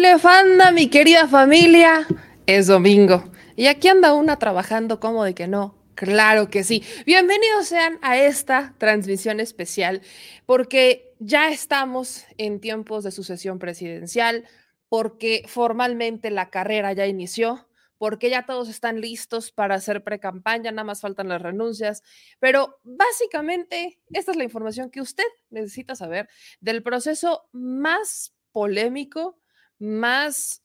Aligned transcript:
que 0.00 0.18
fanda, 0.18 0.70
mi 0.70 0.88
querida 0.88 1.26
familia? 1.26 2.06
Es 2.46 2.68
domingo. 2.68 3.24
Y 3.56 3.66
aquí 3.66 3.88
anda 3.88 4.14
una 4.14 4.38
trabajando 4.38 5.00
como 5.00 5.24
de 5.24 5.34
que 5.34 5.48
no. 5.48 5.76
Claro 5.96 6.50
que 6.50 6.62
sí. 6.62 6.84
Bienvenidos 7.04 7.66
sean 7.66 7.98
a 8.00 8.16
esta 8.16 8.76
transmisión 8.78 9.40
especial 9.40 10.02
porque 10.46 11.12
ya 11.18 11.50
estamos 11.50 12.26
en 12.36 12.60
tiempos 12.60 13.02
de 13.02 13.10
sucesión 13.10 13.58
presidencial, 13.58 14.44
porque 14.88 15.42
formalmente 15.48 16.30
la 16.30 16.48
carrera 16.48 16.92
ya 16.92 17.08
inició, 17.08 17.68
porque 17.98 18.30
ya 18.30 18.46
todos 18.46 18.68
están 18.68 19.00
listos 19.00 19.50
para 19.50 19.74
hacer 19.74 20.04
pre-campaña, 20.04 20.70
nada 20.70 20.84
más 20.84 21.00
faltan 21.00 21.28
las 21.28 21.42
renuncias, 21.42 22.04
pero 22.38 22.78
básicamente 22.84 23.98
esta 24.12 24.30
es 24.30 24.36
la 24.36 24.44
información 24.44 24.90
que 24.90 25.00
usted 25.00 25.26
necesita 25.50 25.96
saber 25.96 26.28
del 26.60 26.84
proceso 26.84 27.48
más 27.50 28.32
polémico, 28.52 29.37
más 29.78 30.62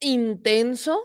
intenso 0.00 1.02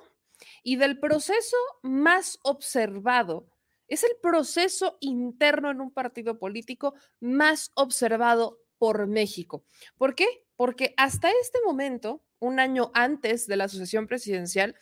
y 0.63 0.75
del 0.75 1.00
proceso 1.00 1.57
más 1.81 2.40
observado. 2.44 3.47
Es 3.88 4.03
el 4.03 4.12
proceso 4.22 4.97
interno 5.02 5.69
en 5.69 5.81
un 5.81 5.91
partido 5.91 6.40
político 6.40 6.94
más 7.19 7.72
observado 7.75 8.62
por 8.78 9.07
México. 9.07 9.66
¿Por 9.97 10.16
qué? 10.16 10.46
Porque 10.56 10.94
hasta 10.97 11.29
este 11.41 11.59
momento, 11.66 12.24
un 12.40 12.59
año 12.59 12.91
antes 12.94 13.47
de 13.47 13.58
la 13.58 13.68
sucesión 13.68 14.08
presidencial, 14.08 14.75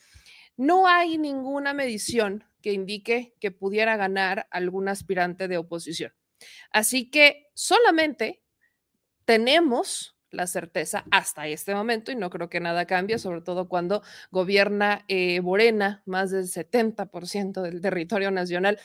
no 0.57 0.87
hay 0.87 1.17
ninguna 1.17 1.73
medición 1.73 2.43
que 2.61 2.73
indique 2.73 3.35
que 3.39 3.51
pudiera 3.51 3.95
ganar 3.97 4.47
algún 4.51 4.89
aspirante 4.89 5.47
de 5.47 5.57
oposición. 5.57 6.13
Así 6.71 7.09
que 7.09 7.49
solamente 7.53 8.43
tenemos 9.25 10.18
la 10.31 10.47
certeza 10.47 11.05
hasta 11.11 11.47
este 11.47 11.73
momento 11.75 12.11
y 12.11 12.15
no 12.15 12.29
creo 12.29 12.49
que 12.49 12.59
nada 12.59 12.85
cambie, 12.85 13.19
sobre 13.19 13.41
todo 13.41 13.67
cuando 13.67 14.03
gobierna 14.31 15.05
eh, 15.07 15.41
Morena 15.41 16.03
más 16.05 16.31
del 16.31 16.45
70% 16.45 17.61
del 17.61 17.81
territorio 17.81 18.31
nacional. 18.31 18.79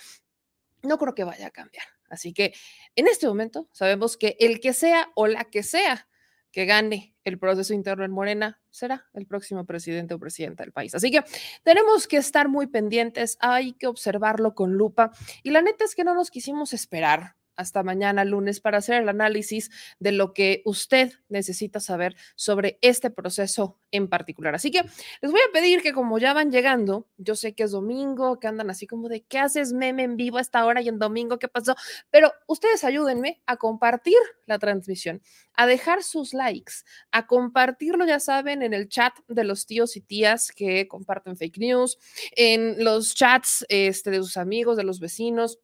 No 0.83 0.99
creo 0.99 1.15
que 1.15 1.25
vaya 1.25 1.49
a 1.49 1.51
cambiar. 1.51 1.87
Así 2.09 2.33
que 2.33 2.55
en 2.95 3.09
este 3.09 3.27
momento 3.27 3.69
sabemos 3.73 4.17
que 4.17 4.37
el 4.39 4.61
que 4.61 4.73
sea 4.73 5.11
o 5.15 5.27
la 5.27 5.45
que 5.45 5.63
sea 5.63 6.09
que 6.55 6.67
gane 6.67 7.17
el 7.25 7.37
proceso 7.37 7.75
interno 7.75 8.05
en 8.05 8.13
Morena 8.13 8.61
será 8.71 9.07
el 9.15 9.27
próximo 9.27 9.67
presidente 9.67 10.15
o 10.15 10.21
presidenta 10.21 10.63
del 10.63 10.73
país. 10.73 10.95
Así 10.95 11.11
que 11.11 11.25
tenemos 11.65 12.07
que 12.07 12.17
estar 12.17 12.49
muy 12.49 12.69
pendientes, 12.69 13.37
hay 13.41 13.73
que 13.73 13.89
observarlo 13.89 14.55
con 14.55 14.75
lupa 14.75 15.11
y 15.43 15.51
la 15.51 15.63
neta 15.63 15.85
es 15.85 15.97
que 15.97 16.05
no 16.05 16.15
nos 16.15 16.31
quisimos 16.31 16.73
esperar 16.73 17.35
hasta 17.57 17.83
mañana 17.83 18.25
lunes 18.25 18.61
para 18.61 18.79
hacer 18.79 19.03
el 19.03 19.09
análisis 19.09 19.71
de 19.99 20.13
lo 20.13 20.33
que 20.33 20.63
usted 20.65 21.13
necesita 21.29 21.81
saber 21.81 22.17
sobre 22.35 22.79
este 22.81 23.11
proceso 23.11 23.79
en 23.91 24.09
particular. 24.09 24.55
Así 24.55 24.71
que 24.71 24.83
les 25.21 25.31
voy 25.31 25.41
a 25.41 25.53
pedir 25.53 25.83
que 25.83 25.93
como 25.93 26.19
ya 26.19 26.33
van 26.35 26.51
llegando, 26.51 27.09
yo 27.17 27.37
sé 27.37 27.55
que 27.55 27.65
es 27.65 27.71
domingo, 27.71 28.41
que 28.41 28.49
andan 28.49 28.71
así 28.71 28.87
como 28.87 29.09
de, 29.09 29.23
¿qué 29.23 29.39
haces 29.39 29.73
meme 29.73 30.03
en 30.03 30.17
vivo 30.17 30.39
a 30.39 30.41
esta 30.41 30.65
hora 30.67 30.83
y 30.83 30.89
en 30.89 30.99
domingo? 30.99 31.39
¿Qué 31.39 31.49
pasó? 31.49 31.77
Pero 32.11 32.33
ustedes 32.47 32.83
ayúdenme 32.85 33.43
a 33.47 33.57
compartir 33.57 34.19
la 34.47 34.59
transmisión, 34.59 35.23
a 35.55 35.67
dejar 35.67 36.03
sus 36.03 36.35
likes, 36.35 36.73
a 37.13 37.27
compartirlo, 37.27 38.05
ya 38.05 38.19
saben, 38.21 38.63
en 38.63 38.75
el 38.75 38.89
chat 38.89 39.15
de 39.29 39.45
los 39.45 39.67
tíos 39.67 39.97
y 39.97 40.01
tías 40.01 40.51
que 40.51 40.89
comparten 40.89 41.37
fake 41.37 41.59
news, 41.59 41.99
en 42.33 42.83
los 42.83 43.15
chats 43.15 43.65
este, 43.69 44.11
de 44.11 44.19
sus 44.19 44.37
amigos, 44.37 44.77
de 44.77 44.85
los 44.85 44.99
vecinos 44.99 45.61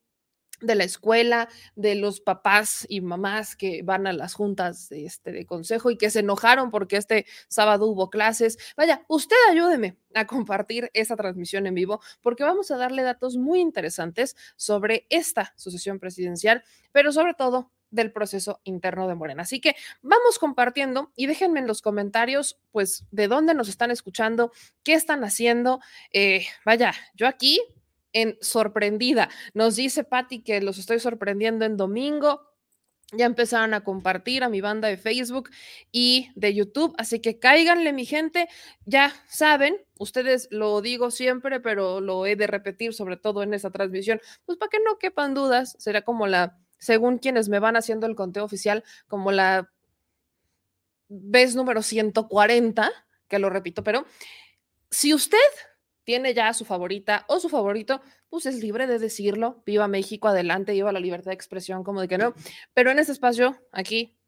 de 0.61 0.75
la 0.75 0.85
escuela, 0.85 1.49
de 1.75 1.95
los 1.95 2.21
papás 2.21 2.87
y 2.89 3.01
mamás 3.01 3.57
que 3.57 3.83
van 3.83 4.07
a 4.07 4.13
las 4.13 4.35
juntas 4.35 4.89
de, 4.89 5.07
este, 5.07 5.33
de 5.33 5.47
consejo 5.47 5.91
y 5.91 5.97
que 5.97 6.11
se 6.11 6.21
enojaron 6.21 6.71
porque 6.71 6.97
este 6.97 7.27
sábado 7.49 7.87
hubo 7.87 8.11
clases. 8.11 8.59
Vaya, 8.77 9.05
usted 9.09 9.37
ayúdeme 9.51 9.97
a 10.15 10.27
compartir 10.27 10.91
esta 10.95 11.17
transmisión 11.17 11.67
en 11.67 11.75
vivo 11.75 12.01
porque 12.21 12.45
vamos 12.45 12.71
a 12.71 12.77
darle 12.77 13.03
datos 13.03 13.37
muy 13.37 13.61
interesantes 13.61 14.37
sobre 14.57 15.07
esta 15.11 15.53
sucesión 15.57 15.99
presidencial, 15.99 16.65
pero 16.93 17.13
sobre 17.13 17.35
todo 17.35 17.71
del 17.91 18.13
proceso 18.13 18.61
interno 18.65 19.09
de 19.09 19.15
Morena. 19.15 19.43
Así 19.43 19.61
que 19.61 19.75
vamos 20.03 20.39
compartiendo 20.39 21.13
y 21.17 21.27
déjenme 21.27 21.61
en 21.61 21.67
los 21.67 21.83
comentarios, 21.83 22.59
pues, 22.71 23.05
de 23.11 23.29
dónde 23.29 23.55
nos 23.55 23.69
están 23.69 23.91
escuchando, 23.91 24.53
qué 24.83 24.95
están 24.95 25.25
haciendo. 25.25 25.81
Eh, 26.13 26.47
vaya, 26.65 26.95
yo 27.15 27.27
aquí 27.27 27.61
en 28.13 28.37
sorprendida. 28.41 29.29
Nos 29.55 29.77
dice 29.77 30.05
Patti 30.05 30.43
que 30.43 30.61
los 30.61 30.79
estoy 30.79 31.01
sorprendiendo 31.01 31.65
en 31.65 31.77
domingo. 31.77 32.51
Ya 33.13 33.27
empezaron 33.27 33.75
a 33.75 33.83
compartir 33.83 34.45
a 34.45 34.49
mi 34.49 34.61
banda 34.61 34.87
de 34.87 34.97
Facebook 34.97 35.51
y 35.91 36.31
de 36.37 36.55
YouTube, 36.55 36.95
así 36.97 37.21
que 37.21 37.41
cáiganle, 37.41 37.93
mi 37.93 38.07
gente. 38.07 38.49
Ya 38.85 39.13
saben, 39.29 39.77
ustedes 39.99 40.47
lo 40.53 40.81
digo 40.81 41.11
siempre, 41.11 41.59
pero 41.59 42.01
lo 42.01 42.25
he 42.27 42.37
de 42.37 42.47
repetir, 42.47 42.95
sobre 42.95 43.17
todo 43.17 43.43
en 43.43 43.53
esta 43.53 43.71
transmisión, 43.71 44.21
pues 44.47 44.59
para 44.59 44.71
que 44.71 44.79
no 44.79 44.99
quepan 44.99 45.35
dudas, 45.35 45.75
será 45.81 46.03
como 46.03 46.29
la, 46.29 46.57
según 46.79 47.19
quienes 47.19 47.49
me 47.49 47.59
van 47.59 47.77
haciendo 47.77 48.07
el 48.07 48.15
conteo 48.15 48.45
oficial, 48.45 48.85
como 49.09 49.33
la 49.33 49.69
vez 51.09 51.57
número 51.57 51.83
140, 51.83 52.93
que 53.27 53.39
lo 53.41 53.51
repito, 53.51 53.83
pero 53.83 54.07
si 54.91 55.15
usted 55.15 55.39
tiene 56.11 56.35
ya 56.35 56.53
su 56.55 56.65
favorita 56.65 57.25
o 57.29 57.39
su 57.39 57.49
favorito, 57.49 58.01
pues 58.31 58.45
es 58.45 58.57
libre 58.57 58.89
de 58.89 58.99
decirlo. 58.99 59.63
Viva 59.65 59.87
México, 59.87 60.27
adelante, 60.27 60.73
viva 60.73 60.91
la 60.91 60.99
libertad 60.99 61.31
de 61.31 61.37
expresión, 61.37 61.85
como 61.85 62.01
de 62.01 62.09
que 62.09 62.19
no. 62.19 62.35
Pero 62.75 62.91
en 62.91 62.99
este 62.99 63.13
espacio, 63.13 63.57
aquí, 63.71 64.19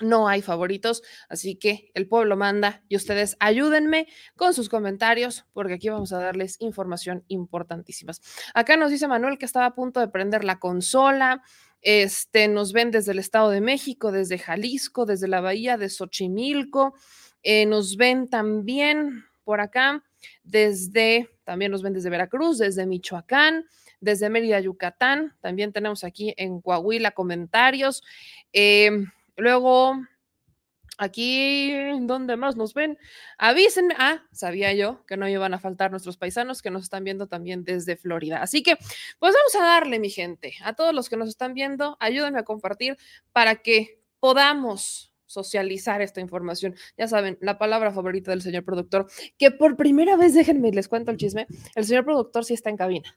no 0.00 0.28
hay 0.28 0.42
favoritos, 0.42 1.02
así 1.30 1.56
que 1.56 1.90
el 1.94 2.08
pueblo 2.08 2.36
manda 2.36 2.82
y 2.90 2.96
ustedes 2.96 3.38
ayúdenme 3.40 4.06
con 4.36 4.52
sus 4.52 4.68
comentarios 4.68 5.46
porque 5.54 5.72
aquí 5.72 5.88
vamos 5.88 6.12
a 6.12 6.18
darles 6.18 6.56
información 6.60 7.24
importantísima. 7.28 8.12
Acá 8.52 8.76
nos 8.76 8.90
dice 8.90 9.08
Manuel 9.08 9.38
que 9.38 9.46
estaba 9.46 9.64
a 9.64 9.74
punto 9.74 10.00
de 10.00 10.08
prender 10.08 10.44
la 10.44 10.58
consola. 10.58 11.42
Este, 11.80 12.48
nos 12.48 12.74
ven 12.74 12.90
desde 12.90 13.12
el 13.12 13.18
Estado 13.18 13.48
de 13.48 13.62
México, 13.62 14.12
desde 14.12 14.36
Jalisco, 14.36 15.06
desde 15.06 15.28
la 15.28 15.40
Bahía 15.40 15.78
de 15.78 15.88
Xochimilco. 15.88 16.94
Eh, 17.42 17.64
nos 17.64 17.96
ven 17.96 18.28
también 18.28 19.24
por 19.42 19.62
acá 19.62 20.02
desde, 20.42 21.30
también 21.44 21.72
nos 21.72 21.82
ven 21.82 21.92
desde 21.92 22.10
Veracruz, 22.10 22.58
desde 22.58 22.86
Michoacán, 22.86 23.66
desde 24.00 24.30
Mérida, 24.30 24.60
Yucatán. 24.60 25.34
También 25.40 25.72
tenemos 25.72 26.04
aquí 26.04 26.34
en 26.36 26.60
Coahuila 26.60 27.12
comentarios. 27.12 28.02
Em, 28.52 29.10
luego, 29.36 29.94
aquí, 30.98 31.72
¿dónde 32.00 32.36
más 32.36 32.56
nos 32.56 32.74
ven? 32.74 32.98
Avísenme. 33.38 33.94
Ah, 33.98 34.22
sabía 34.32 34.72
yo 34.74 35.04
que 35.06 35.16
no 35.16 35.28
iban 35.28 35.54
a 35.54 35.58
faltar 35.58 35.90
nuestros 35.90 36.16
paisanos 36.16 36.62
que 36.62 36.70
nos 36.70 36.84
están 36.84 37.04
viendo 37.04 37.26
también 37.26 37.64
desde 37.64 37.96
Florida. 37.96 38.42
Así 38.42 38.62
que, 38.62 38.76
pues 39.18 39.34
vamos 39.34 39.54
a 39.56 39.64
darle, 39.64 39.98
mi 39.98 40.10
gente, 40.10 40.54
a 40.62 40.74
todos 40.74 40.94
los 40.94 41.08
que 41.08 41.16
nos 41.16 41.28
están 41.28 41.54
viendo, 41.54 41.96
ayúdenme 42.00 42.40
a 42.40 42.44
compartir 42.44 42.98
para 43.32 43.56
que 43.56 44.00
podamos 44.20 45.13
socializar 45.34 46.00
esta 46.00 46.20
información. 46.20 46.74
Ya 46.96 47.08
saben, 47.08 47.36
la 47.40 47.58
palabra 47.58 47.92
favorita 47.92 48.30
del 48.30 48.42
señor 48.42 48.64
productor, 48.64 49.06
que 49.36 49.50
por 49.50 49.76
primera 49.76 50.16
vez, 50.16 50.34
déjenme, 50.34 50.70
les 50.70 50.88
cuento 50.88 51.10
el 51.10 51.16
chisme, 51.16 51.46
el 51.74 51.84
señor 51.84 52.04
productor 52.04 52.44
sí 52.44 52.54
está 52.54 52.70
en 52.70 52.76
cabina, 52.76 53.16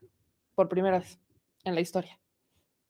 por 0.55 0.67
primera 0.67 0.99
vez 0.99 1.19
en 1.63 1.75
la 1.75 1.81
historia. 1.81 2.19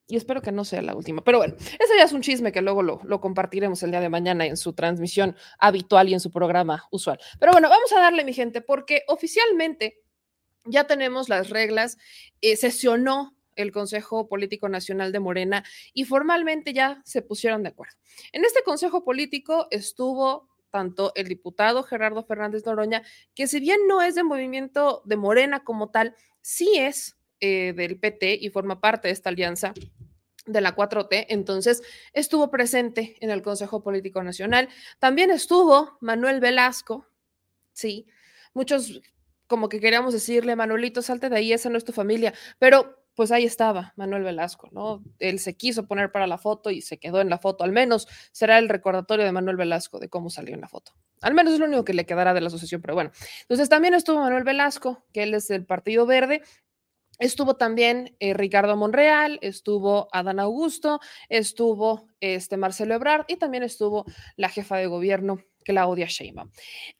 Y 0.10 0.16
espero 0.16 0.42
que 0.42 0.54
no 0.54 0.64
sea 0.64 0.82
la 0.82 0.96
última. 0.96 1.22
Pero 1.22 1.40
bueno, 1.40 1.56
ese 1.58 1.98
ya 1.98 2.06
es 2.06 2.14
un 2.14 2.22
chisme 2.22 2.54
que 2.54 2.62
luego 2.62 2.82
lo, 2.82 3.02
lo, 3.04 3.20
compartiremos 3.20 3.84
el 3.84 3.92
día 3.92 4.00
de 4.00 4.08
mañana 4.08 4.46
en 4.46 4.56
su 4.56 4.72
transmisión 4.72 5.36
habitual 5.60 6.08
y 6.08 6.14
en 6.14 6.22
su 6.22 6.32
programa 6.32 6.86
usual. 6.92 7.20
Pero 7.42 7.52
bueno, 7.52 7.68
vamos 7.68 7.92
a 7.92 8.00
darle, 8.00 8.24
mi 8.24 8.32
gente, 8.32 8.62
porque 8.62 9.02
oficialmente 9.10 10.02
ya 10.64 10.86
tenemos 10.86 11.28
las 11.28 11.50
reglas. 11.50 11.98
Eh, 12.40 12.56
sesionó 12.56 13.37
el 13.58 13.72
Consejo 13.72 14.28
Político 14.28 14.70
Nacional 14.70 15.12
de 15.12 15.20
Morena 15.20 15.64
y 15.94 16.06
formalmente 16.06 16.74
ya 16.74 17.02
se 17.06 17.22
pusieron 17.22 17.64
de 17.64 17.70
acuerdo. 17.70 17.96
En 18.32 18.46
este 18.46 18.64
Consejo 18.64 19.04
Político 19.04 19.68
estuvo 19.72 20.50
tanto 20.72 21.12
el 21.16 21.28
diputado 21.28 21.84
Gerardo 21.84 22.24
Fernández 22.24 22.66
Noroña, 22.66 23.04
que 23.34 23.48
si 23.48 23.60
bien 23.60 23.80
no 23.88 24.02
es 24.02 24.16
de 24.16 24.24
movimiento 24.24 25.02
de 25.06 25.18
Morena 25.18 25.64
como 25.64 25.90
tal, 25.90 26.16
sí 26.42 26.78
es 26.78 27.18
eh, 27.40 27.74
del 27.76 28.00
PT 28.00 28.38
y 28.42 28.50
forma 28.50 28.80
parte 28.80 29.08
de 29.08 29.14
esta 29.14 29.30
alianza 29.30 29.74
de 30.46 30.62
la 30.62 30.76
4T, 30.76 31.26
entonces 31.30 31.84
estuvo 32.14 32.50
presente 32.50 33.18
en 33.20 33.30
el 33.30 33.42
Consejo 33.42 33.84
Político 33.84 34.24
Nacional. 34.24 34.70
También 35.00 35.30
estuvo 35.30 35.98
Manuel 36.00 36.40
Velasco, 36.40 37.06
sí, 37.74 38.08
muchos 38.54 39.02
como 39.46 39.70
que 39.70 39.80
queríamos 39.80 40.14
decirle, 40.14 40.56
Manuelito, 40.56 41.02
salte 41.02 41.30
de 41.30 41.38
ahí, 41.38 41.54
esa 41.54 41.70
no 41.70 41.78
es 41.78 41.86
tu 41.86 41.94
familia, 41.94 42.34
pero 42.60 43.07
pues 43.18 43.32
ahí 43.32 43.46
estaba 43.46 43.94
Manuel 43.96 44.22
Velasco, 44.22 44.70
¿no? 44.72 45.04
Él 45.18 45.40
se 45.40 45.58
quiso 45.58 45.88
poner 45.88 46.12
para 46.12 46.28
la 46.28 46.38
foto 46.38 46.70
y 46.70 46.84
se 46.84 47.00
quedó 47.00 47.20
en 47.20 47.32
la 47.32 47.40
foto, 47.40 47.64
al 47.64 47.72
menos 47.72 48.08
será 48.32 48.60
el 48.60 48.70
recordatorio 48.70 49.26
de 49.26 49.32
Manuel 49.32 49.58
Velasco 49.58 49.98
de 49.98 50.08
cómo 50.08 50.30
salió 50.30 50.54
en 50.54 50.62
la 50.62 50.68
foto. 50.68 50.92
Al 51.22 51.34
menos 51.34 51.54
es 51.54 51.60
lo 51.60 51.66
único 51.66 51.84
que 51.84 51.96
le 51.96 52.06
quedará 52.06 52.36
de 52.36 52.42
la 52.42 52.48
asociación, 52.48 52.80
pero 52.80 52.94
bueno. 52.94 53.10
Entonces 53.42 53.70
también 53.70 53.96
estuvo 53.96 54.20
Manuel 54.20 54.44
Velasco, 54.44 55.04
que 55.14 55.24
él 55.24 55.34
es 55.34 55.48
del 55.48 55.66
Partido 55.66 56.06
Verde, 56.06 56.44
Estuvo 57.20 57.56
también 57.56 58.16
eh, 58.20 58.36
Ricardo 58.36 58.78
Monreal, 58.78 59.40
estuvo 59.42 60.08
Adán 60.12 60.40
Augusto, 60.40 61.00
estuvo 61.30 62.08
este 62.20 62.58
Marcelo 62.58 62.94
Ebrard 62.94 63.26
y 63.28 63.38
también 63.38 63.64
estuvo 63.64 64.06
la 64.36 64.50
jefa 64.50 64.78
de 64.78 64.86
gobierno 64.86 65.40
Claudia 65.68 66.08
Sheinbaum. 66.08 66.50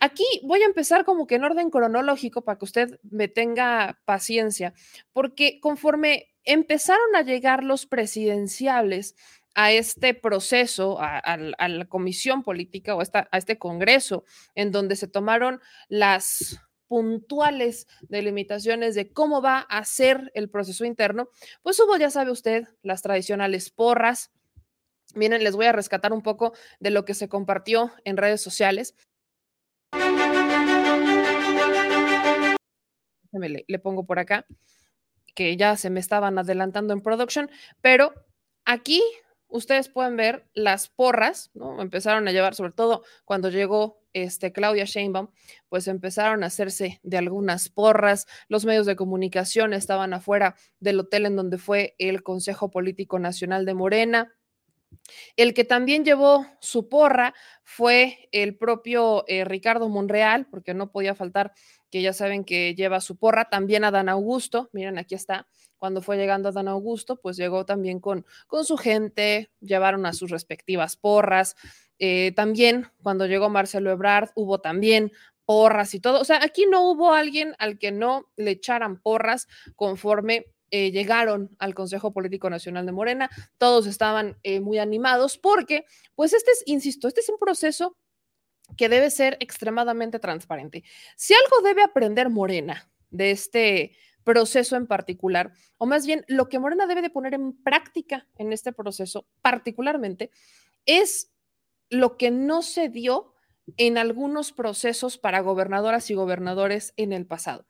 Aquí 0.02 0.26
voy 0.44 0.62
a 0.62 0.66
empezar 0.66 1.06
como 1.06 1.26
que 1.26 1.36
en 1.36 1.46
orden 1.46 1.70
cronológico 1.70 2.44
para 2.44 2.58
que 2.58 2.66
usted 2.66 3.00
me 3.10 3.30
tenga 3.30 4.02
paciencia, 4.04 4.74
porque 5.14 5.62
conforme 5.62 6.28
empezaron 6.44 7.16
a 7.16 7.22
llegar 7.22 7.64
los 7.64 7.86
presidenciales 7.86 9.16
a 9.56 9.72
este 9.72 10.14
proceso, 10.14 10.98
a, 11.00 11.38
la 11.38 11.86
comisión 11.86 12.44
política 12.44 12.94
o 12.94 13.02
a 13.02 13.38
este 13.38 13.58
congreso, 13.58 14.26
en 14.54 14.74
donde 14.74 14.98
se 14.98 15.08
tomaron 15.08 15.62
las 15.88 16.60
puntuales 16.88 17.88
delimitaciones 18.02 18.96
de 18.96 19.12
cómo 19.14 19.42
va 19.42 19.60
a 19.60 19.84
ser 19.86 20.30
el 20.36 20.50
proceso 20.50 20.84
interno, 20.84 21.30
pues 21.64 21.80
hubo, 21.80 21.96
ya 21.96 22.10
sabe 22.10 22.32
usted, 22.32 22.68
las 22.84 23.02
tradicionales 23.02 23.70
porras. 23.70 24.32
Miren, 25.16 25.44
les 25.44 25.56
voy 25.56 25.66
a 25.66 25.72
rescatar 25.72 26.14
un 26.14 26.22
poco 26.22 26.54
de 26.80 26.92
lo 26.92 27.06
que 27.06 27.14
se 27.14 27.30
compartió 27.30 27.92
en 28.04 28.18
redes 28.18 28.42
sociales. 28.42 28.96
Le, 33.32 33.66
le 33.68 33.80
pongo 33.80 34.06
por 34.06 34.20
acá, 34.20 34.46
que 35.36 35.56
ya 35.56 35.76
se 35.78 35.90
me 35.90 36.00
estaban 36.00 36.40
adelantando 36.40 36.94
en 36.94 37.02
production, 37.02 37.50
pero 37.82 38.14
aquí 38.66 39.04
ustedes 39.48 39.90
pueden 39.90 40.18
ver 40.18 40.48
las 40.54 40.90
porras, 40.90 41.52
¿no? 41.54 41.82
Empezaron 41.82 42.28
a 42.28 42.32
llevar, 42.32 42.56
sobre 42.56 42.72
todo 42.72 43.04
cuando 43.26 43.50
llegó 43.50 44.02
este, 44.14 44.52
Claudia 44.52 44.86
Sheinbaum, 44.86 45.30
pues 45.70 45.88
empezaron 45.88 46.44
a 46.44 46.48
hacerse 46.48 47.00
de 47.04 47.18
algunas 47.18 47.70
porras. 47.70 48.26
Los 48.48 48.66
medios 48.66 48.86
de 48.86 48.96
comunicación 48.96 49.74
estaban 49.74 50.14
afuera 50.14 50.56
del 50.80 51.00
hotel 51.00 51.26
en 51.26 51.36
donde 51.36 51.58
fue 51.58 51.96
el 52.00 52.24
Consejo 52.24 52.72
Político 52.72 53.20
Nacional 53.20 53.66
de 53.66 53.74
Morena. 53.74 54.37
El 55.36 55.54
que 55.54 55.64
también 55.64 56.04
llevó 56.04 56.46
su 56.60 56.90
porra 56.90 57.34
fue 57.64 58.30
el 58.32 58.58
propio 58.58 59.24
eh, 59.28 59.46
Ricardo 59.46 59.90
Monreal, 59.90 60.48
porque 60.50 60.74
no 60.74 60.92
podía 60.92 61.16
faltar 61.16 61.54
que 61.90 62.02
ya 62.02 62.14
saben 62.14 62.44
que 62.44 62.76
lleva 62.76 63.02
su 63.02 63.18
porra, 63.18 63.50
también 63.50 63.84
a 63.84 63.92
Dan 63.92 64.10
Augusto, 64.10 64.70
miren, 64.74 64.98
aquí 64.98 65.16
está, 65.16 65.48
cuando 65.78 66.02
fue 66.02 66.18
llegando 66.18 66.50
a 66.50 66.52
Dan 66.52 66.68
Augusto, 66.68 67.20
pues 67.22 67.38
llegó 67.38 67.66
también 67.66 68.00
con, 68.00 68.26
con 68.48 68.66
su 68.66 68.78
gente, 68.78 69.52
llevaron 69.62 70.06
a 70.06 70.14
sus 70.14 70.30
respectivas 70.30 70.98
porras, 70.98 71.56
eh, 72.00 72.34
también 72.36 72.88
cuando 73.02 73.26
llegó 73.26 73.50
Marcelo 73.50 73.92
Ebrard 73.92 74.30
hubo 74.36 74.60
también 74.60 75.12
porras 75.46 75.94
y 75.94 76.02
todo, 76.02 76.20
o 76.20 76.26
sea, 76.26 76.44
aquí 76.44 76.66
no 76.70 76.92
hubo 76.92 77.14
alguien 77.14 77.56
al 77.58 77.80
que 77.80 77.92
no 77.92 78.30
le 78.36 78.52
echaran 78.52 79.00
porras 79.00 79.48
conforme 79.76 80.46
eh, 80.72 80.92
llegaron 80.92 81.56
al 81.60 81.74
Consejo 81.74 82.12
Político 82.12 82.50
Nacional 82.50 82.86
de 82.86 82.92
Morena, 82.92 83.30
todos 83.58 83.88
estaban 83.88 84.38
eh, 84.44 84.60
muy 84.60 84.80
animados 84.80 85.38
porque, 85.38 85.86
pues 86.16 86.34
este 86.34 86.52
es, 86.52 86.64
insisto, 86.66 87.08
este 87.08 87.22
es 87.22 87.30
un 87.30 87.38
proceso 87.38 87.98
que 88.76 88.90
debe 88.90 89.10
ser 89.10 89.38
extremadamente 89.40 90.20
transparente. 90.20 90.84
Si 91.16 91.34
algo 91.34 91.68
debe 91.68 91.84
aprender 91.84 92.30
Morena 92.30 92.92
de 93.10 93.32
este 93.32 93.96
proceso 94.24 94.76
en 94.76 94.88
particular, 94.88 95.54
o 95.78 95.86
más 95.86 96.06
bien 96.06 96.26
lo 96.28 96.50
que 96.50 96.60
Morena 96.60 96.86
debe 96.86 97.02
de 97.02 97.10
poner 97.10 97.34
en 97.34 97.54
práctica 97.64 98.28
en 98.38 98.52
este 98.52 98.74
proceso 98.74 99.26
particularmente, 99.42 100.32
es 100.86 101.32
lo 101.90 102.18
que 102.18 102.30
no 102.30 102.62
se 102.62 102.90
dio 102.90 103.34
en 103.78 103.98
algunos 103.98 104.52
procesos 104.52 105.18
para 105.18 105.42
gobernadoras 105.42 106.10
y 106.10 106.14
gobernadores 106.14 106.94
en 106.98 107.14
el 107.14 107.26
pasado. 107.26 107.66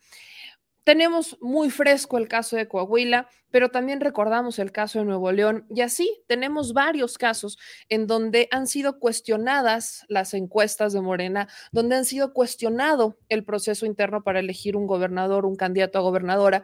Tenemos 0.88 1.38
muy 1.42 1.69
fresco 1.69 2.17
el 2.17 2.29
caso 2.29 2.56
de 2.56 2.70
Coahuila, 2.70 3.27
pero 3.51 3.67
también 3.67 4.00
recordamos 4.00 4.58
el 4.58 4.72
caso 4.72 5.00
de 5.00 5.03
Nuevo 5.03 5.29
León 5.34 5.65
y 5.70 5.82
así 5.82 6.24
tenemos 6.27 6.72
varios 6.72 7.17
casos 7.17 7.58
en 7.89 8.08
donde 8.08 8.48
han 8.51 8.67
sido 8.67 8.98
cuestionadas 8.98 10.06
las 10.08 10.34
encuestas 10.34 10.94
de 10.94 11.01
Morena, 11.01 11.50
donde 11.74 11.98
han 11.98 12.06
sido 12.06 12.32
cuestionado 12.32 13.17
el 13.27 13.44
proceso 13.44 13.86
interno 13.86 14.24
para 14.24 14.39
elegir 14.39 14.77
un 14.77 14.88
gobernador, 14.88 15.46
un 15.46 15.58
candidato 15.58 16.00
a 16.00 16.03
gobernadora. 16.03 16.63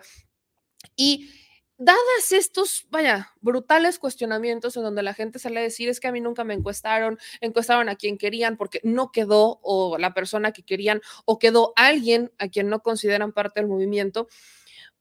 Y 0.95 1.29
dadas 1.77 2.31
estos, 2.31 2.85
vaya, 2.89 3.31
brutales 3.41 3.99
cuestionamientos 3.99 4.77
en 4.77 4.83
donde 4.83 5.03
la 5.03 5.13
gente 5.13 5.39
sale 5.39 5.59
a 5.59 5.63
decir 5.63 5.89
es 5.89 5.99
que 5.99 6.07
a 6.07 6.11
mí 6.11 6.21
nunca 6.21 6.43
me 6.43 6.53
encuestaron, 6.53 7.17
encuestaron 7.41 7.89
a 7.89 7.95
quien 7.95 8.17
querían 8.17 8.57
porque 8.57 8.79
no 8.83 9.11
quedó 9.11 9.59
o 9.63 9.97
la 9.97 10.13
persona 10.13 10.51
que 10.51 10.63
querían 10.63 11.01
o 11.25 11.39
quedó 11.39 11.73
alguien 11.75 12.31
a 12.37 12.47
quien 12.47 12.69
no 12.69 12.81
consideran 12.81 13.33
parte 13.33 13.59
del 13.59 13.69
movimiento, 13.69 14.27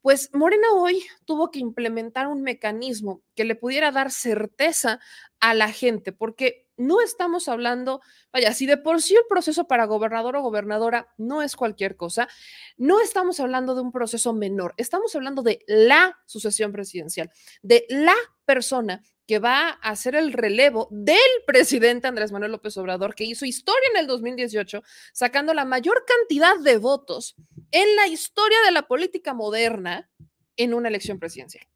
pues 0.03 0.31
Morena 0.35 0.67
hoy 0.75 1.05
tuvo 1.25 1.51
que 1.51 1.61
implementar 1.61 2.27
un 2.27 2.43
mecanismo 2.43 3.23
que 3.37 3.45
le 3.45 3.55
pudiera 3.55 3.93
dar 3.93 4.11
certeza 4.11 4.99
a 5.39 5.55
la 5.55 5.71
gente, 5.71 6.13
porque 6.13 6.62
no 6.77 7.01
estamos 7.01 7.49
hablando, 7.49 8.01
vaya, 8.33 8.53
si 8.55 8.67
de 8.67 8.77
por 8.77 9.03
sí 9.03 9.15
el 9.15 9.25
proceso 9.29 9.67
para 9.67 9.87
gobernador 9.87 10.37
o 10.37 10.43
gobernadora 10.43 11.13
no 11.19 11.43
es 11.43 11.57
cualquier 11.57 11.97
cosa, 11.97 12.29
no 12.77 13.01
estamos 13.01 13.41
hablando 13.41 13.75
de 13.75 13.83
un 13.83 13.93
proceso 13.93 14.33
menor, 14.33 14.75
estamos 14.77 15.15
hablando 15.15 15.43
de 15.43 15.65
la 15.67 16.19
sucesión 16.27 16.73
presidencial, 16.73 17.31
de 17.63 17.87
la 17.89 18.15
persona 18.45 19.03
que 19.27 19.39
va 19.39 19.69
a 19.69 19.91
hacer 19.91 20.15
el 20.15 20.33
relevo 20.33 20.89
del 20.91 21.17
presidente 21.47 22.09
Andrés 22.09 22.33
Manuel 22.33 22.53
López 22.53 22.77
Obrador, 22.77 23.15
que 23.15 23.25
hizo 23.25 23.47
historia 23.47 23.89
en 23.95 24.01
el 24.01 24.07
2018, 24.07 24.83
sacando 25.13 25.55
la 25.55 25.65
mayor 25.65 26.05
cantidad 26.07 26.59
de 26.59 26.79
votos 26.79 27.37
en 27.71 27.97
la 27.97 28.09
historia 28.09 28.59
de 28.65 28.73
la 28.73 28.83
política 28.83 29.33
moderna 29.33 30.11
en 30.57 30.75
una 30.75 30.89
elección 30.89 31.19
presidencial. 31.19 31.67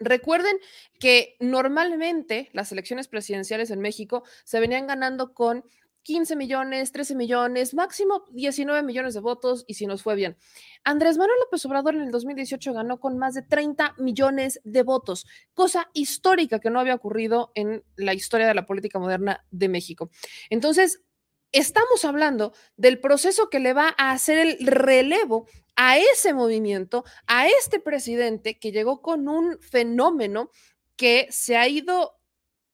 Recuerden 0.00 0.56
que 0.98 1.36
normalmente 1.40 2.48
las 2.52 2.72
elecciones 2.72 3.06
presidenciales 3.06 3.70
en 3.70 3.80
México 3.80 4.24
se 4.44 4.58
venían 4.58 4.86
ganando 4.86 5.34
con 5.34 5.64
15 6.02 6.36
millones, 6.36 6.92
13 6.92 7.14
millones, 7.14 7.74
máximo 7.74 8.24
19 8.32 8.82
millones 8.82 9.14
de 9.14 9.20
votos 9.20 9.64
y 9.66 9.74
si 9.74 9.86
nos 9.86 10.02
fue 10.02 10.14
bien. 10.14 10.36
Andrés 10.84 11.18
Manuel 11.18 11.38
López 11.40 11.64
Obrador 11.66 11.94
en 11.94 12.02
el 12.02 12.10
2018 12.10 12.72
ganó 12.72 12.98
con 12.98 13.18
más 13.18 13.34
de 13.34 13.42
30 13.42 13.94
millones 13.98 14.60
de 14.64 14.82
votos, 14.82 15.26
cosa 15.52 15.90
histórica 15.92 16.58
que 16.58 16.70
no 16.70 16.80
había 16.80 16.94
ocurrido 16.94 17.52
en 17.54 17.84
la 17.96 18.14
historia 18.14 18.46
de 18.46 18.54
la 18.54 18.66
política 18.66 18.98
moderna 18.98 19.44
de 19.50 19.68
México. 19.68 20.10
Entonces, 20.48 21.02
estamos 21.52 22.04
hablando 22.04 22.54
del 22.76 23.00
proceso 23.00 23.50
que 23.50 23.60
le 23.60 23.72
va 23.72 23.94
a 23.98 24.12
hacer 24.12 24.38
el 24.38 24.66
relevo 24.66 25.46
a 25.82 25.96
ese 25.96 26.34
movimiento, 26.34 27.06
a 27.26 27.48
este 27.48 27.80
presidente 27.80 28.58
que 28.58 28.70
llegó 28.70 29.00
con 29.00 29.30
un 29.30 29.58
fenómeno 29.62 30.50
que 30.94 31.26
se 31.30 31.56
ha 31.56 31.68
ido, 31.68 32.20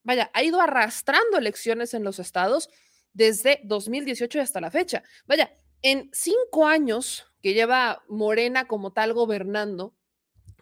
vaya, 0.02 0.28
ha 0.34 0.42
ido 0.42 0.60
arrastrando 0.60 1.38
elecciones 1.38 1.94
en 1.94 2.02
los 2.02 2.18
estados 2.18 2.68
desde 3.12 3.60
2018 3.62 4.40
hasta 4.40 4.60
la 4.60 4.72
fecha. 4.72 5.04
Vaya, 5.24 5.56
en 5.82 6.10
cinco 6.12 6.66
años 6.66 7.32
que 7.40 7.54
lleva 7.54 8.02
Morena 8.08 8.66
como 8.66 8.92
tal 8.92 9.12
gobernando, 9.12 9.94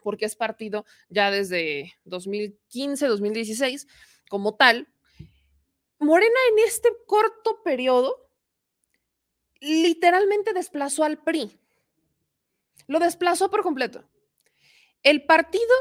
porque 0.03 0.27
es 0.27 0.37
partido 0.37 0.85
ya 1.09 1.31
desde 1.31 1.95
2015, 2.05 3.07
2016, 3.07 3.87
como 4.29 4.55
tal, 4.55 4.87
Morena 5.99 6.39
en 6.53 6.59
este 6.67 6.91
corto 7.07 7.63
periodo 7.63 8.29
literalmente 9.61 10.53
desplazó 10.53 11.05
al 11.05 11.25
PRI. 11.25 11.59
Lo 12.87 12.99
desplazó 12.99 13.51
por 13.51 13.63
completo. 13.63 14.05
El 15.03 15.25
partido 15.25 15.75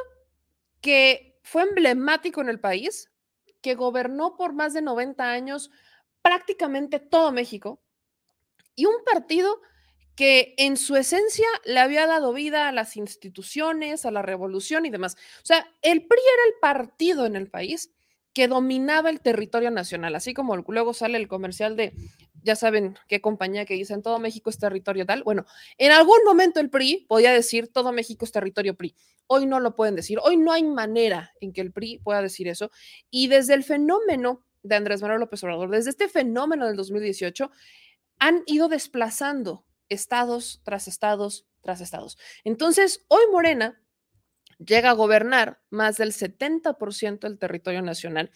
que 0.81 1.39
fue 1.43 1.63
emblemático 1.63 2.41
en 2.41 2.49
el 2.49 2.59
país, 2.59 3.09
que 3.61 3.75
gobernó 3.75 4.35
por 4.35 4.53
más 4.53 4.73
de 4.73 4.81
90 4.81 5.31
años 5.31 5.71
prácticamente 6.21 6.99
todo 6.99 7.31
México 7.31 7.81
y 8.75 8.85
un 8.85 9.03
partido 9.05 9.61
que 10.15 10.53
en 10.57 10.77
su 10.77 10.95
esencia 10.95 11.47
le 11.65 11.79
había 11.79 12.05
dado 12.05 12.33
vida 12.33 12.67
a 12.67 12.71
las 12.71 12.97
instituciones, 12.97 14.05
a 14.05 14.11
la 14.11 14.21
revolución 14.21 14.85
y 14.85 14.89
demás. 14.89 15.15
O 15.37 15.45
sea, 15.45 15.67
el 15.81 16.05
PRI 16.05 16.19
era 16.19 16.43
el 16.53 16.59
partido 16.61 17.25
en 17.25 17.35
el 17.35 17.49
país 17.49 17.91
que 18.33 18.47
dominaba 18.47 19.09
el 19.09 19.21
territorio 19.21 19.71
nacional, 19.71 20.15
así 20.15 20.33
como 20.33 20.55
luego 20.57 20.93
sale 20.93 21.17
el 21.17 21.27
comercial 21.27 21.75
de, 21.75 21.93
ya 22.43 22.55
saben 22.55 22.97
qué 23.07 23.21
compañía 23.21 23.65
que 23.65 23.73
dice, 23.73 23.93
en 23.93 24.01
todo 24.01 24.19
México 24.19 24.49
es 24.49 24.59
territorio 24.59 25.05
tal. 25.05 25.23
Bueno, 25.23 25.45
en 25.77 25.91
algún 25.91 26.19
momento 26.25 26.59
el 26.59 26.69
PRI 26.69 27.05
podía 27.07 27.31
decir, 27.31 27.71
todo 27.71 27.91
México 27.91 28.25
es 28.25 28.31
territorio 28.31 28.75
PRI. 28.75 28.95
Hoy 29.27 29.45
no 29.45 29.59
lo 29.59 29.75
pueden 29.75 29.95
decir, 29.95 30.19
hoy 30.21 30.37
no 30.37 30.51
hay 30.51 30.63
manera 30.63 31.33
en 31.39 31.53
que 31.53 31.61
el 31.61 31.71
PRI 31.71 31.99
pueda 31.99 32.21
decir 32.21 32.47
eso. 32.47 32.71
Y 33.09 33.27
desde 33.27 33.53
el 33.53 33.63
fenómeno 33.63 34.45
de 34.61 34.75
Andrés 34.75 35.01
Manuel 35.01 35.21
López 35.21 35.43
Obrador, 35.43 35.69
desde 35.69 35.89
este 35.89 36.07
fenómeno 36.07 36.67
del 36.67 36.75
2018, 36.75 37.49
han 38.19 38.43
ido 38.45 38.67
desplazando 38.67 39.65
estados 39.89 40.61
tras 40.63 40.87
estados 40.87 41.47
tras 41.63 41.81
estados. 41.81 42.17
Entonces, 42.43 43.05
hoy 43.07 43.23
Morena 43.31 43.81
llega 44.59 44.91
a 44.91 44.93
gobernar 44.93 45.61
más 45.69 45.97
del 45.97 46.11
70% 46.11 47.19
del 47.19 47.39
territorio 47.39 47.81
nacional. 47.81 48.29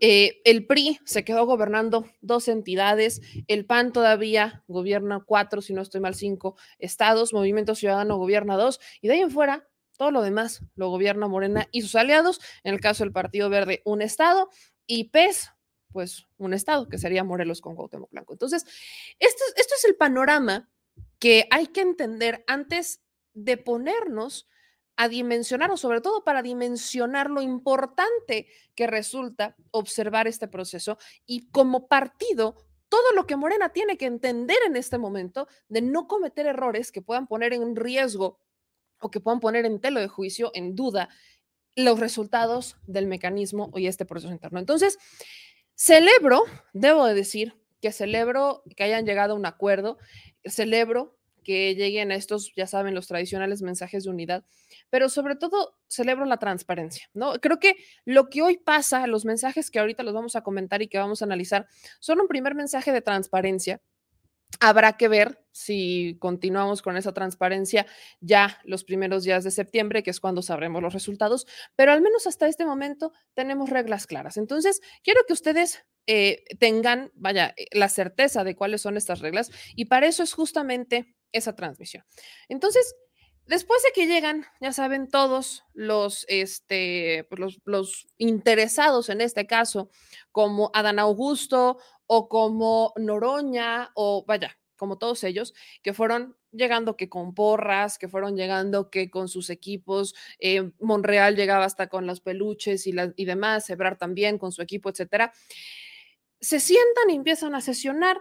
Eh, 0.00 0.40
el 0.44 0.66
PRI 0.66 0.98
se 1.04 1.24
quedó 1.24 1.46
gobernando 1.46 2.06
dos 2.20 2.48
entidades, 2.48 3.22
el 3.48 3.64
PAN 3.64 3.92
todavía 3.92 4.64
gobierna 4.68 5.22
cuatro, 5.24 5.62
si 5.62 5.72
no 5.72 5.82
estoy 5.82 6.00
mal, 6.00 6.14
cinco 6.14 6.56
estados, 6.78 7.32
Movimiento 7.32 7.74
Ciudadano 7.74 8.18
gobierna 8.18 8.56
dos, 8.56 8.80
y 9.00 9.08
de 9.08 9.14
ahí 9.14 9.20
en 9.20 9.30
fuera, 9.30 9.68
todo 9.96 10.10
lo 10.10 10.22
demás 10.22 10.62
lo 10.74 10.90
gobierna 10.90 11.28
Morena 11.28 11.68
y 11.72 11.82
sus 11.82 11.94
aliados, 11.94 12.40
en 12.62 12.74
el 12.74 12.80
caso 12.80 13.04
del 13.04 13.12
Partido 13.12 13.48
Verde, 13.48 13.82
un 13.84 14.02
estado, 14.02 14.50
y 14.86 15.04
PES 15.04 15.52
pues 15.92 16.26
un 16.36 16.52
estado, 16.52 16.90
que 16.90 16.98
sería 16.98 17.24
Morelos 17.24 17.62
con 17.62 17.74
Cuauhtémoc 17.74 18.10
Blanco. 18.10 18.34
Entonces, 18.34 18.66
esto, 19.18 19.42
esto 19.56 19.74
es 19.78 19.84
el 19.86 19.96
panorama 19.96 20.68
que 21.18 21.48
hay 21.50 21.68
que 21.68 21.80
entender 21.80 22.44
antes 22.46 23.00
de 23.32 23.56
ponernos 23.56 24.46
a 24.96 25.08
dimensionar 25.08 25.70
o 25.70 25.76
sobre 25.76 26.00
todo 26.00 26.24
para 26.24 26.42
dimensionar 26.42 27.30
lo 27.30 27.42
importante 27.42 28.46
que 28.74 28.86
resulta 28.86 29.56
observar 29.70 30.26
este 30.26 30.48
proceso 30.48 30.98
y 31.26 31.48
como 31.50 31.86
partido 31.88 32.56
todo 32.88 33.12
lo 33.14 33.26
que 33.26 33.36
Morena 33.36 33.70
tiene 33.70 33.98
que 33.98 34.06
entender 34.06 34.58
en 34.66 34.76
este 34.76 34.98
momento 34.98 35.48
de 35.68 35.82
no 35.82 36.06
cometer 36.06 36.46
errores 36.46 36.92
que 36.92 37.02
puedan 37.02 37.26
poner 37.26 37.52
en 37.52 37.76
riesgo 37.76 38.40
o 39.00 39.10
que 39.10 39.20
puedan 39.20 39.40
poner 39.40 39.66
en 39.66 39.80
telo 39.80 40.00
de 40.00 40.08
juicio, 40.08 40.50
en 40.54 40.74
duda, 40.74 41.08
los 41.74 42.00
resultados 42.00 42.76
del 42.86 43.06
mecanismo 43.06 43.70
y 43.74 43.86
este 43.86 44.06
proceso 44.06 44.32
interno. 44.32 44.58
Entonces, 44.58 44.98
celebro, 45.74 46.44
debo 46.72 47.04
de 47.04 47.14
decir 47.14 47.54
que 47.82 47.92
celebro 47.92 48.62
que 48.76 48.84
hayan 48.84 49.04
llegado 49.04 49.34
a 49.34 49.36
un 49.36 49.44
acuerdo, 49.44 49.98
celebro 50.44 51.18
que 51.46 51.76
lleguen 51.76 52.10
a 52.10 52.16
estos, 52.16 52.52
ya 52.56 52.66
saben, 52.66 52.92
los 52.92 53.06
tradicionales 53.06 53.62
mensajes 53.62 54.02
de 54.02 54.10
unidad, 54.10 54.44
pero 54.90 55.08
sobre 55.08 55.36
todo 55.36 55.76
celebro 55.86 56.24
la 56.24 56.38
transparencia, 56.38 57.08
¿no? 57.14 57.34
Creo 57.34 57.60
que 57.60 57.76
lo 58.04 58.28
que 58.30 58.42
hoy 58.42 58.58
pasa, 58.58 59.06
los 59.06 59.24
mensajes 59.24 59.70
que 59.70 59.78
ahorita 59.78 60.02
los 60.02 60.12
vamos 60.12 60.34
a 60.34 60.40
comentar 60.40 60.82
y 60.82 60.88
que 60.88 60.98
vamos 60.98 61.22
a 61.22 61.24
analizar, 61.24 61.68
son 62.00 62.20
un 62.20 62.26
primer 62.26 62.56
mensaje 62.56 62.90
de 62.90 63.00
transparencia. 63.00 63.80
Habrá 64.58 64.96
que 64.96 65.06
ver 65.06 65.40
si 65.52 66.16
continuamos 66.18 66.82
con 66.82 66.96
esa 66.96 67.12
transparencia 67.12 67.86
ya 68.20 68.58
los 68.64 68.82
primeros 68.82 69.22
días 69.22 69.44
de 69.44 69.52
septiembre, 69.52 70.02
que 70.02 70.10
es 70.10 70.18
cuando 70.18 70.42
sabremos 70.42 70.82
los 70.82 70.94
resultados, 70.94 71.46
pero 71.76 71.92
al 71.92 72.02
menos 72.02 72.26
hasta 72.26 72.48
este 72.48 72.66
momento 72.66 73.12
tenemos 73.34 73.70
reglas 73.70 74.08
claras. 74.08 74.36
Entonces, 74.36 74.80
quiero 75.04 75.20
que 75.28 75.32
ustedes 75.32 75.84
eh, 76.08 76.44
tengan, 76.58 77.12
vaya, 77.14 77.54
eh, 77.56 77.66
la 77.72 77.88
certeza 77.88 78.42
de 78.42 78.56
cuáles 78.56 78.82
son 78.82 78.96
estas 78.96 79.20
reglas 79.20 79.52
y 79.76 79.86
para 79.86 80.06
eso 80.06 80.24
es 80.24 80.32
justamente 80.32 81.15
esa 81.32 81.54
transmisión. 81.54 82.04
Entonces, 82.48 82.94
después 83.46 83.82
de 83.82 83.92
que 83.94 84.06
llegan, 84.06 84.46
ya 84.60 84.72
saben, 84.72 85.08
todos 85.08 85.64
los, 85.72 86.24
este, 86.28 87.26
pues, 87.28 87.40
los, 87.40 87.60
los, 87.64 88.06
interesados 88.18 89.08
en 89.08 89.20
este 89.20 89.46
caso, 89.46 89.90
como 90.32 90.70
Adán 90.74 90.98
Augusto 90.98 91.78
o 92.06 92.28
como 92.28 92.92
Noroña 92.96 93.92
o 93.94 94.24
vaya, 94.26 94.58
como 94.76 94.98
todos 94.98 95.24
ellos, 95.24 95.54
que 95.82 95.94
fueron 95.94 96.36
llegando 96.52 96.96
que 96.96 97.08
con 97.08 97.34
porras, 97.34 97.98
que 97.98 98.08
fueron 98.08 98.36
llegando 98.36 98.90
que 98.90 99.10
con 99.10 99.28
sus 99.28 99.50
equipos, 99.50 100.14
eh, 100.38 100.72
Monreal 100.80 101.36
llegaba 101.36 101.64
hasta 101.64 101.88
con 101.88 102.06
los 102.06 102.20
peluches 102.20 102.86
y, 102.86 102.94
y 103.16 103.24
demás, 103.24 103.68
Ebrar 103.70 103.98
también 103.98 104.38
con 104.38 104.52
su 104.52 104.62
equipo, 104.62 104.90
etcétera. 104.90 105.32
Se 106.40 106.60
sientan 106.60 107.10
y 107.10 107.14
empiezan 107.14 107.54
a 107.54 107.60
sesionar. 107.60 108.18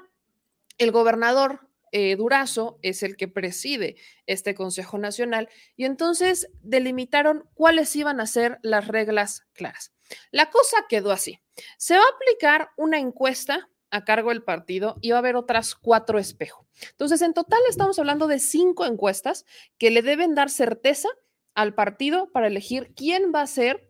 El 0.77 0.91
gobernador 0.91 1.64
eh, 1.97 2.17
Durazo 2.17 2.77
es 2.81 3.03
el 3.03 3.15
que 3.15 3.29
preside 3.29 3.95
este 4.27 4.53
Consejo 4.53 4.97
Nacional 4.97 5.47
y 5.77 5.85
entonces 5.85 6.49
delimitaron 6.61 7.49
cuáles 7.53 7.95
iban 7.95 8.19
a 8.19 8.27
ser 8.27 8.59
las 8.63 8.89
reglas 8.89 9.47
claras. 9.53 9.93
La 10.29 10.49
cosa 10.49 10.75
quedó 10.89 11.13
así. 11.13 11.39
Se 11.77 11.95
va 11.95 12.03
a 12.03 12.15
aplicar 12.15 12.71
una 12.75 12.99
encuesta 12.99 13.69
a 13.91 14.03
cargo 14.03 14.31
del 14.31 14.43
partido 14.43 14.97
y 14.99 15.11
va 15.11 15.15
a 15.15 15.19
haber 15.19 15.37
otras 15.37 15.73
cuatro 15.73 16.19
espejos. 16.19 16.67
Entonces, 16.91 17.21
en 17.21 17.33
total 17.33 17.61
estamos 17.69 17.97
hablando 17.97 18.27
de 18.27 18.39
cinco 18.39 18.85
encuestas 18.85 19.45
que 19.77 19.89
le 19.89 20.01
deben 20.01 20.35
dar 20.35 20.49
certeza 20.49 21.07
al 21.53 21.75
partido 21.75 22.29
para 22.33 22.47
elegir 22.47 22.93
quién 22.93 23.31
va 23.33 23.39
a 23.39 23.47
ser 23.47 23.89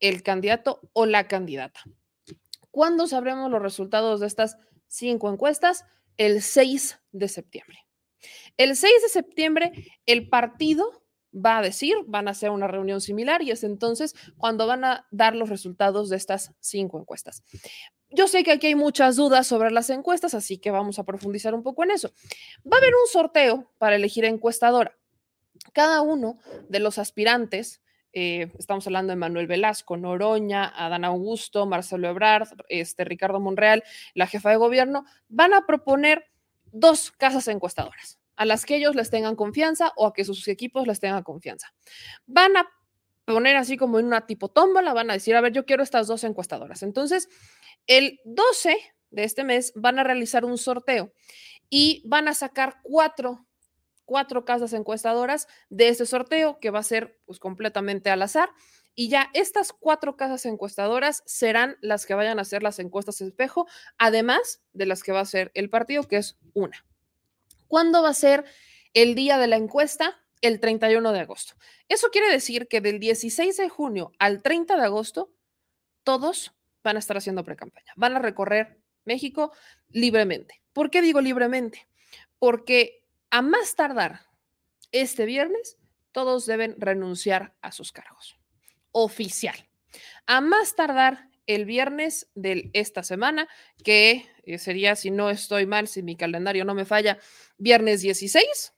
el 0.00 0.24
candidato 0.24 0.80
o 0.94 1.06
la 1.06 1.28
candidata. 1.28 1.78
¿Cuándo 2.72 3.06
sabremos 3.06 3.52
los 3.52 3.62
resultados 3.62 4.18
de 4.18 4.26
estas 4.26 4.56
cinco 4.88 5.30
encuestas? 5.30 5.84
El 6.16 6.42
6 6.42 6.98
de 7.12 7.28
septiembre. 7.28 7.78
El 8.56 8.76
6 8.76 9.02
de 9.02 9.08
septiembre, 9.08 9.72
el 10.06 10.28
partido 10.28 11.02
va 11.34 11.58
a 11.58 11.62
decir, 11.62 11.94
van 12.06 12.28
a 12.28 12.30
hacer 12.30 12.50
una 12.50 12.66
reunión 12.66 13.00
similar 13.00 13.42
y 13.42 13.50
es 13.50 13.62
entonces 13.62 14.14
cuando 14.38 14.66
van 14.66 14.84
a 14.84 15.06
dar 15.10 15.34
los 15.34 15.48
resultados 15.48 16.08
de 16.08 16.16
estas 16.16 16.52
cinco 16.60 16.98
encuestas. 16.98 17.42
Yo 18.08 18.28
sé 18.28 18.44
que 18.44 18.52
aquí 18.52 18.68
hay 18.68 18.74
muchas 18.74 19.16
dudas 19.16 19.46
sobre 19.46 19.70
las 19.70 19.90
encuestas, 19.90 20.34
así 20.34 20.58
que 20.58 20.70
vamos 20.70 20.98
a 20.98 21.04
profundizar 21.04 21.54
un 21.54 21.62
poco 21.62 21.84
en 21.84 21.90
eso. 21.90 22.12
Va 22.64 22.76
a 22.76 22.78
haber 22.78 22.94
un 22.94 23.08
sorteo 23.10 23.70
para 23.78 23.96
elegir 23.96 24.24
encuestadora. 24.24 24.96
Cada 25.72 26.00
uno 26.02 26.38
de 26.68 26.80
los 26.80 26.98
aspirantes 26.98 27.82
eh, 28.18 28.50
estamos 28.58 28.86
hablando 28.86 29.10
de 29.10 29.16
Manuel 29.16 29.46
Velasco, 29.46 29.98
Noroña, 29.98 30.72
Adán 30.74 31.04
Augusto, 31.04 31.66
Marcelo 31.66 32.08
Ebrard, 32.08 32.48
este, 32.70 33.04
Ricardo 33.04 33.40
Monreal, 33.40 33.84
la 34.14 34.26
jefa 34.26 34.48
de 34.48 34.56
gobierno, 34.56 35.04
van 35.28 35.52
a 35.52 35.66
proponer 35.66 36.24
dos 36.72 37.10
casas 37.10 37.46
encuestadoras 37.48 38.18
a 38.36 38.46
las 38.46 38.64
que 38.64 38.76
ellos 38.76 38.94
les 38.94 39.10
tengan 39.10 39.36
confianza 39.36 39.92
o 39.96 40.06
a 40.06 40.14
que 40.14 40.24
sus 40.24 40.48
equipos 40.48 40.86
les 40.86 40.98
tengan 40.98 41.24
confianza. 41.24 41.74
Van 42.24 42.56
a 42.56 42.66
poner 43.26 43.56
así 43.56 43.76
como 43.76 43.98
en 43.98 44.06
una 44.06 44.26
tipo 44.26 44.48
tómbola, 44.48 44.94
van 44.94 45.10
a 45.10 45.14
decir, 45.14 45.36
a 45.36 45.42
ver, 45.42 45.52
yo 45.52 45.66
quiero 45.66 45.82
estas 45.82 46.06
dos 46.06 46.24
encuestadoras. 46.24 46.82
Entonces, 46.82 47.28
el 47.86 48.20
12 48.24 48.78
de 49.10 49.24
este 49.24 49.44
mes 49.44 49.74
van 49.74 49.98
a 49.98 50.04
realizar 50.04 50.46
un 50.46 50.56
sorteo 50.56 51.12
y 51.68 52.02
van 52.06 52.28
a 52.28 52.34
sacar 52.34 52.76
cuatro 52.82 53.45
cuatro 54.06 54.46
casas 54.46 54.72
encuestadoras 54.72 55.48
de 55.68 55.88
este 55.88 56.06
sorteo 56.06 56.58
que 56.60 56.70
va 56.70 56.78
a 56.78 56.84
ser 56.84 57.20
pues, 57.26 57.38
completamente 57.38 58.08
al 58.08 58.22
azar. 58.22 58.48
Y 58.94 59.10
ya 59.10 59.28
estas 59.34 59.74
cuatro 59.74 60.16
casas 60.16 60.46
encuestadoras 60.46 61.22
serán 61.26 61.76
las 61.82 62.06
que 62.06 62.14
vayan 62.14 62.38
a 62.38 62.42
hacer 62.42 62.62
las 62.62 62.78
encuestas 62.78 63.20
espejo, 63.20 63.66
además 63.98 64.62
de 64.72 64.86
las 64.86 65.02
que 65.02 65.12
va 65.12 65.18
a 65.18 65.22
hacer 65.22 65.50
el 65.52 65.68
partido, 65.68 66.04
que 66.04 66.16
es 66.16 66.38
una. 66.54 66.86
¿Cuándo 67.68 68.02
va 68.02 68.08
a 68.08 68.14
ser 68.14 68.46
el 68.94 69.14
día 69.14 69.36
de 69.36 69.48
la 69.48 69.56
encuesta? 69.56 70.18
El 70.40 70.60
31 70.60 71.12
de 71.12 71.20
agosto. 71.20 71.54
Eso 71.88 72.08
quiere 72.10 72.30
decir 72.30 72.68
que 72.68 72.80
del 72.80 73.00
16 73.00 73.56
de 73.56 73.68
junio 73.68 74.12
al 74.18 74.42
30 74.42 74.76
de 74.76 74.84
agosto, 74.84 75.32
todos 76.04 76.54
van 76.84 76.96
a 76.96 76.98
estar 77.00 77.16
haciendo 77.16 77.44
pre-campaña. 77.44 77.92
Van 77.96 78.16
a 78.16 78.20
recorrer 78.20 78.78
México 79.04 79.52
libremente. 79.88 80.62
¿Por 80.72 80.90
qué 80.90 81.02
digo 81.02 81.20
libremente? 81.20 81.88
Porque 82.38 83.05
a 83.36 83.42
más 83.42 83.74
tardar 83.74 84.20
este 84.92 85.26
viernes, 85.26 85.76
todos 86.12 86.46
deben 86.46 86.74
renunciar 86.78 87.54
a 87.60 87.70
sus 87.70 87.92
cargos. 87.92 88.38
Oficial. 88.92 89.68
A 90.26 90.40
más 90.40 90.74
tardar 90.74 91.28
el 91.44 91.66
viernes 91.66 92.30
de 92.34 92.70
esta 92.72 93.02
semana, 93.02 93.46
que 93.84 94.24
eh, 94.44 94.56
sería, 94.56 94.96
si 94.96 95.10
no 95.10 95.28
estoy 95.28 95.66
mal, 95.66 95.86
si 95.86 96.02
mi 96.02 96.16
calendario 96.16 96.64
no 96.64 96.74
me 96.74 96.86
falla, 96.86 97.18
viernes 97.58 98.00
16. 98.00 98.72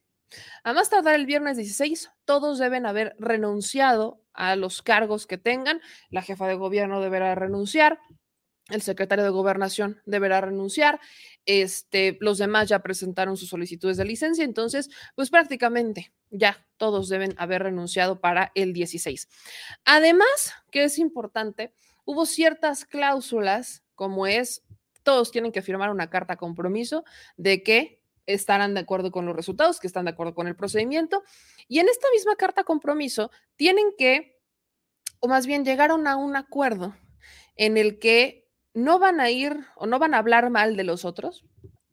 A 0.65 0.73
más 0.73 0.91
tardar 0.91 1.15
el 1.15 1.27
viernes 1.27 1.57
16, 1.57 2.11
todos 2.25 2.59
deben 2.59 2.85
haber 2.85 3.15
renunciado 3.21 4.25
a 4.33 4.57
los 4.57 4.83
cargos 4.83 5.29
que 5.29 5.38
tengan. 5.38 5.81
La 6.11 6.23
jefa 6.23 6.49
de 6.49 6.57
gobierno 6.57 7.00
deberá 7.00 7.37
renunciar, 7.37 8.00
el 8.68 8.82
secretario 8.82 9.25
de 9.25 9.30
gobernación 9.30 10.00
deberá 10.04 10.40
renunciar, 10.40 11.00
este, 11.46 12.18
los 12.20 12.38
demás 12.38 12.68
ya 12.68 12.80
presentaron 12.80 13.37
sus 13.37 13.48
solicitudes 13.48 13.96
de 13.96 14.04
licencia, 14.04 14.44
entonces, 14.44 14.90
pues 15.14 15.30
prácticamente 15.30 16.12
ya 16.30 16.66
todos 16.76 17.08
deben 17.08 17.34
haber 17.38 17.62
renunciado 17.62 18.20
para 18.20 18.52
el 18.54 18.72
16. 18.72 19.28
Además, 19.84 20.52
que 20.70 20.84
es 20.84 20.98
importante, 20.98 21.72
hubo 22.04 22.26
ciertas 22.26 22.84
cláusulas, 22.84 23.82
como 23.94 24.26
es, 24.26 24.62
todos 25.02 25.30
tienen 25.30 25.52
que 25.52 25.62
firmar 25.62 25.90
una 25.90 26.10
carta 26.10 26.37
compromiso 26.37 27.04
de 27.37 27.62
que 27.62 28.02
estarán 28.26 28.75
de 28.75 28.80
acuerdo 28.80 29.10
con 29.10 29.25
los 29.25 29.34
resultados, 29.34 29.80
que 29.80 29.87
están 29.87 30.04
de 30.04 30.10
acuerdo 30.10 30.34
con 30.34 30.46
el 30.46 30.56
procedimiento, 30.56 31.22
y 31.66 31.78
en 31.78 31.88
esta 31.88 32.06
misma 32.12 32.37
carta 32.37 32.64
compromiso 32.64 33.30
tienen 33.56 33.87
que, 33.96 34.38
o 35.20 35.28
más 35.28 35.46
bien 35.46 35.64
llegaron 35.64 36.06
a 36.06 36.16
un 36.16 36.37
acuerdo 36.37 36.94
en 37.56 37.78
el 37.78 37.98
que 37.98 38.48
no 38.78 38.99
van 38.99 39.20
a 39.20 39.30
ir 39.30 39.66
o 39.76 39.87
no 39.87 39.99
van 39.99 40.14
a 40.14 40.18
hablar 40.18 40.50
mal 40.50 40.76
de 40.76 40.85
los 40.85 41.04
otros. 41.04 41.44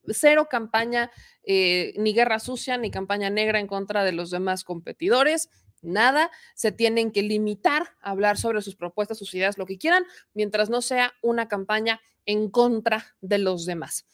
Cero 0.07 0.47
campaña, 0.49 1.11
eh, 1.43 1.93
ni 1.97 2.13
guerra 2.13 2.39
sucia, 2.39 2.77
ni 2.77 2.91
campaña 2.91 3.29
negra 3.29 3.59
en 3.59 3.67
contra 3.67 4.03
de 4.03 4.11
los 4.11 4.29
demás 4.29 4.63
competidores. 4.63 5.49
Nada, 5.81 6.29
se 6.53 6.71
tienen 6.71 7.11
que 7.11 7.23
limitar 7.23 7.95
a 8.01 8.11
hablar 8.11 8.37
sobre 8.37 8.61
sus 8.61 8.75
propuestas, 8.75 9.17
sus 9.17 9.33
ideas, 9.33 9.57
lo 9.57 9.65
que 9.65 9.77
quieran, 9.77 10.03
mientras 10.33 10.69
no 10.69 10.81
sea 10.81 11.13
una 11.21 11.47
campaña 11.47 12.01
en 12.25 12.49
contra 12.49 13.15
de 13.19 13.39
los 13.39 13.65
demás. 13.65 14.05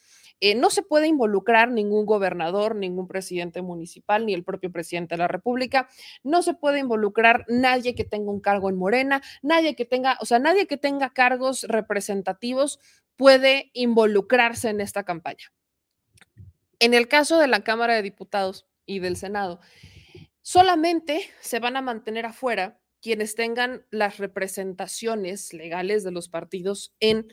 Eh, 0.43 0.55
no 0.55 0.71
se 0.71 0.81
puede 0.81 1.07
involucrar 1.07 1.69
ningún 1.69 2.07
gobernador, 2.07 2.75
ningún 2.75 3.07
presidente 3.07 3.61
municipal, 3.61 4.25
ni 4.25 4.33
el 4.33 4.43
propio 4.43 4.71
presidente 4.71 5.13
de 5.13 5.19
la 5.19 5.27
República. 5.27 5.87
No 6.23 6.41
se 6.41 6.55
puede 6.55 6.79
involucrar 6.79 7.45
nadie 7.47 7.93
que 7.93 8.03
tenga 8.03 8.31
un 8.31 8.41
cargo 8.41 8.67
en 8.69 8.75
Morena, 8.75 9.21
nadie 9.43 9.75
que 9.75 9.85
tenga, 9.85 10.17
o 10.19 10.25
sea, 10.25 10.39
nadie 10.39 10.65
que 10.65 10.77
tenga 10.77 11.13
cargos 11.13 11.63
representativos 11.63 12.79
puede 13.15 13.69
involucrarse 13.73 14.69
en 14.69 14.81
esta 14.81 15.03
campaña. 15.03 15.53
En 16.79 16.95
el 16.95 17.07
caso 17.07 17.37
de 17.37 17.47
la 17.47 17.63
Cámara 17.63 17.93
de 17.93 18.01
Diputados 18.01 18.67
y 18.87 18.97
del 18.97 19.17
Senado, 19.17 19.59
solamente 20.41 21.29
se 21.39 21.59
van 21.59 21.77
a 21.77 21.83
mantener 21.83 22.25
afuera 22.25 22.81
quienes 22.99 23.35
tengan 23.35 23.85
las 23.91 24.17
representaciones 24.17 25.53
legales 25.53 26.03
de 26.03 26.11
los 26.11 26.29
partidos 26.29 26.95
en 26.99 27.27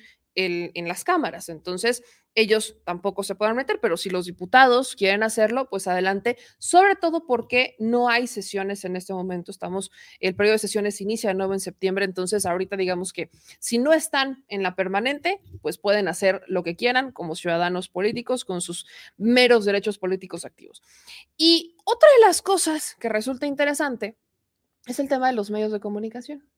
en 0.46 0.86
las 0.88 1.02
cámaras. 1.02 1.48
Entonces, 1.48 2.02
ellos 2.34 2.76
tampoco 2.84 3.24
se 3.24 3.34
pueden 3.34 3.56
meter, 3.56 3.80
pero 3.80 3.96
si 3.96 4.10
los 4.10 4.26
diputados 4.26 4.94
quieren 4.94 5.24
hacerlo, 5.24 5.68
pues 5.68 5.88
adelante, 5.88 6.38
sobre 6.58 6.94
todo 6.94 7.26
porque 7.26 7.74
no 7.80 8.08
hay 8.08 8.28
sesiones 8.28 8.84
en 8.84 8.94
este 8.94 9.12
momento. 9.12 9.50
Estamos, 9.50 9.90
el 10.20 10.36
periodo 10.36 10.52
de 10.52 10.60
sesiones 10.60 11.00
inicia 11.00 11.30
de 11.30 11.34
nuevo 11.34 11.54
en 11.54 11.60
septiembre, 11.60 12.04
entonces 12.04 12.46
ahorita 12.46 12.76
digamos 12.76 13.12
que 13.12 13.30
si 13.58 13.78
no 13.78 13.92
están 13.92 14.44
en 14.46 14.62
la 14.62 14.76
permanente, 14.76 15.40
pues 15.62 15.78
pueden 15.78 16.06
hacer 16.06 16.42
lo 16.46 16.62
que 16.62 16.76
quieran 16.76 17.10
como 17.10 17.34
ciudadanos 17.34 17.88
políticos 17.88 18.44
con 18.44 18.60
sus 18.60 18.86
meros 19.16 19.64
derechos 19.64 19.98
políticos 19.98 20.44
activos. 20.44 20.82
Y 21.36 21.76
otra 21.84 22.08
de 22.20 22.26
las 22.26 22.40
cosas 22.40 22.94
que 23.00 23.08
resulta 23.08 23.46
interesante 23.46 24.16
es 24.86 25.00
el 25.00 25.08
tema 25.08 25.26
de 25.26 25.34
los 25.34 25.50
medios 25.50 25.72
de 25.72 25.80
comunicación, 25.80 26.48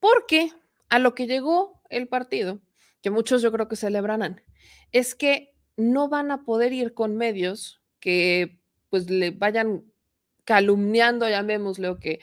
porque 0.00 0.50
a 0.88 0.98
lo 0.98 1.14
que 1.14 1.26
llegó 1.26 1.82
el 1.90 2.08
partido, 2.08 2.60
que 3.04 3.10
muchos 3.10 3.42
yo 3.42 3.52
creo 3.52 3.68
que 3.68 3.76
celebrarán, 3.76 4.42
es 4.90 5.14
que 5.14 5.54
no 5.76 6.08
van 6.08 6.30
a 6.30 6.42
poder 6.46 6.72
ir 6.72 6.94
con 6.94 7.18
medios 7.18 7.82
que 8.00 8.62
pues 8.88 9.10
le 9.10 9.30
vayan 9.30 9.84
calumniando, 10.46 11.28
llamémosle, 11.28 11.90
o 11.90 11.98
que 11.98 12.20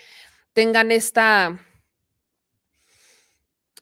tengan 0.53 0.91
esta, 0.91 1.63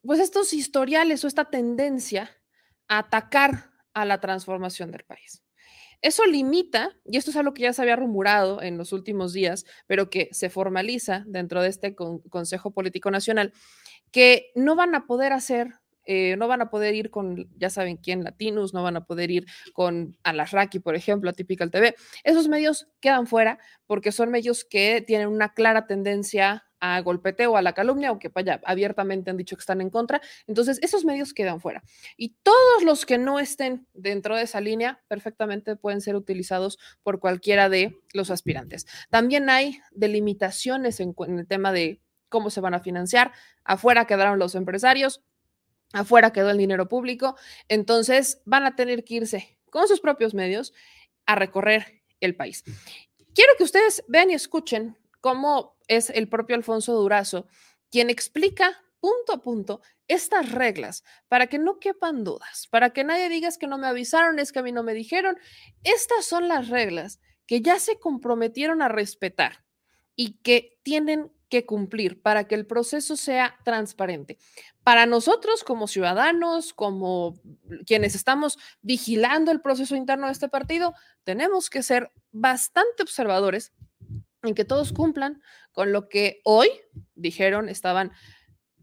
pues 0.03 0.19
estos 0.19 0.51
historiales 0.51 1.23
o 1.23 1.27
esta 1.27 1.45
tendencia 1.45 2.35
a 2.89 2.97
atacar 2.97 3.71
a 3.93 4.03
la 4.03 4.19
transformación 4.19 4.91
del 4.91 5.05
país. 5.05 5.41
Eso 6.01 6.25
limita, 6.25 6.97
y 7.05 7.15
esto 7.15 7.31
es 7.31 7.37
algo 7.37 7.53
que 7.53 7.61
ya 7.61 7.71
se 7.71 7.81
había 7.81 7.95
rumorado 7.95 8.61
en 8.61 8.77
los 8.77 8.91
últimos 8.91 9.31
días, 9.31 9.63
pero 9.87 10.09
que 10.09 10.27
se 10.33 10.49
formaliza 10.49 11.23
dentro 11.27 11.61
de 11.61 11.69
este 11.69 11.95
Consejo 11.95 12.71
Político 12.71 13.09
Nacional, 13.09 13.53
que 14.11 14.51
no 14.53 14.75
van 14.75 14.95
a 14.95 15.05
poder 15.05 15.31
hacer 15.31 15.79
eh, 16.11 16.35
no 16.37 16.47
van 16.47 16.59
a 16.59 16.71
poder 16.71 16.95
ir 16.95 17.11
con, 17.11 17.47
ya 17.55 17.69
saben 17.69 17.97
quién, 17.97 18.23
Latinos, 18.23 18.73
no 18.73 18.81
van 18.81 18.97
a 18.97 19.05
poder 19.05 19.29
ir 19.29 19.45
con 19.73 20.17
Alasraki, 20.23 20.79
por 20.79 20.95
ejemplo, 20.95 21.29
a 21.29 21.33
Typical 21.33 21.69
TV. 21.69 21.93
Esos 22.23 22.47
medios 22.47 22.87
quedan 22.99 23.27
fuera 23.27 23.59
porque 23.85 24.11
son 24.11 24.31
medios 24.31 24.65
que 24.65 25.03
tienen 25.05 25.27
una 25.27 25.53
clara 25.53 25.85
tendencia 25.85 26.65
a 26.79 26.99
golpeteo, 27.01 27.57
a 27.57 27.61
la 27.61 27.73
calumnia, 27.73 28.09
aunque 28.09 28.29
vaya, 28.29 28.59
abiertamente 28.65 29.29
han 29.29 29.37
dicho 29.37 29.55
que 29.55 29.59
están 29.59 29.81
en 29.81 29.91
contra. 29.91 30.19
Entonces, 30.47 30.79
esos 30.81 31.05
medios 31.05 31.31
quedan 31.31 31.61
fuera. 31.61 31.83
Y 32.17 32.37
todos 32.41 32.83
los 32.83 33.05
que 33.05 33.19
no 33.19 33.37
estén 33.37 33.85
dentro 33.93 34.35
de 34.35 34.41
esa 34.41 34.61
línea 34.61 35.03
perfectamente 35.09 35.75
pueden 35.75 36.01
ser 36.01 36.15
utilizados 36.15 36.79
por 37.03 37.19
cualquiera 37.19 37.69
de 37.69 37.99
los 38.13 38.31
aspirantes. 38.31 38.87
También 39.11 39.47
hay 39.51 39.79
delimitaciones 39.91 40.99
en 41.01 41.13
el 41.37 41.45
tema 41.45 41.71
de 41.71 42.01
cómo 42.29 42.49
se 42.49 42.61
van 42.61 42.73
a 42.73 42.79
financiar. 42.79 43.31
Afuera 43.63 44.05
quedaron 44.05 44.39
los 44.39 44.55
empresarios, 44.55 45.21
afuera 45.93 46.33
quedó 46.33 46.49
el 46.51 46.57
dinero 46.57 46.87
público, 46.87 47.35
entonces 47.67 48.41
van 48.45 48.65
a 48.65 48.75
tener 48.75 49.03
que 49.03 49.15
irse 49.15 49.57
con 49.69 49.87
sus 49.87 49.99
propios 49.99 50.33
medios 50.33 50.73
a 51.25 51.35
recorrer 51.35 52.03
el 52.19 52.35
país. 52.35 52.63
Quiero 53.33 53.53
que 53.57 53.63
ustedes 53.63 54.03
vean 54.07 54.31
y 54.31 54.33
escuchen 54.33 54.97
cómo 55.21 55.77
es 55.87 56.09
el 56.09 56.27
propio 56.27 56.55
Alfonso 56.55 56.93
Durazo 56.93 57.47
quien 57.91 58.09
explica 58.09 58.83
punto 58.99 59.33
a 59.33 59.41
punto 59.41 59.81
estas 60.07 60.51
reglas 60.51 61.03
para 61.27 61.47
que 61.47 61.59
no 61.59 61.79
quepan 61.79 62.23
dudas, 62.23 62.67
para 62.69 62.91
que 62.91 63.03
nadie 63.03 63.29
diga 63.29 63.49
que 63.59 63.67
no 63.67 63.77
me 63.77 63.87
avisaron, 63.87 64.39
es 64.39 64.51
que 64.51 64.59
a 64.59 64.63
mí 64.63 64.71
no 64.71 64.83
me 64.83 64.93
dijeron. 64.93 65.37
Estas 65.83 66.25
son 66.25 66.47
las 66.47 66.69
reglas 66.69 67.19
que 67.45 67.61
ya 67.61 67.79
se 67.79 67.99
comprometieron 67.99 68.81
a 68.81 68.89
respetar 68.89 69.63
y 70.19 70.33
que 70.41 70.77
tienen 70.83 71.31
que 71.47 71.65
cumplir 71.65 72.21
para 72.21 72.45
que 72.45 72.53
el 72.53 72.65
proceso 72.65 73.15
sea 73.15 73.57
transparente. 73.63 74.37
Para 74.83 75.05
nosotros 75.05 75.63
como 75.63 75.87
ciudadanos, 75.87 76.73
como 76.73 77.39
quienes 77.85 78.15
estamos 78.15 78.57
vigilando 78.81 79.49
el 79.49 79.61
proceso 79.61 79.95
interno 79.95 80.25
de 80.25 80.33
este 80.33 80.49
partido, 80.49 80.93
tenemos 81.23 81.69
que 81.69 81.83
ser 81.83 82.11
bastante 82.33 83.01
observadores 83.01 83.71
en 84.43 84.55
que 84.55 84.65
todos 84.65 84.91
cumplan 84.91 85.41
con 85.71 85.93
lo 85.93 86.09
que 86.09 86.41
hoy 86.43 86.67
dijeron 87.15 87.69
estaban 87.69 88.11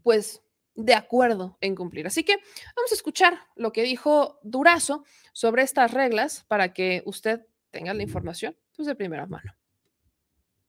pues 0.01 0.41
de 0.73 0.95
acuerdo 0.95 1.59
en 1.61 1.75
cumplir. 1.75 2.07
Así 2.07 2.23
que 2.23 2.37
vamos 2.75 2.91
a 2.91 2.95
escuchar 2.95 3.41
lo 3.55 3.71
que 3.71 3.83
dijo 3.83 4.39
Durazo 4.41 5.03
sobre 5.33 5.61
estas 5.61 5.93
reglas 5.93 6.45
para 6.47 6.73
que 6.73 7.03
usted 7.05 7.45
tenga 7.69 7.93
la 7.93 8.01
información 8.01 8.57
pues, 8.75 8.87
de 8.87 8.95
primera 8.95 9.27
mano 9.27 9.53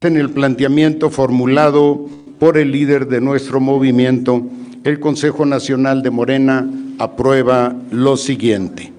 en 0.01 0.17
el 0.17 0.31
planteamiento 0.31 1.11
formulado 1.11 2.07
por 2.39 2.57
el 2.57 2.71
líder 2.71 3.09
de 3.09 3.21
nuestro 3.21 3.59
movimiento, 3.59 4.47
el 4.85 5.01
Consejo 5.01 5.45
Nacional 5.45 6.05
de 6.05 6.11
Morena 6.11 6.71
aprueba 7.01 7.75
lo 7.91 8.17
siguiente. 8.17 8.93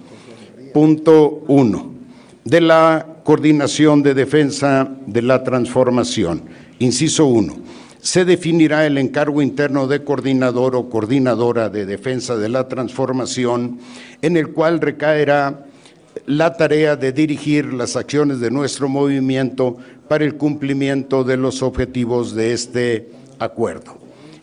Punto 0.74 1.46
uno, 1.48 1.94
de 2.44 2.60
la 2.60 3.06
Coordinación 3.24 4.04
de 4.04 4.14
Defensa 4.14 4.92
de 5.06 5.22
la 5.22 5.42
Transformación. 5.42 6.42
Inciso 6.80 7.28
uno, 7.28 7.56
se 8.02 8.26
definirá 8.26 8.86
el 8.86 8.98
encargo 8.98 9.42
interno 9.42 9.88
de 9.88 10.04
coordinador 10.04 10.76
o 10.76 10.90
coordinadora 10.90 11.70
de 11.70 11.86
defensa 11.86 12.36
de 12.36 12.50
la 12.50 12.68
transformación, 12.68 13.80
en 14.22 14.36
el 14.36 14.50
cual 14.50 14.82
recaerá 14.82 15.66
la 16.26 16.56
tarea 16.58 16.96
de 16.96 17.12
dirigir 17.12 17.74
las 17.74 17.96
acciones 17.96 18.40
de 18.40 18.52
nuestro 18.52 18.90
movimiento 18.90 19.78
para 20.08 20.26
el 20.26 20.36
cumplimiento 20.36 21.24
de 21.24 21.38
los 21.38 21.62
objetivos 21.62 22.34
de 22.34 22.54
este 22.54 23.10
acuerdo. 23.40 23.98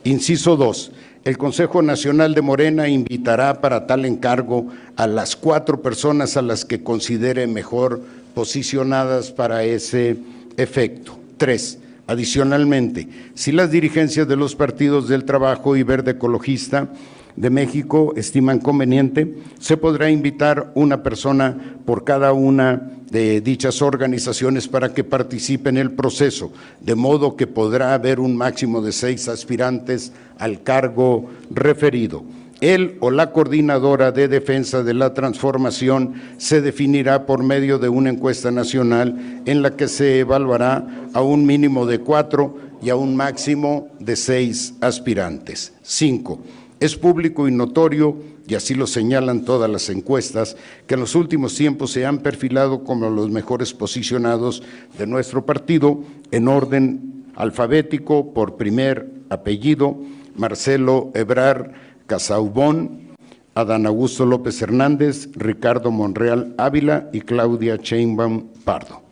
Inciso 0.05 0.57
2. 0.57 0.93
El 1.25 1.39
Consejo 1.39 1.83
Nacional 1.83 2.35
de 2.35 2.43
Morena 2.43 2.89
invitará 2.89 3.61
para 3.61 3.87
tal 3.89 4.05
encargo 4.05 4.69
a 4.95 5.09
las 5.09 5.35
cuatro 5.35 5.83
personas 5.83 6.37
a 6.37 6.43
las 6.43 6.65
que 6.65 6.85
considere 6.85 7.49
mejor 7.49 8.01
posicionadas 8.33 9.33
para 9.33 9.65
ese 9.65 10.19
efecto. 10.57 11.19
Tres. 11.37 11.81
Adicionalmente, 12.07 13.09
si 13.35 13.51
las 13.51 13.73
dirigencias 13.73 14.29
de 14.29 14.37
los 14.37 14.55
partidos 14.55 15.09
del 15.09 15.25
Trabajo 15.25 15.77
y 15.77 15.83
Verde 15.83 16.13
Ecologista 16.13 16.89
de 17.37 17.51
México 17.51 18.15
estiman 18.17 18.59
conveniente, 18.59 19.37
se 19.61 19.77
podrá 19.77 20.11
invitar 20.11 20.73
una 20.75 21.03
persona 21.03 21.79
por 21.85 22.05
cada 22.05 22.33
una 22.33 22.91
de 23.11 23.41
dichas 23.41 23.83
organizaciones 23.83 24.69
para 24.69 24.93
que 24.93 25.05
participe 25.05 25.69
en 25.69 25.77
el 25.77 25.93
proceso, 25.93 26.53
de 26.81 26.95
modo 26.95 27.37
que 27.37 27.47
podrá 27.47 27.95
haber 27.95 28.21
un 28.21 28.37
máximo 28.37 28.81
de 28.81 28.93
seis 28.93 29.29
aspirantes 29.29 30.13
al 30.39 30.63
cargo 30.63 31.27
referido. 31.51 32.25
Él 32.63 32.97
o 33.01 33.11
la 33.11 33.33
coordinadora 33.33 34.13
de 34.13 34.29
defensa 34.29 34.83
de 34.83 34.95
la 34.95 35.13
transformación 35.13 36.15
se 36.39 36.63
definirá 36.63 37.27
por 37.27 37.43
medio 37.43 37.79
de 37.79 37.91
una 37.91 38.09
encuesta 38.09 38.51
nacional 38.51 39.43
en 39.45 39.61
la 39.61 39.77
que 39.77 39.89
se 39.89 40.21
evaluará 40.21 40.87
a 41.13 41.21
un 41.21 41.45
mínimo 41.45 41.85
de 41.85 41.99
cuatro 41.99 42.57
y 42.83 42.89
a 42.89 42.97
un 42.97 43.15
máximo 43.15 43.89
de 44.01 44.17
seis 44.17 44.75
aspirantes. 44.81 45.75
Cinco 45.83 46.41
es 46.81 46.97
público 46.97 47.49
y 47.49 47.53
notorio, 47.53 48.17
y 48.47 48.55
así 48.55 48.75
lo 48.75 48.87
señalan 48.87 49.45
todas 49.45 49.71
las 49.71 49.89
encuestas, 49.89 50.57
que 50.87 50.95
en 50.95 51.01
los 51.01 51.15
últimos 51.15 51.55
tiempos 51.55 51.93
se 51.93 52.07
han 52.07 52.19
perfilado 52.19 52.85
como 52.85 53.11
los 53.11 53.31
mejores 53.31 53.73
posicionados 53.73 54.63
de 54.99 55.07
nuestro 55.07 55.47
partido 55.47 56.03
en 56.31 56.49
orden 56.49 57.25
alfabético 57.35 58.33
por 58.33 58.57
primer 58.57 59.11
apellido, 59.31 59.97
Marcelo 60.37 61.11
Ebrar 61.15 61.73
Casaubón, 62.07 63.07
Adán 63.55 63.87
Augusto 63.87 64.27
López 64.27 64.61
Hernández, 64.61 65.31
Ricardo 65.35 65.91
Monreal 65.91 66.55
Ávila 66.59 67.09
y 67.13 67.23
Claudia 67.23 67.77
Sheinbaum 67.77 68.49
Pardo. 68.65 69.06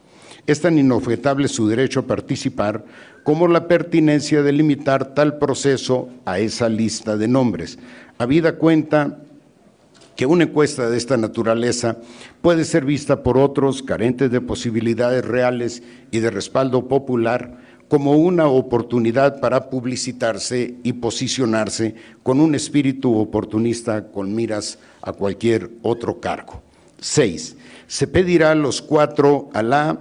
Es 0.47 0.61
tan 0.61 0.79
inobjetable 0.79 1.49
su 1.49 1.69
derecho 1.69 2.01
a 2.01 2.07
participar 2.07 2.85
como 3.23 3.49
la 3.49 3.67
pertinencia 3.67 4.43
de 4.43 4.53
limitar 4.53 5.15
tal 5.15 5.39
proceso 5.39 6.11
a 6.27 6.39
esa 6.39 6.69
lista 6.69 7.17
de 7.17 7.29
nombres. 7.29 7.79
Habida 8.19 8.57
cuenta 8.57 9.21
que 10.17 10.27
una 10.27 10.45
encuesta 10.45 10.89
de 10.91 10.97
esta 10.97 11.17
naturaleza 11.17 11.97
puede 12.43 12.65
ser 12.65 12.85
vista 12.85 13.23
por 13.23 13.39
otros 13.39 13.83
carentes 13.83 14.31
de 14.31 14.41
posibilidades 14.41 15.25
reales 15.25 15.83
y 16.11 16.21
de 16.21 16.31
respaldo 16.31 16.89
popular 16.89 17.59
como 17.89 18.17
una 18.17 18.47
oportunidad 18.47 19.41
para 19.41 19.71
publicitarse 19.71 20.77
y 20.83 20.95
posicionarse 20.95 21.95
con 22.23 22.41
un 22.41 22.55
espíritu 22.55 23.17
oportunista 23.17 24.09
con 24.09 24.35
miras 24.35 24.79
a 25.03 25.13
cualquier 25.13 25.71
otro 25.83 26.21
cargo. 26.21 26.63
Seis, 27.01 27.57
se 27.87 28.07
pedirá 28.07 28.53
a 28.53 28.57
los 28.57 28.81
cuatro 28.81 29.51
a 29.53 29.63
la 29.63 29.99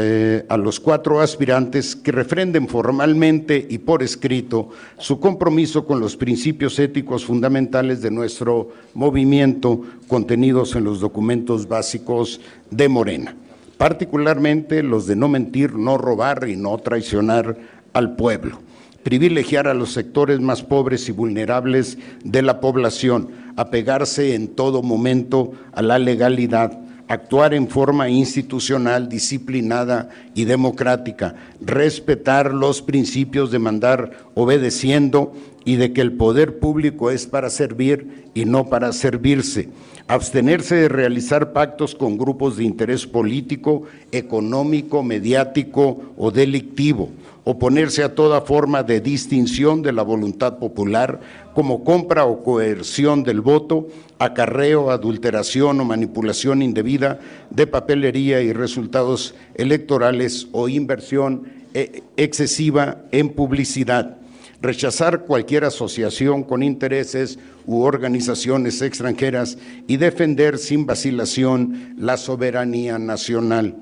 eh, 0.00 0.44
a 0.48 0.56
los 0.56 0.78
cuatro 0.78 1.20
aspirantes 1.20 1.96
que 1.96 2.12
refrenden 2.12 2.68
formalmente 2.68 3.66
y 3.68 3.78
por 3.78 4.04
escrito 4.04 4.68
su 4.96 5.18
compromiso 5.18 5.84
con 5.86 5.98
los 5.98 6.16
principios 6.16 6.78
éticos 6.78 7.24
fundamentales 7.24 8.00
de 8.00 8.12
nuestro 8.12 8.70
movimiento 8.94 9.82
contenidos 10.06 10.76
en 10.76 10.84
los 10.84 11.00
documentos 11.00 11.66
básicos 11.66 12.40
de 12.70 12.88
Morena, 12.88 13.34
particularmente 13.76 14.84
los 14.84 15.08
de 15.08 15.16
no 15.16 15.26
mentir, 15.26 15.74
no 15.74 15.98
robar 15.98 16.48
y 16.48 16.54
no 16.54 16.78
traicionar 16.78 17.56
al 17.92 18.14
pueblo. 18.14 18.60
privilegiar 19.02 19.66
a 19.66 19.74
los 19.74 19.92
sectores 19.92 20.38
más 20.38 20.62
pobres 20.62 21.08
y 21.08 21.12
vulnerables 21.12 21.98
de 22.22 22.42
la 22.42 22.60
población, 22.60 23.30
apegarse 23.56 24.36
en 24.36 24.46
todo 24.46 24.82
momento 24.82 25.54
a 25.72 25.82
la 25.82 25.98
legalidad, 25.98 26.78
actuar 27.08 27.54
en 27.54 27.68
forma 27.68 28.08
institucional, 28.08 29.08
disciplinada 29.08 30.10
y 30.34 30.44
democrática, 30.44 31.34
respetar 31.60 32.52
los 32.52 32.82
principios 32.82 33.50
de 33.50 33.58
mandar 33.58 34.28
obedeciendo 34.34 35.32
y 35.68 35.76
de 35.76 35.92
que 35.92 36.00
el 36.00 36.12
poder 36.12 36.60
público 36.60 37.10
es 37.10 37.26
para 37.26 37.50
servir 37.50 38.30
y 38.32 38.46
no 38.46 38.70
para 38.70 38.90
servirse, 38.94 39.68
abstenerse 40.06 40.76
de 40.76 40.88
realizar 40.88 41.52
pactos 41.52 41.94
con 41.94 42.16
grupos 42.16 42.56
de 42.56 42.64
interés 42.64 43.06
político, 43.06 43.82
económico, 44.10 45.02
mediático 45.02 46.14
o 46.16 46.30
delictivo, 46.30 47.10
oponerse 47.44 48.02
a 48.02 48.14
toda 48.14 48.40
forma 48.40 48.82
de 48.82 49.02
distinción 49.02 49.82
de 49.82 49.92
la 49.92 50.02
voluntad 50.02 50.56
popular 50.56 51.20
como 51.52 51.84
compra 51.84 52.24
o 52.24 52.42
coerción 52.42 53.22
del 53.22 53.42
voto, 53.42 53.88
acarreo, 54.18 54.90
adulteración 54.90 55.78
o 55.82 55.84
manipulación 55.84 56.62
indebida 56.62 57.18
de 57.50 57.66
papelería 57.66 58.40
y 58.40 58.54
resultados 58.54 59.34
electorales 59.54 60.48
o 60.52 60.70
inversión 60.70 61.42
eh, 61.74 62.00
excesiva 62.16 63.02
en 63.12 63.28
publicidad 63.28 64.16
rechazar 64.60 65.24
cualquier 65.24 65.64
asociación 65.64 66.42
con 66.42 66.62
intereses 66.62 67.38
u 67.66 67.82
organizaciones 67.82 68.82
extranjeras 68.82 69.58
y 69.86 69.96
defender 69.96 70.58
sin 70.58 70.86
vacilación 70.86 71.94
la 71.98 72.16
soberanía 72.16 72.98
nacional 72.98 73.76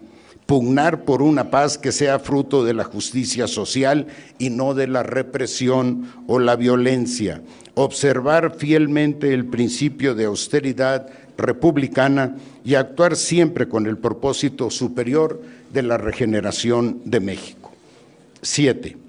pugnar 0.46 1.04
por 1.04 1.22
una 1.22 1.50
paz 1.50 1.76
que 1.76 1.92
sea 1.92 2.20
fruto 2.20 2.64
de 2.64 2.72
la 2.72 2.84
justicia 2.84 3.48
social 3.48 4.06
y 4.38 4.50
no 4.50 4.74
de 4.74 4.86
la 4.86 5.02
represión 5.02 6.08
o 6.28 6.38
la 6.38 6.54
violencia, 6.56 7.42
observar 7.74 8.54
fielmente 8.56 9.34
el 9.34 9.44
principio 9.44 10.14
de 10.14 10.24
austeridad 10.24 11.08
republicana 11.36 12.36
y 12.64 12.76
actuar 12.76 13.16
siempre 13.16 13.68
con 13.68 13.86
el 13.86 13.98
propósito 13.98 14.70
superior 14.70 15.42
de 15.72 15.82
la 15.82 15.98
regeneración 15.98 17.02
de 17.04 17.20
México. 17.20 17.72
Siete. 18.40 19.05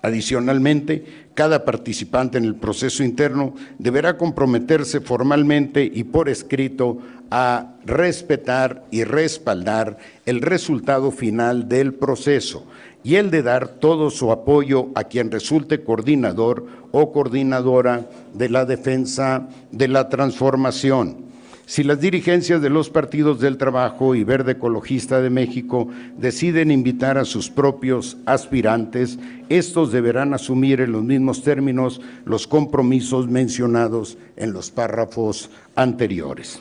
Adicionalmente, 0.00 1.04
cada 1.34 1.64
participante 1.64 2.38
en 2.38 2.44
el 2.44 2.54
proceso 2.54 3.02
interno 3.02 3.54
deberá 3.78 4.16
comprometerse 4.16 5.00
formalmente 5.00 5.90
y 5.92 6.04
por 6.04 6.28
escrito 6.28 6.98
a 7.30 7.74
respetar 7.84 8.86
y 8.90 9.04
respaldar 9.04 9.98
el 10.24 10.40
resultado 10.40 11.10
final 11.10 11.68
del 11.68 11.94
proceso 11.94 12.64
y 13.02 13.16
el 13.16 13.30
de 13.30 13.42
dar 13.42 13.68
todo 13.68 14.10
su 14.10 14.30
apoyo 14.30 14.88
a 14.94 15.04
quien 15.04 15.30
resulte 15.30 15.82
coordinador 15.82 16.66
o 16.92 17.12
coordinadora 17.12 18.08
de 18.34 18.48
la 18.48 18.64
defensa 18.64 19.48
de 19.72 19.88
la 19.88 20.08
transformación 20.08 21.27
si 21.68 21.84
las 21.84 22.00
dirigencias 22.00 22.62
de 22.62 22.70
los 22.70 22.88
partidos 22.88 23.40
del 23.40 23.58
Trabajo 23.58 24.14
y 24.14 24.24
Verde 24.24 24.52
Ecologista 24.52 25.20
de 25.20 25.28
México 25.28 25.86
deciden 26.16 26.70
invitar 26.70 27.18
a 27.18 27.26
sus 27.26 27.50
propios 27.50 28.16
aspirantes, 28.24 29.18
estos 29.50 29.92
deberán 29.92 30.32
asumir 30.32 30.80
en 30.80 30.92
los 30.92 31.04
mismos 31.04 31.42
términos 31.42 32.00
los 32.24 32.46
compromisos 32.46 33.28
mencionados 33.28 34.16
en 34.36 34.54
los 34.54 34.70
párrafos 34.70 35.50
anteriores. 35.74 36.58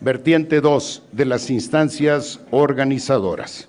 Vertiente 0.00 0.60
2 0.60 1.02
de 1.10 1.24
las 1.24 1.50
instancias 1.50 2.38
organizadoras. 2.52 3.68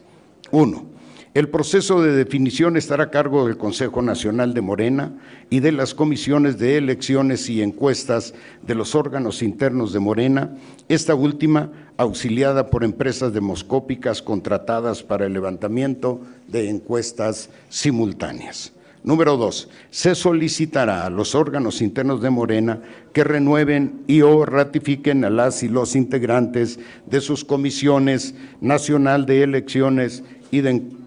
1 0.51 0.96
el 1.37 1.49
proceso 1.49 2.01
de 2.01 2.13
definición 2.13 2.77
estará 2.77 3.03
a 3.03 3.11
cargo 3.11 3.45
del 3.45 3.57
Consejo 3.57 4.01
Nacional 4.01 4.55
de 4.55 4.61
Morena 4.61 5.11
y 5.51 5.59
de 5.59 5.71
las 5.71 5.93
comisiones 5.93 6.57
de 6.57 6.77
elecciones 6.77 7.47
y 7.47 7.61
encuestas 7.61 8.33
de 8.65 8.73
los 8.73 8.95
órganos 8.95 9.43
internos 9.43 9.93
de 9.93 9.99
Morena, 9.99 10.57
esta 10.89 11.13
última 11.13 11.69
auxiliada 11.95 12.71
por 12.71 12.83
empresas 12.83 13.33
demoscópicas 13.33 14.23
contratadas 14.23 15.03
para 15.03 15.27
el 15.27 15.33
levantamiento 15.33 16.21
de 16.47 16.71
encuestas 16.71 17.51
simultáneas. 17.69 18.73
Número 19.03 19.37
dos, 19.37 19.69
se 19.91 20.15
solicitará 20.15 21.05
a 21.05 21.11
los 21.11 21.35
órganos 21.35 21.83
internos 21.83 22.19
de 22.19 22.31
Morena 22.31 22.81
que 23.13 23.23
renueven 23.23 24.01
y 24.07 24.21
o 24.21 24.43
ratifiquen 24.43 25.23
a 25.23 25.29
las 25.29 25.61
y 25.61 25.69
los 25.69 25.95
integrantes 25.95 26.79
de 27.05 27.21
sus 27.21 27.45
comisiones 27.45 28.33
nacional 28.59 29.27
de 29.27 29.43
elecciones 29.43 30.23
y 30.49 30.61
de 30.61 30.71
encuestas, 30.71 31.06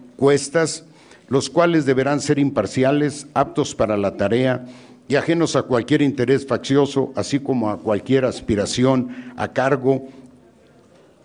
los 1.29 1.51
cuales 1.51 1.87
deberán 1.87 2.21
ser 2.21 2.39
imparciales, 2.39 3.27
aptos 3.35 3.75
para 3.75 3.97
la 3.97 4.17
tarea 4.17 4.67
y 5.09 5.17
ajenos 5.17 5.57
a 5.57 5.63
cualquier 5.63 6.03
interés 6.03 6.47
faccioso, 6.47 7.13
así 7.17 7.41
como 7.41 7.71
a 7.71 7.79
cualquier 7.79 8.25
aspiración 8.25 9.33
a 9.37 9.53
cargo 9.53 10.09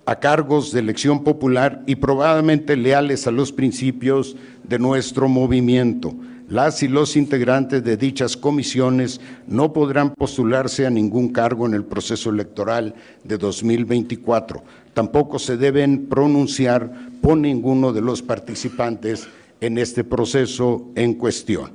a 0.05 0.19
cargos 0.19 0.71
de 0.71 0.79
elección 0.79 1.23
popular 1.23 1.81
y 1.87 1.95
probablemente 1.95 2.77
leales 2.77 3.25
a 3.25 3.31
los 3.31 3.51
principios 3.51 4.35
de 4.63 4.77
nuestro 4.77 5.27
movimiento. 5.27 6.13
Las 6.49 6.83
y 6.83 6.87
los 6.87 7.15
integrantes 7.15 7.83
de 7.83 7.97
dichas 7.97 8.37
comisiones 8.37 9.19
no 9.47 9.73
podrán 9.73 10.13
postularse 10.13 10.85
a 10.85 10.91
ningún 10.91 11.29
cargo 11.29 11.65
en 11.65 11.73
el 11.73 11.83
proceso 11.83 12.29
electoral 12.29 12.93
de 13.23 13.39
2024. 13.39 14.63
Tampoco 14.93 15.39
se 15.39 15.57
deben 15.57 16.05
pronunciar 16.05 16.91
por 17.21 17.37
ninguno 17.37 17.93
de 17.93 18.01
los 18.01 18.21
participantes 18.21 19.27
en 19.59 19.79
este 19.79 20.03
proceso 20.03 20.91
en 20.93 21.15
cuestión. 21.15 21.71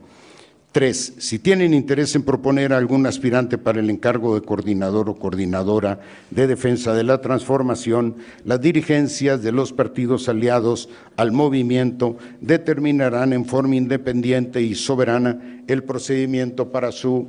Tres, 0.73 1.15
si 1.19 1.41
tienen 1.41 1.75
interés 1.75 2.15
en 2.15 2.23
proponer 2.23 2.73
a 2.73 2.77
algún 2.77 3.05
aspirante 3.05 3.59
para 3.59 3.81
el 3.81 3.91
encargo 3.91 4.37
de 4.37 4.47
coordinador 4.47 5.09
o 5.09 5.17
coordinadora 5.17 5.99
de 6.31 6.47
defensa 6.47 6.95
de 6.95 7.03
la 7.03 7.21
transformación, 7.21 8.15
las 8.45 8.61
dirigencias 8.61 9.43
de 9.43 9.51
los 9.51 9.73
partidos 9.73 10.29
aliados 10.29 10.89
al 11.17 11.33
movimiento 11.33 12.19
determinarán 12.41 13.33
en 13.33 13.47
forma 13.47 13.75
independiente 13.75 14.63
y 14.63 14.77
soberana 14.77 15.63
el 15.67 15.83
procedimiento 15.83 16.71
para 16.71 16.93
su 16.93 17.27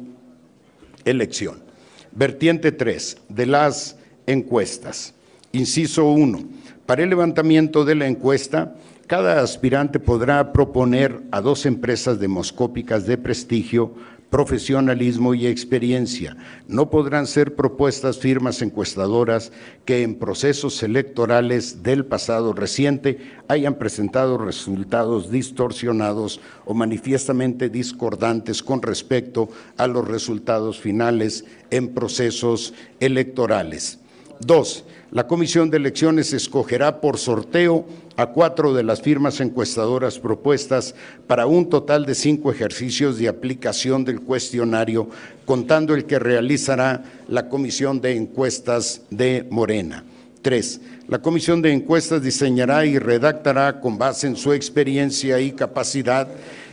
elección. 1.04 1.64
Vertiente 2.12 2.72
3 2.72 3.18
de 3.28 3.46
las 3.48 3.96
encuestas. 4.28 5.16
Inciso 5.52 6.12
1. 6.12 6.44
Para 6.86 7.02
el 7.02 7.10
levantamiento 7.10 7.86
de 7.86 7.96
la 7.96 8.06
encuesta, 8.06 8.76
cada 9.12 9.42
aspirante 9.42 10.00
podrá 10.00 10.54
proponer 10.54 11.22
a 11.32 11.42
dos 11.42 11.66
empresas 11.66 12.18
demoscópicas 12.18 13.06
de 13.06 13.18
prestigio, 13.18 13.94
profesionalismo 14.30 15.34
y 15.34 15.48
experiencia. 15.48 16.38
No 16.66 16.90
podrán 16.90 17.28
ser 17.28 17.54
propuestas 17.58 18.20
firmas 18.20 18.62
encuestadoras 18.62 19.52
que 19.84 20.04
en 20.04 20.16
procesos 20.16 20.82
electorales 20.82 21.84
del 21.84 22.06
pasado 22.06 22.54
reciente 22.54 23.20
hayan 23.50 23.76
presentado 23.76 24.38
resultados 24.38 25.30
distorsionados 25.30 26.40
o 26.64 26.74
manifiestamente 26.74 27.68
discordantes 27.68 28.64
con 28.64 28.82
respecto 28.82 29.50
a 29.76 29.88
los 29.88 30.08
resultados 30.08 30.80
finales 30.80 31.44
en 31.70 31.90
procesos 31.90 32.74
electorales. 33.02 34.00
Dos, 34.40 34.86
la 35.12 35.28
Comisión 35.28 35.70
de 35.70 35.76
Elecciones 35.76 36.32
escogerá 36.32 37.02
por 37.02 37.18
sorteo 37.18 37.86
a 38.18 38.28
cuatro 38.28 38.74
de 38.74 38.84
las 38.84 39.02
firmas 39.02 39.40
encuestadoras 39.40 40.20
propuestas 40.20 40.96
para 41.28 41.46
un 41.46 41.70
total 41.70 42.06
de 42.06 42.16
cinco 42.16 42.52
ejercicios 42.52 43.18
de 43.18 43.28
aplicación 43.28 44.04
del 44.04 44.22
cuestionario, 44.22 45.10
contando 45.46 45.94
el 45.94 46.06
que 46.06 46.20
realizará 46.20 47.04
la 47.28 47.50
Comisión 47.50 48.02
de 48.02 48.16
Encuestas 48.16 49.02
de 49.10 49.48
Morena. 49.50 50.04
Tres, 50.42 50.82
la 51.08 51.22
Comisión 51.22 51.62
de 51.62 51.72
Encuestas 51.72 52.24
diseñará 52.24 52.86
y 52.86 52.98
redactará 52.98 53.80
con 53.80 53.98
base 53.98 54.28
en 54.28 54.36
su 54.36 54.54
experiencia 54.54 55.40
y 55.40 55.52
capacidad 55.52 56.28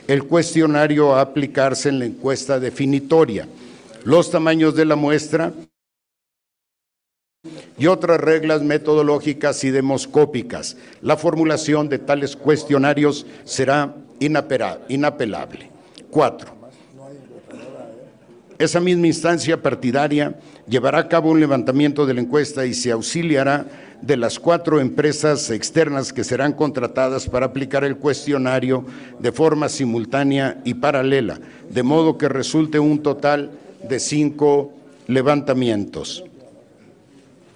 el 0.07 0.25
cuestionario 0.25 1.15
a 1.15 1.21
aplicarse 1.21 1.91
en 1.91 1.99
la 1.99 2.07
encuesta 2.07 2.59
definitoria. 2.59 3.47
Los 4.05 4.31
tamaños 4.31 4.75
de 4.75 4.87
la 4.87 4.97
muestra 4.97 5.53
y 7.79 7.87
otras 7.87 8.21
reglas 8.21 8.63
metodológicas 8.63 9.63
y 9.65 9.71
demoscópicas. 9.71 10.77
La 11.01 11.17
formulación 11.17 11.89
de 11.89 11.99
tales 11.99 12.37
cuestionarios 12.37 13.25
será 13.45 13.95
inapelable. 14.19 15.71
Cuatro. 16.11 16.59
Esa 18.59 18.81
misma 18.81 19.07
instancia 19.07 19.63
partidaria 19.63 20.35
llevará 20.69 20.99
a 20.99 21.09
cabo 21.09 21.31
un 21.31 21.39
levantamiento 21.39 22.07
de 22.07 22.15
la 22.15 22.21
encuesta 22.21 22.67
y 22.67 22.75
se 22.75 22.91
auxiliará 22.91 23.67
de 24.03 24.17
las 24.17 24.39
cuatro 24.41 24.81
empresas 24.81 25.51
externas 25.51 26.13
que 26.13 26.25
serán 26.25 26.53
contratadas 26.53 27.29
para 27.29 27.47
aplicar 27.47 27.85
el 27.85 27.97
cuestionario 27.97 28.85
de 29.21 29.31
forma 29.31 29.69
simultánea 29.69 30.61
y 30.65 30.75
paralela, 30.75 31.39
de 31.71 31.83
modo 31.85 32.19
que 32.19 32.29
resulte 32.29 32.81
un 32.81 33.01
total 33.01 33.51
de 33.89 34.01
cinco 34.01 34.73
levantamientos. 35.07 36.25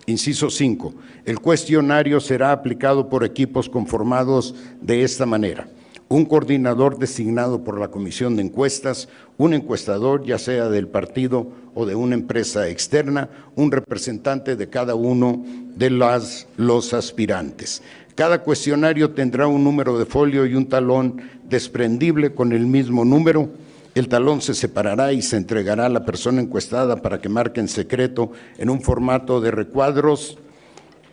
Inciso 0.07 0.51
5. 0.51 0.95
El 1.25 1.39
cuestionario 1.39 2.21
será 2.21 2.51
aplicado 2.53 3.09
por 3.09 3.25
equipos 3.25 3.69
conformados 3.69 4.55
de 4.81 5.05
esta 5.05 5.27
manera. 5.27 5.69
un 6.09 6.27
coordinador 6.27 6.99
designado 6.99 7.65
por 7.65 7.81
la 7.81 7.89
Comisión 7.89 8.37
de 8.37 8.43
Encuestas, 8.43 9.09
un 9.39 9.55
encuestador, 9.55 10.23
ya 10.27 10.37
sea 10.37 10.69
del 10.69 10.87
partido 10.87 11.49
o 11.75 11.87
de 11.87 11.95
una 11.95 12.15
empresa 12.15 12.69
externa, 12.69 13.31
un 13.57 13.73
representante 13.73 14.55
de 14.57 14.69
cada 14.69 14.95
uno 14.95 15.43
de 15.75 15.89
los 15.89 16.93
aspirantes. 16.93 17.83
Cada 18.15 18.43
cuestionario 18.43 19.13
tendrá 19.13 19.47
un 19.47 19.65
número 19.65 19.99
de 19.99 20.05
folio 20.05 20.45
y 20.45 20.55
un 20.55 20.69
talón 20.69 21.23
desprendible 21.49 22.35
con 22.35 22.53
el 22.53 22.67
mismo 22.67 23.07
número. 23.07 23.49
El 23.95 24.09
talón 24.09 24.41
se 24.41 24.55
separará 24.55 25.13
y 25.13 25.21
se 25.21 25.37
entregará 25.37 25.87
a 25.87 25.91
la 25.91 26.07
persona 26.07 26.41
encuestada 26.41 26.97
para 26.97 27.21
que 27.21 27.29
marque 27.29 27.61
en 27.61 27.69
secreto 27.69 28.33
en 28.57 28.71
un 28.71 28.81
formato 28.81 29.41
de 29.41 29.51
recuadros 29.51 30.39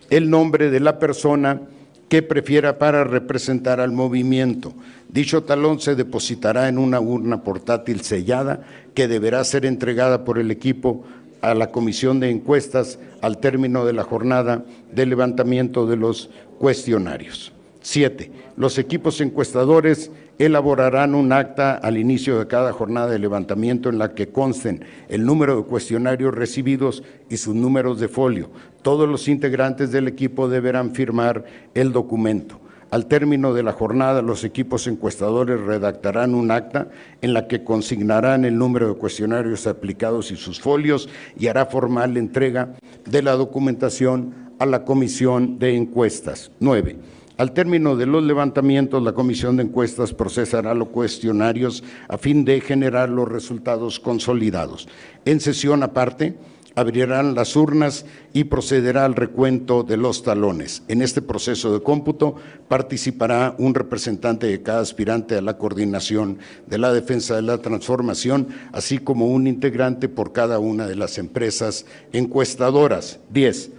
el 0.10 0.30
nombre 0.30 0.70
de 0.70 0.80
la 0.80 0.98
persona 0.98 1.62
que 2.08 2.24
prefiera 2.24 2.80
para 2.80 3.04
representar 3.04 3.80
al 3.80 3.92
movimiento. 3.92 4.74
Dicho 5.10 5.44
talón 5.44 5.80
se 5.80 5.96
depositará 5.96 6.70
en 6.70 6.78
una 6.78 7.00
urna 7.00 7.44
portátil 7.44 8.02
sellada 8.02 8.66
que 8.96 9.08
deberá 9.08 9.44
ser 9.44 9.66
entregada 9.66 10.24
por 10.24 10.40
el 10.40 10.50
equipo 10.50 11.04
a 11.42 11.54
la 11.54 11.72
comisión 11.72 12.20
de 12.20 12.30
encuestas 12.30 12.98
al 13.22 13.40
término 13.40 13.86
de 13.86 13.94
la 13.94 14.04
jornada 14.04 14.64
de 14.92 15.06
levantamiento 15.06 15.86
de 15.86 15.98
los 15.98 16.30
cuestionarios. 16.58 17.52
Siete, 17.82 18.32
los 18.58 18.78
equipos 18.78 19.22
encuestadores 19.22 20.12
elaborarán 20.40 21.16
un 21.16 21.34
acta 21.34 21.76
al 21.76 21.98
inicio 21.98 22.40
de 22.40 22.48
cada 22.48 22.72
jornada 22.72 23.12
de 23.12 23.20
levantamiento 23.20 23.90
en 23.90 24.00
la 24.00 24.16
que 24.16 24.30
consten 24.30 24.86
el 25.10 25.26
número 25.26 25.58
de 25.58 25.64
cuestionarios 25.64 26.34
recibidos 26.34 27.04
y 27.30 27.38
sus 27.38 27.54
números 27.54 28.00
de 28.00 28.08
folio. 28.08 28.50
Todos 28.82 29.08
los 29.08 29.28
integrantes 29.28 29.92
del 29.92 30.08
equipo 30.08 30.48
deberán 30.48 30.96
firmar 30.96 31.44
el 31.74 31.92
documento. 31.92 32.62
Al 32.90 33.06
término 33.06 33.54
de 33.54 33.64
la 33.64 33.74
jornada, 33.74 34.22
los 34.22 34.46
equipos 34.46 34.88
encuestadores 34.88 35.60
redactarán 35.60 36.34
un 36.34 36.52
acta 36.52 36.88
en 37.22 37.34
la 37.34 37.48
que 37.48 37.64
consignarán 37.64 38.46
el 38.46 38.58
número 38.58 38.88
de 38.88 38.96
cuestionarios 38.96 39.68
aplicados 39.68 40.32
y 40.32 40.38
sus 40.38 40.60
folios 40.62 41.10
y 41.38 41.48
hará 41.48 41.66
formal 41.66 42.16
entrega 42.16 42.76
de 43.06 43.22
la 43.22 43.34
documentación 43.34 44.34
a 44.58 44.66
la 44.66 44.86
comisión 44.86 45.60
de 45.60 45.76
encuestas. 45.76 46.50
Nueve 46.60 46.96
al 47.40 47.54
término 47.54 47.96
de 47.96 48.06
los 48.06 48.22
levantamientos, 48.22 49.02
la 49.02 49.14
comisión 49.14 49.56
de 49.56 49.64
encuestas 49.64 50.14
procesará 50.14 50.74
los 50.74 50.90
cuestionarios 50.90 51.86
a 52.10 52.18
fin 52.18 52.44
de 52.44 52.60
generar 52.60 53.08
los 53.08 53.30
resultados 53.30 53.98
consolidados. 54.02 54.90
En 55.24 55.40
sesión 55.40 55.82
aparte, 55.82 56.36
abrirán 56.76 57.36
las 57.36 57.56
urnas 57.56 58.06
y 58.34 58.44
procederá 58.44 59.06
al 59.06 59.16
recuento 59.16 59.84
de 59.84 59.96
los 59.96 60.22
talones. 60.22 60.84
En 60.90 61.02
este 61.02 61.22
proceso 61.22 61.72
de 61.72 61.82
cómputo 61.82 62.36
participará 62.68 63.56
un 63.58 63.74
representante 63.74 64.48
de 64.48 64.62
cada 64.62 64.82
aspirante 64.82 65.36
a 65.36 65.42
la 65.42 65.58
coordinación 65.58 66.40
de 66.68 66.78
la 66.78 66.92
defensa 66.92 67.38
de 67.38 67.44
la 67.44 67.60
transformación, 67.60 68.50
así 68.74 68.98
como 68.98 69.28
un 69.28 69.48
integrante 69.48 70.10
por 70.10 70.34
cada 70.34 70.60
una 70.60 70.88
de 70.88 70.98
las 70.98 71.18
empresas 71.18 71.86
encuestadoras. 72.12 73.22
Diez 73.30 73.72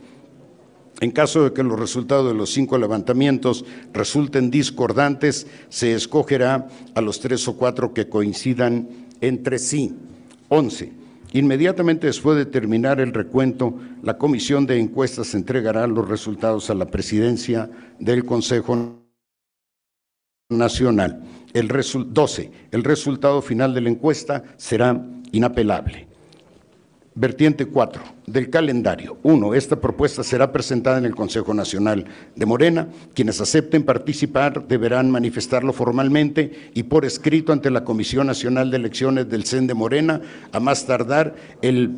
en 1.01 1.11
caso 1.11 1.45
de 1.45 1.53
que 1.53 1.63
los 1.63 1.79
resultados 1.79 2.29
de 2.29 2.35
los 2.35 2.51
cinco 2.51 2.77
levantamientos 2.77 3.65
resulten 3.93 4.51
discordantes, 4.51 5.47
se 5.71 5.95
escogerá 5.95 6.69
a 6.95 7.01
los 7.01 7.21
tres 7.21 7.49
o 7.49 7.57
cuatro 7.57 7.95
que 7.95 8.09
coincidan 8.09 8.89
entre 9.21 9.59
sí. 9.59 9.95
Once. 10.49 10.93
Inmediatamente 11.33 12.09
después 12.09 12.37
de 12.37 12.45
terminar 12.45 13.01
el 13.01 13.15
recuento, 13.15 13.79
la 14.03 14.19
comisión 14.19 14.67
de 14.67 14.79
encuestas 14.79 15.35
entregará 15.35 15.87
los 15.87 16.09
resultados 16.09 16.71
a 16.71 16.75
la 16.75 16.87
presidencia 16.87 17.71
del 17.99 18.25
Consejo 18.25 19.01
Nacional. 20.51 21.23
El 21.55 21.69
12. 21.69 22.53
El 22.73 22.85
resultado 22.85 23.41
final 23.41 23.73
de 23.75 23.81
la 23.81 23.91
encuesta 23.91 24.43
será 24.57 25.01
inapelable. 25.33 26.10
Vertiente 27.15 27.67
4 27.67 28.03
del 28.27 28.51
calendario. 28.51 29.19
1. 29.25 29.55
Esta 29.55 29.81
propuesta 29.81 30.23
será 30.23 30.53
presentada 30.53 30.99
en 30.99 31.05
el 31.05 31.17
Consejo 31.17 31.53
Nacional 31.53 32.05
de 32.37 32.47
Morena. 32.47 32.87
Quienes 33.15 33.41
acepten 33.41 33.83
participar 33.83 34.69
deberán 34.69 35.11
manifestarlo 35.11 35.73
formalmente 35.73 36.71
y 36.73 36.85
por 36.85 37.05
escrito 37.05 37.53
ante 37.53 37.71
la 37.71 37.83
Comisión 37.83 38.29
Nacional 38.29 38.71
de 38.71 38.77
Elecciones 38.77 39.29
del 39.29 39.45
CEN 39.45 39.67
de 39.67 39.75
Morena 39.75 40.21
a 40.53 40.61
más 40.61 40.87
tardar 40.87 41.35
el 41.63 41.91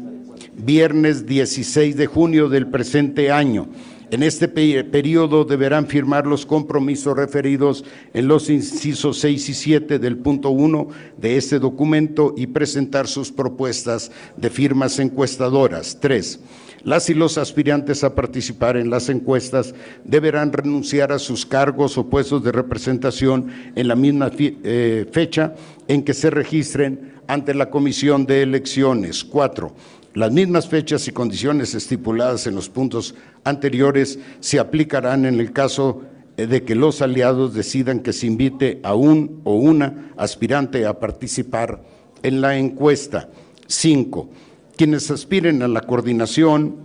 viernes 0.55 1.27
16 1.27 1.95
de 1.97 2.07
junio 2.07 2.49
del 2.49 2.69
presente 2.69 3.31
año. 3.31 3.69
En 4.13 4.23
este 4.23 4.47
periodo 4.47 5.47
deberán 5.47 5.87
firmar 5.87 6.27
los 6.27 6.45
compromisos 6.45 7.17
referidos 7.17 7.83
en 8.13 8.29
los 8.29 8.51
incisos 8.51 9.19
6 9.21 9.49
y 9.49 9.55
7 9.55 9.99
del 9.99 10.19
punto 10.19 10.51
1 10.51 10.89
de 11.17 11.39
este 11.39 11.59
documento 11.59 12.35
y 12.37 12.49
presentar 12.49 13.09
sus 13.09 13.33
propuestas 13.33 14.13
de 14.37 14.51
firmas 14.51 14.99
encuestadoras. 14.99 15.99
3. 15.99 16.41
Las 16.85 17.09
y 17.09 17.15
los 17.15 17.39
aspirantes 17.39 18.05
a 18.05 18.15
participar 18.15 18.77
en 18.77 18.91
las 18.91 19.09
encuestas 19.09 19.75
deberán 20.05 20.53
renunciar 20.53 21.11
a 21.11 21.19
sus 21.19 21.47
cargos 21.47 21.97
o 21.97 22.11
puestos 22.11 22.45
de 22.45 22.53
representación 22.53 23.47
en 23.75 23.89
la 23.89 23.97
misma 23.97 24.31
eh, 24.39 25.07
fecha 25.11 25.55
en 25.89 26.03
que 26.03 26.13
se 26.13 26.29
registren 26.29 27.15
ante 27.29 27.55
la 27.55 27.71
Comisión 27.71 28.27
de 28.27 28.43
Elecciones. 28.43 29.25
4. 29.25 29.73
Las 30.15 30.31
mismas 30.31 30.69
fechas 30.69 31.09
y 31.09 31.13
condiciones 31.13 31.75
estipuladas 31.75 32.47
en 32.47 32.55
los 32.55 32.69
puntos 32.69 33.15
anteriores 33.45 34.19
se 34.41 34.59
aplicarán 34.59 35.25
en 35.25 35.41
el 35.41 35.53
caso 35.53 36.03
de 36.37 36.65
que 36.65 36.75
los 36.75 37.01
aliados 37.01 37.55
decidan 37.55 38.01
que 38.01 38.13
se 38.13 38.27
invite 38.27 38.81
a 38.83 38.95
un 38.95 39.41
o 39.45 39.55
una 39.55 40.13
aspirante 40.19 40.85
a 40.87 40.99
participar 40.99 41.83
en 42.23 42.43
la 42.43 42.59
encuesta. 42.59 43.31
Cinco, 43.67 44.29
quienes 44.77 45.11
aspiren 45.11 45.63
a 45.63 45.69
la 45.69 45.81
coordinación 45.81 46.77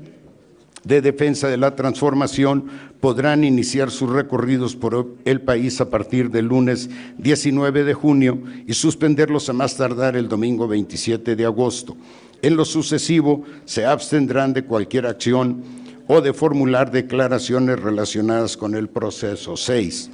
de 0.85 1.01
defensa 1.01 1.49
de 1.49 1.57
la 1.57 1.75
transformación 1.75 2.67
podrán 3.01 3.43
iniciar 3.43 3.91
sus 3.91 4.09
recorridos 4.09 4.75
por 4.77 5.15
el 5.25 5.41
país 5.41 5.81
a 5.81 5.89
partir 5.89 6.31
del 6.31 6.45
lunes 6.45 6.89
19 7.17 7.83
de 7.83 7.93
junio 7.93 8.41
y 8.65 8.73
suspenderlos 8.73 9.49
a 9.49 9.53
más 9.53 9.75
tardar 9.75 10.15
el 10.15 10.29
domingo 10.29 10.65
27 10.67 11.35
de 11.35 11.45
agosto. 11.45 11.97
En 12.41 12.55
lo 12.55 12.65
sucesivo, 12.65 13.43
se 13.65 13.85
abstendrán 13.85 14.53
de 14.53 14.63
cualquier 14.63 15.07
acción 15.07 15.63
o 16.07 16.21
de 16.21 16.33
formular 16.33 16.91
declaraciones 16.91 17.79
relacionadas 17.79 18.55
con 18.55 18.75
el 18.75 18.87
proceso. 18.87 19.57
6. 19.57 20.09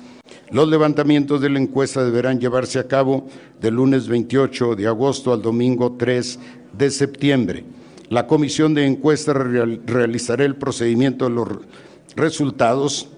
Los 0.52 0.68
levantamientos 0.68 1.42
de 1.42 1.50
la 1.50 1.60
encuesta 1.60 2.04
deberán 2.04 2.40
llevarse 2.40 2.80
a 2.80 2.88
cabo 2.88 3.28
del 3.60 3.76
lunes 3.76 4.08
28 4.08 4.76
de 4.76 4.88
agosto 4.88 5.34
al 5.34 5.42
domingo 5.42 5.96
3 5.98 6.40
de 6.78 6.92
septiembre. 6.92 7.64
La 8.10 8.28
comisión 8.28 8.74
de 8.74 8.86
encuesta 8.86 9.34
realizará 9.34 10.46
el 10.46 10.56
procedimiento 10.56 11.26
de 11.26 11.32
los 11.32 11.48
resultados, 12.16 13.10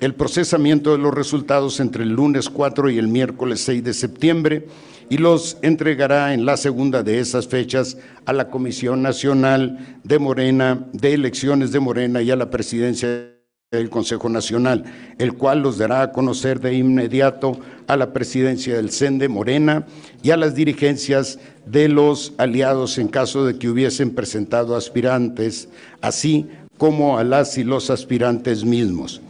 el 0.00 0.14
procesamiento 0.14 0.92
de 0.92 0.98
los 0.98 1.14
resultados 1.14 1.80
entre 1.80 2.04
el 2.04 2.10
lunes 2.10 2.48
4 2.50 2.90
y 2.90 2.98
el 2.98 3.08
miércoles 3.08 3.60
6 3.62 3.84
de 3.84 3.94
septiembre 3.94 4.66
y 5.12 5.18
los 5.18 5.58
entregará 5.60 6.32
en 6.32 6.46
la 6.46 6.56
segunda 6.56 7.02
de 7.02 7.18
esas 7.18 7.46
fechas 7.46 7.98
a 8.24 8.32
la 8.32 8.48
Comisión 8.48 9.02
Nacional 9.02 9.98
de 10.04 10.18
Morena, 10.18 10.86
de 10.94 11.12
Elecciones 11.12 11.70
de 11.70 11.80
Morena 11.80 12.22
y 12.22 12.30
a 12.30 12.36
la 12.36 12.48
Presidencia 12.48 13.30
del 13.70 13.90
Consejo 13.90 14.30
Nacional, 14.30 14.84
el 15.18 15.34
cual 15.34 15.60
los 15.60 15.76
dará 15.76 16.00
a 16.00 16.12
conocer 16.12 16.60
de 16.60 16.72
inmediato 16.72 17.60
a 17.88 17.98
la 17.98 18.14
presidencia 18.14 18.74
del 18.74 18.90
CEN 18.90 19.18
de 19.18 19.28
Morena 19.28 19.84
y 20.22 20.30
a 20.30 20.38
las 20.38 20.54
dirigencias 20.54 21.38
de 21.66 21.90
los 21.90 22.32
aliados 22.38 22.96
en 22.96 23.08
caso 23.08 23.44
de 23.44 23.58
que 23.58 23.68
hubiesen 23.68 24.14
presentado 24.14 24.76
aspirantes, 24.76 25.68
así 26.00 26.48
como 26.78 27.18
a 27.18 27.24
las 27.24 27.58
y 27.58 27.64
los 27.64 27.90
aspirantes 27.90 28.64
mismos. 28.64 29.20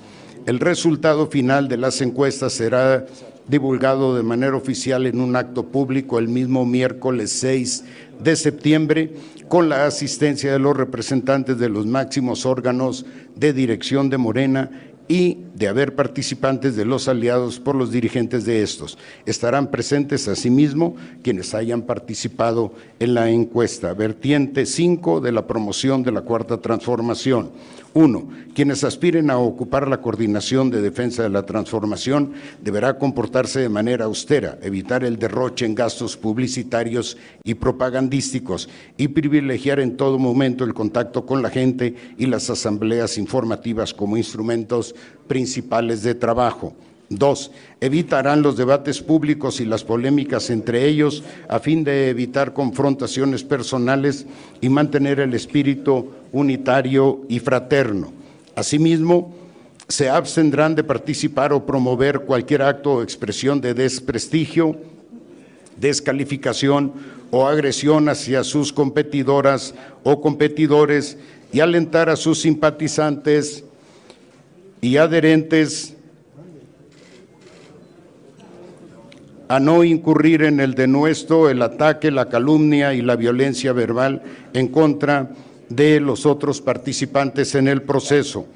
El 0.46 0.60
resultado 0.60 1.26
final 1.26 1.66
de 1.66 1.76
las 1.76 2.00
encuestas 2.00 2.52
será 2.52 3.04
divulgado 3.48 4.16
de 4.16 4.22
manera 4.22 4.56
oficial 4.56 5.06
en 5.06 5.20
un 5.20 5.36
acto 5.36 5.64
público 5.66 6.18
el 6.18 6.28
mismo 6.28 6.64
miércoles 6.64 7.30
6 7.32 7.84
de 8.22 8.36
septiembre 8.36 9.14
con 9.48 9.68
la 9.68 9.86
asistencia 9.86 10.52
de 10.52 10.58
los 10.58 10.76
representantes 10.76 11.58
de 11.58 11.68
los 11.68 11.86
máximos 11.86 12.46
órganos 12.46 13.04
de 13.36 13.52
dirección 13.52 14.08
de 14.08 14.18
Morena 14.18 14.70
y 15.08 15.38
de 15.54 15.68
haber 15.68 15.94
participantes 15.94 16.76
de 16.76 16.84
los 16.84 17.08
aliados 17.08 17.60
por 17.60 17.74
los 17.74 17.90
dirigentes 17.90 18.44
de 18.44 18.62
estos. 18.62 18.96
Estarán 19.26 19.70
presentes 19.70 20.28
asimismo 20.28 20.96
quienes 21.22 21.54
hayan 21.54 21.82
participado 21.82 22.72
en 22.98 23.14
la 23.14 23.28
encuesta. 23.28 23.92
Vertiente 23.94 24.64
5 24.64 25.20
de 25.20 25.32
la 25.32 25.46
promoción 25.46 26.02
de 26.02 26.12
la 26.12 26.22
Cuarta 26.22 26.58
Transformación. 26.58 27.50
Uno, 27.94 28.26
quienes 28.54 28.84
aspiren 28.84 29.28
a 29.30 29.36
ocupar 29.36 29.86
la 29.86 30.00
coordinación 30.00 30.70
de 30.70 30.80
defensa 30.80 31.22
de 31.22 31.28
la 31.28 31.44
transformación 31.44 32.32
deberá 32.62 32.98
comportarse 32.98 33.60
de 33.60 33.68
manera 33.68 34.06
austera, 34.06 34.58
evitar 34.62 35.04
el 35.04 35.18
derroche 35.18 35.66
en 35.66 35.74
gastos 35.74 36.16
publicitarios 36.16 37.18
y 37.44 37.52
propagandísticos 37.52 38.70
y 38.96 39.08
privilegiar 39.08 39.78
en 39.78 39.98
todo 39.98 40.18
momento 40.18 40.64
el 40.64 40.72
contacto 40.72 41.26
con 41.26 41.42
la 41.42 41.50
gente 41.50 41.94
y 42.16 42.26
las 42.26 42.48
asambleas 42.48 43.18
informativas 43.18 43.92
como 43.92 44.16
instrumentos 44.16 44.94
principales 45.28 46.02
de 46.02 46.14
trabajo. 46.14 46.74
Dos, 47.18 47.50
evitarán 47.82 48.40
los 48.40 48.56
debates 48.56 49.02
públicos 49.02 49.60
y 49.60 49.66
las 49.66 49.84
polémicas 49.84 50.48
entre 50.48 50.86
ellos 50.86 51.22
a 51.46 51.58
fin 51.58 51.84
de 51.84 52.08
evitar 52.08 52.54
confrontaciones 52.54 53.44
personales 53.44 54.24
y 54.62 54.70
mantener 54.70 55.20
el 55.20 55.34
espíritu 55.34 56.10
unitario 56.32 57.20
y 57.28 57.38
fraterno. 57.38 58.14
Asimismo, 58.54 59.34
se 59.88 60.08
abstendrán 60.08 60.74
de 60.74 60.84
participar 60.84 61.52
o 61.52 61.66
promover 61.66 62.20
cualquier 62.20 62.62
acto 62.62 62.94
o 62.94 63.02
expresión 63.02 63.60
de 63.60 63.74
desprestigio, 63.74 64.76
descalificación 65.76 66.94
o 67.30 67.46
agresión 67.46 68.08
hacia 68.08 68.42
sus 68.42 68.72
competidoras 68.72 69.74
o 70.02 70.22
competidores 70.22 71.18
y 71.52 71.60
alentar 71.60 72.08
a 72.08 72.16
sus 72.16 72.40
simpatizantes 72.40 73.64
y 74.80 74.96
adherentes 74.96 75.91
a 79.52 79.60
no 79.60 79.84
incurrir 79.84 80.44
en 80.44 80.60
el 80.60 80.72
denuesto, 80.72 81.50
el 81.50 81.60
ataque, 81.60 82.10
la 82.10 82.30
calumnia 82.30 82.94
y 82.94 83.02
la 83.02 83.16
violencia 83.16 83.74
verbal 83.74 84.22
en 84.54 84.68
contra 84.68 85.28
de 85.68 86.00
los 86.00 86.24
otros 86.24 86.62
participantes 86.62 87.54
en 87.54 87.68
el 87.68 87.82
proceso. 87.82 88.46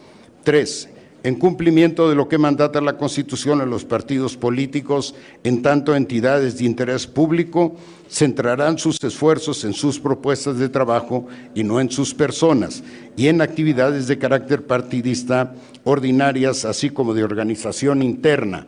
Tres, 0.43 0.89
en 1.23 1.35
cumplimiento 1.35 2.09
de 2.09 2.15
lo 2.15 2.29
que 2.29 2.39
mandata 2.39 2.81
la 2.81 2.97
Constitución 2.97 3.61
a 3.61 3.67
los 3.67 3.85
partidos 3.85 4.39
políticos, 4.39 5.15
en 5.45 5.61
tanto 5.61 5.95
entidades 5.95 6.57
de 6.57 6.65
interés 6.65 7.07
público, 7.07 7.77
centrarán 8.09 8.79
sus 8.79 8.97
esfuerzos 9.05 9.65
en 9.65 9.75
sus 9.75 10.01
propuestas 10.01 10.57
de 10.57 10.71
trabajo 10.71 11.27
y 11.55 11.63
no 11.63 11.79
en 11.79 11.91
sus 11.91 12.15
personas, 12.15 12.83
y 13.19 13.29
en 13.29 13.43
actividades 13.43 14.07
de 14.07 14.17
carácter 14.17 14.65
partidista 14.65 15.53
ordinarias, 15.85 16.65
así 16.65 16.89
como 16.89 17.13
de 17.13 17.23
organización 17.23 18.03
interna 18.03 18.67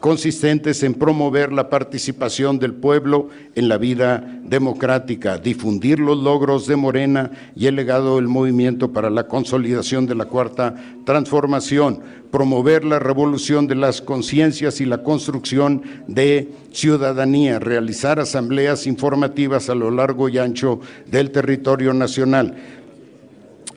consistentes 0.00 0.82
en 0.82 0.94
promover 0.94 1.52
la 1.52 1.68
participación 1.68 2.58
del 2.58 2.72
pueblo 2.74 3.28
en 3.54 3.68
la 3.68 3.76
vida 3.76 4.40
democrática, 4.42 5.38
difundir 5.38 6.00
los 6.00 6.18
logros 6.18 6.66
de 6.66 6.76
Morena 6.76 7.30
y 7.54 7.66
el 7.66 7.76
legado 7.76 8.16
del 8.16 8.26
movimiento 8.26 8.92
para 8.92 9.10
la 9.10 9.28
consolidación 9.28 10.06
de 10.06 10.14
la 10.14 10.24
cuarta 10.24 10.74
transformación, 11.04 12.00
promover 12.30 12.84
la 12.84 12.98
revolución 12.98 13.66
de 13.66 13.74
las 13.74 14.00
conciencias 14.00 14.80
y 14.80 14.86
la 14.86 15.02
construcción 15.02 15.82
de 16.08 16.48
ciudadanía, 16.72 17.58
realizar 17.58 18.20
asambleas 18.20 18.86
informativas 18.86 19.68
a 19.68 19.74
lo 19.74 19.90
largo 19.90 20.28
y 20.28 20.38
ancho 20.38 20.80
del 21.06 21.30
territorio 21.30 21.92
nacional 21.92 22.56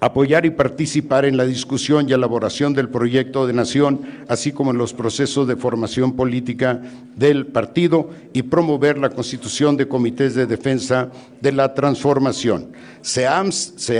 apoyar 0.06 0.46
y 0.46 0.50
participar 0.50 1.24
en 1.24 1.38
la 1.38 1.46
discusión 1.46 2.10
y 2.10 2.14
elaboración 2.14 2.74
del 2.74 2.90
proyecto 2.90 3.48
de 3.48 3.54
nación, 3.54 4.02
así 4.28 4.52
como 4.52 4.72
en 4.72 4.78
los 4.78 4.94
procesos 4.94 5.48
de 5.48 5.56
formación 5.56 6.14
política 6.14 6.82
del 7.16 7.48
partido 7.48 8.10
y 8.34 8.44
promover 8.44 8.98
la 8.98 9.12
constitución 9.12 9.78
de 9.78 9.88
comités 9.88 10.36
de 10.36 10.46
defensa 10.46 11.10
de 11.40 11.54
la 11.54 11.74
transformación. 11.74 12.74
Se, 13.02 13.26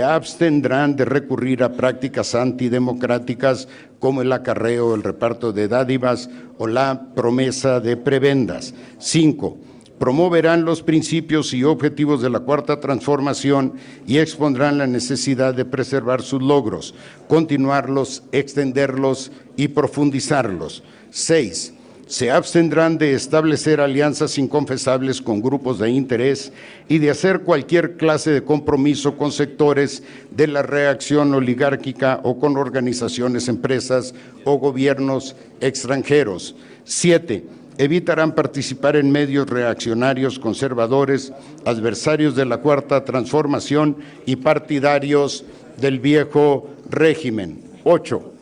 abstendrán 0.02 0.94
de 0.94 1.06
recurrir 1.06 1.62
a 1.62 1.72
prácticas 1.72 2.34
antidemocráticas 2.34 3.66
como 3.98 4.20
el 4.20 4.30
acarreo, 4.32 4.94
el 4.94 5.02
reparto 5.02 5.54
de 5.54 5.68
dádivas 5.68 6.28
o 6.58 6.66
la 6.66 7.14
promesa 7.14 7.80
de 7.80 7.96
prebendas. 7.96 8.74
Cinco, 8.98 9.56
promoverán 9.98 10.64
los 10.64 10.82
principios 10.82 11.54
y 11.54 11.64
objetivos 11.64 12.20
de 12.20 12.30
la 12.30 12.40
cuarta 12.40 12.80
transformación 12.80 13.74
y 14.06 14.18
expondrán 14.18 14.78
la 14.78 14.86
necesidad 14.86 15.54
de 15.54 15.64
preservar 15.64 16.22
sus 16.22 16.42
logros, 16.42 16.94
continuarlos, 17.28 18.22
extenderlos 18.32 19.30
y 19.56 19.68
profundizarlos. 19.68 20.82
Seis, 21.10 21.74
se 22.06 22.30
abstendrán 22.30 22.98
de 22.98 23.14
establecer 23.14 23.80
alianzas 23.80 24.36
inconfesables 24.36 25.22
con 25.22 25.40
grupos 25.40 25.78
de 25.78 25.90
interés 25.90 26.52
y 26.86 26.98
de 26.98 27.10
hacer 27.10 27.40
cualquier 27.40 27.96
clase 27.96 28.30
de 28.30 28.44
compromiso 28.44 29.16
con 29.16 29.32
sectores 29.32 30.02
de 30.30 30.46
la 30.46 30.62
reacción 30.62 31.32
oligárquica 31.32 32.20
o 32.22 32.38
con 32.38 32.58
organizaciones, 32.58 33.48
empresas 33.48 34.14
o 34.44 34.58
gobiernos 34.58 35.34
extranjeros. 35.60 36.54
Siete, 36.84 37.44
evitarán 37.78 38.34
participar 38.34 38.96
en 38.96 39.10
medios 39.10 39.48
reaccionarios, 39.48 40.38
conservadores, 40.38 41.32
adversarios 41.64 42.36
de 42.36 42.44
la 42.44 42.58
cuarta 42.58 43.04
transformación 43.04 43.96
y 44.26 44.36
partidarios 44.36 45.44
del 45.80 45.98
viejo 45.98 46.70
régimen. 46.88 47.62
Ocho, 47.84 48.32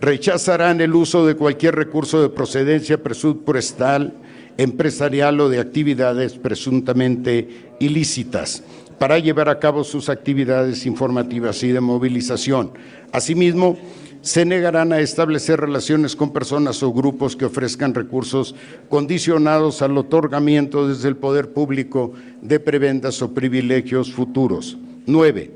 rechazarán 0.00 0.80
el 0.80 0.94
uso 0.94 1.26
de 1.26 1.36
cualquier 1.36 1.74
recurso 1.74 2.22
de 2.22 2.28
procedencia 2.28 3.02
presupuestal, 3.02 4.14
empresarial 4.58 5.40
o 5.40 5.48
de 5.48 5.60
actividades 5.60 6.34
presuntamente 6.34 7.72
ilícitas 7.80 8.62
para 9.02 9.18
llevar 9.18 9.48
a 9.48 9.58
cabo 9.58 9.82
sus 9.82 10.08
actividades 10.08 10.86
informativas 10.86 11.60
y 11.64 11.72
de 11.72 11.80
movilización. 11.80 12.70
Asimismo, 13.10 13.76
se 14.20 14.44
negarán 14.44 14.92
a 14.92 15.00
establecer 15.00 15.58
relaciones 15.58 16.14
con 16.14 16.32
personas 16.32 16.84
o 16.84 16.92
grupos 16.92 17.34
que 17.34 17.46
ofrezcan 17.46 17.94
recursos 17.94 18.54
condicionados 18.88 19.82
al 19.82 19.98
otorgamiento 19.98 20.86
desde 20.86 21.08
el 21.08 21.16
poder 21.16 21.52
público 21.52 22.12
de 22.42 22.60
prebendas 22.60 23.20
o 23.22 23.34
privilegios 23.34 24.12
futuros. 24.12 24.78
Nueve, 25.04 25.50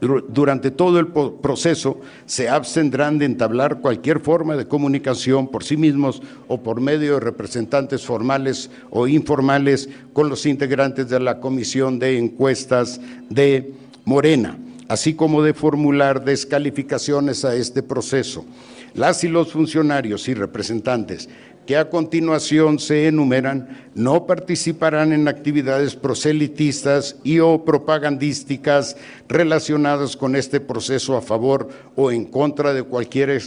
durante 0.00 0.70
todo 0.70 0.98
el 0.98 1.08
proceso 1.08 2.00
se 2.26 2.48
abstendrán 2.48 3.18
de 3.18 3.26
entablar 3.26 3.80
cualquier 3.80 4.20
forma 4.20 4.56
de 4.56 4.66
comunicación 4.66 5.48
por 5.48 5.62
sí 5.62 5.76
mismos 5.76 6.22
o 6.48 6.62
por 6.62 6.80
medio 6.80 7.14
de 7.14 7.20
representantes 7.20 8.04
formales 8.04 8.70
o 8.90 9.06
informales 9.06 9.88
con 10.12 10.28
los 10.28 10.46
integrantes 10.46 11.08
de 11.08 11.20
la 11.20 11.40
Comisión 11.40 11.98
de 11.98 12.18
Encuestas 12.18 13.00
de 13.28 13.74
Morena 14.04 14.56
así 14.90 15.14
como 15.14 15.40
de 15.40 15.54
formular 15.54 16.24
descalificaciones 16.24 17.44
a 17.44 17.54
este 17.54 17.80
proceso. 17.80 18.44
Las 18.92 19.22
y 19.22 19.28
los 19.28 19.52
funcionarios 19.52 20.26
y 20.26 20.34
representantes 20.34 21.28
que 21.70 21.76
a 21.76 21.88
continuación 21.88 22.80
se 22.80 23.06
enumeran 23.06 23.92
no 23.94 24.26
participarán 24.26 25.12
en 25.12 25.28
actividades 25.28 25.94
proselitistas 25.94 27.14
y 27.22 27.38
o 27.38 27.64
propagandísticas 27.64 28.96
relacionadas 29.28 30.16
con 30.16 30.34
este 30.34 30.58
proceso 30.58 31.16
a 31.16 31.22
favor 31.22 31.68
o 31.94 32.10
en 32.10 32.24
contra 32.24 32.74
de 32.74 32.82
cualquier 32.82 33.40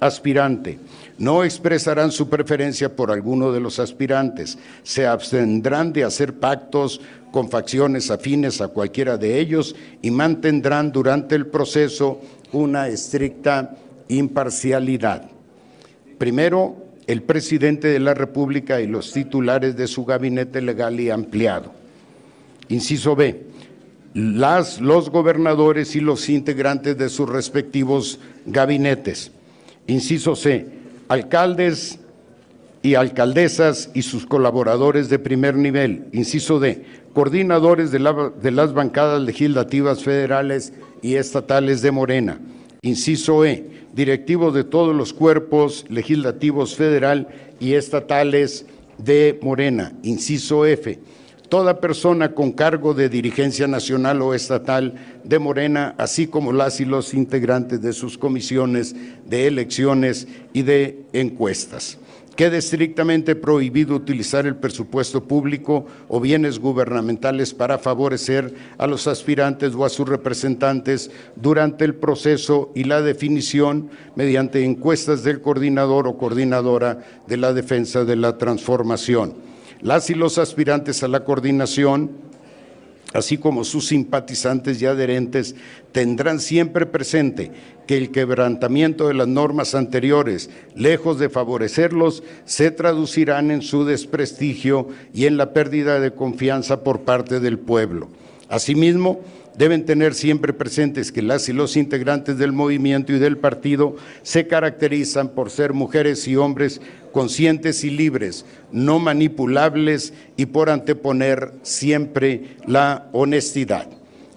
aspirante. 0.00 0.80
No 1.18 1.44
expresarán 1.44 2.10
su 2.10 2.28
preferencia 2.28 2.96
por 2.96 3.12
alguno 3.12 3.52
de 3.52 3.60
los 3.60 3.78
aspirantes. 3.78 4.58
Se 4.82 5.06
abstendrán 5.06 5.92
de 5.92 6.02
hacer 6.02 6.34
pactos 6.34 7.00
con 7.30 7.48
facciones 7.48 8.10
afines 8.10 8.60
a 8.60 8.66
cualquiera 8.66 9.16
de 9.16 9.38
ellos 9.38 9.76
y 10.02 10.10
mantendrán 10.10 10.90
durante 10.90 11.36
el 11.36 11.46
proceso 11.46 12.20
una 12.50 12.88
estricta 12.88 13.76
imparcialidad. 14.08 15.30
Primero, 16.18 16.87
el 17.08 17.22
presidente 17.22 17.88
de 17.88 17.98
la 17.98 18.12
República 18.14 18.80
y 18.82 18.86
los 18.86 19.12
titulares 19.12 19.76
de 19.76 19.86
su 19.86 20.04
gabinete 20.04 20.60
legal 20.60 21.00
y 21.00 21.10
ampliado. 21.10 21.72
Inciso 22.68 23.16
B, 23.16 23.44
los 24.12 25.10
gobernadores 25.10 25.96
y 25.96 26.00
los 26.00 26.28
integrantes 26.28 26.98
de 26.98 27.08
sus 27.08 27.26
respectivos 27.26 28.20
gabinetes. 28.44 29.32
Inciso 29.86 30.36
C, 30.36 30.66
alcaldes 31.08 31.98
y 32.82 32.94
alcaldesas 32.94 33.90
y 33.94 34.02
sus 34.02 34.26
colaboradores 34.26 35.08
de 35.08 35.18
primer 35.18 35.56
nivel. 35.56 36.04
Inciso 36.12 36.60
D, 36.60 36.84
coordinadores 37.14 37.90
de, 37.90 38.00
las 38.00 38.74
bancadas 38.74 39.22
legislativas 39.22 40.04
federales 40.04 40.74
y 41.00 41.14
estatales 41.14 41.80
de 41.80 41.90
Morena. 41.90 42.38
Inciso 42.82 43.46
E, 43.46 43.77
directivos 43.98 44.54
de 44.54 44.62
todos 44.62 44.94
los 44.94 45.12
cuerpos 45.12 45.84
legislativos 45.88 46.76
federal 46.76 47.26
y 47.58 47.74
estatales 47.74 48.64
de 48.96 49.40
Morena. 49.42 49.92
Inciso 50.04 50.64
F, 50.66 51.00
toda 51.48 51.80
persona 51.80 52.32
con 52.32 52.52
cargo 52.52 52.94
de 52.94 53.08
dirigencia 53.08 53.66
nacional 53.66 54.22
o 54.22 54.34
estatal 54.34 54.94
de 55.24 55.40
Morena, 55.40 55.96
así 55.98 56.28
como 56.28 56.52
las 56.52 56.80
y 56.80 56.84
los 56.84 57.12
integrantes 57.12 57.82
de 57.82 57.92
sus 57.92 58.16
comisiones 58.16 58.94
de 59.26 59.48
elecciones 59.48 60.28
y 60.52 60.62
de 60.62 61.02
encuestas. 61.12 61.98
Queda 62.38 62.56
estrictamente 62.56 63.34
prohibido 63.34 63.96
utilizar 63.96 64.46
el 64.46 64.54
presupuesto 64.54 65.24
público 65.24 65.86
o 66.06 66.20
bienes 66.20 66.60
gubernamentales 66.60 67.52
para 67.52 67.78
favorecer 67.78 68.54
a 68.78 68.86
los 68.86 69.08
aspirantes 69.08 69.74
o 69.74 69.84
a 69.84 69.88
sus 69.88 70.08
representantes 70.08 71.10
durante 71.34 71.84
el 71.84 71.96
proceso 71.96 72.70
y 72.76 72.84
la 72.84 73.02
definición 73.02 73.90
mediante 74.14 74.64
encuestas 74.64 75.24
del 75.24 75.40
coordinador 75.40 76.06
o 76.06 76.16
coordinadora 76.16 77.04
de 77.26 77.38
la 77.38 77.52
defensa 77.52 78.04
de 78.04 78.14
la 78.14 78.38
transformación. 78.38 79.34
Las 79.80 80.08
y 80.08 80.14
los 80.14 80.38
aspirantes 80.38 81.02
a 81.02 81.08
la 81.08 81.24
coordinación 81.24 82.27
así 83.12 83.38
como 83.38 83.64
sus 83.64 83.88
simpatizantes 83.88 84.80
y 84.80 84.86
adherentes, 84.86 85.54
tendrán 85.92 86.40
siempre 86.40 86.86
presente 86.86 87.50
que 87.86 87.96
el 87.96 88.10
quebrantamiento 88.10 89.08
de 89.08 89.14
las 89.14 89.28
normas 89.28 89.74
anteriores, 89.74 90.50
lejos 90.74 91.18
de 91.18 91.30
favorecerlos, 91.30 92.22
se 92.44 92.70
traducirán 92.70 93.50
en 93.50 93.62
su 93.62 93.84
desprestigio 93.84 94.88
y 95.14 95.24
en 95.24 95.38
la 95.38 95.52
pérdida 95.54 95.98
de 95.98 96.12
confianza 96.12 96.84
por 96.84 97.00
parte 97.00 97.40
del 97.40 97.58
pueblo. 97.58 98.08
Asimismo, 98.50 99.20
deben 99.56 99.84
tener 99.84 100.14
siempre 100.14 100.52
presentes 100.52 101.10
que 101.10 101.20
las 101.20 101.48
y 101.48 101.52
los 101.52 101.76
integrantes 101.76 102.38
del 102.38 102.52
movimiento 102.52 103.12
y 103.12 103.18
del 103.18 103.38
partido 103.38 103.96
se 104.22 104.46
caracterizan 104.46 105.30
por 105.30 105.50
ser 105.50 105.72
mujeres 105.72 106.28
y 106.28 106.36
hombres 106.36 106.80
conscientes 107.12 107.84
y 107.84 107.90
libres, 107.90 108.44
no 108.72 108.98
manipulables 108.98 110.12
y 110.36 110.46
por 110.46 110.70
anteponer 110.70 111.52
siempre 111.62 112.56
la 112.66 113.08
honestidad. 113.12 113.88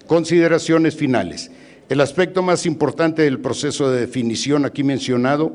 Consideraciones 0.08 0.96
finales. 0.96 1.52
El 1.90 2.02
aspecto 2.02 2.42
más 2.42 2.66
importante 2.66 3.24
del 3.24 3.40
proceso 3.40 3.92
de 3.92 4.02
definición 4.02 4.66
aquí 4.66 4.84
mencionado 4.84 5.54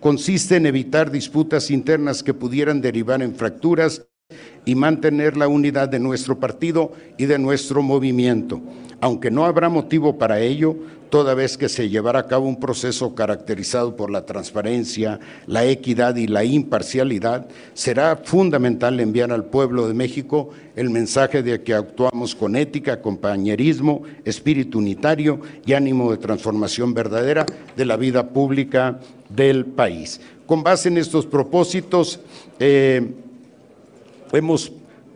consiste 0.00 0.56
en 0.56 0.66
evitar 0.66 1.10
disputas 1.10 1.70
internas 1.70 2.22
que 2.22 2.34
pudieran 2.34 2.80
derivar 2.80 3.22
en 3.22 3.34
fracturas 3.34 4.06
y 4.64 4.74
mantener 4.74 5.36
la 5.36 5.48
unidad 5.48 5.88
de 5.88 6.00
nuestro 6.00 6.38
partido 6.40 6.92
y 7.18 7.26
de 7.26 7.38
nuestro 7.38 7.82
movimiento, 7.82 8.60
aunque 9.00 9.30
no 9.30 9.44
habrá 9.44 9.68
motivo 9.68 10.18
para 10.18 10.40
ello, 10.40 10.76
toda 11.12 11.34
vez 11.34 11.58
que 11.58 11.68
se 11.68 11.90
llevará 11.90 12.20
a 12.20 12.26
cabo 12.26 12.48
un 12.48 12.58
proceso 12.58 13.14
caracterizado 13.14 13.96
por 13.96 14.10
la 14.10 14.24
transparencia, 14.24 15.20
la 15.46 15.66
equidad 15.66 16.16
y 16.16 16.26
la 16.26 16.42
imparcialidad, 16.42 17.48
será 17.74 18.16
fundamental 18.16 18.98
enviar 18.98 19.30
al 19.30 19.44
pueblo 19.44 19.86
de 19.86 19.92
México 19.92 20.48
el 20.74 20.88
mensaje 20.88 21.42
de 21.42 21.60
que 21.60 21.74
actuamos 21.74 22.34
con 22.34 22.56
ética, 22.56 23.02
compañerismo, 23.02 24.04
espíritu 24.24 24.78
unitario 24.78 25.42
y 25.66 25.74
ánimo 25.74 26.10
de 26.10 26.16
transformación 26.16 26.94
verdadera 26.94 27.44
de 27.76 27.84
la 27.84 27.98
vida 27.98 28.30
pública 28.30 28.98
del 29.28 29.66
país. 29.66 30.18
Con 30.46 30.62
base 30.62 30.88
en 30.88 30.96
estos 30.96 31.26
propósitos, 31.26 32.20
eh, 32.58 33.06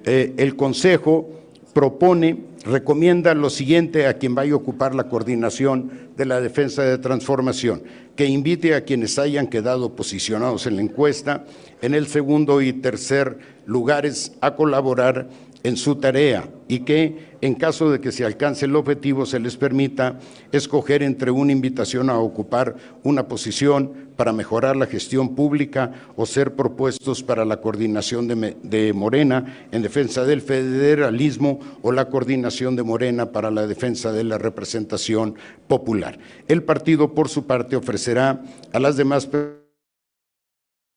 eh, 0.05 0.35
el 0.37 0.57
Consejo 0.57 1.31
propone, 1.73 2.37
recomienda 2.67 3.33
lo 3.35 3.49
siguiente 3.49 4.07
a 4.07 4.15
quien 4.15 4.35
vaya 4.35 4.53
a 4.53 4.57
ocupar 4.57 4.95
la 4.95 5.09
coordinación 5.09 6.11
de 6.17 6.27
la 6.27 6.41
defensa 6.41 6.83
de 6.83 6.99
transformación, 6.99 7.83
que 8.17 8.27
invite 8.27 8.75
a 8.75 8.85
quienes 8.85 9.19
hayan 9.19 9.47
quedado 9.47 9.95
posicionados 9.95 10.67
en 10.67 10.77
la 10.77 10.83
encuesta 10.83 11.45
en 11.81 11.95
el 11.95 12.09
segundo 12.09 12.61
y 12.61 12.73
tercer 12.73 13.39
lugares 13.67 14.33
a 14.41 14.57
colaborar 14.57 15.29
en 15.63 15.77
su 15.77 15.97
tarea 15.97 16.49
y 16.69 16.81
que, 16.81 17.36
en 17.47 17.55
caso 17.55 17.91
de 17.93 18.01
que 18.01 18.11
se 18.11 18.25
alcance 18.25 18.65
el 18.65 18.75
objetivo, 18.75 19.25
se 19.25 19.39
les 19.39 19.57
permita 19.57 20.19
escoger 20.51 21.05
entre 21.05 21.31
una 21.31 21.53
invitación 21.53 22.11
a 22.11 22.19
ocupar 22.19 22.75
una 23.05 23.29
posición 23.29 24.09
para 24.17 24.33
mejorar 24.33 24.75
la 24.75 24.87
gestión 24.87 25.37
pública 25.37 25.93
o 26.17 26.27
ser 26.27 26.57
propuestos 26.57 27.23
para 27.23 27.45
la 27.45 27.61
coordinación 27.61 28.27
de, 28.27 28.93
Morena 28.93 29.69
en 29.71 29.83
defensa 29.83 30.25
del 30.25 30.43
federalismo 30.43 31.61
o 31.83 31.93
la 31.93 32.09
coordinación 32.09 32.75
de 32.75 32.83
Morena 32.83 33.31
para 33.31 33.53
la 33.53 33.69
defensa 33.69 34.11
de 34.11 34.25
la 34.25 34.39
representación 34.39 35.37
popular. 35.69 36.19
El 36.49 36.65
partido, 36.65 37.15
por 37.15 37.29
su 37.29 37.47
parte, 37.47 37.77
ofrecerá 37.77 38.43
a 38.73 38.81
las 38.81 38.97
demás 38.97 39.29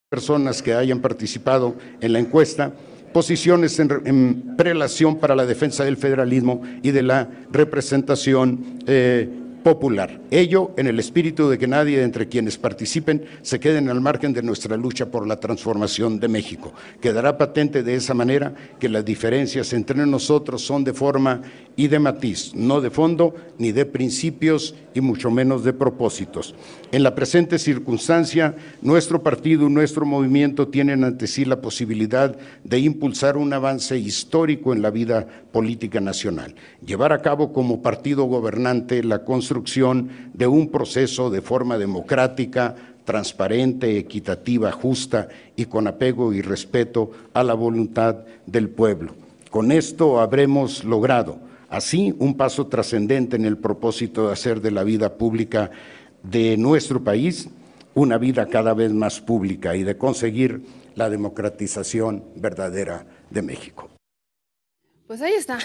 personas 0.10 0.64
que 0.64 0.74
hayan 0.74 1.00
participado 1.00 1.76
en 2.02 2.14
la 2.14 2.20
encuesta 2.20 2.74
posiciones 3.14 3.80
en, 3.80 4.58
relación 4.58 5.18
para 5.18 5.36
la 5.36 5.46
defensa 5.46 5.84
del 5.84 5.98
federalismo 5.98 6.62
y 6.82 6.92
de 6.92 7.04
la 7.04 7.30
representación 7.52 8.80
eh, 8.88 9.28
popular. 9.64 10.20
Ello 10.32 10.72
en 10.78 10.88
el 10.88 11.00
espíritu 11.00 11.50
de 11.50 11.58
que 11.58 11.68
nadie 11.68 12.02
entre 12.02 12.28
quienes 12.28 12.58
participen 12.58 13.26
se 13.42 13.60
queden 13.60 13.90
al 13.90 14.02
margen 14.02 14.34
de 14.34 14.42
nuestra 14.42 14.78
lucha 14.78 15.08
por 15.08 15.28
la 15.28 15.40
transformación 15.40 16.20
de 16.20 16.28
México. 16.28 16.74
Quedará 17.02 17.38
patente 17.38 17.84
de 17.84 17.96
esa 17.96 18.14
manera 18.14 18.54
que 18.80 18.90
las 18.90 19.06
diferencias 19.06 19.74
entre 19.74 20.06
nosotros 20.06 20.62
son 20.62 20.84
de 20.84 20.94
forma 20.94 21.42
y 21.76 21.88
de 21.88 22.00
matiz, 22.00 22.54
no 22.56 22.82
de 22.82 22.90
fondo 22.90 23.36
ni 23.58 23.72
de 23.72 23.86
principios 23.86 24.76
y 24.94 25.02
mucho 25.02 25.32
menos 25.32 25.64
de 25.64 25.74
propósitos. 25.74 26.56
En 26.92 27.04
la 27.04 27.14
presente 27.14 27.60
circunstancia, 27.60 28.56
nuestro 28.82 29.22
partido 29.22 29.70
nuestro 29.70 30.08
movimiento 30.08 30.70
tienen 30.70 31.04
ante 31.04 31.28
sí 31.28 31.46
la 31.46 31.62
posibilidad 31.62 32.36
de 32.64 32.80
impulsar 32.80 33.38
un 33.38 33.54
avance 33.54 33.96
histórico 34.00 34.74
en 34.74 34.82
la 34.82 34.90
vida 34.90 35.28
política 35.52 36.02
nacional, 36.02 36.56
llevar 36.84 37.14
a 37.14 37.22
cabo 37.22 37.54
como 37.54 37.84
partido 37.84 38.24
gobernante 38.24 39.04
la 39.04 39.24
construcción 39.24 40.10
de 40.34 40.48
un 40.48 40.70
proceso 40.70 41.30
de 41.30 41.44
forma 41.44 41.78
democrática, 41.78 42.74
transparente, 43.06 44.00
equitativa, 44.00 44.72
justa 44.72 45.28
y 45.56 45.66
con 45.66 45.86
apego 45.86 46.34
y 46.34 46.42
respeto 46.42 47.12
a 47.36 47.44
la 47.44 47.54
voluntad 47.54 48.16
del 48.48 48.68
pueblo. 48.68 49.14
Con 49.52 49.72
esto 49.72 50.20
habremos 50.20 50.84
logrado 50.84 51.50
Así, 51.70 52.16
un 52.18 52.36
paso 52.36 52.66
trascendente 52.66 53.36
en 53.36 53.46
el 53.46 53.58
propósito 53.58 54.26
de 54.26 54.34
hacer 54.34 54.60
de 54.60 54.72
la 54.72 54.84
vida 54.84 55.14
pública 55.14 55.70
de 56.24 56.58
nuestro 56.58 57.04
país 57.04 57.50
una 57.94 58.18
vida 58.18 58.48
cada 58.48 58.74
vez 58.74 58.92
más 58.92 59.20
pública 59.20 59.76
y 59.76 59.84
de 59.84 59.98
conseguir 59.98 60.64
la 60.96 61.10
democratización 61.10 62.24
verdadera 62.36 63.06
de 63.30 63.42
México. 63.42 63.90
Pues 65.08 65.22
ahí 65.22 65.34
está. 65.34 65.60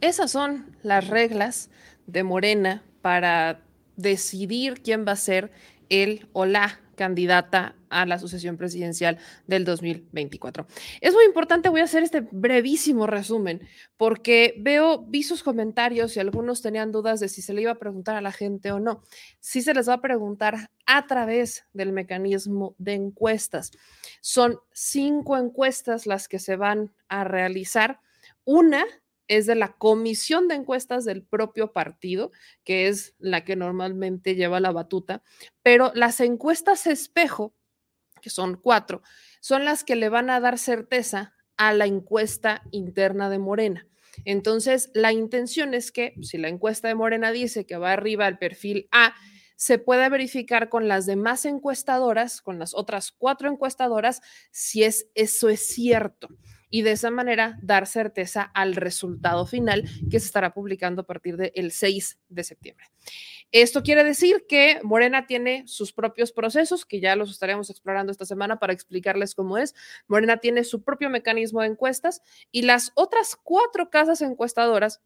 Esas 0.00 0.30
son 0.30 0.74
las 0.82 1.08
reglas 1.08 1.70
de 2.06 2.22
Morena 2.22 2.82
para 3.02 3.60
decidir 3.96 4.80
quién 4.82 5.04
va 5.06 5.12
a 5.12 5.16
ser 5.16 5.50
el 5.90 6.28
o 6.32 6.46
la 6.46 6.80
candidata 6.96 7.74
a 7.90 8.06
la 8.06 8.18
sucesión 8.18 8.56
presidencial 8.56 9.18
del 9.46 9.64
2024. 9.64 10.66
Es 11.00 11.12
muy 11.12 11.24
importante, 11.24 11.68
voy 11.68 11.80
a 11.80 11.84
hacer 11.84 12.02
este 12.02 12.22
brevísimo 12.30 13.06
resumen, 13.06 13.60
porque 13.96 14.54
veo, 14.58 15.04
vi 15.06 15.22
sus 15.22 15.42
comentarios 15.42 16.16
y 16.16 16.20
algunos 16.20 16.62
tenían 16.62 16.92
dudas 16.92 17.20
de 17.20 17.28
si 17.28 17.42
se 17.42 17.52
le 17.52 17.62
iba 17.62 17.72
a 17.72 17.78
preguntar 17.78 18.16
a 18.16 18.22
la 18.22 18.32
gente 18.32 18.72
o 18.72 18.80
no. 18.80 19.02
Sí 19.40 19.60
se 19.60 19.74
les 19.74 19.88
va 19.88 19.94
a 19.94 20.00
preguntar 20.00 20.70
a 20.86 21.06
través 21.06 21.66
del 21.72 21.92
mecanismo 21.92 22.74
de 22.78 22.94
encuestas. 22.94 23.72
Son 24.20 24.58
cinco 24.72 25.36
encuestas 25.36 26.06
las 26.06 26.28
que 26.28 26.38
se 26.38 26.56
van 26.56 26.92
a 27.08 27.24
realizar. 27.24 28.00
Una 28.44 28.84
es 29.30 29.46
de 29.46 29.54
la 29.54 29.74
comisión 29.74 30.48
de 30.48 30.56
encuestas 30.56 31.04
del 31.04 31.22
propio 31.22 31.72
partido, 31.72 32.32
que 32.64 32.88
es 32.88 33.14
la 33.20 33.44
que 33.44 33.54
normalmente 33.54 34.34
lleva 34.34 34.58
la 34.58 34.72
batuta, 34.72 35.22
pero 35.62 35.92
las 35.94 36.20
encuestas 36.20 36.88
espejo, 36.88 37.54
que 38.20 38.30
son 38.30 38.56
cuatro, 38.56 39.02
son 39.40 39.64
las 39.64 39.84
que 39.84 39.96
le 39.96 40.08
van 40.08 40.30
a 40.30 40.40
dar 40.40 40.58
certeza 40.58 41.34
a 41.56 41.72
la 41.72 41.86
encuesta 41.86 42.62
interna 42.70 43.28
de 43.30 43.38
Morena. 43.38 43.86
Entonces, 44.24 44.90
la 44.94 45.12
intención 45.12 45.74
es 45.74 45.92
que 45.92 46.14
si 46.22 46.38
la 46.38 46.48
encuesta 46.48 46.88
de 46.88 46.94
Morena 46.94 47.32
dice 47.32 47.66
que 47.66 47.76
va 47.76 47.92
arriba 47.92 48.26
al 48.26 48.38
perfil 48.38 48.88
A, 48.92 49.14
se 49.56 49.78
pueda 49.78 50.08
verificar 50.08 50.68
con 50.68 50.88
las 50.88 51.04
demás 51.04 51.44
encuestadoras, 51.44 52.40
con 52.40 52.58
las 52.58 52.74
otras 52.74 53.12
cuatro 53.12 53.50
encuestadoras, 53.50 54.22
si 54.50 54.84
es, 54.84 55.08
eso 55.14 55.48
es 55.48 55.66
cierto 55.66 56.28
y 56.70 56.82
de 56.82 56.92
esa 56.92 57.10
manera 57.10 57.58
dar 57.60 57.86
certeza 57.86 58.42
al 58.54 58.76
resultado 58.76 59.44
final 59.44 59.84
que 60.10 60.20
se 60.20 60.26
estará 60.26 60.54
publicando 60.54 61.02
a 61.02 61.06
partir 61.06 61.36
del 61.36 61.72
6 61.72 62.18
de 62.28 62.44
septiembre. 62.44 62.86
Esto 63.52 63.82
quiere 63.82 64.04
decir 64.04 64.46
que 64.48 64.78
Morena 64.84 65.26
tiene 65.26 65.64
sus 65.66 65.92
propios 65.92 66.30
procesos, 66.30 66.86
que 66.86 67.00
ya 67.00 67.16
los 67.16 67.30
estaremos 67.30 67.68
explorando 67.68 68.12
esta 68.12 68.24
semana 68.24 68.60
para 68.60 68.72
explicarles 68.72 69.34
cómo 69.34 69.58
es. 69.58 69.74
Morena 70.06 70.36
tiene 70.36 70.62
su 70.62 70.84
propio 70.84 71.10
mecanismo 71.10 71.60
de 71.60 71.66
encuestas 71.66 72.22
y 72.52 72.62
las 72.62 72.92
otras 72.94 73.34
cuatro 73.34 73.90
casas 73.90 74.22
encuestadoras 74.22 75.00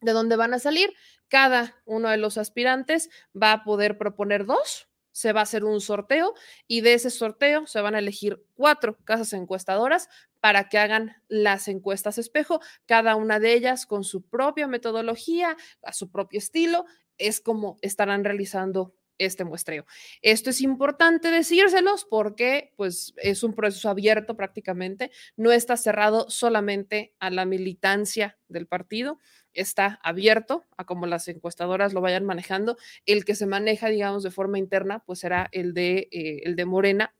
de 0.00 0.12
donde 0.12 0.36
van 0.36 0.54
a 0.54 0.58
salir, 0.58 0.92
cada 1.28 1.80
uno 1.84 2.08
de 2.08 2.16
los 2.16 2.38
aspirantes 2.38 3.10
va 3.40 3.52
a 3.52 3.64
poder 3.64 3.98
proponer 3.98 4.46
dos 4.46 4.87
se 5.18 5.32
va 5.32 5.40
a 5.40 5.42
hacer 5.42 5.64
un 5.64 5.80
sorteo 5.80 6.32
y 6.68 6.80
de 6.80 6.94
ese 6.94 7.10
sorteo 7.10 7.66
se 7.66 7.80
van 7.80 7.96
a 7.96 7.98
elegir 7.98 8.40
cuatro 8.54 8.96
casas 9.02 9.32
encuestadoras 9.32 10.08
para 10.38 10.68
que 10.68 10.78
hagan 10.78 11.16
las 11.26 11.66
encuestas 11.66 12.18
espejo, 12.18 12.60
cada 12.86 13.16
una 13.16 13.40
de 13.40 13.52
ellas 13.52 13.84
con 13.84 14.04
su 14.04 14.22
propia 14.22 14.68
metodología, 14.68 15.56
a 15.82 15.92
su 15.92 16.12
propio 16.12 16.38
estilo, 16.38 16.84
es 17.18 17.40
como 17.40 17.78
estarán 17.82 18.22
realizando 18.22 18.94
este 19.18 19.44
muestreo. 19.44 19.86
Esto 20.22 20.50
es 20.50 20.60
importante 20.60 21.32
decírselos 21.32 22.04
porque 22.04 22.72
pues 22.76 23.12
es 23.16 23.42
un 23.42 23.54
proceso 23.54 23.88
abierto 23.88 24.36
prácticamente, 24.36 25.10
no 25.36 25.50
está 25.50 25.76
cerrado 25.76 26.30
solamente 26.30 27.12
a 27.18 27.30
la 27.30 27.44
militancia 27.44 28.38
del 28.46 28.68
partido, 28.68 29.18
está 29.60 30.00
abierto 30.02 30.66
a 30.76 30.84
cómo 30.84 31.06
las 31.06 31.28
encuestadoras 31.28 31.92
lo 31.92 32.00
vayan 32.00 32.24
manejando. 32.24 32.76
El 33.06 33.24
que 33.24 33.34
se 33.34 33.46
maneja, 33.46 33.88
digamos, 33.88 34.22
de 34.22 34.30
forma 34.30 34.58
interna, 34.58 35.00
pues 35.00 35.20
será 35.20 35.48
el 35.52 35.74
de, 35.74 36.08
eh, 36.10 36.42
el 36.44 36.56
de 36.56 36.64
Morena. 36.64 37.14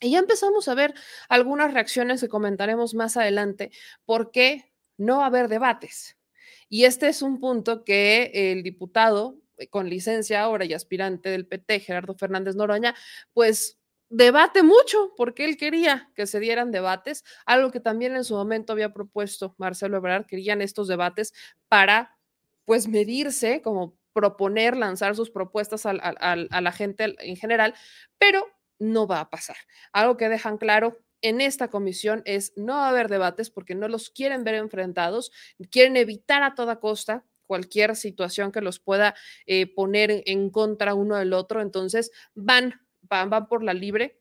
Y 0.00 0.10
ya 0.12 0.18
empezamos 0.18 0.68
a 0.68 0.74
ver 0.74 0.94
algunas 1.28 1.72
reacciones 1.72 2.20
que 2.20 2.28
comentaremos 2.28 2.94
más 2.94 3.16
adelante, 3.16 3.70
porque 4.04 4.72
no 4.98 5.18
va 5.18 5.24
a 5.24 5.26
haber 5.26 5.48
debates. 5.48 6.16
Y 6.68 6.84
este 6.84 7.08
es 7.08 7.22
un 7.22 7.40
punto 7.40 7.84
que 7.84 8.30
el 8.52 8.62
diputado 8.62 9.38
eh, 9.56 9.68
con 9.68 9.88
licencia 9.88 10.42
ahora 10.42 10.64
y 10.64 10.74
aspirante 10.74 11.28
del 11.30 11.46
PT, 11.46 11.80
Gerardo 11.80 12.14
Fernández 12.14 12.56
Noroña, 12.56 12.94
pues 13.32 13.78
debate 14.08 14.62
mucho 14.62 15.12
porque 15.16 15.44
él 15.44 15.56
quería 15.56 16.10
que 16.14 16.26
se 16.26 16.40
dieran 16.40 16.70
debates, 16.70 17.24
algo 17.44 17.70
que 17.70 17.80
también 17.80 18.16
en 18.16 18.24
su 18.24 18.34
momento 18.34 18.72
había 18.72 18.92
propuesto 18.92 19.54
Marcelo 19.58 19.96
Ebrard, 19.96 20.26
querían 20.26 20.62
estos 20.62 20.88
debates 20.88 21.32
para 21.68 22.16
pues 22.64 22.88
medirse, 22.88 23.62
como 23.62 23.96
proponer, 24.12 24.76
lanzar 24.76 25.14
sus 25.14 25.30
propuestas 25.30 25.84
a, 25.86 25.92
la 25.94 26.72
gente 26.72 27.14
en 27.18 27.36
general, 27.36 27.74
pero 28.18 28.46
no 28.78 29.06
va 29.06 29.20
a 29.20 29.30
pasar. 29.30 29.56
Algo 29.92 30.16
que 30.16 30.28
dejan 30.28 30.58
claro 30.58 30.98
en 31.22 31.40
esta 31.40 31.68
comisión 31.68 32.22
es 32.24 32.52
no 32.56 32.74
va 32.74 32.86
a 32.86 32.88
haber 32.90 33.08
debates 33.08 33.50
porque 33.50 33.74
no 33.74 33.88
los 33.88 34.10
quieren 34.10 34.42
ver 34.42 34.54
enfrentados, 34.54 35.32
quieren 35.70 35.96
evitar 35.96 36.42
a 36.42 36.54
toda 36.54 36.80
costa 36.80 37.24
cualquier 37.46 37.94
situación 37.94 38.52
que 38.52 38.60
los 38.60 38.80
pueda 38.80 39.14
eh, 39.46 39.72
poner 39.72 40.22
en 40.26 40.50
contra 40.50 40.94
uno 40.94 41.16
del 41.16 41.32
otro, 41.32 41.60
entonces 41.60 42.10
van, 42.34 42.85
van, 43.08 43.48
por 43.48 43.62
la 43.62 43.74
libre 43.74 44.18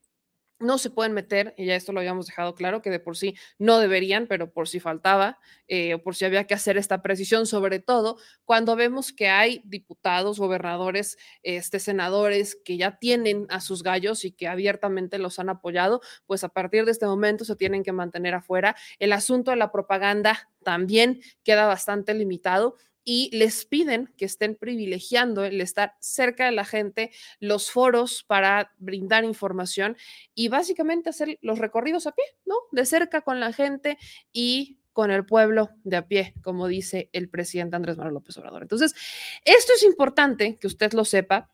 no 0.59 0.77
se 0.77 0.89
pueden 0.89 1.13
meter, 1.13 1.53
y 1.57 1.65
ya 1.65 1.75
esto 1.75 1.91
lo 1.91 1.99
habíamos 1.99 2.27
dejado 2.27 2.55
claro, 2.55 2.81
que 2.81 2.89
de 2.89 2.99
por 2.99 3.17
sí 3.17 3.35
no 3.59 3.79
deberían, 3.79 4.27
pero 4.27 4.51
por 4.51 4.67
si 4.69 4.79
faltaba, 4.79 5.37
eh, 5.67 5.95
o 5.95 6.01
por 6.01 6.15
si 6.15 6.23
había 6.23 6.47
que 6.47 6.53
hacer 6.53 6.77
esta 6.77 7.01
precisión, 7.01 7.45
sobre 7.45 7.79
todo 7.79 8.17
cuando 8.45 8.75
vemos 8.75 9.11
que 9.11 9.27
hay 9.27 9.61
diputados, 9.65 10.39
gobernadores, 10.39 11.17
este, 11.43 11.79
senadores 11.79 12.57
que 12.63 12.77
ya 12.77 12.97
tienen 12.97 13.47
a 13.49 13.59
sus 13.59 13.83
gallos 13.83 14.23
y 14.23 14.31
que 14.31 14.47
abiertamente 14.47 15.19
los 15.19 15.39
han 15.39 15.49
apoyado, 15.49 16.01
pues 16.25 16.43
a 16.43 16.49
partir 16.49 16.85
de 16.85 16.91
este 16.91 17.05
momento 17.05 17.43
se 17.43 17.55
tienen 17.55 17.83
que 17.83 17.91
mantener 17.91 18.33
afuera. 18.33 18.75
El 18.99 19.11
asunto 19.11 19.51
de 19.51 19.57
la 19.57 19.71
propaganda 19.71 20.49
también 20.63 21.21
queda 21.43 21.65
bastante 21.65 22.13
limitado 22.13 22.75
y 23.05 23.29
les 23.31 23.65
piden 23.65 24.11
que 24.17 24.25
estén 24.25 24.55
privilegiando 24.55 25.45
el 25.45 25.61
estar 25.61 25.93
cerca 25.99 26.45
de 26.45 26.51
la 26.51 26.65
gente, 26.65 27.11
los 27.39 27.71
foros 27.71 28.23
para 28.23 28.73
brindar 28.79 29.23
información 29.23 29.95
y 30.33 30.49
básicamente 30.49 31.09
hacer 31.09 31.37
los 31.41 31.59
recorridos 31.59 32.07
a 32.07 32.11
pie, 32.11 32.25
¿no? 32.45 32.55
De 32.71 32.85
cerca 32.85 33.21
con 33.21 33.39
la 33.39 33.53
gente 33.53 33.97
y 34.33 34.79
con 34.91 35.11
el 35.11 35.25
pueblo 35.25 35.69
de 35.83 35.97
a 35.97 36.07
pie, 36.07 36.33
como 36.41 36.67
dice 36.67 37.09
el 37.13 37.29
presidente 37.29 37.75
Andrés 37.75 37.97
Manuel 37.97 38.15
López 38.15 38.37
Obrador. 38.37 38.63
Entonces, 38.63 38.95
esto 39.43 39.73
es 39.75 39.83
importante 39.83 40.57
que 40.57 40.67
usted 40.67 40.93
lo 40.93 41.05
sepa, 41.05 41.51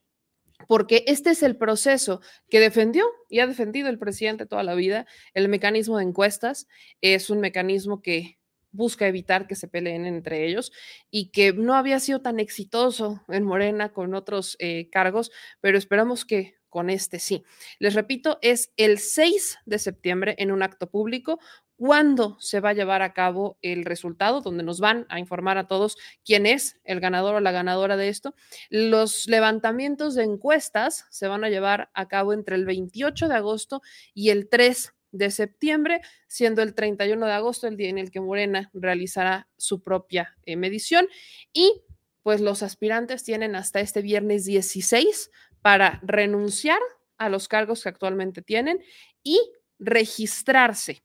porque 0.67 1.03
este 1.07 1.31
es 1.31 1.41
el 1.43 1.57
proceso 1.57 2.21
que 2.49 2.59
defendió 2.59 3.03
y 3.29 3.39
ha 3.39 3.47
defendido 3.47 3.89
el 3.89 3.97
presidente 3.97 4.45
toda 4.45 4.63
la 4.63 4.75
vida. 4.75 5.07
El 5.33 5.49
mecanismo 5.49 5.97
de 5.97 6.03
encuestas 6.03 6.67
es 7.01 7.31
un 7.31 7.39
mecanismo 7.39 8.01
que 8.03 8.37
busca 8.71 9.07
evitar 9.07 9.47
que 9.47 9.55
se 9.55 9.67
peleen 9.67 10.05
entre 10.05 10.45
ellos 10.47 10.71
y 11.09 11.31
que 11.31 11.53
no 11.53 11.75
había 11.75 11.99
sido 11.99 12.21
tan 12.21 12.39
exitoso 12.39 13.23
en 13.27 13.43
Morena 13.43 13.93
con 13.93 14.13
otros 14.13 14.55
eh, 14.59 14.89
cargos, 14.89 15.31
pero 15.59 15.77
esperamos 15.77 16.25
que 16.25 16.55
con 16.69 16.89
este 16.89 17.19
sí. 17.19 17.43
Les 17.79 17.93
repito, 17.93 18.39
es 18.41 18.71
el 18.77 18.97
6 18.97 19.59
de 19.65 19.77
septiembre 19.77 20.35
en 20.39 20.51
un 20.51 20.63
acto 20.63 20.89
público 20.89 21.39
cuándo 21.75 22.37
se 22.39 22.59
va 22.59 22.69
a 22.69 22.73
llevar 22.73 23.01
a 23.01 23.11
cabo 23.11 23.57
el 23.61 23.85
resultado, 23.85 24.41
donde 24.41 24.63
nos 24.63 24.79
van 24.79 25.07
a 25.09 25.19
informar 25.19 25.57
a 25.57 25.67
todos 25.67 25.97
quién 26.23 26.45
es 26.45 26.79
el 26.83 26.99
ganador 26.99 27.35
o 27.35 27.39
la 27.39 27.51
ganadora 27.51 27.97
de 27.97 28.07
esto. 28.07 28.35
Los 28.69 29.27
levantamientos 29.27 30.15
de 30.15 30.23
encuestas 30.23 31.05
se 31.09 31.27
van 31.27 31.43
a 31.43 31.49
llevar 31.49 31.89
a 31.93 32.07
cabo 32.07 32.33
entre 32.33 32.55
el 32.55 32.65
28 32.65 33.27
de 33.27 33.35
agosto 33.35 33.81
y 34.13 34.29
el 34.29 34.47
3 34.47 34.93
de 35.11 35.31
septiembre, 35.31 36.01
siendo 36.27 36.61
el 36.61 36.73
31 36.73 37.25
de 37.25 37.33
agosto 37.33 37.67
el 37.67 37.77
día 37.77 37.89
en 37.89 37.97
el 37.97 38.11
que 38.11 38.21
Morena 38.21 38.69
realizará 38.73 39.47
su 39.57 39.81
propia 39.81 40.37
eh, 40.45 40.55
medición. 40.55 41.07
Y 41.53 41.81
pues 42.23 42.41
los 42.41 42.63
aspirantes 42.63 43.23
tienen 43.23 43.55
hasta 43.55 43.79
este 43.79 44.01
viernes 44.01 44.45
16 44.45 45.31
para 45.61 45.99
renunciar 46.03 46.79
a 47.17 47.29
los 47.29 47.47
cargos 47.47 47.83
que 47.83 47.89
actualmente 47.89 48.41
tienen 48.41 48.83
y 49.23 49.39
registrarse. 49.79 51.03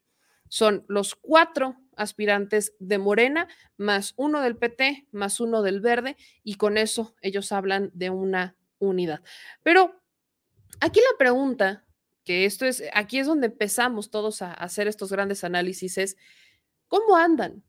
Son 0.48 0.84
los 0.88 1.14
cuatro 1.14 1.76
aspirantes 1.96 2.74
de 2.78 2.98
Morena, 2.98 3.48
más 3.76 4.14
uno 4.16 4.42
del 4.42 4.56
PT, 4.56 5.08
más 5.10 5.40
uno 5.40 5.62
del 5.62 5.80
Verde, 5.80 6.16
y 6.44 6.56
con 6.56 6.76
eso 6.76 7.14
ellos 7.20 7.52
hablan 7.52 7.90
de 7.94 8.10
una 8.10 8.56
unidad. 8.78 9.22
Pero 9.62 10.02
aquí 10.80 11.00
la 11.00 11.18
pregunta 11.18 11.85
que 12.26 12.44
esto 12.44 12.66
es, 12.66 12.82
aquí 12.92 13.20
es 13.20 13.26
donde 13.26 13.46
empezamos 13.46 14.10
todos 14.10 14.42
a 14.42 14.52
hacer 14.52 14.88
estos 14.88 15.10
grandes 15.10 15.44
análisis, 15.44 15.96
es 15.96 16.16
cómo 16.88 17.16
andan 17.16 17.62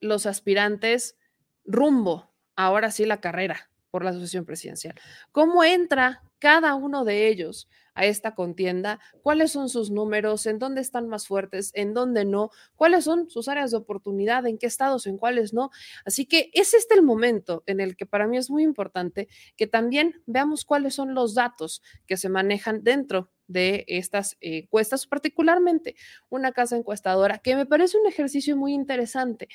los 0.00 0.26
aspirantes 0.26 1.16
rumbo, 1.64 2.32
ahora 2.56 2.90
sí, 2.90 3.04
la 3.04 3.20
carrera 3.20 3.70
por 3.90 4.04
la 4.04 4.10
asociación 4.10 4.44
presidencial. 4.44 4.94
¿Cómo 5.32 5.64
entra 5.64 6.22
cada 6.38 6.74
uno 6.74 7.04
de 7.04 7.28
ellos 7.28 7.68
a 7.94 8.04
esta 8.04 8.34
contienda? 8.34 9.00
¿Cuáles 9.22 9.50
son 9.52 9.68
sus 9.68 9.90
números? 9.90 10.46
¿En 10.46 10.58
dónde 10.58 10.80
están 10.80 11.08
más 11.08 11.26
fuertes? 11.26 11.72
¿En 11.74 11.94
dónde 11.94 12.24
no? 12.24 12.50
¿Cuáles 12.76 13.04
son 13.04 13.28
sus 13.28 13.48
áreas 13.48 13.72
de 13.72 13.78
oportunidad? 13.78 14.46
¿En 14.46 14.58
qué 14.58 14.66
estados? 14.66 15.06
¿En 15.06 15.18
cuáles 15.18 15.52
no? 15.52 15.70
Así 16.04 16.26
que 16.26 16.50
es 16.52 16.74
este 16.74 16.94
el 16.94 17.02
momento 17.02 17.64
en 17.66 17.80
el 17.80 17.96
que 17.96 18.06
para 18.06 18.26
mí 18.26 18.36
es 18.36 18.50
muy 18.50 18.62
importante 18.62 19.28
que 19.56 19.66
también 19.66 20.22
veamos 20.26 20.64
cuáles 20.64 20.94
son 20.94 21.14
los 21.14 21.34
datos 21.34 21.82
que 22.06 22.16
se 22.16 22.28
manejan 22.28 22.82
dentro 22.84 23.30
de 23.48 23.84
estas 23.88 24.36
encuestas, 24.40 25.06
particularmente 25.06 25.96
una 26.28 26.52
casa 26.52 26.76
encuestadora, 26.76 27.38
que 27.38 27.56
me 27.56 27.66
parece 27.66 27.98
un 27.98 28.06
ejercicio 28.06 28.56
muy 28.56 28.74
interesante, 28.74 29.48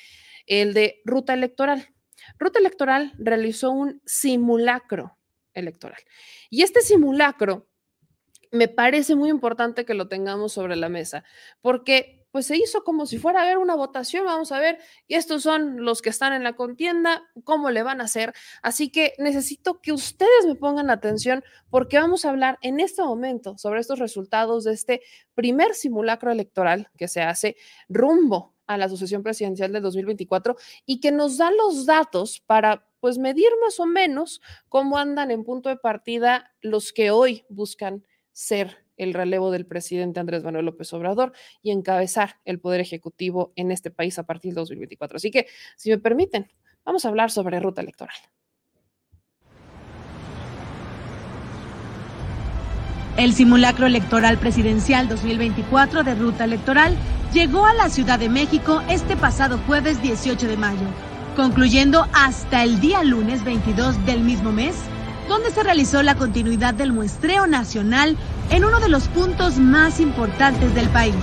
el 0.46 0.74
de 0.74 1.00
ruta 1.04 1.32
electoral. 1.32 1.93
Ruta 2.38 2.58
electoral 2.58 3.12
realizó 3.18 3.70
un 3.70 4.00
simulacro 4.04 5.18
electoral. 5.52 6.02
Y 6.50 6.62
este 6.62 6.80
simulacro 6.80 7.68
me 8.50 8.68
parece 8.68 9.16
muy 9.16 9.30
importante 9.30 9.84
que 9.84 9.94
lo 9.94 10.08
tengamos 10.08 10.52
sobre 10.52 10.76
la 10.76 10.88
mesa, 10.88 11.24
porque 11.60 12.24
pues 12.30 12.46
se 12.46 12.56
hizo 12.56 12.82
como 12.82 13.06
si 13.06 13.18
fuera 13.18 13.40
a 13.40 13.42
haber 13.44 13.58
una 13.58 13.76
votación, 13.76 14.24
vamos 14.24 14.50
a 14.50 14.58
ver, 14.58 14.80
y 15.06 15.14
estos 15.14 15.44
son 15.44 15.84
los 15.84 16.02
que 16.02 16.10
están 16.10 16.32
en 16.32 16.42
la 16.42 16.54
contienda, 16.54 17.22
cómo 17.44 17.70
le 17.70 17.84
van 17.84 18.00
a 18.00 18.04
hacer. 18.04 18.32
Así 18.60 18.90
que 18.90 19.14
necesito 19.18 19.80
que 19.80 19.92
ustedes 19.92 20.44
me 20.44 20.56
pongan 20.56 20.90
atención 20.90 21.44
porque 21.70 21.96
vamos 21.96 22.24
a 22.24 22.30
hablar 22.30 22.58
en 22.60 22.80
este 22.80 23.02
momento 23.02 23.56
sobre 23.56 23.78
estos 23.78 24.00
resultados 24.00 24.64
de 24.64 24.72
este 24.72 25.02
primer 25.34 25.74
simulacro 25.74 26.32
electoral 26.32 26.90
que 26.96 27.06
se 27.06 27.22
hace 27.22 27.56
rumbo 27.88 28.53
a 28.66 28.76
la 28.78 28.88
sucesión 28.88 29.22
presidencial 29.22 29.72
de 29.72 29.80
2024 29.80 30.56
y 30.86 31.00
que 31.00 31.12
nos 31.12 31.38
da 31.38 31.50
los 31.50 31.86
datos 31.86 32.40
para 32.46 32.86
pues 33.00 33.18
medir 33.18 33.50
más 33.62 33.80
o 33.80 33.86
menos 33.86 34.40
cómo 34.68 34.96
andan 34.96 35.30
en 35.30 35.44
punto 35.44 35.68
de 35.68 35.76
partida 35.76 36.54
los 36.62 36.92
que 36.92 37.10
hoy 37.10 37.44
buscan 37.48 38.06
ser 38.32 38.84
el 38.96 39.14
relevo 39.14 39.50
del 39.50 39.66
presidente 39.66 40.20
Andrés 40.20 40.42
Manuel 40.44 40.66
López 40.66 40.92
Obrador 40.92 41.32
y 41.62 41.70
encabezar 41.70 42.40
el 42.44 42.60
poder 42.60 42.80
ejecutivo 42.80 43.52
en 43.56 43.72
este 43.72 43.90
país 43.90 44.18
a 44.18 44.24
partir 44.24 44.52
de 44.54 44.60
2024. 44.60 45.16
Así 45.16 45.30
que, 45.30 45.46
si 45.76 45.90
me 45.90 45.98
permiten, 45.98 46.50
vamos 46.84 47.04
a 47.04 47.08
hablar 47.08 47.30
sobre 47.30 47.60
ruta 47.60 47.82
electoral. 47.82 48.16
El 53.16 53.32
simulacro 53.32 53.86
electoral 53.86 54.38
presidencial 54.38 55.08
2024 55.08 56.02
de 56.02 56.14
ruta 56.16 56.44
electoral 56.44 56.96
llegó 57.32 57.64
a 57.64 57.74
la 57.74 57.88
Ciudad 57.88 58.18
de 58.18 58.28
México 58.28 58.82
este 58.88 59.16
pasado 59.16 59.58
jueves 59.66 60.02
18 60.02 60.48
de 60.48 60.56
mayo, 60.56 60.86
concluyendo 61.36 62.06
hasta 62.12 62.64
el 62.64 62.80
día 62.80 63.04
lunes 63.04 63.44
22 63.44 64.04
del 64.04 64.20
mismo 64.20 64.50
mes 64.50 64.74
donde 65.28 65.50
se 65.50 65.62
realizó 65.62 66.02
la 66.02 66.16
continuidad 66.16 66.74
del 66.74 66.92
muestreo 66.92 67.46
nacional 67.46 68.16
en 68.50 68.64
uno 68.64 68.80
de 68.80 68.88
los 68.88 69.08
puntos 69.08 69.58
más 69.58 70.00
importantes 70.00 70.74
del 70.74 70.88
país. 70.88 71.14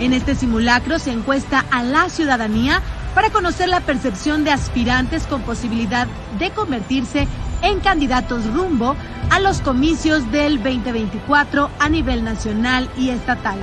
En 0.00 0.12
este 0.12 0.34
simulacro 0.34 0.98
se 0.98 1.12
encuesta 1.12 1.64
a 1.70 1.84
la 1.84 2.08
ciudadanía 2.08 2.82
para 3.14 3.30
conocer 3.30 3.68
la 3.68 3.80
percepción 3.80 4.44
de 4.44 4.50
aspirantes 4.50 5.26
con 5.26 5.42
posibilidad 5.42 6.06
de 6.38 6.50
convertirse 6.50 7.26
en 7.62 7.80
candidatos 7.80 8.52
rumbo 8.52 8.96
a 9.30 9.40
los 9.40 9.60
comicios 9.60 10.30
del 10.32 10.62
2024 10.62 11.70
a 11.78 11.88
nivel 11.88 12.24
nacional 12.24 12.88
y 12.96 13.10
estatal. 13.10 13.58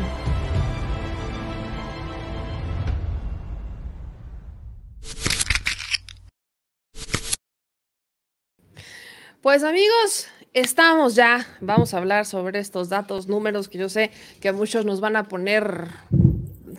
Pues 9.42 9.64
amigos, 9.64 10.28
estamos 10.54 11.16
ya, 11.16 11.48
vamos 11.62 11.94
a 11.94 11.98
hablar 11.98 12.26
sobre 12.26 12.60
estos 12.60 12.90
datos, 12.90 13.28
números 13.28 13.70
que 13.70 13.78
yo 13.78 13.88
sé 13.88 14.12
que 14.42 14.52
muchos 14.52 14.86
nos 14.86 15.00
van 15.00 15.16
a 15.16 15.30
poner 15.30 15.88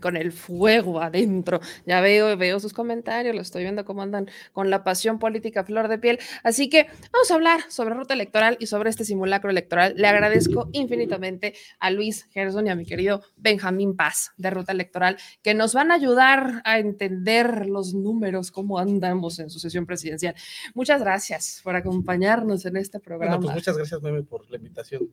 con 0.00 0.16
el 0.16 0.32
fuego 0.32 1.00
adentro. 1.00 1.60
Ya 1.86 2.00
veo, 2.00 2.36
veo 2.36 2.60
sus 2.60 2.72
comentarios, 2.72 3.34
lo 3.34 3.42
estoy 3.42 3.62
viendo 3.62 3.84
cómo 3.84 4.02
andan 4.02 4.28
con 4.52 4.70
la 4.70 4.84
pasión 4.84 5.18
política 5.18 5.64
flor 5.64 5.88
de 5.88 5.98
piel. 5.98 6.18
Así 6.42 6.68
que 6.68 6.86
vamos 7.12 7.30
a 7.30 7.34
hablar 7.34 7.60
sobre 7.68 7.94
ruta 7.94 8.14
electoral 8.14 8.56
y 8.60 8.66
sobre 8.66 8.90
este 8.90 9.04
simulacro 9.04 9.50
electoral. 9.50 9.94
Le 9.96 10.06
agradezco 10.06 10.68
infinitamente 10.72 11.54
a 11.78 11.90
Luis 11.90 12.28
Gerson 12.30 12.66
y 12.66 12.70
a 12.70 12.74
mi 12.74 12.84
querido 12.84 13.22
Benjamín 13.36 13.96
Paz 13.96 14.32
de 14.36 14.50
ruta 14.50 14.72
electoral 14.72 15.16
que 15.42 15.54
nos 15.54 15.74
van 15.74 15.90
a 15.90 15.94
ayudar 15.94 16.62
a 16.64 16.78
entender 16.78 17.66
los 17.66 17.94
números, 17.94 18.50
cómo 18.50 18.78
andamos 18.78 19.38
en 19.38 19.50
su 19.50 19.58
sesión 19.58 19.86
presidencial. 19.86 20.34
Muchas 20.74 21.00
gracias 21.00 21.60
por 21.62 21.76
acompañarnos 21.76 22.64
en 22.66 22.76
este 22.76 23.00
programa. 23.00 23.36
Bueno, 23.36 23.46
pues 23.46 23.54
muchas 23.54 23.76
gracias, 23.76 24.02
Meme, 24.02 24.22
por 24.22 24.48
la 24.50 24.56
invitación. 24.56 25.10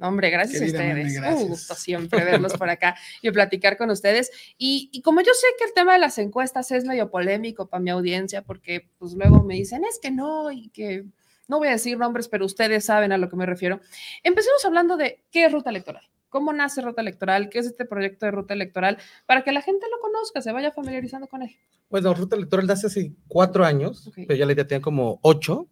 Hombre, 0.00 0.30
gracias 0.30 0.62
a 0.62 0.66
ustedes. 0.66 1.18
Un 1.18 1.48
gusto 1.48 1.74
siempre 1.74 2.24
verlos 2.24 2.52
por 2.54 2.70
acá 2.70 2.96
y 3.20 3.30
platicar 3.30 3.76
con 3.76 3.90
ustedes. 3.90 4.30
Y, 4.56 4.90
y, 4.92 5.02
como 5.02 5.20
yo 5.20 5.32
sé 5.34 5.46
que 5.58 5.64
el 5.64 5.72
tema 5.72 5.94
de 5.94 5.98
las 5.98 6.18
encuestas 6.18 6.70
es 6.70 6.84
medio 6.84 7.10
polémico 7.10 7.68
para 7.68 7.82
mi 7.82 7.90
audiencia, 7.90 8.42
porque 8.42 8.88
pues 8.98 9.14
luego 9.14 9.42
me 9.42 9.54
dicen, 9.54 9.84
es 9.84 9.98
que 10.00 10.10
no, 10.10 10.52
y 10.52 10.68
que 10.68 11.04
no 11.48 11.58
voy 11.58 11.68
a 11.68 11.72
decir 11.72 11.98
nombres, 11.98 12.28
pero 12.28 12.46
ustedes 12.46 12.84
saben 12.84 13.10
a 13.10 13.18
lo 13.18 13.28
que 13.28 13.36
me 13.36 13.46
refiero. 13.46 13.80
Empecemos 14.22 14.64
hablando 14.64 14.96
de 14.96 15.24
qué 15.32 15.46
es 15.46 15.52
ruta 15.52 15.70
electoral. 15.70 16.04
¿Cómo 16.28 16.52
nace 16.52 16.82
Ruta 16.82 17.00
Electoral? 17.00 17.48
¿Qué 17.48 17.58
es 17.58 17.64
este 17.64 17.86
proyecto 17.86 18.26
de 18.26 18.32
Ruta 18.32 18.52
Electoral? 18.52 18.98
Para 19.24 19.44
que 19.44 19.50
la 19.50 19.62
gente 19.62 19.86
lo 19.90 19.98
conozca, 19.98 20.42
se 20.42 20.52
vaya 20.52 20.72
familiarizando 20.72 21.26
con 21.26 21.42
él. 21.42 21.56
Bueno, 21.88 22.12
Ruta 22.12 22.36
Electoral 22.36 22.66
nace 22.66 22.86
hace 22.86 23.12
cuatro 23.28 23.64
años, 23.64 24.06
okay. 24.06 24.26
pero 24.26 24.38
ya 24.38 24.44
la 24.44 24.52
idea 24.52 24.66
tenía 24.66 24.82
como 24.82 25.18
ocho 25.22 25.68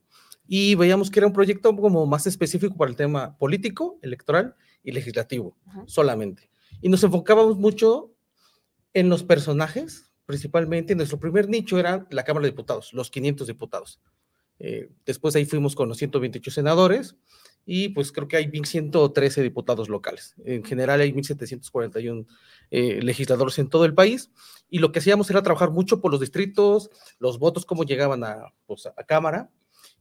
y 0.49 0.75
veíamos 0.75 1.11
que 1.11 1.21
era 1.21 1.27
un 1.27 1.33
proyecto 1.33 1.75
como 1.75 2.07
más 2.07 2.27
específico 2.27 2.77
para 2.77 2.91
el 2.91 2.97
tema 2.97 3.37
político, 3.39 3.99
electoral 4.03 4.55
y 4.83 4.93
legislativo, 4.93 5.57
solamente. 5.87 6.51
Y 6.81 6.89
nos 6.89 7.03
enfocábamos 7.03 7.57
mucho 7.57 8.13
en 8.95 9.09
los 9.09 9.25
personajes, 9.25 10.11
principalmente. 10.25 10.95
Nuestro 10.95 11.19
primer 11.19 11.49
nicho 11.49 11.79
era 11.79 12.07
la 12.11 12.25
Cámara 12.25 12.45
de 12.45 12.51
Diputados, 12.51 12.93
los 12.93 13.11
500 13.11 13.47
diputados. 13.47 14.01
Eh, 14.59 14.89
después 15.05 15.35
ahí 15.37 15.45
fuimos 15.45 15.75
con 15.75 15.89
los 15.89 15.99
128 15.99 16.51
senadores 16.51 17.17
y 17.67 17.91
pues 17.91 18.13
creo 18.13 18.29
que 18.29 18.37
hay 18.37 18.51
113 18.51 19.43
diputados 19.43 19.89
locales. 19.89 20.35
En 20.45 20.65
general 20.65 21.01
hay 21.01 21.13
1.741 21.13 22.27
eh, 22.71 23.01
legisladores 23.03 23.59
en 23.59 23.69
todo 23.69 23.85
el 23.85 23.93
país 23.93 24.31
y 24.71 24.79
lo 24.79 24.93
que 24.93 25.01
hacíamos 25.01 25.29
era 25.31 25.43
trabajar 25.43 25.73
mucho 25.73 26.01
por 26.01 26.13
los 26.13 26.21
distritos, 26.21 26.91
los 27.19 27.39
votos, 27.39 27.67
cómo 27.67 27.85
llegaban 27.85 28.23
a, 28.23 28.55
pues, 28.67 28.87
a 28.87 28.95
Cámara 29.05 29.51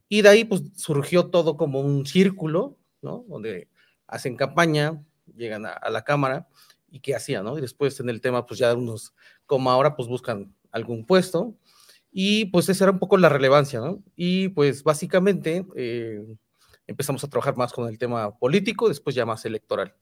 y 0.07 0.21
de 0.21 0.29
ahí 0.29 0.45
pues 0.45 0.61
surgió 0.75 1.27
todo 1.27 1.57
como 1.57 1.81
un 1.81 2.05
círculo, 2.05 2.77
¿no? 3.01 3.25
Donde 3.27 3.69
hacen 4.07 4.35
campaña, 4.35 5.03
llegan 5.35 5.65
a, 5.65 5.89
la 5.89 6.03
Cámara 6.03 6.47
y 6.89 6.99
qué 6.99 7.15
hacían, 7.15 7.45
¿no? 7.45 7.57
Y 7.57 7.61
después 7.61 7.99
en 7.99 8.09
el 8.09 8.21
tema 8.21 8.45
pues 8.45 8.59
ya 8.59 8.73
unos, 8.73 9.13
como 9.45 9.71
ahora 9.71 9.95
pues 9.95 10.07
buscan 10.07 10.55
algún 10.71 11.05
puesto 11.05 11.55
y 12.11 12.45
pues 12.45 12.69
esa 12.69 12.85
era 12.85 12.91
un 12.91 12.99
poco 12.99 13.17
la 13.17 13.29
relevancia, 13.29 13.79
¿no? 13.79 14.03
Y 14.15 14.49
pues 14.49 14.83
básicamente 14.83 15.65
eh, 15.75 16.25
empezamos 16.87 17.23
a 17.23 17.29
trabajar 17.29 17.57
más 17.57 17.73
con 17.73 17.89
el 17.89 17.97
tema 17.97 18.37
político, 18.37 18.87
después 18.87 19.15
ya 19.15 19.25
más 19.25 19.45
electoral. 19.45 19.95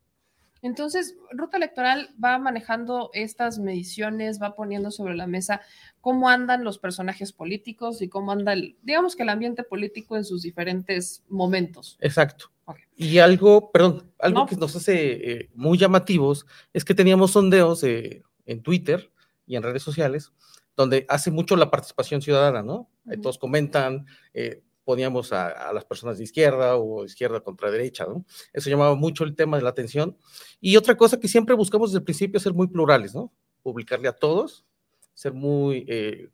Entonces, 0.64 1.18
Ruta 1.32 1.58
Electoral 1.58 2.10
va 2.24 2.40
manejando 2.40 3.10
estas 3.14 3.60
mediciones, 3.60 4.42
va 4.42 4.56
poniendo 4.56 4.92
sobre 4.92 5.14
la 5.14 5.28
mesa 5.28 5.62
cómo 6.00 6.30
andan 6.30 6.64
los 6.64 6.80
personajes 6.80 7.34
políticos 7.34 8.02
y 8.02 8.08
cómo 8.08 8.32
anda, 8.32 8.54
el, 8.54 8.78
digamos 8.82 9.16
que 9.16 9.24
el 9.24 9.30
ambiente 9.30 9.64
político 9.64 10.16
en 10.16 10.24
sus 10.24 10.42
diferentes 10.42 11.24
momentos. 11.28 11.98
Exacto. 12.00 12.46
Okay. 12.64 12.86
Y 12.96 13.20
algo, 13.20 13.72
perdón, 13.72 14.10
algo 14.20 14.40
no. 14.40 14.46
que 14.48 14.56
nos 14.56 14.74
hace 14.76 15.32
eh, 15.32 15.50
muy 15.54 15.78
llamativos 15.78 16.46
es 16.72 16.86
que 16.86 16.96
teníamos 16.96 17.32
sondeos 17.32 17.84
eh, 17.84 18.24
en 18.46 18.64
Twitter 18.64 19.12
y 19.46 19.58
en 19.58 19.64
redes 19.64 19.84
sociales 19.84 20.32
donde 20.76 21.06
hace 21.10 21.30
mucho 21.30 21.56
la 21.56 21.70
participación 21.70 22.22
ciudadana, 22.22 22.64
¿no? 22.64 22.90
Uh 23.06 23.12
-huh. 23.12 23.22
Todos 23.22 23.38
comentan, 23.38 24.08
eh, 24.34 24.64
poníamos 24.84 25.34
a, 25.34 25.48
a, 25.48 25.74
las 25.74 25.86
personas 25.86 26.18
de 26.18 26.26
izquierda 26.26 26.78
o 26.78 27.06
izquierda 27.06 27.42
contra 27.42 27.72
derecha, 27.72 28.06
¿no? 28.06 28.26
Eso 28.52 28.70
llamaba 28.70 28.96
mucho 28.96 29.24
el 29.24 29.36
tema 29.36 29.58
de 29.58 29.64
la 29.64 29.70
atención. 29.70 30.18
Y 30.60 30.78
otra 30.78 30.98
cosa 30.98 31.20
que 31.20 31.28
siempre 31.28 31.56
buscamos 31.56 31.92
desde 31.92 32.00
el 32.00 32.06
principio 32.06 32.38
es 32.38 32.44
ser 32.44 32.54
muy 32.54 32.68
plurales, 32.68 33.16
¿no? 33.16 33.34
Publicarle 33.62 34.08
a 34.08 34.14
todos, 34.14 34.66
ser 35.14 35.34
muy 35.34 35.86
eh, 35.88 36.30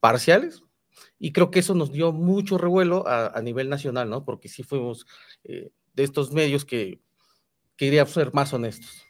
parciales. 0.00 0.62
Y 1.18 1.32
creo 1.32 1.50
que 1.50 1.60
eso 1.60 1.74
nos 1.74 1.92
dio 1.92 2.12
mucho 2.12 2.58
revuelo 2.58 3.06
a, 3.06 3.28
a 3.28 3.42
nivel 3.42 3.68
nacional, 3.68 4.10
¿no? 4.10 4.24
Porque 4.24 4.48
sí 4.48 4.62
fuimos 4.62 5.06
eh, 5.44 5.70
de 5.94 6.02
estos 6.02 6.32
medios 6.32 6.64
que 6.64 7.00
queríamos 7.76 8.12
ser 8.12 8.32
más 8.34 8.52
honestos. 8.52 9.06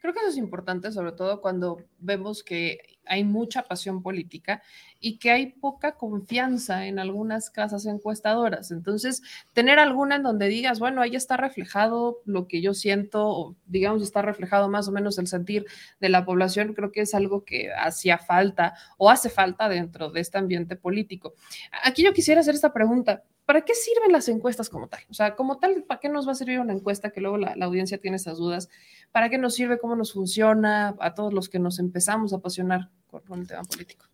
Creo 0.00 0.14
que 0.14 0.20
eso 0.20 0.28
es 0.28 0.36
importante, 0.36 0.92
sobre 0.92 1.12
todo 1.12 1.40
cuando 1.40 1.78
vemos 1.98 2.42
que 2.42 2.78
hay 3.06 3.24
mucha 3.24 3.62
pasión 3.62 4.02
política 4.02 4.62
y 5.00 5.18
que 5.18 5.30
hay 5.30 5.46
poca 5.46 5.96
confianza 5.96 6.86
en 6.86 6.98
algunas 6.98 7.50
casas 7.50 7.86
encuestadoras. 7.86 8.70
Entonces, 8.70 9.22
tener 9.52 9.78
alguna 9.78 10.16
en 10.16 10.22
donde 10.22 10.48
digas, 10.48 10.78
bueno, 10.78 11.02
ahí 11.02 11.16
está 11.16 11.36
reflejado 11.36 12.18
lo 12.24 12.48
que 12.48 12.60
yo 12.60 12.74
siento, 12.74 13.28
o 13.28 13.56
digamos, 13.66 14.02
está 14.02 14.22
reflejado 14.22 14.68
más 14.68 14.88
o 14.88 14.92
menos 14.92 15.18
el 15.18 15.26
sentir 15.26 15.66
de 16.00 16.08
la 16.08 16.24
población, 16.24 16.74
creo 16.74 16.92
que 16.92 17.02
es 17.02 17.14
algo 17.14 17.44
que 17.44 17.70
hacía 17.72 18.18
falta 18.18 18.74
o 18.98 19.10
hace 19.10 19.28
falta 19.28 19.68
dentro 19.68 20.10
de 20.10 20.20
este 20.20 20.38
ambiente 20.38 20.76
político. 20.76 21.34
Aquí 21.82 22.02
yo 22.02 22.12
quisiera 22.12 22.40
hacer 22.40 22.54
esta 22.54 22.72
pregunta. 22.72 23.22
¿Para 23.44 23.60
qué 23.60 23.74
sirven 23.74 24.10
las 24.10 24.28
encuestas 24.28 24.68
como 24.68 24.88
tal? 24.88 25.00
O 25.08 25.14
sea, 25.14 25.36
como 25.36 25.58
tal, 25.58 25.84
¿para 25.84 26.00
qué 26.00 26.08
nos 26.08 26.26
va 26.26 26.32
a 26.32 26.34
servir 26.34 26.58
una 26.58 26.72
encuesta 26.72 27.10
que 27.10 27.20
luego 27.20 27.38
la, 27.38 27.54
la 27.54 27.66
audiencia 27.66 27.98
tiene 27.98 28.16
esas 28.16 28.38
dudas? 28.38 28.68
¿Para 29.12 29.30
qué 29.30 29.38
nos 29.38 29.54
sirve? 29.54 29.78
¿Cómo 29.78 29.94
nos 29.94 30.12
funciona? 30.12 30.96
A 30.98 31.14
todos 31.14 31.32
los 31.32 31.48
que 31.48 31.60
nos 31.60 31.78
empezamos 31.78 32.32
a 32.32 32.36
apasionar 32.36 32.90
con 33.22 33.40
el 33.40 33.46
tema 33.46 33.64
político. 33.64 34.06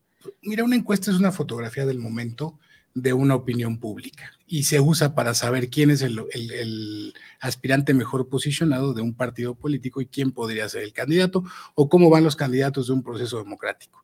Mira, 0.43 0.65
una 0.65 0.77
encuesta 0.77 1.11
es 1.11 1.17
una 1.19 1.33
fotografía 1.33 1.85
del 1.87 1.99
momento 1.99 2.59
de 2.95 3.13
una 3.13 3.35
opinión 3.35 3.79
pública 3.79 4.33
y 4.47 4.65
se 4.65 4.81
usa 4.81 5.15
para 5.15 5.35
saber 5.35 5.71
quién 5.71 5.91
es 5.91 6.03
el, 6.03 6.23
el, 6.33 6.51
el, 6.53 7.15
aspirante 7.41 7.95
mejor 7.95 8.29
posicionado 8.29 8.93
de 8.93 9.03
un 9.03 9.15
partido 9.15 9.55
político 9.55 10.01
y 10.01 10.07
quién 10.07 10.31
podría 10.31 10.69
ser 10.69 10.83
el 10.83 10.93
candidato 10.93 11.43
o 11.75 11.89
cómo 11.89 12.11
van 12.11 12.25
los 12.25 12.37
candidatos 12.37 12.89
de 12.89 12.93
un 12.93 13.03
proceso 13.03 13.39
democrático. 13.39 14.03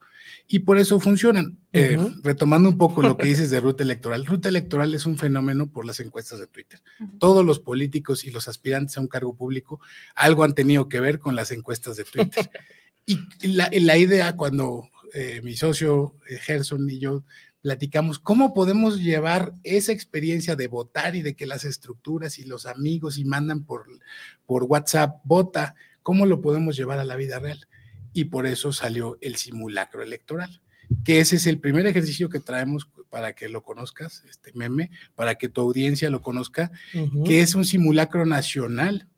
Y 0.50 0.60
por 0.60 0.78
eso 0.78 0.98
funcionan. 0.98 1.46
Uh 1.46 1.50
-huh. 1.50 1.58
eh, 1.72 2.14
retomando 2.22 2.70
un 2.70 2.78
poco 2.78 3.02
lo 3.02 3.18
que 3.18 3.26
dices 3.28 3.50
de 3.50 3.60
ruta 3.60 3.82
electoral, 3.82 4.24
ruta 4.24 4.48
electoral 4.48 4.94
es 4.94 5.04
un 5.04 5.18
fenómeno 5.18 5.70
por 5.70 5.84
las 5.84 6.00
encuestas 6.00 6.38
de 6.38 6.46
Twitter. 6.46 6.80
Uh 6.98 7.04
-huh. 7.04 7.18
Todos 7.18 7.44
los 7.44 7.60
políticos 7.60 8.24
y 8.24 8.30
los 8.30 8.48
aspirantes 8.48 8.96
a 8.96 9.02
un 9.02 9.08
cargo 9.08 9.36
público 9.36 9.80
algo 10.14 10.44
han 10.44 10.54
tenido 10.54 10.88
que 10.88 11.00
ver 11.00 11.18
con 11.18 11.36
las 11.36 11.50
encuestas 11.50 11.96
de 11.96 12.04
Twitter. 12.04 12.50
y 13.08 13.48
la, 13.48 13.70
la 13.72 13.96
idea 13.96 14.36
cuando 14.36 14.88
eh, 15.14 15.40
mi 15.42 15.56
socio 15.56 16.14
eh, 16.28 16.38
Gerson 16.38 16.88
y 16.90 16.98
yo 16.98 17.24
platicamos 17.60 18.18
cómo 18.18 18.54
podemos 18.54 19.00
llevar 19.00 19.52
esa 19.64 19.92
experiencia 19.92 20.56
de 20.56 20.68
votar 20.68 21.16
y 21.16 21.22
de 21.22 21.34
que 21.34 21.46
las 21.46 21.64
estructuras 21.64 22.38
y 22.38 22.44
los 22.44 22.66
amigos 22.66 23.18
y 23.18 23.24
mandan 23.24 23.64
por, 23.64 23.86
por 24.46 24.64
WhatsApp, 24.64 25.20
vota, 25.24 25.74
cómo 26.02 26.26
lo 26.26 26.40
podemos 26.40 26.76
llevar 26.76 26.98
a 26.98 27.04
la 27.04 27.16
vida 27.16 27.38
real. 27.38 27.66
Y 28.12 28.26
por 28.26 28.46
eso 28.46 28.72
salió 28.72 29.18
el 29.20 29.36
simulacro 29.36 30.02
electoral, 30.02 30.60
que 31.04 31.20
ese 31.20 31.36
es 31.36 31.46
el 31.46 31.58
primer 31.58 31.86
ejercicio 31.86 32.28
que 32.28 32.40
traemos 32.40 32.88
para 33.10 33.32
que 33.32 33.48
lo 33.48 33.62
conozcas, 33.62 34.24
este 34.28 34.52
meme, 34.54 34.90
para 35.14 35.34
que 35.34 35.48
tu 35.48 35.60
audiencia 35.60 36.10
lo 36.10 36.22
conozca, 36.22 36.70
uh 36.94 36.98
-huh. 36.98 37.26
que 37.26 37.40
es 37.40 37.54
un 37.54 37.64
simulacro 37.64 38.24
nacional 38.24 39.08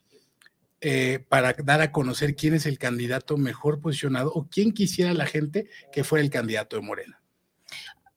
eh, 0.80 1.24
para 1.28 1.52
dar 1.52 1.80
a 1.82 1.92
conocer 1.92 2.34
quién 2.34 2.54
es 2.54 2.66
el 2.66 2.78
candidato 2.78 3.36
mejor 3.36 3.80
posicionado 3.80 4.32
o 4.32 4.48
quién 4.48 4.72
quisiera 4.72 5.12
la 5.12 5.26
gente 5.26 5.68
que 5.92 6.04
fuera 6.04 6.24
el 6.24 6.30
candidato 6.30 6.76
de 6.76 6.82
Morena. 6.82 7.20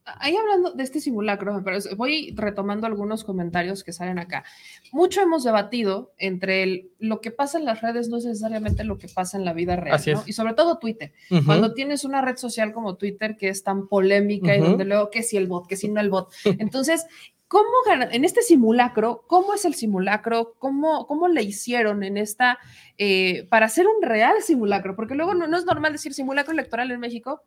Ahí 0.06 0.36
hablando 0.36 0.72
de 0.72 0.84
este 0.84 1.00
simulacro, 1.00 1.62
pero 1.64 1.78
voy 1.96 2.34
retomando 2.36 2.88
algunos 2.88 3.24
comentarios 3.24 3.84
que 3.84 3.94
salen 3.94 4.20
acá. 4.20 4.44
Mucho 4.92 5.22
hemos 5.22 5.46
debatido 5.46 6.14
entre 6.18 6.64
el, 6.64 6.92
lo 7.00 7.22
que 7.22 7.32
pasa 7.32 7.58
en 7.58 7.66
las 7.66 7.82
redes 7.82 8.10
no 8.10 8.18
es 8.18 8.26
necesariamente 8.26 8.84
lo 8.84 8.98
que 8.98 9.08
pasa 9.08 9.38
en 9.38 9.46
la 9.46 9.54
vida 9.54 9.78
real, 9.78 10.02
¿no? 10.14 10.24
Y 10.26 10.34
sobre 10.34 10.54
todo 10.54 10.78
Twitter. 10.78 11.14
Uh 11.32 11.36
-huh. 11.36 11.46
Cuando 11.46 11.74
tienes 11.74 12.04
una 12.04 12.22
red 12.22 12.36
social 12.36 12.74
como 12.74 12.96
Twitter 12.96 13.38
que 13.38 13.48
es 13.48 13.64
tan 13.64 13.88
polémica 13.88 14.48
uh 14.48 14.56
-huh. 14.56 14.58
y 14.58 14.62
donde 14.62 14.86
luego 14.86 15.10
que 15.10 15.24
si 15.24 15.38
el 15.38 15.48
bot, 15.48 15.68
que 15.68 15.78
si 15.78 15.88
no 15.88 16.02
el 16.02 16.10
bot. 16.10 16.34
Entonces, 16.60 17.06
¿cómo 17.54 17.70
en 18.12 18.26
este 18.26 18.42
simulacro, 18.42 19.26
cómo 19.28 19.54
es 19.54 19.64
el 19.64 19.76
simulacro? 19.76 20.56
¿Cómo, 20.58 21.06
cómo 21.06 21.28
le 21.28 21.44
hicieron 21.44 22.04
en 22.04 22.18
esta, 22.18 22.58
eh, 22.98 23.46
para 23.48 23.68
hacer 23.68 23.86
un 23.86 24.02
real 24.02 24.42
simulacro? 24.42 24.96
Porque 24.96 25.14
luego 25.14 25.36
no, 25.36 25.56
es 25.56 25.64
normal 25.64 25.92
decir 25.92 26.16
simulacro 26.16 26.52
electoral 26.52 26.90
en 26.90 27.00
México 27.00 27.44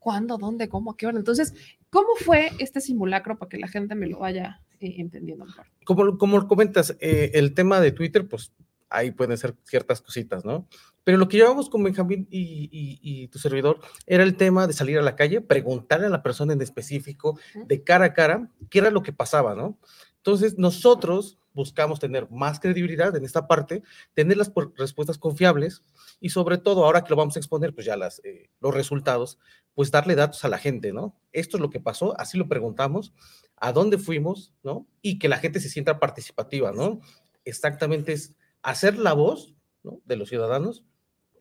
cuándo, 0.00 0.38
dónde, 0.38 0.68
cómo, 0.68 0.96
qué 0.96 1.06
hora. 1.06 1.18
Entonces, 1.18 1.54
¿cómo 1.88 2.08
fue 2.16 2.50
este 2.58 2.80
simulacro 2.80 3.38
para 3.38 3.48
que 3.48 3.58
la 3.58 3.68
gente 3.68 3.94
me 3.94 4.08
lo 4.08 4.18
vaya 4.18 4.60
eh, 4.80 4.96
entendiendo 4.98 5.44
mejor? 5.44 5.66
Como, 5.84 6.18
como 6.18 6.48
comentas, 6.48 6.96
eh, 6.98 7.30
el 7.34 7.54
tema 7.54 7.80
de 7.80 7.92
Twitter, 7.92 8.26
pues 8.26 8.52
ahí 8.90 9.10
pueden 9.10 9.36
ser 9.38 9.54
ciertas 9.64 10.00
cositas, 10.00 10.44
¿no? 10.44 10.68
Pero 11.04 11.18
lo 11.18 11.28
que 11.28 11.38
llevamos 11.38 11.70
con 11.70 11.82
Benjamín 11.82 12.26
y, 12.30 12.68
y, 12.70 12.98
y, 13.02 13.28
tu 13.28 13.38
servidor 13.38 13.80
era 14.06 14.22
el 14.22 14.36
tema 14.36 14.66
de 14.66 14.74
salir 14.74 14.98
a 14.98 15.02
la 15.02 15.16
calle, 15.16 15.40
preguntarle 15.40 16.06
a 16.06 16.10
la 16.10 16.22
persona 16.22 16.52
en 16.52 16.60
específico, 16.60 17.38
de 17.54 17.82
cara 17.82 18.06
a 18.06 18.14
cara, 18.14 18.50
qué 18.68 18.80
era 18.80 18.90
lo 18.90 19.02
que 19.02 19.12
pasaba, 19.12 19.54
¿no? 19.54 19.78
Entonces, 20.18 20.58
nosotros 20.58 21.38
buscamos 21.54 21.98
tener 21.98 22.30
más 22.30 22.60
credibilidad 22.60 23.16
en 23.16 23.24
esta 23.24 23.48
parte, 23.48 23.82
tener 24.14 24.36
las 24.36 24.52
respuestas 24.76 25.18
confiables 25.18 25.82
y 26.20 26.30
sobre 26.30 26.58
todo, 26.58 26.84
ahora 26.84 27.02
que 27.02 27.10
lo 27.10 27.16
vamos 27.16 27.36
a 27.36 27.40
exponer, 27.40 27.74
pues 27.74 27.86
ya 27.86 27.96
las, 27.96 28.20
eh, 28.24 28.50
los 28.60 28.74
resultados, 28.74 29.38
pues 29.74 29.90
darle 29.90 30.14
datos 30.14 30.44
a 30.44 30.48
la 30.48 30.58
gente, 30.58 30.92
¿no? 30.92 31.16
Esto 31.32 31.56
es 31.56 31.60
lo 31.60 31.70
que 31.70 31.80
pasó, 31.80 32.18
así 32.20 32.38
lo 32.38 32.48
preguntamos, 32.48 33.12
a 33.56 33.72
dónde 33.72 33.98
fuimos, 33.98 34.52
¿no? 34.62 34.86
Y 35.02 35.18
que 35.18 35.28
la 35.28 35.38
gente 35.38 35.58
se 35.58 35.68
sienta 35.68 35.98
participativa, 35.98 36.70
¿no? 36.70 37.00
Exactamente 37.44 38.12
es 38.12 38.36
hacer 38.62 38.98
la 38.98 39.12
voz 39.12 39.54
¿no? 39.82 40.00
de 40.04 40.16
los 40.16 40.28
ciudadanos 40.28 40.84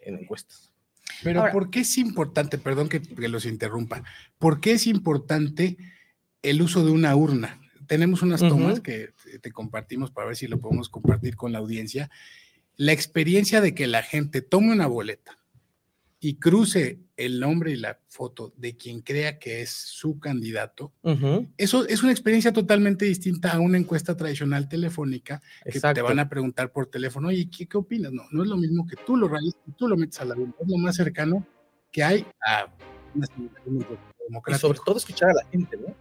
en 0.01 0.17
encuestas. 0.17 0.73
Pero 1.23 1.45
¿por 1.51 1.69
qué 1.69 1.79
es 1.79 1.97
importante, 1.97 2.57
perdón 2.57 2.89
que, 2.89 3.01
los 3.27 3.45
interrumpa, 3.45 4.03
por 4.37 4.59
qué 4.59 4.73
es 4.73 4.87
importante 4.87 5.77
el 6.41 6.61
uso 6.61 6.85
de 6.85 6.91
una 6.91 7.15
urna? 7.15 7.59
Tenemos 7.87 8.21
unas 8.21 8.41
tomas 8.41 8.81
que 8.81 9.13
te 9.41 9.51
compartimos 9.51 10.11
para 10.11 10.27
ver 10.27 10.35
si 10.35 10.47
lo 10.47 10.59
podemos 10.59 10.89
compartir 10.89 11.35
con 11.35 11.53
la 11.53 11.59
audiencia. 11.59 12.09
La 12.75 12.91
experiencia 12.91 13.61
de 13.61 13.73
que 13.73 13.87
la 13.87 14.03
gente 14.03 14.41
tome 14.41 14.71
una 14.73 14.87
boleta 14.87 15.39
y 16.19 16.35
cruce 16.35 16.99
el 17.17 17.39
nombre 17.39 17.71
y 17.71 17.75
la 17.75 17.99
foto 18.07 18.53
de 18.55 18.77
quien 18.77 19.01
crea 19.01 19.39
que 19.39 19.61
es 19.61 19.71
su 19.71 20.19
candidato, 20.19 20.93
eso 21.57 21.85
es 21.87 22.03
una 22.03 22.11
experiencia 22.11 22.53
totalmente 22.53 23.05
distinta 23.05 23.51
a 23.51 23.59
una 23.59 23.77
encuesta 23.77 24.15
tradicional 24.15 24.69
telefónica 24.69 25.41
que 25.65 25.79
te 25.79 26.01
van 26.01 26.19
a 26.19 26.29
preguntar 26.29 26.71
por 26.71 26.85
teléfono, 26.85 27.31
y 27.31 27.47
¿qué, 27.47 27.67
qué 27.67 27.77
opinas? 27.77 28.13
No, 28.13 28.23
no 28.31 28.43
es 28.43 28.49
lo 28.49 28.55
mismo 28.55 28.85
que 28.87 28.95
tú 29.05 29.17
lo 29.17 29.27
realices, 29.27 29.59
tú 29.75 29.87
lo 29.87 29.97
metes 29.97 30.21
a 30.21 30.25
la 30.25 30.35
urna, 30.35 30.53
es 30.61 30.67
lo 30.67 30.77
más 30.77 30.95
cercano 30.95 31.45
que 31.91 32.03
hay 32.03 32.25
a 32.45 32.67
una 33.15 33.27
democrática. 34.27 34.57
Y 34.57 34.59
sobre 34.59 34.79
todo 34.85 34.97
escuchar 34.97 35.31
a 35.31 35.33
la 35.33 35.45
gente, 35.51 35.77
¿no? 35.77 35.95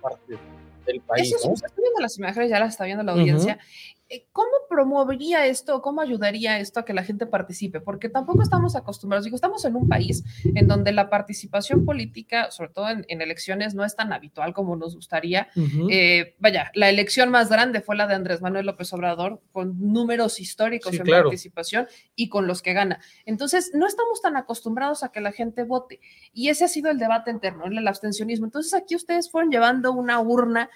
Parte 0.00 0.38
del 0.86 1.00
país. 1.00 1.34
Eso, 1.34 1.52
Estoy 1.52 1.82
viendo 1.82 2.00
las 2.00 2.16
imágenes, 2.18 2.50
ya 2.50 2.60
las 2.60 2.70
está 2.70 2.84
viendo 2.84 3.02
la 3.02 3.12
audiencia, 3.12 3.54
eh, 3.54 3.97
¿Cómo 4.32 4.48
promovería 4.70 5.46
esto, 5.46 5.82
cómo 5.82 6.00
ayudaría 6.00 6.58
esto 6.60 6.80
a 6.80 6.84
que 6.84 6.94
la 6.94 7.04
gente 7.04 7.26
participe? 7.26 7.80
Porque 7.80 8.08
tampoco 8.08 8.42
estamos 8.42 8.74
acostumbrados, 8.74 9.24
digo, 9.24 9.36
estamos 9.36 9.64
en 9.66 9.76
un 9.76 9.86
país 9.86 10.24
en 10.54 10.66
donde 10.66 10.92
la 10.92 11.10
participación 11.10 11.84
política, 11.84 12.50
sobre 12.50 12.70
todo 12.70 12.88
en, 12.88 13.04
elecciones, 13.20 13.74
no 13.74 13.84
es 13.84 13.96
tan 13.96 14.12
habitual 14.12 14.54
como 14.54 14.76
nos 14.76 14.94
gustaría. 14.94 15.48
Eh, 15.90 16.36
vaya, 16.38 16.70
la 16.74 16.88
elección 16.88 17.30
más 17.30 17.50
grande 17.50 17.82
fue 17.82 17.96
la 17.96 18.06
de 18.06 18.14
Andrés 18.14 18.40
Manuel 18.40 18.64
López 18.64 18.90
Obrador, 18.94 19.42
con 19.52 19.76
números 19.92 20.40
históricos 20.40 20.94
en 20.94 21.06
participación 21.06 21.86
y 22.14 22.30
con 22.30 22.46
los 22.46 22.62
que 22.62 22.72
gana. 22.72 23.00
Entonces, 23.26 23.72
no 23.74 23.86
estamos 23.86 24.22
tan 24.22 24.36
acostumbrados 24.36 25.02
a 25.02 25.12
que 25.12 25.20
la 25.20 25.32
gente 25.32 25.64
vote. 25.64 26.00
Y 26.32 26.48
ese 26.48 26.64
ha 26.64 26.68
sido 26.68 26.90
el 26.90 26.98
debate 26.98 27.30
interno, 27.30 27.66
el 27.66 27.86
abstencionismo. 27.86 28.46
Entonces, 28.46 28.72
aquí 28.72 28.94
ustedes 28.94 29.30
fueron 29.30 29.50
llevando 29.50 29.92
una 29.92 30.20
urna 30.20 30.70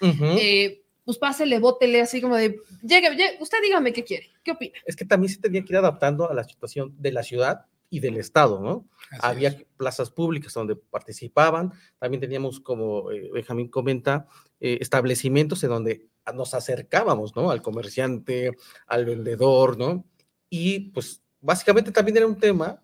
pues 1.05 1.17
pásele, 1.17 1.59
bótele, 1.59 2.01
así 2.01 2.21
como 2.21 2.35
de, 2.35 2.59
llegue, 2.81 3.09
usted 3.39 3.57
dígame 3.61 3.93
qué 3.93 4.03
quiere, 4.03 4.31
qué 4.43 4.51
opina. 4.51 4.73
Es 4.85 4.95
que 4.95 5.05
también 5.05 5.33
se 5.33 5.41
tenía 5.41 5.63
que 5.63 5.73
ir 5.73 5.77
adaptando 5.77 6.29
a 6.29 6.33
la 6.33 6.43
situación 6.43 6.95
de 6.97 7.11
la 7.11 7.23
ciudad 7.23 7.65
y 7.89 7.99
del 7.99 8.17
Estado, 8.17 8.59
¿no? 8.59 8.87
Había 9.19 9.55
plazas 9.77 10.09
públicas 10.09 10.53
donde 10.53 10.75
participaban, 10.75 11.73
también 11.99 12.21
teníamos, 12.21 12.59
como 12.59 13.11
eh, 13.11 13.29
Benjamín 13.31 13.67
comenta, 13.67 14.27
eh, 14.59 14.79
establecimientos 14.81 15.63
en 15.63 15.69
donde 15.69 16.07
nos 16.33 16.53
acercábamos, 16.53 17.35
¿no? 17.35 17.51
Al 17.51 17.61
comerciante, 17.61 18.51
al 18.87 19.05
vendedor, 19.05 19.77
¿no? 19.77 20.05
Y 20.49 20.91
pues 20.91 21.21
básicamente 21.39 21.91
también 21.91 22.17
era 22.17 22.25
un 22.25 22.39
tema 22.39 22.81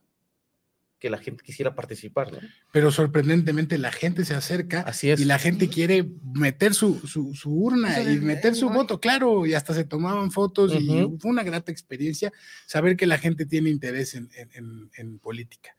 que 1.00 1.10
la 1.10 1.18
gente 1.18 1.44
quisiera 1.44 1.74
participar, 1.74 2.32
¿no? 2.32 2.40
Pero 2.72 2.92
sorprendentemente 2.92 3.78
la 3.78 3.92
gente 3.92 4.26
se 4.26 4.36
acerca 4.36 4.82
Así 4.82 5.10
es. 5.10 5.20
y 5.20 5.26
la 5.26 5.40
gente 5.40 5.70
quiere 5.70 6.10
meter 6.34 6.74
su, 6.74 7.00
su, 7.08 7.34
urna 7.50 8.02
y 8.02 8.20
meter 8.20 8.54
su 8.54 8.70
voto, 8.70 9.00
claro, 9.00 9.46
y 9.46 9.54
hasta 9.54 9.74
se 9.74 9.86
tomaban 9.86 10.32
fotos 10.32 10.74
y 10.76 11.08
fue 11.20 11.32
una 11.32 11.44
grata 11.44 11.72
experiencia 11.72 12.32
saber 12.66 12.98
que 12.98 13.08
la 13.08 13.18
gente 13.18 13.46
tiene 13.46 13.70
interés 13.70 14.14
en, 14.14 14.30
en, 14.34 15.20
política. 15.20 15.76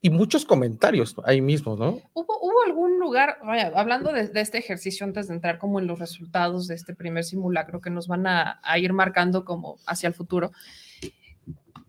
Y 0.00 0.10
muchos 0.10 0.44
comentarios 0.44 1.16
ahí 1.24 1.40
mismo, 1.40 1.76
¿no? 1.76 2.00
¿Hubo, 2.12 2.38
hubo 2.40 2.62
algún 2.64 3.00
lugar, 3.00 3.38
vaya, 3.42 3.72
hablando 3.74 4.12
de, 4.12 4.30
este 4.34 4.58
ejercicio 4.58 5.04
antes 5.04 5.26
de 5.26 5.34
entrar 5.34 5.58
como 5.58 5.80
en 5.80 5.88
los 5.88 5.98
resultados 5.98 6.68
de 6.68 6.76
este 6.76 6.94
primer 6.94 7.24
simulacro 7.24 7.80
que 7.80 7.90
nos 7.90 8.06
van 8.06 8.26
a, 8.26 8.60
a 8.62 8.78
ir 8.78 8.92
marcando 8.92 9.44
como 9.44 9.78
hacia 9.86 10.06
el 10.06 10.14
futuro, 10.14 10.52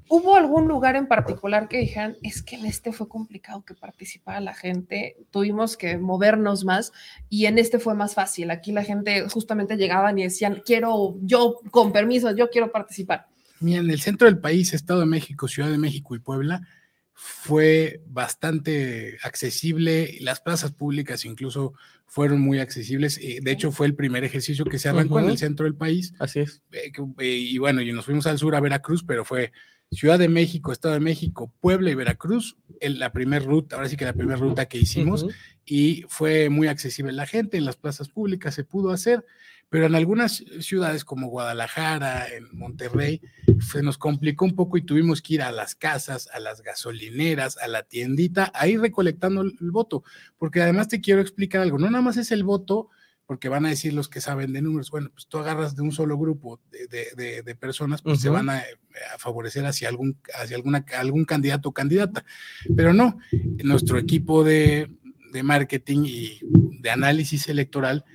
¿Hubo 0.09 0.35
algún 0.35 0.67
lugar 0.67 0.95
en 0.95 1.07
particular 1.07 1.67
que 1.67 1.79
dijeran, 1.79 2.17
es 2.23 2.41
que 2.41 2.55
en 2.55 2.65
este 2.65 2.91
fue 2.93 3.07
complicado 3.07 3.63
que 3.65 3.73
participara 3.73 4.39
la 4.39 4.53
gente, 4.53 5.17
tuvimos 5.31 5.75
que 5.77 5.97
movernos 5.97 6.63
más 6.63 6.91
y 7.29 7.45
en 7.45 7.57
este 7.57 7.79
fue 7.79 7.95
más 7.95 8.13
fácil? 8.13 8.51
Aquí 8.51 8.71
la 8.71 8.83
gente 8.83 9.27
justamente 9.29 9.75
llegaban 9.75 10.17
y 10.17 10.23
decían, 10.23 10.61
quiero, 10.65 11.15
yo 11.21 11.59
con 11.71 11.91
permiso, 11.91 12.35
yo 12.35 12.49
quiero 12.49 12.71
participar. 12.71 13.27
Mira, 13.59 13.79
en 13.79 13.89
el 13.89 14.01
centro 14.01 14.27
del 14.27 14.39
país, 14.39 14.73
Estado 14.73 15.01
de 15.01 15.07
México, 15.07 15.47
Ciudad 15.47 15.69
de 15.69 15.77
México 15.77 16.15
y 16.15 16.19
Puebla, 16.19 16.61
fue 17.19 18.03
bastante 18.05 19.17
accesible, 19.23 20.17
las 20.21 20.39
plazas 20.39 20.71
públicas 20.71 21.25
incluso 21.25 21.73
fueron 22.05 22.39
muy 22.39 22.59
accesibles, 22.59 23.17
eh, 23.17 23.39
de 23.41 23.51
hecho 23.51 23.71
fue 23.71 23.87
el 23.87 23.95
primer 23.95 24.23
ejercicio 24.23 24.63
que 24.65 24.77
se 24.77 24.89
arrancó 24.89 25.19
en 25.19 25.29
el 25.29 25.37
centro 25.39 25.65
del 25.65 25.73
país. 25.73 26.13
Así 26.19 26.41
es. 26.41 26.61
Eh, 26.71 26.91
eh, 27.17 27.25
y 27.25 27.57
bueno, 27.57 27.81
y 27.81 27.91
nos 27.91 28.05
fuimos 28.05 28.27
al 28.27 28.37
sur 28.37 28.55
a 28.55 28.59
Veracruz, 28.59 29.03
pero 29.03 29.25
fue 29.25 29.51
Ciudad 29.91 30.19
de 30.19 30.27
México, 30.27 30.71
Estado 30.71 30.95
de 30.95 30.99
México, 30.99 31.51
Puebla 31.61 31.89
y 31.89 31.95
Veracruz, 31.95 32.57
en 32.81 32.99
la 32.99 33.11
primera 33.13 33.43
ruta, 33.43 33.75
ahora 33.77 33.87
sí 33.87 33.95
que 33.95 34.05
la 34.05 34.13
primera 34.13 34.37
ruta 34.37 34.67
que 34.67 34.77
hicimos, 34.77 35.25
y 35.65 36.03
fue 36.09 36.49
muy 36.49 36.67
accesible 36.67 37.13
la 37.13 37.25
gente, 37.25 37.57
en 37.57 37.65
las 37.65 37.77
plazas 37.77 38.09
públicas 38.09 38.53
se 38.53 38.65
pudo 38.65 38.91
hacer, 38.91 39.25
pero 39.69 39.85
en 39.85 39.95
algunas 39.95 40.43
ciudades 40.59 41.03
como 41.03 41.29
Guadalajara, 41.29 42.27
en 42.27 42.47
Monterrey, 42.51 43.21
se 43.59 43.81
nos 43.81 43.97
complicó 43.97 44.45
un 44.45 44.55
poco 44.55 44.77
y 44.77 44.81
tuvimos 44.81 45.21
que 45.21 45.35
ir 45.35 45.41
a 45.41 45.51
las 45.51 45.75
casas, 45.75 46.29
a 46.33 46.39
las 46.39 46.61
gasolineras, 46.61 47.57
a 47.57 47.67
la 47.67 47.83
tiendita, 47.83 48.51
ahí 48.53 48.77
recolectando 48.77 49.41
el 49.41 49.71
voto, 49.71 50.03
porque 50.37 50.61
además 50.61 50.89
te 50.89 51.01
quiero 51.01 51.21
explicar 51.21 51.61
algo, 51.61 51.79
no 51.79 51.89
nada 51.89 52.01
más 52.01 52.17
es 52.17 52.31
el 52.31 52.43
voto 52.43 52.89
porque 53.27 53.49
van 53.49 53.65
a 53.65 53.69
decir 53.69 53.93
los 53.93 54.07
que 54.07 54.21
saben 54.21 54.53
de 54.53 54.61
números, 54.61 54.89
bueno, 54.89 55.09
pues 55.13 55.27
tú 55.27 55.37
agarras 55.37 55.75
de 55.75 55.81
un 55.81 55.91
solo 55.91 56.17
grupo 56.17 56.61
de, 56.71 57.57
personas, 57.59 58.01
pues 58.01 58.21
se 58.21 58.29
van 58.29 58.49
a, 58.49 58.63
favorecer 59.19 59.65
hacia 59.65 59.89
algún, 59.89 60.17
hacia 60.33 60.55
alguna, 60.55 60.85
algún 60.97 61.25
candidato 61.25 61.69
o 61.69 61.73
candidata. 61.73 62.23
Pero 62.75 62.93
no, 62.93 63.19
nuestro 63.63 63.99
equipo 63.99 64.45
de, 64.45 64.89
marketing 65.43 66.05
y 66.05 66.39
de 66.81 66.89
análisis 66.89 67.47
electoral, 67.47 68.05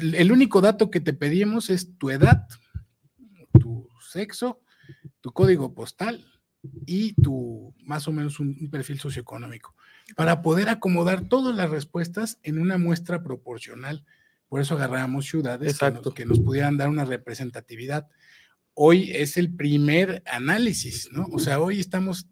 el 0.00 0.32
único 0.32 0.62
dato 0.62 0.90
que 0.90 1.00
te 1.00 1.12
pedimos 1.12 1.68
es 1.68 1.98
tu 1.98 2.10
edad, 2.10 2.46
tu 3.60 3.86
sexo, 4.00 4.62
tu 5.20 5.32
código 5.32 5.74
postal 5.74 6.24
y 6.86 7.12
tu 7.14 7.74
más 7.84 8.08
o 8.08 8.12
menos 8.12 8.40
un 8.40 8.70
perfil 8.70 8.98
socioeconómico 8.98 9.74
para 10.16 10.42
poder 10.42 10.68
acomodar 10.68 11.28
todas 11.28 11.54
las 11.54 11.70
respuestas 11.70 12.38
en 12.42 12.58
una 12.58 12.78
muestra 12.78 13.22
proporcional. 13.22 14.04
Por 14.48 14.60
eso 14.60 14.74
agarramos 14.74 15.26
ciudades 15.26 15.78
que 16.14 16.26
nos, 16.26 16.40
pudieran 16.40 16.76
dar 16.76 16.88
una 16.88 17.04
representatividad. 17.04 18.08
Hoy 18.74 19.10
es 19.12 19.36
el 19.36 19.54
primer 19.54 20.22
análisis, 20.26 21.08
¿no? 21.12 21.26
O 21.32 21.38
sea, 21.38 21.60
hoy 21.60 21.80
estamos 21.80 22.26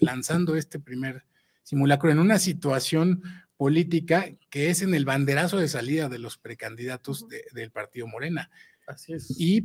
lanzando 0.00 0.56
este 0.56 0.78
primer 0.78 1.24
simulacro 1.62 2.10
en 2.10 2.18
una 2.18 2.38
situación 2.38 3.22
política 3.56 4.30
que 4.50 4.70
es 4.70 4.82
en 4.82 4.94
el 4.94 5.04
banderazo 5.04 5.58
de 5.58 5.68
salida 5.68 6.08
de 6.08 6.18
los 6.18 6.38
precandidatos 6.38 7.26
del 7.52 7.70
partido 7.70 8.06
Morena. 8.06 8.50
Así 8.86 9.14
es. 9.14 9.34
Y 9.40 9.64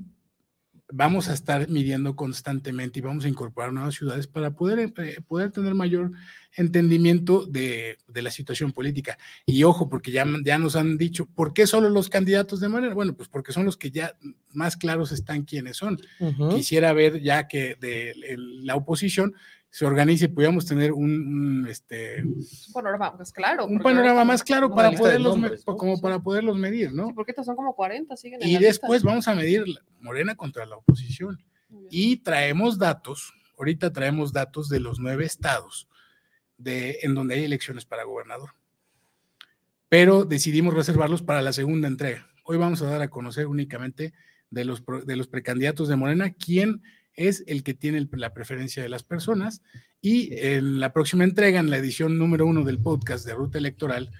vamos 0.91 1.29
a 1.29 1.33
estar 1.33 1.69
midiendo 1.69 2.15
constantemente 2.15 2.99
y 2.99 3.01
vamos 3.01 3.25
a 3.25 3.29
incorporar 3.29 3.73
nuevas 3.73 3.95
ciudades 3.95 4.27
para 4.27 4.51
poder, 4.51 4.79
eh, 4.79 5.17
poder 5.27 5.51
tener 5.51 5.73
mayor 5.73 6.11
entendimiento 6.55 7.45
de, 7.45 7.97
de, 8.07 8.21
la 8.21 8.31
situación 8.31 8.71
política. 8.71 9.17
Y 9.45 9.63
ojo, 9.63 9.89
porque 9.89 10.11
ya, 10.11 10.25
ya 10.43 10.57
nos 10.57 10.75
han 10.75 10.97
dicho, 10.97 11.25
¿por 11.25 11.53
qué 11.53 11.65
solo 11.65 11.89
los 11.89 12.09
candidatos 12.09 12.59
de 12.59 12.69
manera? 12.69 12.93
Bueno, 12.93 13.13
pues 13.13 13.29
porque 13.29 13.53
son 13.53 13.65
los 13.65 13.77
que 13.77 13.91
ya 13.91 14.15
más 14.53 14.75
claros 14.77 15.11
están 15.11 15.43
quiénes 15.43 15.77
son. 15.77 15.99
Quisiera 16.49 16.93
ver 16.93 17.21
ya 17.21 17.47
que 17.47 17.75
de, 17.79 18.13
la 18.37 18.75
oposición 18.75 19.33
se 19.71 19.85
organice 19.85 20.25
y 20.25 20.65
tener 20.65 20.91
un, 20.91 21.65
este 21.67 22.21
un 22.23 22.45
panorama 22.73 23.15
más 23.17 23.31
claro 23.31 23.65
un 23.65 23.79
panorama 23.79 24.25
más 24.25 24.43
claro 24.43 24.69
para 24.69 24.91
poderlos 24.91 25.37
como 25.65 25.99
para 25.99 26.19
poderlos 26.19 26.57
medir 26.57 26.91
no 26.93 27.07
sí, 27.07 27.13
porque 27.13 27.31
estos 27.31 27.45
son 27.45 27.55
como 27.55 27.73
40 27.73 28.15
siguen 28.17 28.39
y 28.43 28.57
después 28.57 29.01
vamos 29.01 29.27
a 29.27 29.33
medir 29.33 29.63
Morena 30.01 30.35
contra 30.35 30.65
la 30.65 30.77
oposición. 30.77 31.43
Y 31.89 32.17
traemos 32.17 32.77
datos 32.77 33.33
ahorita 33.61 33.93
traemos 33.93 34.33
datos 34.33 34.69
de 34.69 34.79
los 34.79 34.99
nueve 34.99 35.23
estados 35.25 35.87
de 36.57 36.99
en 37.03 37.13
donde 37.13 37.35
hay 37.35 37.43
elecciones 37.43 37.85
para 37.85 38.03
gobernador. 38.03 38.55
Pero 39.87 40.25
decidimos 40.25 40.73
reservarlos 40.73 41.21
para 41.21 41.41
la 41.41 41.53
segunda 41.53 41.87
entrega. 41.87 42.27
Hoy 42.43 42.57
vamos 42.57 42.81
a 42.81 42.89
dar 42.89 43.01
a 43.01 43.09
conocer 43.09 43.45
únicamente 43.45 44.13
de 44.49 44.65
los 44.65 44.83
de 45.05 45.15
los 45.15 45.27
precandidatos 45.27 45.87
de 45.87 45.95
Morena 45.95 46.33
quién 46.33 46.81
es 47.15 47.43
el 47.47 47.63
que 47.63 47.73
tiene 47.73 48.07
la 48.11 48.33
preferencia 48.33 48.81
de 48.83 48.89
las 48.89 49.03
personas. 49.03 49.61
Y 50.01 50.35
en 50.37 50.79
la 50.79 50.93
próxima 50.93 51.23
entrega, 51.23 51.59
en 51.59 51.69
la 51.69 51.77
edición 51.77 52.17
número 52.17 52.45
uno 52.45 52.63
del 52.63 52.79
podcast 52.79 53.25
de 53.25 53.33
Ruta 53.33 53.57
Electoral, 53.57 54.11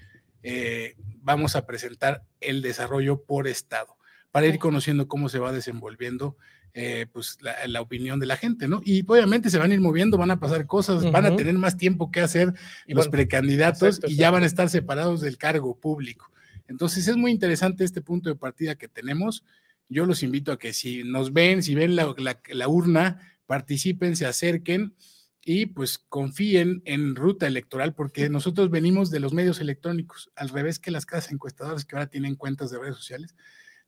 eh, 0.44 0.96
vamos 1.22 1.56
a 1.56 1.66
presentar 1.66 2.24
el 2.40 2.62
desarrollo 2.62 3.24
por 3.24 3.48
estado 3.48 3.98
para 4.32 4.48
ir 4.48 4.60
conociendo 4.60 5.08
cómo 5.08 5.30
se 5.30 5.40
va 5.40 5.52
desenvolviendo 5.52 6.38
eh, 6.74 7.06
pues 7.12 7.38
la, 7.42 7.82
opinión 7.82 8.22
de 8.22 8.26
la 8.26 8.38
gente, 8.38 8.70
¿no? 8.70 8.82
Y 8.86 9.04
obviamente 9.06 9.50
se 9.50 9.58
van 9.58 9.72
a 9.72 9.74
ir 9.74 9.82
moviendo, 9.82 10.18
van 10.18 10.32
a 10.32 10.40
pasar 10.40 10.66
cosas, 10.68 11.12
van 11.12 11.26
a 11.26 11.36
tener 11.36 11.54
más 11.56 11.76
tiempo 11.76 12.12
que 12.12 12.22
hacer 12.22 12.54
los 12.88 13.10
precandidatos 13.10 14.00
y 14.08 14.16
ya 14.16 14.32
van 14.32 14.44
a 14.44 14.46
estar 14.46 14.70
separados 14.70 15.20
del 15.20 15.38
cargo 15.38 15.76
público. 15.76 16.32
Entonces 16.70 17.10
es 17.10 17.18
muy 17.18 17.32
interesante 17.32 17.84
este 17.84 18.02
punto 18.02 18.30
de 18.30 18.36
partida 18.36 18.76
que 18.76 18.88
tenemos. 18.88 19.44
Yo 19.92 20.06
los 20.06 20.24
invito 20.24 20.54
a 20.54 20.58
que 20.58 20.72
si 20.72 21.04
nos 21.04 21.34
ven, 21.34 21.62
si 21.62 21.76
ven 21.76 21.98
la, 21.98 22.16
la 22.50 22.68
urna, 22.70 23.20
participen, 23.46 24.16
se 24.16 24.26
acerquen 24.26 24.96
y 25.44 25.66
pues 25.66 25.98
confíen 25.98 26.82
en 26.86 27.14
ruta 27.16 27.46
electoral 27.46 27.94
porque 27.94 28.30
nosotros 28.30 28.70
venimos 28.70 29.12
de 29.12 29.20
los 29.20 29.34
medios 29.34 29.60
electrónicos, 29.60 30.32
al 30.38 30.48
revés 30.48 30.80
que 30.80 30.92
las 30.92 31.06
casas 31.06 31.34
encuestadoras 31.34 31.84
que 31.84 31.98
ahora 31.98 32.10
tienen 32.10 32.36
cuentas 32.36 32.72
de 32.72 32.80
redes 32.80 32.96
sociales. 32.96 33.36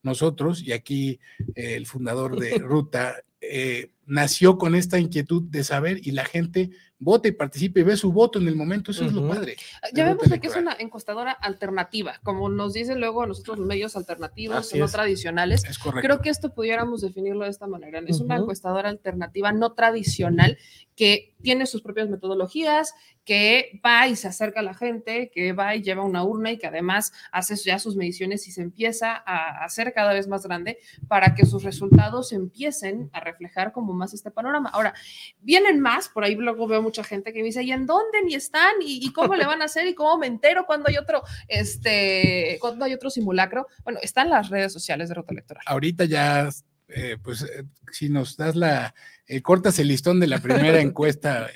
Nosotros, 0.01 0.61
y 0.61 0.73
aquí 0.73 1.21
eh, 1.55 1.75
el 1.75 1.85
fundador 1.85 2.37
de 2.37 2.57
Ruta 2.59 3.23
eh, 3.39 3.91
nació 4.05 4.57
con 4.57 4.75
esta 4.75 4.99
inquietud 4.99 5.43
de 5.43 5.63
saber 5.63 6.05
y 6.05 6.11
la 6.11 6.25
gente 6.25 6.71
vota 7.03 7.27
y 7.27 7.31
participe 7.31 7.81
y 7.81 7.83
ve 7.83 7.97
su 7.97 8.11
voto 8.11 8.39
en 8.39 8.47
el 8.47 8.55
momento, 8.55 8.91
eso 8.91 9.05
es 9.05 9.13
lo 9.13 9.27
padre. 9.27 9.55
Ah, 9.81 9.87
ya 9.93 10.05
vemos 10.05 10.23
que 10.39 10.47
es 10.47 10.55
una 10.55 10.75
encuestadora 10.79 11.31
alternativa, 11.31 12.19
como 12.23 12.49
nos 12.49 12.73
dicen 12.73 12.99
luego 12.99 13.25
nosotros 13.25 13.59
medios 13.59 13.95
alternativos, 13.95 14.73
no 14.73 14.87
tradicionales. 14.87 15.63
Creo 16.01 16.21
que 16.21 16.29
esto 16.29 16.53
pudiéramos 16.53 17.01
definirlo 17.01 17.45
de 17.45 17.51
esta 17.51 17.67
manera. 17.67 18.01
Es 18.07 18.19
una 18.19 18.37
encuestadora 18.37 18.89
alternativa 18.89 19.51
no 19.51 19.73
tradicional 19.73 20.57
que 20.95 21.35
tiene 21.41 21.65
sus 21.65 21.81
propias 21.81 22.09
metodologías, 22.09 22.93
que 23.25 23.79
va 23.85 24.07
y 24.07 24.15
se 24.15 24.27
acerca 24.27 24.59
a 24.59 24.63
la 24.63 24.73
gente, 24.73 25.31
que 25.33 25.53
va 25.53 25.75
y 25.75 25.81
lleva 25.81 26.03
una 26.03 26.23
urna 26.23 26.51
y 26.51 26.57
que 26.57 26.67
además 26.67 27.13
hace 27.31 27.55
ya 27.55 27.79
sus 27.79 27.95
mediciones 27.95 28.47
y 28.47 28.51
se 28.51 28.61
empieza 28.61 29.23
a 29.25 29.63
hacer 29.63 29.93
cada 29.93 30.13
vez 30.13 30.27
más 30.27 30.43
grande 30.43 30.79
para 31.07 31.33
que 31.33 31.45
sus 31.45 31.63
resultados 31.63 32.33
empiecen 32.33 33.09
a 33.13 33.19
reflejar 33.19 33.71
como 33.71 33.93
más 33.93 34.13
este 34.13 34.31
panorama. 34.31 34.69
Ahora, 34.73 34.93
vienen 35.39 35.79
más, 35.79 36.09
por 36.09 36.23
ahí 36.23 36.35
luego 36.35 36.67
veo 36.67 36.81
mucha 36.81 37.03
gente 37.03 37.31
que 37.31 37.39
me 37.39 37.45
dice, 37.45 37.63
¿y 37.63 37.71
en 37.71 37.85
dónde 37.85 38.23
ni 38.25 38.35
están? 38.35 38.73
¿Y, 38.81 39.11
cómo 39.13 39.35
le 39.35 39.45
van 39.45 39.61
a 39.61 39.65
hacer? 39.65 39.87
¿Y 39.87 39.95
cómo 39.95 40.17
me 40.17 40.27
entero 40.27 40.65
cuando 40.65 40.89
hay 40.89 40.97
otro, 40.97 41.23
este, 41.47 42.57
cuando 42.59 42.85
hay 42.85 42.93
otro 42.93 43.09
simulacro? 43.09 43.67
Bueno, 43.83 43.99
están 44.01 44.29
las 44.29 44.49
redes 44.49 44.73
sociales 44.73 45.09
de 45.09 45.15
Ruta 45.15 45.33
Electoral. 45.33 45.63
Ahorita 45.65 46.05
ya, 46.05 46.49
eh, 46.89 47.17
pues, 47.21 47.43
eh, 47.43 47.63
si 47.91 48.09
nos 48.09 48.35
das 48.35 48.55
la, 48.55 48.93
eh, 49.27 49.41
cortas 49.41 49.79
el 49.79 49.87
listón 49.87 50.19
de 50.19 50.27
la 50.27 50.39
primera 50.39 50.79
encuesta 50.81 51.49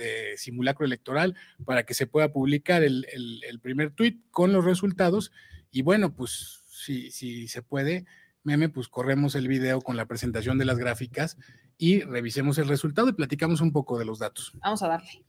de 0.00 0.36
simulacro 0.36 0.84
electoral 0.84 1.36
para 1.64 1.84
que 1.84 1.94
se 1.94 2.08
pueda 2.08 2.32
publicar 2.32 2.82
el, 2.82 3.06
primer 3.62 3.92
tweet 3.92 4.18
con 4.32 4.52
los 4.52 4.64
resultados. 4.64 5.30
Y 5.70 5.82
bueno, 5.82 6.16
pues, 6.16 6.64
si, 6.66 7.12
si 7.12 7.46
se 7.46 7.62
puede, 7.62 8.06
meme, 8.42 8.68
pues 8.68 8.88
corremos 8.88 9.36
el 9.36 9.46
video 9.46 9.80
con 9.80 9.96
la 9.96 10.06
presentación 10.06 10.58
de 10.58 10.64
las 10.64 10.78
gráficas 10.78 11.36
y 11.78 12.00
revisemos 12.00 12.58
el 12.58 12.68
resultado 12.68 13.08
y 13.08 13.12
platicamos 13.12 13.60
un 13.60 13.72
poco 13.72 13.98
de 13.98 14.04
los 14.04 14.18
datos. 14.18 14.52
Vamos 14.60 14.82
a 14.82 14.88
darle. 14.88 15.24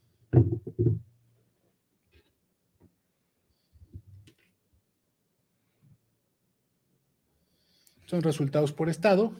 Son 8.12 8.22
resultados 8.22 8.74
por 8.74 8.90
estado. 8.90 9.32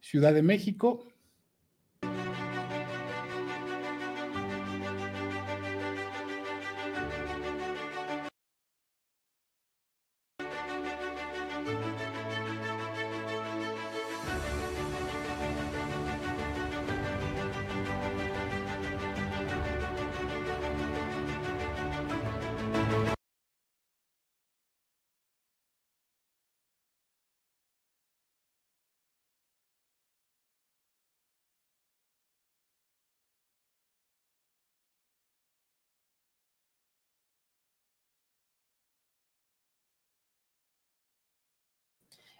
Ciudad 0.00 0.34
de 0.34 0.42
México, 0.42 1.08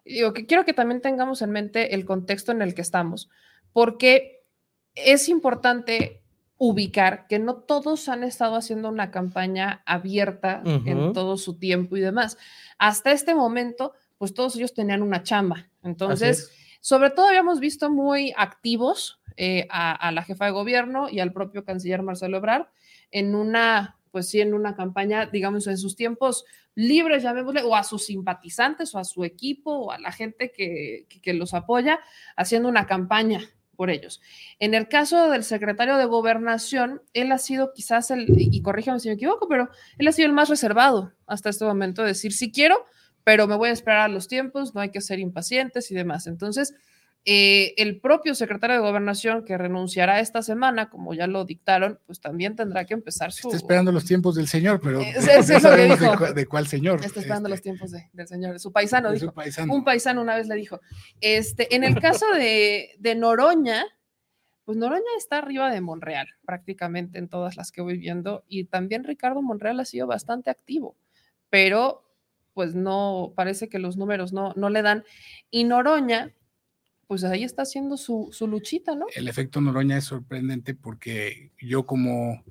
digo, 0.07 0.33
que 0.33 0.47
quiero 0.47 0.65
que 0.65 0.73
también 0.73 1.01
tengamos 1.01 1.43
en 1.43 1.51
mente 1.51 1.95
el 1.95 2.05
contexto 2.05 2.53
en 2.53 2.63
el 2.63 2.75
que 2.75 2.83
estamos, 2.83 3.29
porque 3.73 4.45
es 4.95 5.29
importante 5.29 6.23
ubicar 6.59 7.27
que 7.27 7.39
no 7.39 7.57
todos 7.57 8.09
han 8.09 8.25
estado 8.25 8.57
haciendo 8.57 8.89
una 8.89 9.11
campaña 9.11 9.83
abierta 9.85 10.63
en 10.65 11.13
todo 11.13 11.37
su 11.37 11.59
tiempo 11.59 11.97
y 11.97 12.01
demás. 12.01 12.39
Hasta 12.79 13.13
este 13.13 13.35
momento, 13.35 13.93
pues 14.17 14.33
todos 14.33 14.57
ellos 14.57 14.73
tenían 14.73 15.03
una 15.03 15.23
chamba. 15.23 15.69
Entonces, 15.83 16.51
sobre 16.81 17.11
todo 17.11 17.29
habíamos 17.29 17.61
visto 17.61 17.91
muy 17.91 18.33
activos 18.37 19.21
eh, 19.37 19.67
a, 19.71 19.93
a, 19.93 20.13
la 20.13 20.23
jefa 20.23 20.47
de 20.47 20.53
gobierno 20.53 21.11
y 21.11 21.21
al 21.21 21.33
propio 21.33 21.63
canciller 21.63 22.03
Marcelo 22.03 22.39
Ebrard 22.39 22.69
en 23.11 23.35
una, 23.35 23.99
pues 24.17 24.31
sí, 24.31 24.41
en 24.41 24.55
una 24.55 24.75
campaña, 24.75 25.27
digamos, 25.27 25.67
en 25.67 25.77
sus 25.77 25.95
tiempos 25.95 26.47
libres, 26.75 27.23
llamémosle, 27.23 27.65
o 27.65 27.77
a 27.77 27.85
sus 27.85 28.07
simpatizantes 28.07 28.95
o 28.95 28.99
a 28.99 29.05
su 29.05 29.25
equipo 29.25 29.73
o 29.73 29.91
a 29.93 29.99
la 29.99 30.11
gente 30.11 30.51
que, 30.51 31.35
los 31.35 31.53
apoya 31.53 32.01
haciendo 32.35 32.71
una 32.71 32.87
campaña 32.87 33.43
por 33.77 33.91
ellos. 33.91 34.23
En 34.59 34.73
el 34.73 34.89
caso 34.89 35.29
del 35.29 35.45
secretario 35.45 35.99
de 35.99 36.07
gobernación, 36.07 37.03
él 37.13 37.31
ha 37.31 37.37
sido 37.37 37.75
quizás 37.75 38.11
el, 38.11 38.25
y 38.39 38.63
corríjame 38.63 39.01
si 39.01 39.09
me 39.09 39.17
equivoco, 39.17 39.49
pero 39.49 39.69
él 39.99 40.09
ha 40.09 40.13
sido 40.13 40.29
el 40.29 40.33
más 40.33 40.49
reservado 40.49 41.13
hasta 41.27 41.51
este 41.51 41.67
momento, 41.67 42.01
de 42.01 42.09
decir, 42.09 42.33
sí 42.33 42.51
quiero, 42.51 42.87
pero 43.23 43.47
me 43.47 43.57
voy 43.57 43.69
a 43.69 43.73
esperar 43.73 44.01
a 44.01 44.09
los 44.09 44.29
tiempos, 44.29 44.75
no 44.75 44.81
hay 44.81 44.89
que 44.93 45.03
ser 45.03 45.19
impacientes 45.19 45.91
y 45.91 45.95
demás. 45.95 46.27
Entonces, 46.27 46.73
eh, 47.29 47.75
el 47.77 47.99
propio 47.99 48.37
secretario 48.37 48.77
de 48.77 48.83
Gobernación 48.83 49.45
que 49.45 49.59
renunciará 49.59 50.21
esta 50.21 50.43
semana, 50.43 50.89
como 50.89 51.13
ya 51.13 51.27
lo 51.27 51.45
dictaron, 51.45 51.99
pues 52.07 52.21
también 52.21 52.55
tendrá 52.55 52.85
que 52.85 52.95
empezar 52.95 53.33
su... 53.33 53.49
Está 53.49 53.57
esperando 53.57 53.91
los 53.91 54.05
tiempos 54.05 54.37
del 54.37 54.47
señor, 54.47 54.81
pero 54.81 55.01
no 55.01 55.61
sabemos 55.61 55.99
de, 56.37 56.47
cuál 56.47 56.69
señor. 56.69 57.05
Está 57.05 57.19
esperando 57.19 57.49
los 57.49 57.57
este, 57.57 57.71
tiempos 57.71 57.91
del 57.91 58.29
señor, 58.29 58.61
su 58.61 58.71
paisano, 58.71 59.11
dijo. 59.11 59.35
Un 59.69 59.83
paisano 59.83 60.23
una 60.23 60.37
vez 60.37 60.47
le 60.47 60.55
dijo. 60.55 60.81
Este, 61.21 61.75
en 61.75 61.83
el 61.83 61.99
caso 61.99 62.27
de, 62.33 62.91
de 63.01 63.17
Noroña, 63.17 63.85
pues 64.65 64.79
Noroña 64.79 65.03
está 65.19 65.39
arriba 65.39 65.69
de 65.69 65.81
Monreal, 65.81 66.29
prácticamente 66.45 67.19
en 67.19 67.29
todas 67.29 67.57
las 67.57 67.73
que 67.73 67.83
voy 67.83 67.99
viendo, 67.99 68.45
y 68.47 68.67
también 68.67 69.03
Ricardo 69.03 69.43
Monreal 69.43 69.81
ha 69.81 69.85
sido 69.85 70.07
bastante 70.07 70.51
activo, 70.51 70.97
pero 71.51 72.05
pues 72.55 72.75
no, 72.75 73.35
parece 73.37 73.69
que 73.69 73.79
los 73.79 73.99
números 73.99 74.33
no, 74.33 74.55
no 74.57 74.71
le 74.71 74.81
dan. 74.81 75.05
Y 75.51 75.65
Noroña, 75.65 76.33
pues 77.07 77.25
ahí 77.25 77.45
está 77.45 77.63
haciendo 77.63 77.97
su, 77.97 78.31
luchita, 78.49 78.95
¿no? 78.95 79.07
El 79.15 79.29
efecto 79.29 79.61
Noroña 79.61 79.97
es 79.99 80.05
sorprendente 80.05 80.75
porque 80.75 81.53
yo 81.61 81.87
como 81.87 82.45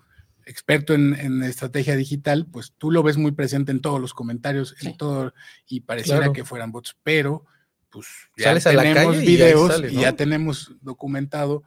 experto 0.46 0.94
en, 0.94 1.44
estrategia 1.44 1.96
digital, 1.96 2.48
pues 2.52 2.74
tú 2.78 2.92
lo 2.92 3.04
ves 3.04 3.18
muy 3.18 3.32
presente 3.32 3.72
en 3.72 3.82
todos 3.82 4.00
los 4.00 4.14
comentarios, 4.14 4.76
en 4.82 4.96
todo, 4.96 5.34
y 5.68 5.82
pareciera 5.82 6.32
que 6.32 6.46
fueran 6.46 6.72
bots, 6.72 6.96
pero 7.04 7.46
pues 7.90 8.08
ya 8.38 8.58
tenemos 8.60 9.20
videos 9.20 9.82
y, 9.92 9.96
ya 9.96 10.14
tenemos 10.16 10.76
documentado 10.82 11.64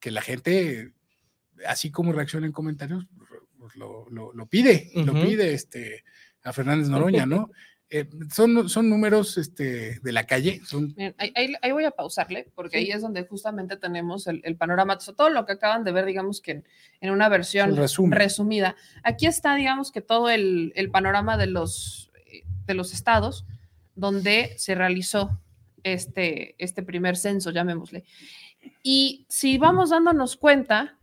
que 0.00 0.10
la 0.10 0.20
gente, 0.20 0.92
así 1.66 1.90
como 1.90 2.12
reacciona 2.12 2.46
en 2.46 2.52
comentarios, 2.52 3.06
pues 3.58 3.76
lo, 3.76 4.46
pide, 4.48 4.90
lo 4.94 5.12
pide 5.12 5.54
este, 5.54 6.04
a 6.42 6.52
Fernández 6.52 6.88
Noroña, 6.88 7.26
¿no? 7.26 7.50
Eh, 7.90 8.06
son, 8.30 8.68
son 8.68 8.90
números 8.90 9.38
este, 9.38 9.98
de 10.00 10.12
la 10.12 10.24
calle. 10.24 10.60
Son... 10.64 10.94
ahí, 11.16 11.72
voy 11.72 11.84
a 11.84 11.90
pausarle, 11.90 12.50
porque 12.54 12.78
ahí 12.78 12.90
es 12.90 13.00
donde 13.00 13.24
justamente 13.24 13.76
tenemos 13.76 14.26
el, 14.26 14.56
panorama, 14.56 14.98
todo 14.98 15.30
lo 15.30 15.46
que 15.46 15.52
acaban 15.52 15.84
de 15.84 15.92
ver, 15.92 16.04
digamos 16.04 16.42
que 16.42 16.62
en, 17.00 17.10
una 17.10 17.28
versión 17.28 17.74
resumida. 18.10 18.76
Aquí 19.02 19.26
está, 19.26 19.54
digamos 19.54 19.90
que 19.90 20.02
todo 20.02 20.28
el, 20.28 20.72
panorama 20.92 21.38
de 21.38 21.46
los, 21.46 22.10
de 22.66 22.74
los 22.74 22.92
estados 22.92 23.46
donde 23.94 24.54
se 24.58 24.74
realizó 24.74 25.40
este, 25.82 26.54
este 26.58 26.82
primer 26.82 27.16
censo, 27.16 27.50
llamémosle. 27.50 28.04
Y 28.82 29.26
si 29.28 29.56
vamos 29.56 29.90
dándonos 29.90 30.36
cuenta, 30.36 30.98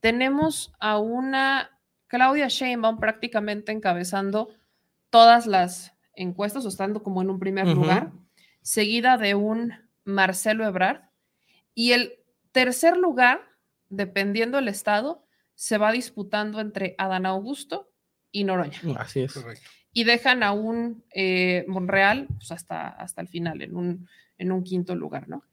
tenemos 0.00 0.72
a 0.78 0.98
una 0.98 1.70
Claudia 2.06 2.48
Sheinbaum 2.48 2.98
prácticamente 2.98 3.72
encabezando 3.72 4.50
todas 5.10 5.46
las 5.46 5.91
encuestas 6.14 6.64
o 6.64 6.68
estando 6.68 7.02
como 7.02 7.22
en 7.22 7.30
un 7.30 7.38
primer 7.38 7.66
lugar, 7.68 8.12
seguida 8.60 9.18
de 9.18 9.34
un 9.34 9.72
Marcelo 10.04 10.66
Ebrard. 10.66 11.02
Y 11.74 11.92
el 11.92 12.14
tercer 12.52 12.96
lugar, 12.96 13.40
dependiendo 13.88 14.58
del 14.58 14.68
estado, 14.68 15.26
se 15.54 15.78
va 15.78 15.92
disputando 15.92 16.60
entre 16.60 16.94
Adán 16.98 17.26
Augusto 17.26 17.90
y 18.30 18.44
Noroña. 18.44 18.80
Así 18.96 19.20
es. 19.20 19.34
Y 19.92 20.04
dejan 20.04 20.42
a 20.42 20.52
un 20.52 21.04
eh, 21.14 21.64
Monreal 21.68 22.26
pues, 22.28 22.50
hasta, 22.50 22.88
hasta 22.88 23.20
el 23.20 23.28
final, 23.28 23.62
en 23.62 23.76
un, 23.76 24.08
en 24.38 24.52
un 24.52 24.64
quinto 24.64 24.94
lugar, 24.94 25.28
¿no? 25.28 25.44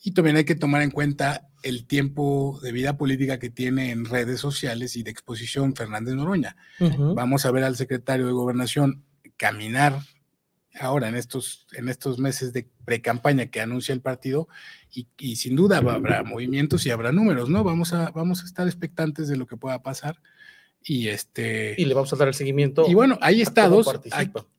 Y 0.00 0.12
también 0.12 0.36
hay 0.36 0.44
que 0.44 0.54
tomar 0.54 0.82
en 0.82 0.90
cuenta 0.90 1.48
el 1.62 1.86
tiempo 1.86 2.60
de 2.62 2.70
vida 2.70 2.96
política 2.96 3.38
que 3.38 3.50
tiene 3.50 3.90
en 3.90 4.04
redes 4.04 4.38
sociales 4.40 4.94
y 4.94 5.02
de 5.02 5.10
exposición 5.10 5.74
Fernández 5.74 6.14
Noroña. 6.14 6.56
Vamos 6.78 7.44
a 7.44 7.50
ver 7.50 7.64
al 7.64 7.74
secretario 7.74 8.26
de 8.26 8.32
Gobernación 8.32 9.04
caminar 9.38 9.98
ahora 10.78 11.08
en 11.08 11.14
estos, 11.14 11.66
en 11.72 11.88
estos 11.88 12.18
meses 12.18 12.52
de 12.52 12.68
pre-campaña 12.84 13.46
que 13.46 13.60
anuncia 13.60 13.92
el 13.92 14.02
partido 14.02 14.48
y, 14.90 15.36
sin 15.36 15.56
duda 15.56 15.78
habrá 15.78 16.22
movimientos 16.22 16.84
y 16.84 16.90
habrá 16.90 17.12
números, 17.12 17.48
¿no? 17.48 17.64
Vamos 17.64 17.92
a, 17.92 18.10
vamos 18.10 18.42
a 18.42 18.46
estar 18.46 18.66
expectantes 18.66 19.28
de 19.28 19.36
lo 19.36 19.46
que 19.46 19.56
pueda 19.56 19.82
pasar 19.82 20.20
y 20.82 21.08
este... 21.08 21.74
Y 21.78 21.84
le 21.84 21.94
vamos 21.94 22.12
a 22.12 22.16
dar 22.16 22.28
el 22.28 22.34
seguimiento. 22.34 22.84
Y 22.88 22.94
bueno, 22.94 23.18
hay 23.20 23.40
estados, 23.40 23.88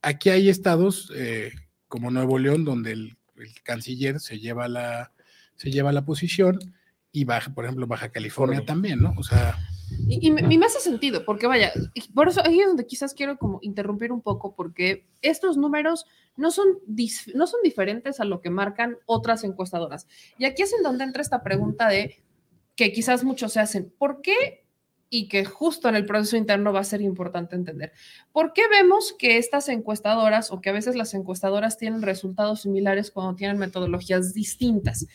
aquí, 0.01 0.29
hay 0.29 0.49
estados 0.49 1.11
eh, 1.15 1.51
como 1.87 2.11
Nuevo 2.11 2.39
León 2.39 2.65
donde 2.65 2.91
el, 2.93 3.15
canciller 3.63 4.19
se 4.19 4.37
lleva 4.39 4.67
la, 4.67 5.13
se 5.55 5.71
lleva 5.71 5.93
la 5.93 6.03
posición 6.03 6.59
y 7.11 7.23
baja, 7.23 7.53
por 7.53 7.65
ejemplo, 7.65 7.87
Baja 7.87 8.09
California 8.09 8.63
también, 8.65 9.01
¿no? 9.01 9.13
O 9.17 9.23
sea... 9.23 9.57
Y, 10.07 10.29
me, 10.29 10.65
hace 10.65 10.79
sentido, 10.79 11.25
porque 11.25 11.47
vaya, 11.47 11.71
por 12.13 12.27
eso 12.27 12.45
ahí 12.45 12.59
es 12.59 12.67
donde 12.67 12.85
quizás 12.85 13.15
quiero 13.15 13.39
como 13.39 13.57
interrumpir 13.63 14.11
un 14.11 14.21
poco, 14.21 14.53
porque 14.53 15.07
estos 15.23 15.57
números 15.57 16.05
no 16.37 16.51
son, 16.51 16.67
no 17.33 17.47
son 17.47 17.59
diferentes 17.63 18.19
a 18.19 18.25
lo 18.25 18.39
que 18.39 18.51
marcan 18.51 18.97
otras 19.07 19.43
encuestadoras. 19.43 20.07
Y 20.37 20.45
aquí 20.45 20.61
es 20.61 20.73
en 20.73 20.83
donde 20.83 21.05
entra 21.05 21.23
esta 21.23 21.41
pregunta 21.41 21.89
de 21.89 22.21
que 22.75 22.93
quizás 22.93 23.23
muchos 23.23 23.53
se 23.53 23.61
hacen, 23.61 23.91
¿por 23.97 24.21
qué? 24.21 24.63
Y 25.09 25.27
que 25.27 25.43
justo 25.43 25.89
en 25.89 25.95
el 25.95 26.05
proceso 26.05 26.37
interno 26.37 26.71
va 26.71 26.81
a 26.81 26.83
ser 26.83 27.01
importante 27.01 27.55
entender. 27.55 27.91
¿Por 28.31 28.53
qué 28.53 28.69
vemos 28.69 29.15
que 29.17 29.39
estas 29.39 29.69
encuestadoras 29.69 30.51
o 30.51 30.61
que 30.61 30.69
a 30.69 30.73
veces 30.73 30.95
las 30.95 31.15
encuestadoras 31.15 31.77
tienen 31.77 32.03
resultados 32.03 32.61
similares 32.61 33.09
cuando 33.09 33.35
tienen 33.35 33.57
metodologías 33.57 34.35
distintas? 34.35 35.07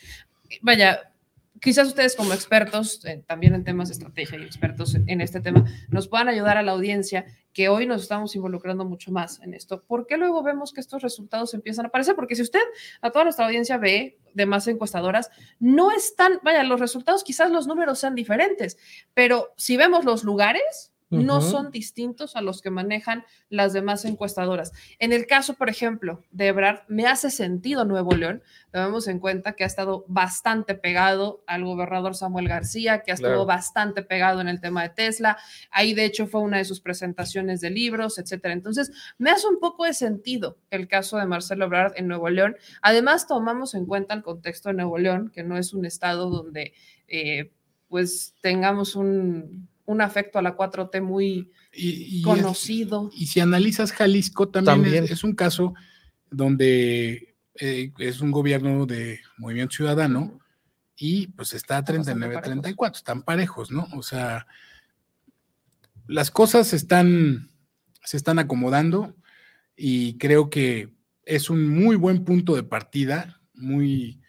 Vaya, 0.61 1.14
quizás 1.61 1.87
ustedes 1.87 2.15
como 2.15 2.33
expertos, 2.33 3.03
eh, 3.05 3.23
también 3.25 3.55
en 3.55 3.63
temas 3.63 3.89
de 3.89 3.93
estrategia 3.93 4.37
y 4.37 4.43
expertos 4.43 4.95
en 4.95 5.21
este 5.21 5.41
tema, 5.41 5.65
nos 5.89 6.07
puedan 6.07 6.27
ayudar 6.27 6.57
a 6.57 6.63
la 6.63 6.73
audiencia 6.73 7.25
que 7.53 7.69
hoy 7.69 7.85
nos 7.85 8.01
estamos 8.01 8.35
involucrando 8.35 8.83
mucho 8.83 9.11
más 9.11 9.41
en 9.41 9.53
esto. 9.53 9.83
¿Por 9.83 10.07
qué 10.07 10.17
luego 10.17 10.43
vemos 10.43 10.73
que 10.73 10.81
estos 10.81 11.01
resultados 11.01 11.53
empiezan 11.53 11.85
a 11.85 11.87
aparecer? 11.87 12.15
Porque 12.15 12.35
si 12.35 12.41
usted 12.41 12.59
a 13.01 13.11
toda 13.11 13.23
nuestra 13.23 13.45
audiencia 13.45 13.77
ve 13.77 14.19
de 14.33 14.45
más 14.45 14.67
encuestadoras, 14.67 15.29
no 15.59 15.91
están, 15.91 16.39
vaya, 16.43 16.63
los 16.63 16.79
resultados, 16.79 17.23
quizás 17.23 17.49
los 17.51 17.67
números 17.67 17.99
sean 17.99 18.15
diferentes, 18.15 18.77
pero 19.13 19.53
si 19.55 19.77
vemos 19.77 20.03
los 20.03 20.23
lugares, 20.23 20.91
no 21.09 21.41
son 21.41 21.71
distintos 21.71 22.35
a 22.35 22.41
los 22.41 22.61
que 22.61 22.71
manejan 22.71 23.23
las 23.49 23.73
demás 23.73 24.05
encuestadoras. 24.05 24.71
En 24.99 25.13
el 25.13 25.27
caso, 25.27 25.53
por 25.53 25.69
ejemplo, 25.69 26.23
de 26.31 26.47
Ebrard, 26.47 26.81
me 26.87 27.05
hace 27.05 27.29
sentido 27.29 27.85
Nuevo 27.85 28.15
León. 28.15 28.43
Tomemos 28.71 29.07
en 29.07 29.19
cuenta 29.19 29.53
que 29.53 29.63
ha 29.63 29.67
estado 29.67 30.05
bastante 30.07 30.75
pegado 30.75 31.43
al 31.47 31.63
gobernador 31.63 32.15
Samuel 32.15 32.47
García, 32.47 33.03
que 33.03 33.11
ha 33.11 33.15
estado 33.15 33.45
bastante 33.45 34.01
pegado 34.01 34.41
en 34.41 34.47
el 34.47 34.61
tema 34.61 34.83
de 34.83 34.89
Tesla. 34.89 35.37
Ahí, 35.71 35.93
de 35.93 36.05
hecho, 36.05 36.27
fue 36.27 36.41
una 36.41 36.57
de 36.57 36.65
sus 36.65 36.81
presentaciones 36.81 37.61
de 37.61 37.69
libros, 37.69 38.17
etcétera. 38.17 38.53
Entonces, 38.53 38.91
me 39.17 39.29
hace 39.29 39.47
un 39.47 39.59
poco 39.59 39.85
de 39.85 39.93
sentido 39.93 40.57
el 40.71 40.87
caso 40.87 41.17
de 41.17 41.25
Marcelo 41.25 41.65
Ebrard 41.65 41.93
en 41.95 42.07
Nuevo 42.07 42.29
León. 42.29 42.55
Además, 42.81 43.27
tomamos 43.27 43.75
en 43.75 43.85
cuenta 43.85 44.13
el 44.15 44.23
contexto 44.23 44.69
de 44.69 44.75
Nuevo 44.75 44.97
León, 44.97 45.31
que 45.33 45.43
no 45.43 45.57
es 45.57 45.73
un 45.73 45.85
estado 45.85 46.29
donde, 46.29 46.73
eh, 47.07 47.51
pues, 47.87 48.35
tengamos 48.41 48.95
un 48.95 49.69
un 49.85 50.01
afecto 50.01 50.39
a 50.39 50.41
la 50.41 50.57
4T 50.57 51.01
muy 51.01 51.51
conocido. 52.23 53.09
y 53.13 53.27
si 53.27 53.39
analizas 53.39 53.91
Jalisco, 53.91 54.49
también, 54.49 55.05
Es, 55.05 55.23
un 55.23 55.33
caso 55.33 55.73
donde 56.29 57.35
eh, 57.55 57.91
es 57.99 58.21
un 58.21 58.31
gobierno 58.31 58.85
de 58.85 59.19
movimiento 59.37 59.75
ciudadano 59.75 60.39
y 60.97 61.27
pues 61.27 61.53
está 61.53 61.83
39-34, 61.83 62.95
están 62.95 63.21
parejos, 63.23 63.71
¿no? 63.71 63.87
O 63.95 64.01
sea, 64.01 64.47
las 66.07 66.31
cosas 66.31 66.73
están, 66.73 67.51
se 68.03 68.17
están 68.17 68.39
acomodando 68.39 69.15
y 69.75 70.17
creo 70.17 70.49
que 70.49 70.93
es 71.23 71.49
un 71.49 71.67
muy 71.69 71.95
buen 71.95 72.23
punto 72.23 72.55
de 72.55 72.63
partida, 72.63 73.41
muy, 73.53 74.21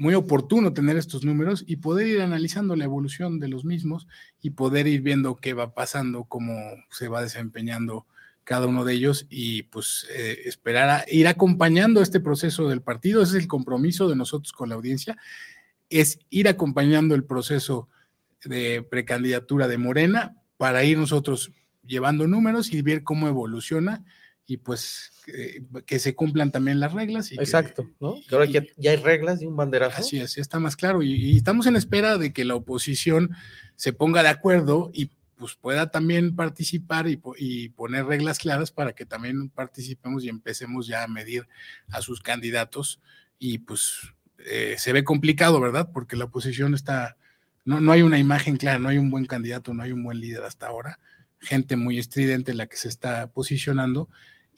muy 0.00 0.14
oportuno 0.14 0.72
tener 0.72 0.96
estos 0.96 1.26
números 1.26 1.62
y 1.66 1.76
poder 1.76 2.06
ir 2.06 2.22
analizando 2.22 2.74
la 2.74 2.84
evolución 2.84 3.38
de 3.38 3.48
los 3.48 3.66
mismos 3.66 4.08
y 4.40 4.48
poder 4.48 4.86
ir 4.86 5.02
viendo 5.02 5.36
qué 5.36 5.52
va 5.52 5.74
pasando, 5.74 6.24
cómo 6.24 6.54
se 6.88 7.08
va 7.08 7.20
desempeñando 7.20 8.06
cada 8.42 8.66
uno 8.66 8.86
de 8.86 8.94
ellos 8.94 9.26
y 9.28 9.64
pues 9.64 10.06
eh, 10.16 10.38
esperar 10.46 10.88
a 10.88 11.04
ir 11.06 11.28
acompañando 11.28 12.00
este 12.00 12.18
proceso 12.18 12.66
del 12.66 12.80
partido. 12.80 13.20
Ese 13.20 13.36
es 13.36 13.42
el 13.42 13.48
compromiso 13.48 14.08
de 14.08 14.16
nosotros 14.16 14.52
con 14.52 14.70
la 14.70 14.76
audiencia, 14.76 15.18
es 15.90 16.18
ir 16.30 16.48
acompañando 16.48 17.14
el 17.14 17.24
proceso 17.24 17.90
de 18.46 18.82
precandidatura 18.82 19.68
de 19.68 19.76
Morena 19.76 20.34
para 20.56 20.82
ir 20.82 20.96
nosotros 20.96 21.52
llevando 21.86 22.26
números 22.26 22.72
y 22.72 22.80
ver 22.80 23.02
cómo 23.02 23.28
evoluciona 23.28 24.02
y 24.50 24.56
pues 24.56 25.12
que 25.86 26.00
se 26.00 26.16
cumplan 26.16 26.50
también 26.50 26.80
las 26.80 26.92
reglas. 26.92 27.30
Y 27.30 27.36
Exacto, 27.36 27.88
¿no? 28.00 28.16
Que 28.28 28.34
ahora 28.34 28.46
ya, 28.46 28.90
hay 28.90 28.96
reglas 28.96 29.40
y 29.40 29.46
un 29.46 29.54
banderazo. 29.56 29.98
Así 29.98 30.18
es, 30.18 30.38
está 30.38 30.58
más 30.58 30.74
claro. 30.74 31.04
Y, 31.04 31.36
estamos 31.36 31.66
en 31.66 31.76
espera 31.76 32.18
de 32.18 32.32
que 32.32 32.44
la 32.44 32.56
oposición 32.56 33.30
se 33.76 33.92
ponga 33.92 34.24
de 34.24 34.28
acuerdo 34.28 34.90
y 34.92 35.12
pues 35.36 35.54
pueda 35.54 35.92
también 35.92 36.34
participar 36.34 37.06
y, 37.06 37.68
poner 37.68 38.06
reglas 38.06 38.40
claras 38.40 38.72
para 38.72 38.92
que 38.92 39.06
también 39.06 39.50
participemos 39.50 40.24
y 40.24 40.28
empecemos 40.28 40.88
ya 40.88 41.04
a 41.04 41.08
medir 41.08 41.46
a 41.92 42.02
sus 42.02 42.20
candidatos. 42.20 43.00
Y 43.38 43.58
pues 43.58 44.12
eh, 44.38 44.74
se 44.78 44.92
ve 44.92 45.04
complicado, 45.04 45.60
¿verdad? 45.60 45.90
Porque 45.94 46.16
la 46.16 46.24
oposición 46.24 46.74
está, 46.74 47.16
no, 47.64 47.80
no 47.80 47.92
hay 47.92 48.02
una 48.02 48.18
imagen 48.18 48.56
clara, 48.56 48.80
no 48.80 48.88
hay 48.88 48.98
un 48.98 49.12
buen 49.12 49.26
candidato, 49.26 49.74
no 49.74 49.84
hay 49.84 49.92
un 49.92 50.02
buen 50.02 50.18
líder 50.18 50.42
hasta 50.42 50.66
ahora. 50.66 50.98
Gente 51.38 51.76
muy 51.76 52.00
estridente 52.00 52.52
la 52.52 52.66
que 52.66 52.76
se 52.76 52.88
está 52.88 53.28
posicionando 53.28 54.10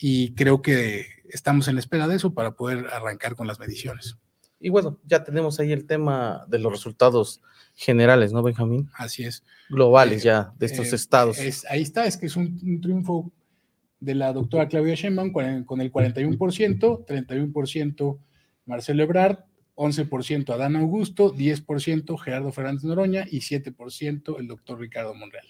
y 0.05 0.35
creo 0.35 0.63
que 0.63 1.07
estamos 1.31 1.69
en 1.69 1.79
espera 1.79 2.09
de 2.09 2.17
eso 2.17 2.35
para 2.35 2.57
poder 2.57 2.89
arrancar 2.93 3.37
con 3.37 3.47
las 3.47 3.61
mediciones. 3.61 4.19
Y 4.59 4.69
bueno, 4.69 4.99
ya 5.07 5.23
tenemos 5.23 5.61
ahí 5.61 5.71
el 5.71 5.87
tema 5.87 6.45
de 6.49 6.59
los 6.59 6.73
resultados 6.73 7.41
generales, 7.77 8.33
¿no, 8.33 8.43
Benjamín? 8.43 8.91
Así 8.95 9.23
es. 9.23 9.45
Globales 9.71 10.23
eh, 10.23 10.25
ya 10.25 10.53
de 10.59 10.67
estos 10.67 10.93
eh, 10.93 10.97
estados. 10.97 11.39
ahí 11.69 11.83
está, 11.83 12.07
es 12.07 12.17
que 12.17 12.27
es 12.27 12.35
un, 12.35 12.81
triunfo 12.81 13.31
de 14.01 14.17
la 14.17 14.33
doctora 14.33 14.67
Claudia 14.67 14.97
Sheinbaum 14.97 15.33
con, 15.33 15.45
el 15.81 15.93
41%, 15.93 17.07
31% 17.07 18.19
Marcelo 18.67 19.05
Ebrard, 19.05 19.45
11% 19.77 20.51
Adán 20.53 20.75
Augusto, 20.75 21.33
10% 21.33 22.19
Gerardo 22.19 22.51
Fernández 22.51 22.83
Noroña 22.83 23.25
y 23.31 23.39
7% 23.39 24.37
el 24.41 24.49
doctor 24.49 24.81
Ricardo 24.81 25.15
Monreal. 25.15 25.47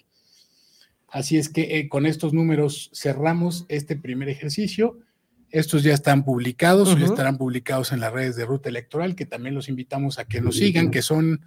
Así 1.13 1.37
es 1.37 1.47
que 1.47 1.77
eh, 1.77 1.89
con 1.89 2.07
estos 2.07 2.33
números 2.33 2.89
cerramos 2.91 3.67
este 3.69 3.95
primer 3.95 4.29
ejercicio. 4.29 4.97
Estos 5.51 5.83
ya 5.83 5.93
están 5.93 6.25
publicados, 6.25 6.97
ya 6.99 7.05
estarán 7.05 7.37
publicados 7.37 7.91
en 7.91 7.99
las 7.99 8.11
redes 8.11 8.35
de 8.35 8.47
Ruta 8.47 8.69
Electoral, 8.69 9.15
que 9.15 9.27
también 9.27 9.53
los 9.53 9.69
invitamos 9.69 10.17
a 10.17 10.25
que 10.25 10.41
nos 10.41 10.57
sigan, 10.57 10.89
que 10.89 11.03
son, 11.03 11.45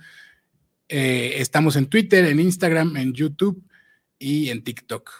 eh, 0.88 1.34
estamos 1.38 1.74
en 1.74 1.86
Twitter, 1.86 2.26
en 2.26 2.38
Instagram, 2.38 2.96
en 2.96 3.12
YouTube 3.12 3.60
y 4.20 4.50
en 4.50 4.62
TikTok. 4.62 5.10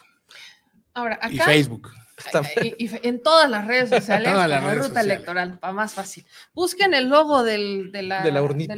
Ahora, 0.94 1.18
y 1.28 1.38
Facebook. 1.38 1.90
Y, 2.78 2.88
en 3.02 3.20
todas 3.22 3.50
las 3.50 3.66
redes 3.66 3.90
sociales, 3.90 4.32
como 4.32 4.74
Ruta 4.74 5.00
Electoral, 5.00 5.58
para 5.58 5.72
más 5.72 5.94
fácil. 5.94 6.24
Busquen 6.54 6.94
el 6.94 7.08
logo 7.08 7.42
de, 7.42 7.58
la, 7.92 8.22
de, 8.22 8.30
la, 8.30 8.42
urnita, 8.42 8.74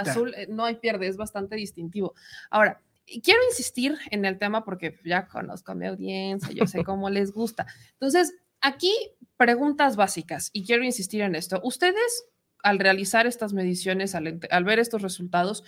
azul, 0.00 0.34
eh, 0.34 0.46
no 0.48 0.64
hay 0.64 0.76
pierde, 0.76 1.06
es 1.06 1.18
bastante 1.18 1.54
distintivo. 1.54 2.14
Ahora, 2.50 2.80
quiero 3.06 3.40
insistir 3.48 3.96
en 4.10 4.24
el 4.24 4.38
tema 4.38 4.64
porque 4.64 4.98
ya 5.04 5.26
conozco 5.26 5.72
a 5.72 5.74
mi 5.74 5.86
audiencia, 5.86 6.50
yo 6.52 6.66
sé 6.66 6.84
cómo 6.84 7.10
les 7.10 7.32
gusta. 7.32 7.66
Entonces, 7.92 8.34
aquí 8.60 8.92
preguntas 9.36 9.96
básicas 9.96 10.50
y 10.52 10.64
quiero 10.64 10.84
insistir 10.84 11.22
en 11.22 11.34
esto. 11.34 11.60
Ustedes, 11.62 12.26
al 12.62 12.78
realizar 12.78 13.26
estas 13.26 13.52
mediciones, 13.52 14.14
al, 14.14 14.64
ver 14.64 14.78
estos 14.78 15.02
resultados, 15.02 15.62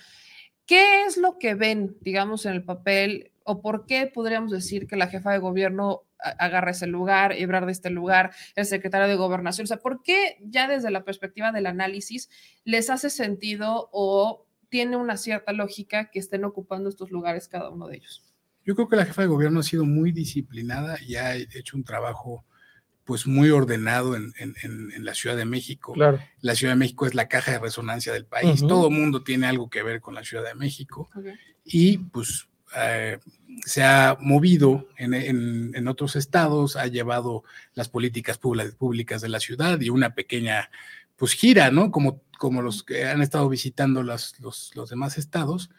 ¿qué 0.65 1.05
es 1.05 1.17
lo 1.17 1.37
que 1.37 1.55
ven, 1.55 1.97
digamos, 2.01 2.45
en 2.45 2.53
el 2.53 2.63
papel 2.63 3.31
o 3.43 3.61
por 3.61 3.85
qué 3.85 4.07
podríamos 4.07 4.51
decir 4.51 4.85
que 4.85 4.95
la 4.95 5.07
jefa 5.07 5.31
de 5.31 5.39
gobierno 5.39 6.03
agarra 6.17 6.71
ese 6.71 6.85
lugar, 6.85 7.31
Ebrar 7.31 7.65
de 7.65 7.71
este 7.71 7.89
lugar, 7.89 8.31
el 8.55 8.65
secretario 8.65 9.07
de 9.07 9.15
gobernación? 9.15 9.63
O 9.63 9.67
sea, 9.67 9.77
¿por 9.77 10.03
qué 10.03 10.37
ya 10.41 10.67
desde 10.67 10.91
la 10.91 11.05
perspectiva 11.05 11.51
del 11.51 11.67
análisis 11.67 12.29
les 12.65 12.89
hace 12.89 13.09
sentido 13.09 13.89
o 13.93 14.48
tiene 14.69 14.97
una 14.97 15.17
cierta 15.17 15.51
lógica 15.51 16.09
que 16.11 16.19
estén 16.19 16.45
ocupando 16.45 16.89
estos 16.89 17.11
lugares 17.11 17.47
cada 17.47 17.69
uno 17.69 17.87
de 17.87 17.97
ellos. 17.97 18.23
Yo 18.65 18.75
creo 18.75 18.87
que 18.87 18.95
la 18.95 19.05
jefa 19.05 19.23
de 19.23 19.27
gobierno 19.27 19.59
ha 19.61 19.63
sido 19.63 19.85
muy 19.85 20.11
disciplinada 20.11 20.97
y 21.01 21.15
ha 21.15 21.35
hecho 21.35 21.75
un 21.75 21.83
trabajo 21.83 22.45
pues 23.03 23.25
muy 23.25 23.49
ordenado 23.49 24.15
en, 24.15 25.03
la 25.03 25.15
Ciudad 25.15 25.35
de 25.35 25.45
México. 25.45 25.93
Claro. 25.93 26.19
La 26.41 26.53
Ciudad 26.53 26.73
de 26.73 26.77
México 26.77 27.07
es 27.07 27.15
la 27.15 27.27
caja 27.27 27.53
de 27.53 27.59
resonancia 27.59 28.13
del 28.13 28.25
país. 28.25 28.59
Todo 28.59 28.91
mundo 28.91 29.23
tiene 29.23 29.47
algo 29.47 29.67
que 29.67 29.81
ver 29.81 29.99
con 29.99 30.13
la 30.13 30.23
Ciudad 30.23 30.43
de 30.43 30.53
México. 30.53 31.09
Y 31.65 31.97
pues 31.97 32.47
eh, 32.75 33.17
se 33.65 33.83
ha 33.83 34.15
movido 34.21 34.87
en, 34.97 35.87
otros 35.87 36.15
estados, 36.15 36.75
ha 36.75 36.85
llevado 36.85 37.43
las 37.73 37.89
políticas 37.89 38.37
públicas 38.37 39.21
de 39.21 39.29
la 39.29 39.39
ciudad 39.39 39.81
y 39.81 39.89
una 39.89 40.13
pequeña 40.13 40.69
pues 41.19 41.33
gira, 41.33 41.69
¿no? 41.69 41.91
Como, 41.91 42.23
como 42.39 42.61
los 42.61 42.81
que 42.81 43.05
han 43.05 43.21
estado 43.21 43.47
visitando 43.49 44.01
los, 44.01 44.39
los, 44.39 44.89
demás 44.89 45.17
estados. 45.17 45.69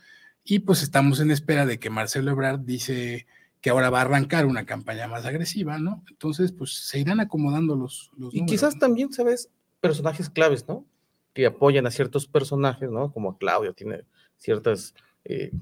Y 0.45 0.61
pues 0.61 0.83
estamos 0.83 1.19
en 1.21 1.31
espera 1.31 1.65
de 1.67 1.79
que 1.81 1.91
Marcelo 1.91 2.31
Ebrard 2.31 2.61
dice 2.61 3.27
que 3.63 3.71
ahora 3.71 3.91
va 3.91 3.99
a 3.99 4.03
arrancar 4.03 4.47
una 4.47 4.67
campaña 4.67 5.09
más 5.09 5.25
agresiva, 5.25 5.79
¿no? 5.79 6.05
Entonces, 6.11 6.53
pues 6.53 6.73
se 6.87 7.01
irán 7.01 7.21
acomodando 7.21 7.75
los, 7.75 8.11
los 8.17 8.35
Y 8.35 8.45
quizás 8.45 8.79
también, 8.79 9.13
¿sabes? 9.13 9.51
Personajes 9.81 10.29
claves, 10.29 10.69
¿no? 10.69 10.87
Que 11.33 11.47
apoyan 11.47 11.87
a 11.87 11.91
ciertos 11.91 12.27
personajes, 12.27 12.91
¿no? 12.91 13.11
Como 13.13 13.39
Claudio 13.39 13.73
tiene 13.73 14.05
ciertas 14.37 14.95
eh, 15.25 15.53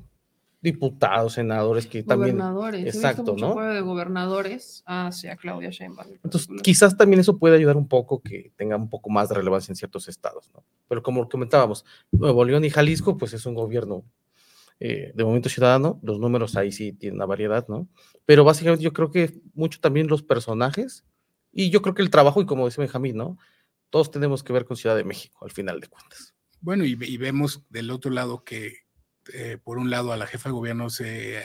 diputados, 0.61 1.35
senadores 1.35 1.87
que 1.87 2.03
también. 2.03 2.37
Gobernadores. 2.37 2.95
Exacto, 2.95 3.37
¿no? 3.39 3.55
de 3.61 3.81
gobernadores 3.81 4.83
hacia 4.87 5.37
Claudia 5.37 5.71
Sheinbaum. 5.71 6.09
Entonces, 6.25 6.49
quizás 6.63 6.97
también 6.97 7.21
eso 7.21 7.39
puede 7.39 7.57
ayudar 7.57 7.77
un 7.77 7.87
poco 7.87 8.21
que 8.21 8.53
tenga 8.57 8.77
un 8.77 8.91
poco 8.91 9.11
más 9.11 9.29
de 9.29 9.37
relevancia 9.37 9.73
en 9.73 9.77
ciertos 9.77 10.09
estados, 10.09 10.51
¿no? 10.53 10.65
Pero 10.89 11.03
como 11.03 11.29
comentábamos, 11.29 11.85
Nuevo 12.11 12.45
León 12.45 12.65
y 12.65 12.71
Jalisco, 12.71 13.17
pues 13.17 13.33
es 13.35 13.47
un 13.47 13.55
gobierno 13.55 14.05
eh, 14.81 15.13
de 15.15 15.25
Movimiento 15.25 15.49
Ciudadano, 15.49 16.01
los 16.03 16.19
números 16.19 16.57
ahí 16.57 16.73
sí 16.73 16.93
tienen 16.93 17.17
una 17.17 17.27
variedad, 17.27 17.67
¿no? 17.69 17.89
Pero 18.27 18.45
básicamente 18.45 18.83
yo 18.83 18.93
creo 18.93 19.11
que 19.11 19.41
mucho 19.55 19.81
también 19.81 20.09
los 20.09 20.23
personajes 20.23 21.05
y 21.53 21.71
yo 21.71 21.83
creo 21.83 21.95
que 21.95 22.03
el 22.03 22.11
trabajo, 22.11 22.41
y 22.41 22.47
como 22.47 22.67
decía 22.67 22.83
Benjamín, 22.83 23.17
¿no? 23.17 23.39
Todos 23.91 24.11
tenemos 24.11 24.43
que 24.43 24.53
ver 24.53 24.65
con 24.65 24.77
Ciudad 24.77 24.97
de 24.97 25.05
México, 25.05 25.45
al 25.45 25.51
final 25.51 25.81
de 25.81 25.89
cuentas. 25.89 26.35
Bueno, 26.61 26.85
y 26.85 27.17
vemos 27.17 27.63
del 27.71 27.91
otro 27.93 28.11
lado 28.11 28.43
que 28.43 28.88
eh, 29.33 29.59
por 29.63 29.79
un 29.79 29.91
lado 29.91 30.13
a 30.13 30.17
la 30.17 30.27
jefa 30.27 30.49
de 30.49 30.55
gobierno 30.55 30.91
se, 30.91 31.43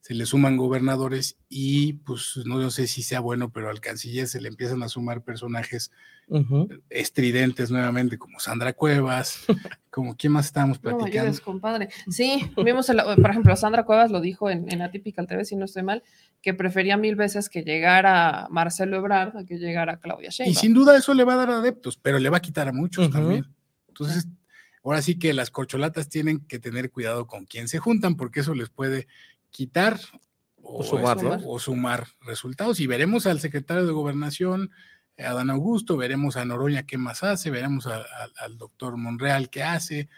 se, 0.00 0.14
le 0.14 0.26
suman 0.26 0.56
gobernadores 0.56 1.36
y 1.48 1.94
pues 1.94 2.40
no 2.44 2.70
sé 2.70 2.86
si 2.86 3.02
sea 3.02 3.20
bueno, 3.20 3.50
pero 3.50 3.70
al 3.70 3.80
canciller 3.80 4.28
se 4.28 4.40
le 4.40 4.48
empiezan 4.48 4.82
a 4.82 4.88
sumar 4.88 5.22
personajes 5.22 5.90
estridentes 6.88 7.70
nuevamente, 7.70 8.16
como 8.16 8.38
Sandra 8.40 8.72
Cuevas, 8.72 9.44
como 9.90 10.16
quién 10.16 10.32
más 10.32 10.46
estábamos 10.46 10.78
platicando. 10.78 11.30
No, 11.30 11.38
compadre. 11.40 11.88
Sí, 12.08 12.50
vimos, 12.64 12.86
por 12.86 13.30
ejemplo, 13.30 13.54
Sandra 13.56 13.84
Cuevas 13.84 14.10
lo 14.10 14.20
dijo 14.20 14.48
en, 14.48 14.70
en 14.72 14.82
Atypical 14.82 15.26
TV, 15.26 15.44
si 15.44 15.56
no 15.56 15.66
estoy 15.66 15.82
mal, 15.82 16.02
que 16.40 16.54
prefería 16.54 16.96
mil 16.96 17.16
veces 17.16 17.48
que 17.48 17.62
llegara 17.62 18.46
Marcelo 18.50 18.96
Ebrard 18.96 19.36
a 19.36 19.44
que 19.44 19.58
llegara 19.58 19.98
Claudia 19.98 20.30
Sheinbaum. 20.30 20.52
Y 20.52 20.58
sin 20.58 20.74
duda 20.74 20.96
eso 20.96 21.12
le 21.14 21.24
va 21.24 21.34
a 21.34 21.36
dar 21.36 21.50
adeptos, 21.50 21.96
pero 21.96 22.18
le 22.18 22.30
va 22.30 22.38
a 22.38 22.42
quitar 22.42 22.68
a 22.68 22.72
muchos 22.72 23.10
también. 23.10 23.46
Entonces, 23.88 24.26
Ahora 24.84 25.02
sí 25.02 25.18
que 25.18 25.32
las 25.32 25.50
corcholatas 25.50 26.08
tienen 26.08 26.40
que 26.40 26.58
tener 26.58 26.90
cuidado 26.90 27.26
con 27.26 27.46
quién 27.46 27.68
se 27.68 27.78
juntan, 27.78 28.16
porque 28.16 28.40
eso 28.40 28.54
les 28.54 28.68
puede 28.68 29.06
quitar 29.50 30.00
o, 30.62 31.58
sumar, 31.58 32.06
resultados. 32.20 32.80
Y 32.80 32.86
veremos 32.86 33.26
al 33.26 33.40
secretario 33.40 33.86
de 33.86 33.92
Gobernación, 33.92 34.70
Adán 35.18 35.50
Augusto, 35.50 35.96
veremos 35.96 36.36
a 36.36 36.44
Noroña 36.44 36.84
qué 36.84 36.98
más 36.98 37.22
hace, 37.22 37.50
veremos 37.50 37.86
al 37.86 38.58
doctor 38.58 38.96
Monreal 38.96 39.50
qué 39.50 39.62
hace. 39.62 40.08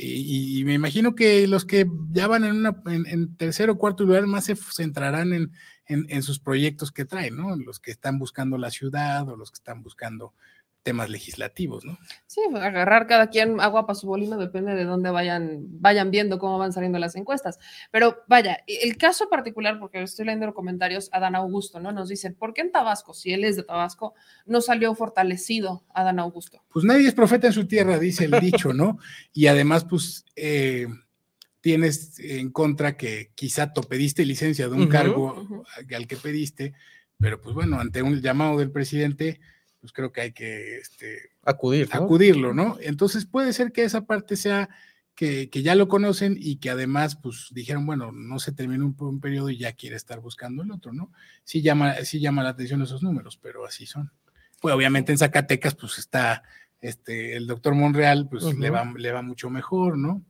Y, 0.00 0.62
me 0.64 0.74
imagino 0.74 1.16
que 1.16 1.48
los 1.48 1.64
que 1.64 1.84
ya 2.12 2.28
van 2.28 2.44
en, 2.44 2.56
una, 2.56 2.80
en, 2.86 3.36
tercer 3.36 3.68
o 3.68 3.78
cuarto 3.78 4.04
lugar 4.04 4.26
más 4.26 4.44
se 4.44 4.54
centrarán 4.54 5.32
en, 5.32 5.52
en, 5.86 6.22
sus 6.22 6.38
proyectos 6.38 6.92
que 6.92 7.04
traen, 7.04 7.36
¿no? 7.36 7.56
Los 7.56 7.80
que 7.80 7.90
están 7.90 8.18
buscando 8.18 8.58
la 8.58 8.70
ciudad 8.70 9.28
o 9.28 9.36
los 9.36 9.50
que 9.50 9.56
están 9.56 9.82
buscando 9.82 10.34
temas 10.82 11.10
legislativos, 11.10 11.84
¿no? 11.84 11.98
Sí, 12.26 12.40
agarrar 12.54 13.06
cada 13.06 13.28
quien 13.28 13.60
agua 13.60 13.86
para 13.86 13.94
su 13.94 14.06
bolino 14.06 14.38
depende 14.38 14.74
de 14.74 14.84
dónde 14.84 15.10
vayan, 15.10 15.64
vayan 15.80 16.10
viendo 16.10 16.38
cómo 16.38 16.58
van 16.58 16.72
saliendo 16.72 16.98
las 16.98 17.16
encuestas. 17.16 17.58
Pero 17.90 18.24
vaya, 18.26 18.64
el 18.66 18.96
caso 18.96 19.28
particular, 19.28 19.78
porque 19.78 20.02
estoy 20.02 20.26
leyendo 20.26 20.46
los 20.46 20.54
comentarios, 20.54 21.10
Adán 21.12 21.34
Augusto, 21.34 21.80
¿no? 21.80 21.92
Nos 21.92 22.08
dicen, 22.08 22.34
¿por 22.34 22.54
qué 22.54 22.62
en 22.62 22.72
Tabasco, 22.72 23.14
si 23.14 23.32
él 23.32 23.44
es 23.44 23.56
de 23.56 23.64
Tabasco, 23.64 24.14
no 24.46 24.60
salió 24.60 24.94
fortalecido 24.94 25.84
Adán 25.94 26.18
Augusto? 26.18 26.62
Pues 26.68 26.84
nadie 26.84 27.08
es 27.08 27.14
profeta 27.14 27.48
en 27.48 27.52
su 27.52 27.66
tierra, 27.66 27.98
dice 27.98 28.24
el 28.24 28.40
dicho, 28.40 28.72
¿no? 28.72 28.98
Y 29.32 29.46
además, 29.46 29.84
pues... 29.84 30.24
Eh, 30.36 30.86
tienes 31.60 32.18
en 32.20 32.50
contra 32.50 32.96
que 32.96 33.32
quizá 33.34 33.72
te 33.72 33.82
pediste 33.82 34.24
licencia 34.24 34.68
de 34.68 34.74
un 34.74 34.86
cargo 34.86 35.64
al 35.94 36.06
que 36.06 36.16
pediste, 36.16 36.72
pero 37.18 37.40
pues 37.40 37.54
bueno, 37.54 37.80
ante 37.80 38.00
un 38.00 38.20
llamado 38.20 38.58
del 38.58 38.70
presidente, 38.70 39.40
pues 39.80 39.92
creo 39.92 40.12
que 40.12 40.20
hay 40.20 40.32
que 40.32 40.78
este, 40.78 41.30
acudir, 41.42 41.88
acudirlo, 41.92 42.52
¿no? 42.52 42.76
Entonces 42.80 43.26
puede 43.26 43.52
ser 43.52 43.72
que 43.72 43.84
esa 43.84 44.06
parte 44.06 44.36
sea 44.36 44.68
que, 45.18 45.50
ya 45.50 45.74
lo 45.74 45.88
conocen 45.88 46.36
y 46.38 46.56
que 46.56 46.70
además, 46.70 47.16
pues 47.16 47.48
dijeron, 47.50 47.84
bueno, 47.86 48.12
no 48.12 48.38
se 48.38 48.52
terminó 48.52 48.94
un, 48.96 49.20
periodo 49.20 49.50
y 49.50 49.58
ya 49.58 49.72
quiere 49.72 49.96
estar 49.96 50.20
buscando 50.20 50.62
el 50.62 50.70
otro, 50.70 50.92
¿no? 50.92 51.12
Sí 51.42 51.60
llama, 51.60 51.94
sí 52.04 52.20
llama 52.20 52.44
la 52.44 52.50
atención 52.50 52.82
esos 52.82 53.02
números, 53.02 53.36
pero 53.36 53.66
así 53.66 53.84
son. 53.84 54.12
Pues 54.60 54.72
obviamente 54.72 55.10
en 55.10 55.18
Zacatecas, 55.18 55.74
pues 55.74 55.98
está 55.98 56.44
este, 56.80 57.36
el 57.36 57.48
doctor 57.48 57.74
Monreal, 57.74 58.28
pues 58.28 58.44
le, 58.56 58.70
va, 58.70 58.84
le 58.96 59.10
va 59.10 59.22
mucho 59.22 59.50
mejor, 59.50 59.98
¿no? 59.98 60.24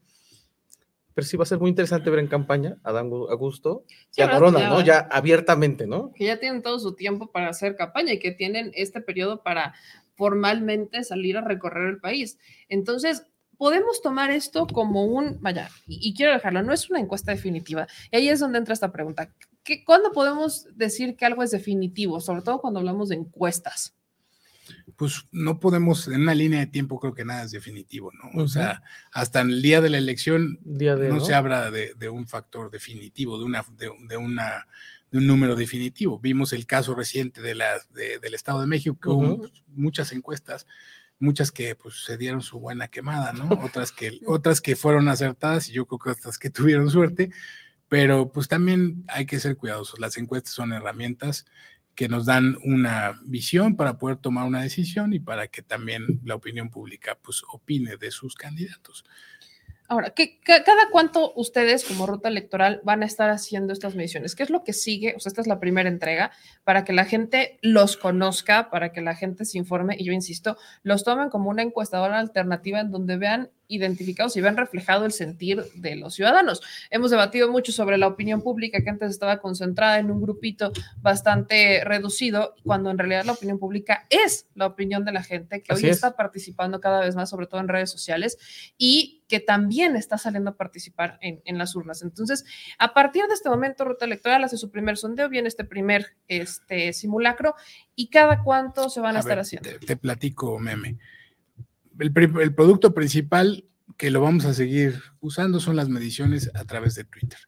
Pero 1.18 1.26
sí 1.26 1.36
va 1.36 1.42
a 1.42 1.46
ser 1.46 1.58
muy 1.58 1.70
interesante 1.70 2.10
ver 2.10 2.20
en 2.20 2.28
campaña 2.28 2.76
a 2.84 2.92
Dan 2.92 3.06
Augusto 3.06 3.82
y 4.14 4.22
a 4.22 4.30
Corona, 4.30 4.68
¿no? 4.68 4.80
Ya 4.82 5.00
abiertamente, 5.10 5.84
¿no? 5.84 6.12
Que 6.14 6.26
ya 6.26 6.38
tienen 6.38 6.62
todo 6.62 6.78
su 6.78 6.94
tiempo 6.94 7.32
para 7.32 7.48
hacer 7.48 7.74
campaña 7.74 8.12
y 8.12 8.20
que 8.20 8.30
tienen 8.30 8.70
este 8.72 9.00
periodo 9.00 9.42
para 9.42 9.74
formalmente 10.14 11.02
salir 11.02 11.36
a 11.36 11.40
recorrer 11.40 11.88
el 11.88 11.98
país. 11.98 12.38
Entonces, 12.68 13.26
podemos 13.56 14.00
tomar 14.00 14.30
esto 14.30 14.68
como 14.68 15.06
un, 15.06 15.38
vaya, 15.40 15.68
y, 15.88 16.14
quiero 16.14 16.34
dejarlo, 16.34 16.62
no 16.62 16.72
es 16.72 16.88
una 16.88 17.00
encuesta 17.00 17.32
definitiva. 17.32 17.88
Y 18.12 18.16
ahí 18.16 18.28
es 18.28 18.38
donde 18.38 18.58
entra 18.58 18.74
esta 18.74 18.92
pregunta. 18.92 19.34
¿Qué, 19.64 19.82
¿Cuándo 19.84 20.12
podemos 20.12 20.68
decir 20.76 21.16
que 21.16 21.26
algo 21.26 21.42
es 21.42 21.50
definitivo? 21.50 22.20
Sobre 22.20 22.42
todo 22.42 22.60
cuando 22.60 22.78
hablamos 22.78 23.08
de 23.08 23.16
encuestas 23.16 23.97
pues 24.96 25.26
no 25.30 25.60
podemos, 25.60 26.08
en 26.08 26.22
una 26.22 26.34
línea 26.34 26.60
de 26.60 26.66
tiempo 26.66 26.98
creo 26.98 27.14
que 27.14 27.24
nada 27.24 27.44
es 27.44 27.52
definitivo, 27.52 28.10
¿no? 28.12 28.42
O 28.42 28.48
sea, 28.48 28.82
hasta 29.12 29.40
el 29.40 29.62
día 29.62 29.80
de 29.80 29.90
la 29.90 29.98
elección 29.98 30.58
no, 30.64 31.20
se 31.20 31.34
habla 31.34 31.70
de, 31.70 32.08
un 32.08 32.26
factor 32.26 32.70
definitivo, 32.70 33.38
de, 33.38 33.44
una, 33.44 33.64
de, 33.76 34.16
una, 34.16 34.66
de 35.10 35.18
un 35.18 35.26
número 35.26 35.54
definitivo. 35.54 36.18
Vimos 36.18 36.52
el 36.52 36.66
caso 36.66 36.94
reciente 36.94 37.40
de 37.40 37.54
la, 37.54 37.78
del 37.92 38.34
Estado 38.34 38.60
de 38.60 38.66
México, 38.66 38.98
que 39.00 39.08
hubo 39.08 39.48
muchas 39.68 40.12
encuestas, 40.12 40.66
muchas 41.20 41.52
que 41.52 41.76
pues 41.76 42.04
se 42.04 42.16
dieron 42.16 42.42
su 42.42 42.58
buena 42.58 42.88
quemada, 42.88 43.32
¿no? 43.32 43.48
Otras 43.64 43.92
que, 43.92 44.20
otras 44.26 44.60
que 44.60 44.74
fueron 44.74 45.08
acertadas 45.08 45.68
y 45.68 45.72
yo 45.74 45.86
creo 45.86 45.98
que 45.98 46.10
otras 46.10 46.38
que 46.38 46.50
tuvieron 46.50 46.90
suerte, 46.90 47.30
pero 47.88 48.32
pues 48.32 48.48
también 48.48 49.04
hay 49.08 49.26
que 49.26 49.38
ser 49.38 49.56
cuidadosos. 49.56 49.98
Las 50.00 50.16
encuestas 50.16 50.52
son 50.54 50.72
herramientas 50.72 51.46
que 51.98 52.08
nos 52.08 52.26
dan 52.26 52.56
una 52.62 53.18
visión 53.24 53.74
para 53.74 53.98
poder 53.98 54.18
tomar 54.18 54.46
una 54.46 54.62
decisión 54.62 55.12
y 55.14 55.18
para 55.18 55.48
que 55.48 55.62
también 55.62 56.20
la 56.24 56.36
opinión 56.36 56.70
pública 56.70 57.18
pues 57.20 57.42
opine 57.52 57.96
de 57.96 58.12
sus 58.12 58.36
candidatos. 58.36 59.04
Ahora, 59.88 60.10
¿qué, 60.10 60.38
¿cada 60.44 60.90
cuánto 60.92 61.32
ustedes 61.34 61.84
como 61.84 62.06
ruta 62.06 62.28
electoral 62.28 62.80
van 62.84 63.02
a 63.02 63.06
estar 63.06 63.30
haciendo 63.30 63.72
estas 63.72 63.96
mediciones? 63.96 64.36
¿Qué 64.36 64.44
es 64.44 64.50
lo 64.50 64.62
que 64.62 64.74
sigue? 64.74 65.16
O 65.16 65.18
sea, 65.18 65.30
esta 65.30 65.40
es 65.40 65.48
la 65.48 65.58
primera 65.58 65.88
entrega 65.88 66.30
para 66.62 66.84
que 66.84 66.92
la 66.92 67.04
gente 67.04 67.58
los 67.62 67.96
conozca, 67.96 68.70
para 68.70 68.92
que 68.92 69.00
la 69.00 69.16
gente 69.16 69.44
se 69.44 69.58
informe 69.58 69.96
y 69.98 70.04
yo 70.04 70.12
insisto, 70.12 70.56
los 70.84 71.02
tomen 71.02 71.30
como 71.30 71.50
una 71.50 71.62
encuestadora 71.62 72.20
alternativa 72.20 72.78
en 72.78 72.92
donde 72.92 73.16
vean 73.16 73.50
identificados 73.68 74.36
y 74.36 74.40
ven 74.40 74.56
reflejado 74.56 75.04
el 75.04 75.12
sentir 75.12 75.62
de 75.74 75.94
los 75.94 76.14
ciudadanos. 76.14 76.62
Hemos 76.90 77.10
debatido 77.10 77.52
mucho 77.52 77.70
sobre 77.70 77.98
la 77.98 78.08
opinión 78.08 78.42
pública 78.42 78.82
que 78.82 78.90
antes 78.90 79.10
estaba 79.10 79.38
concentrada 79.38 79.98
en 79.98 80.10
un 80.10 80.20
grupito 80.20 80.72
bastante 81.00 81.84
reducido, 81.84 82.54
cuando 82.64 82.90
en 82.90 82.98
realidad 82.98 83.26
la 83.26 83.32
opinión 83.32 83.58
pública 83.58 84.06
es 84.08 84.46
la 84.54 84.66
opinión 84.66 85.04
de 85.04 85.12
la 85.12 85.22
gente 85.22 85.62
que 85.62 85.74
hoy 85.74 85.86
está 85.86 86.16
participando 86.16 86.80
cada 86.80 87.00
vez 87.00 87.14
más, 87.14 87.30
sobre 87.30 87.46
todo 87.46 87.60
en 87.60 87.68
redes 87.68 87.90
sociales, 87.90 88.38
y 88.78 89.22
que 89.28 89.40
también 89.40 89.94
está 89.94 90.16
saliendo 90.16 90.50
a 90.50 90.56
participar 90.56 91.18
en, 91.20 91.58
las 91.58 91.76
urnas. 91.76 92.02
Entonces, 92.02 92.46
a 92.78 92.94
partir 92.94 93.26
de 93.26 93.34
este 93.34 93.50
momento, 93.50 93.84
Ruta 93.84 94.06
Electoral 94.06 94.42
hace 94.44 94.56
su 94.56 94.70
primer 94.70 94.96
sondeo, 94.96 95.28
viene 95.28 95.48
este 95.48 95.64
primer 95.64 96.16
este, 96.28 96.94
simulacro, 96.94 97.54
y 97.94 98.08
cada 98.08 98.42
cuánto 98.42 98.88
se 98.88 99.00
van 99.00 99.16
a, 99.16 99.20
estar 99.20 99.38
haciendo. 99.38 99.68
Te, 99.68 99.78
te 99.78 99.96
platico, 99.96 100.58
meme 100.58 100.96
el, 101.98 102.54
producto 102.54 102.94
principal 102.94 103.64
que 103.96 104.10
lo 104.10 104.20
vamos 104.20 104.44
a 104.44 104.54
seguir 104.54 105.02
usando 105.20 105.60
son 105.60 105.76
las 105.76 105.88
mediciones 105.88 106.50
a 106.54 106.64
través 106.64 106.94
de 106.94 107.04
Twitter. 107.04 107.38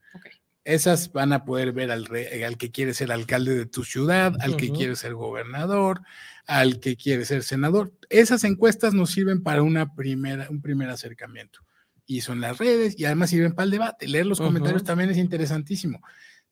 Esas 0.65 1.13
van 1.13 1.33
a 1.33 1.45
poder 1.45 1.73
ver 1.73 1.91
al, 1.91 2.07
al, 2.45 2.57
que 2.59 2.71
quiere 2.71 2.95
ser 2.95 3.13
alcalde 3.13 3.55
de 3.55 3.67
tu 3.67 3.85
ciudad, 3.85 4.35
al 4.41 4.57
que 4.57 4.71
quiere 4.71 4.95
ser 4.95 5.15
gobernador, 5.15 6.03
al 6.47 6.81
que 6.81 6.97
quiere 6.97 7.25
ser 7.25 7.43
senador. 7.43 7.93
Esas 8.09 8.45
encuestas 8.45 8.93
nos 8.93 9.11
sirven 9.11 9.43
para 9.43 9.63
una 9.63 9.95
primera, 9.95 10.49
un 10.51 10.61
primer 10.61 10.91
acercamiento. 10.91 11.61
Y 12.07 12.23
son 12.23 12.41
las 12.41 12.59
redes 12.59 12.99
y 12.99 13.05
además 13.05 13.31
sirven 13.31 13.55
para 13.55 13.65
el 13.65 13.71
debate. 13.71 14.09
Leer 14.09 14.27
los 14.27 14.41
comentarios 14.41 14.85
también 14.85 15.11
es 15.11 15.17
interesantísimo. 15.17 16.01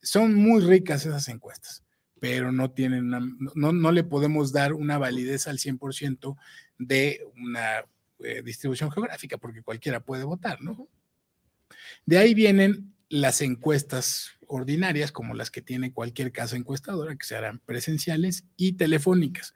Son 0.00 0.34
muy 0.34 0.62
ricas 0.62 1.04
esas 1.04 1.28
encuestas, 1.28 1.82
pero 2.20 2.52
no 2.52 2.70
tienen 2.70 3.10
no, 3.10 3.72
no 3.72 3.92
le 3.92 4.04
podemos 4.04 4.52
dar 4.52 4.72
una 4.72 4.98
validez 4.98 5.48
al 5.48 5.58
100% 5.58 6.36
de 6.78 7.20
una 7.36 7.84
eh, 8.20 8.42
distribución 8.44 8.90
geográfica, 8.90 9.38
porque 9.38 9.62
cualquiera 9.62 10.00
puede 10.00 10.24
votar, 10.24 10.60
¿no? 10.62 10.88
De 12.06 12.18
ahí 12.18 12.34
vienen 12.34 12.94
las 13.08 13.40
encuestas 13.42 14.32
ordinarias, 14.46 15.12
como 15.12 15.34
las 15.34 15.50
que 15.50 15.62
tiene 15.62 15.92
cualquier 15.92 16.32
casa 16.32 16.56
encuestadora, 16.56 17.16
que 17.16 17.26
se 17.26 17.36
harán 17.36 17.60
presenciales 17.60 18.44
y 18.56 18.72
telefónicas. 18.72 19.54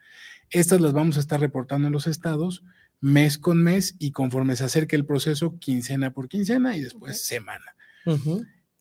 Estas 0.51 0.81
las 0.81 0.93
vamos 0.93 1.17
a 1.17 1.21
estar 1.21 1.41
reportando 1.41 1.87
en 1.87 1.93
los 1.93 2.07
estados 2.07 2.63
mes 3.01 3.37
con 3.37 3.63
mes 3.63 3.97
y 3.99 4.13
conforme 4.13 4.55
se 4.55 4.65
acerque 4.65 4.95
el 4.95 5.05
proceso, 5.05 5.59
quincena 5.59 6.13
por 6.13 6.29
quincena 6.29 6.77
y 6.77 6.83
después 6.83 7.21
semana. 7.21 7.75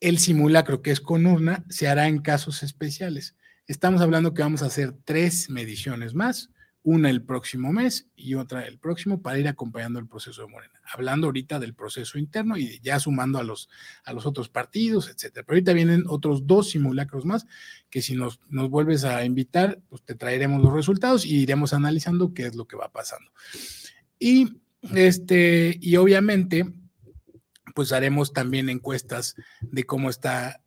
El 0.00 0.18
simulacro, 0.18 0.80
que 0.80 0.92
es 0.92 1.00
con 1.00 1.26
urna, 1.26 1.64
se 1.68 1.88
hará 1.88 2.08
en 2.08 2.20
casos 2.20 2.62
especiales. 2.62 3.36
Estamos 3.66 4.00
hablando 4.00 4.32
que 4.32 4.42
vamos 4.42 4.62
a 4.62 4.66
hacer 4.66 4.94
tres 5.04 5.50
mediciones 5.50 6.14
más 6.14 6.50
una 6.84 7.10
el 7.10 7.22
próximo 7.22 7.72
mes 7.72 8.08
y 8.16 8.34
otra 8.34 8.66
el 8.66 8.78
próximo 8.78 9.22
para 9.22 9.38
ir 9.38 9.46
acompañando 9.46 9.98
el 9.98 10.08
proceso 10.08 10.42
de 10.42 10.48
Morena. 10.48 10.80
Hablando 10.92 11.28
ahorita 11.28 11.60
del 11.60 11.74
proceso 11.74 12.18
interno 12.18 12.56
y 12.56 12.80
ya 12.80 12.98
sumando 12.98 13.38
a 13.38 13.44
los, 13.44 13.68
a 14.04 14.12
los 14.12 14.26
otros 14.26 14.48
partidos, 14.48 15.08
etcétera. 15.08 15.44
Pero 15.46 15.56
ahorita 15.56 15.72
vienen 15.72 16.04
otros 16.08 16.46
dos 16.46 16.70
simulacros 16.70 17.24
más 17.24 17.46
que 17.88 18.02
si 18.02 18.16
nos, 18.16 18.40
nos 18.48 18.68
vuelves 18.68 19.04
a 19.04 19.24
invitar, 19.24 19.80
pues 19.88 20.02
te 20.02 20.14
traeremos 20.14 20.60
los 20.62 20.72
resultados 20.72 21.24
y 21.24 21.36
iremos 21.36 21.72
analizando 21.72 22.34
qué 22.34 22.46
es 22.46 22.56
lo 22.56 22.66
que 22.66 22.76
va 22.76 22.90
pasando. 22.90 23.30
Y, 24.18 24.60
este, 24.94 25.78
y 25.80 25.96
obviamente, 25.96 26.72
pues 27.74 27.92
haremos 27.92 28.32
también 28.32 28.68
encuestas 28.68 29.36
de 29.60 29.84
cómo 29.84 30.10
está 30.10 30.62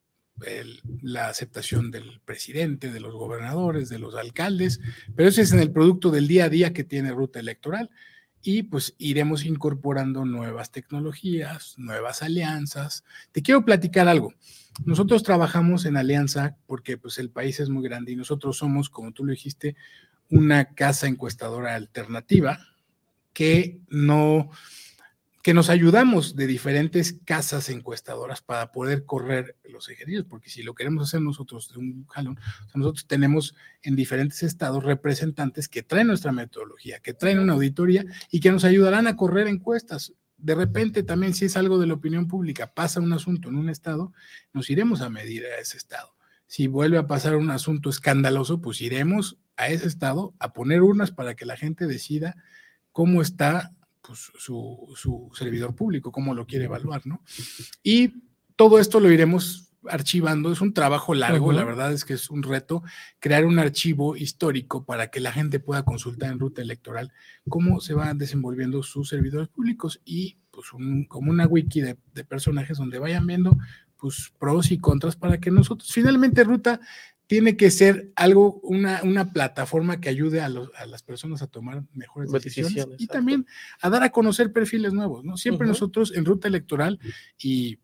la 1.01 1.29
aceptación 1.29 1.91
del 1.91 2.19
presidente, 2.25 2.91
de 2.91 2.99
los 2.99 3.13
gobernadores, 3.13 3.89
de 3.89 3.99
los 3.99 4.15
alcaldes, 4.15 4.81
pero 5.15 5.29
ese 5.29 5.43
es 5.43 5.53
en 5.53 5.59
el 5.59 5.71
producto 5.71 6.11
del 6.11 6.27
día 6.27 6.45
a 6.45 6.49
día 6.49 6.73
que 6.73 6.83
tiene 6.83 7.11
ruta 7.11 7.39
electoral 7.39 7.89
y 8.41 8.63
pues 8.63 8.93
iremos 8.99 9.43
incorporando 9.43 10.23
nuevas 10.23 10.71
tecnologías, 10.71 11.73
nuevas 11.77 12.21
alianzas. 12.21 13.03
Te 13.31 13.41
quiero 13.41 13.65
platicar 13.65 14.07
algo. 14.07 14.35
Nosotros 14.85 15.23
trabajamos 15.23 15.85
en 15.85 15.97
alianza 15.97 16.55
porque 16.67 16.97
pues 16.97 17.17
el 17.17 17.31
país 17.31 17.59
es 17.59 17.69
muy 17.69 17.83
grande 17.83 18.11
y 18.11 18.15
nosotros 18.15 18.57
somos, 18.57 18.89
como 18.89 19.13
tú 19.13 19.25
lo 19.25 19.31
dijiste, 19.31 19.75
una 20.29 20.75
casa 20.75 21.07
encuestadora 21.07 21.75
alternativa 21.75 22.59
que 23.33 23.79
no 23.89 24.51
que 25.45 25.53
nos 25.53 25.69
ayudamos 25.69 26.35
de 26.35 26.47
diferentes 26.47 27.19
casas 27.23 27.69
encuestadoras 27.69 28.41
para 28.41 28.71
poder 28.71 29.05
correr 29.05 29.55
los 29.63 29.89
ejercicios, 29.89 30.25
porque 30.27 30.49
si 30.49 30.63
lo 30.63 30.73
queremos 30.73 31.07
hacer 31.07 31.21
nosotros 31.21 31.71
de 31.71 31.77
un 31.77 32.07
jalón, 32.07 32.39
nosotros 32.73 33.05
tenemos 33.05 33.53
en 33.83 33.95
diferentes 33.95 34.41
estados 34.41 34.83
representantes 34.83 35.69
que 35.69 35.83
traen 35.83 36.07
nuestra 36.07 36.31
metodología, 36.31 36.99
que 36.99 37.13
traen 37.13 37.37
una 37.37 37.53
auditoría 37.53 38.03
y 38.31 38.39
que 38.39 38.51
nos 38.51 38.63
ayudarán 38.63 39.05
a 39.05 39.15
correr 39.15 39.45
encuestas. 39.45 40.13
De 40.35 40.55
repente 40.55 41.03
también 41.03 41.35
si 41.35 41.45
es 41.45 41.55
algo 41.57 41.77
de 41.77 41.85
la 41.85 41.93
opinión 41.93 42.27
pública, 42.27 42.73
pasa 42.73 42.99
un 42.99 43.13
asunto 43.13 43.49
en 43.49 43.57
un 43.57 43.69
estado, 43.69 44.13
nos 44.51 44.71
iremos 44.71 45.01
a 45.01 45.11
medir 45.11 45.45
a 45.45 45.59
ese 45.59 45.77
estado. 45.77 46.15
Si 46.47 46.65
vuelve 46.65 46.97
a 46.97 47.05
pasar 47.05 47.35
un 47.35 47.51
asunto 47.51 47.91
escandaloso, 47.91 48.61
pues 48.61 48.81
iremos 48.81 49.37
a 49.57 49.67
ese 49.67 49.85
estado 49.85 50.33
a 50.39 50.53
poner 50.53 50.81
urnas 50.81 51.11
para 51.11 51.35
que 51.35 51.45
la 51.45 51.55
gente 51.55 51.85
decida 51.85 52.35
cómo 52.91 53.21
está 53.21 53.74
pues, 54.05 54.31
su, 54.37 55.31
servidor 55.33 55.75
público, 55.75 56.11
cómo 56.11 56.33
lo 56.33 56.45
quiere 56.45 56.65
evaluar, 56.65 57.05
¿no? 57.05 57.21
Y 57.83 58.13
todo 58.55 58.79
esto 58.79 58.99
lo 58.99 59.11
iremos 59.11 59.71
archivando, 59.87 60.51
es 60.51 60.61
un 60.61 60.73
trabajo 60.73 61.13
largo, 61.13 61.51
la 61.51 61.63
verdad 61.63 61.93
es 61.93 62.05
que 62.05 62.13
es 62.13 62.31
un 62.31 62.41
reto 62.41 62.81
crear 63.19 63.45
un 63.45 63.59
archivo 63.59 64.15
histórico 64.15 64.83
para 64.83 65.11
que 65.11 65.19
la 65.19 65.31
gente 65.31 65.59
pueda 65.59 65.83
consultar 65.83 66.31
en 66.31 66.39
ruta 66.39 66.63
electoral 66.63 67.11
cómo 67.47 67.79
se 67.79 67.93
van 67.93 68.17
desenvolviendo 68.17 68.81
sus 68.81 69.09
servidores 69.09 69.47
públicos 69.47 70.01
y 70.03 70.37
pues 70.49 70.69
como 71.07 71.29
una 71.29 71.45
wiki 71.45 71.81
de, 71.81 71.97
de, 72.15 72.23
personajes 72.23 72.79
donde 72.79 72.97
vayan 72.97 73.27
viendo 73.27 73.55
pues 73.95 74.33
pros 74.39 74.71
y 74.71 74.79
contras 74.79 75.15
para 75.15 75.39
que 75.39 75.51
nosotros 75.51 75.91
finalmente 75.91 76.43
ruta 76.43 76.79
tiene 77.27 77.57
que 77.57 77.71
ser 77.71 78.11
algo, 78.15 78.59
una, 78.61 79.01
una 79.03 79.31
plataforma 79.31 79.99
que 79.99 80.09
ayude 80.09 80.41
a, 80.41 80.49
las 80.49 81.03
personas 81.03 81.41
a 81.41 81.47
tomar 81.47 81.83
mejores 81.93 82.31
decisiones, 82.31 82.87
y 82.97 83.07
también 83.07 83.47
a 83.81 83.89
dar 83.89 84.03
a 84.03 84.11
conocer 84.11 84.51
perfiles 84.53 84.93
nuevos, 84.93 85.23
¿no? 85.23 85.37
Siempre 85.37 85.67
nosotros 85.67 86.13
en 86.15 86.25
ruta 86.25 86.47
electoral 86.47 86.99
y 87.37 87.79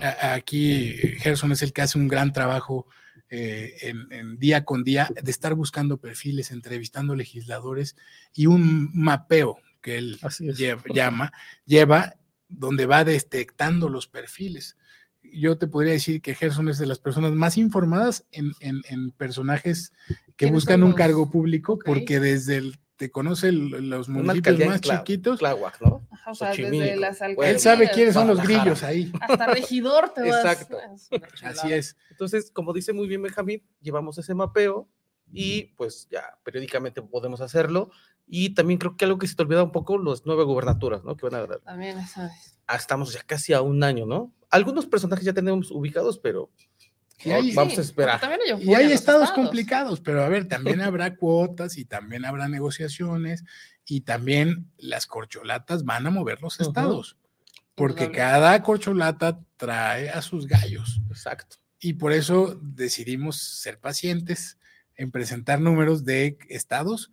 aquí 0.00 0.92
Gerson 1.18 1.52
es 1.52 1.62
el 1.62 1.72
que 1.72 1.82
hace 1.82 1.98
un 1.98 2.08
gran 2.08 2.32
trabajo 2.32 2.86
eh, 3.28 3.92
en, 4.10 4.38
día 4.38 4.64
con 4.64 4.82
día 4.82 5.08
de 5.22 5.30
estar 5.30 5.54
buscando 5.54 5.98
perfiles, 5.98 6.50
entrevistando 6.50 7.14
legisladores 7.14 7.96
y 8.34 8.46
un 8.46 8.90
mapeo 8.94 9.58
que 9.82 9.98
él 9.98 10.18
llama, 10.92 11.32
lleva 11.64 12.14
donde 12.48 12.86
va 12.86 13.04
detectando 13.04 13.88
los 13.88 14.08
perfiles 14.08 14.76
yo 15.22 15.58
te 15.58 15.66
podría 15.66 15.92
decir 15.92 16.20
que 16.22 16.34
Gerson 16.34 16.68
es 16.68 16.78
de 16.78 16.86
las 16.86 16.98
personas 16.98 17.32
más 17.32 17.56
informadas 17.56 18.26
en, 18.32 19.10
personajes 19.12 19.92
que 20.36 20.50
buscan 20.50 20.82
un 20.82 20.92
cargo 20.92 21.30
público, 21.30 21.78
porque 21.78 22.20
desde 22.20 22.56
el 22.56 22.78
te 23.00 23.10
conoce 23.10 23.50
los 23.50 24.10
municipios 24.10 24.58
más 24.66 24.82
chiquitos. 24.82 25.40
¿no? 25.40 26.06
o 26.26 26.34
sea, 26.34 26.50
desde 26.50 26.96
las 26.96 27.18
Él 27.22 27.58
sabe 27.58 27.90
quiénes 27.90 28.12
son 28.12 28.26
los 28.26 28.42
grillos 28.42 28.82
ahí. 28.82 29.10
Hasta 29.22 29.46
regidor 29.46 30.12
te 30.12 30.28
vas. 30.28 30.44
Exacto. 30.44 30.76
Así 31.42 31.72
es. 31.72 31.96
Entonces, 32.10 32.50
como 32.50 32.74
dice 32.74 32.92
muy 32.92 33.08
bien 33.08 33.22
Benjamín, 33.22 33.62
llevamos 33.80 34.18
ese 34.18 34.34
mapeo 34.34 34.86
y 35.32 35.72
pues 35.78 36.08
ya 36.10 36.38
periódicamente 36.44 37.00
podemos 37.00 37.40
hacerlo. 37.40 37.90
Y 38.26 38.50
también 38.50 38.78
creo 38.78 38.98
que 38.98 39.06
algo 39.06 39.16
que 39.16 39.26
se 39.26 39.34
te 39.34 39.42
olvida 39.44 39.64
un 39.64 39.72
poco, 39.72 39.96
las 39.96 40.26
nueve 40.26 40.44
gubernaturas, 40.44 41.02
¿no? 41.02 41.16
Que 41.16 41.26
van 41.26 41.34
a 41.36 41.46
dar. 41.46 41.60
También, 41.60 42.06
sabes. 42.06 42.59
Ah, 42.70 42.76
estamos 42.76 43.12
ya 43.12 43.20
casi 43.24 43.52
a 43.52 43.62
un 43.62 43.82
año, 43.82 44.06
¿no? 44.06 44.32
Algunos 44.48 44.86
personajes 44.86 45.24
ya 45.24 45.32
tenemos 45.32 45.72
ubicados, 45.72 46.20
pero 46.20 46.52
vamos 47.52 47.76
a 47.76 47.80
esperar. 47.80 48.20
Y 48.60 48.74
hay 48.74 48.92
estados, 48.92 49.32
complicados, 49.32 50.00
pero 50.00 50.22
a 50.22 50.28
ver, 50.28 50.46
también 50.46 50.80
habrá 50.80 51.16
cuotas 51.16 51.76
y 51.78 51.84
también 51.84 52.24
habrá 52.24 52.48
negociaciones 52.48 53.42
y 53.84 54.02
también 54.02 54.70
las 54.78 55.06
corcholatas 55.06 55.84
van 55.84 56.06
a 56.06 56.10
mover 56.10 56.40
los 56.42 56.60
estados, 56.60 57.16
porque 57.74 58.12
cada 58.12 58.62
corcholata 58.62 59.40
trae 59.56 60.08
a 60.10 60.22
sus 60.22 60.46
gallos. 60.46 61.00
Exacto. 61.08 61.56
Y 61.80 61.94
por 61.94 62.12
eso 62.12 62.56
decidimos 62.62 63.36
ser 63.36 63.80
pacientes 63.80 64.58
en 64.94 65.10
presentar 65.10 65.60
números 65.60 66.04
de 66.04 66.38
estados, 66.48 67.10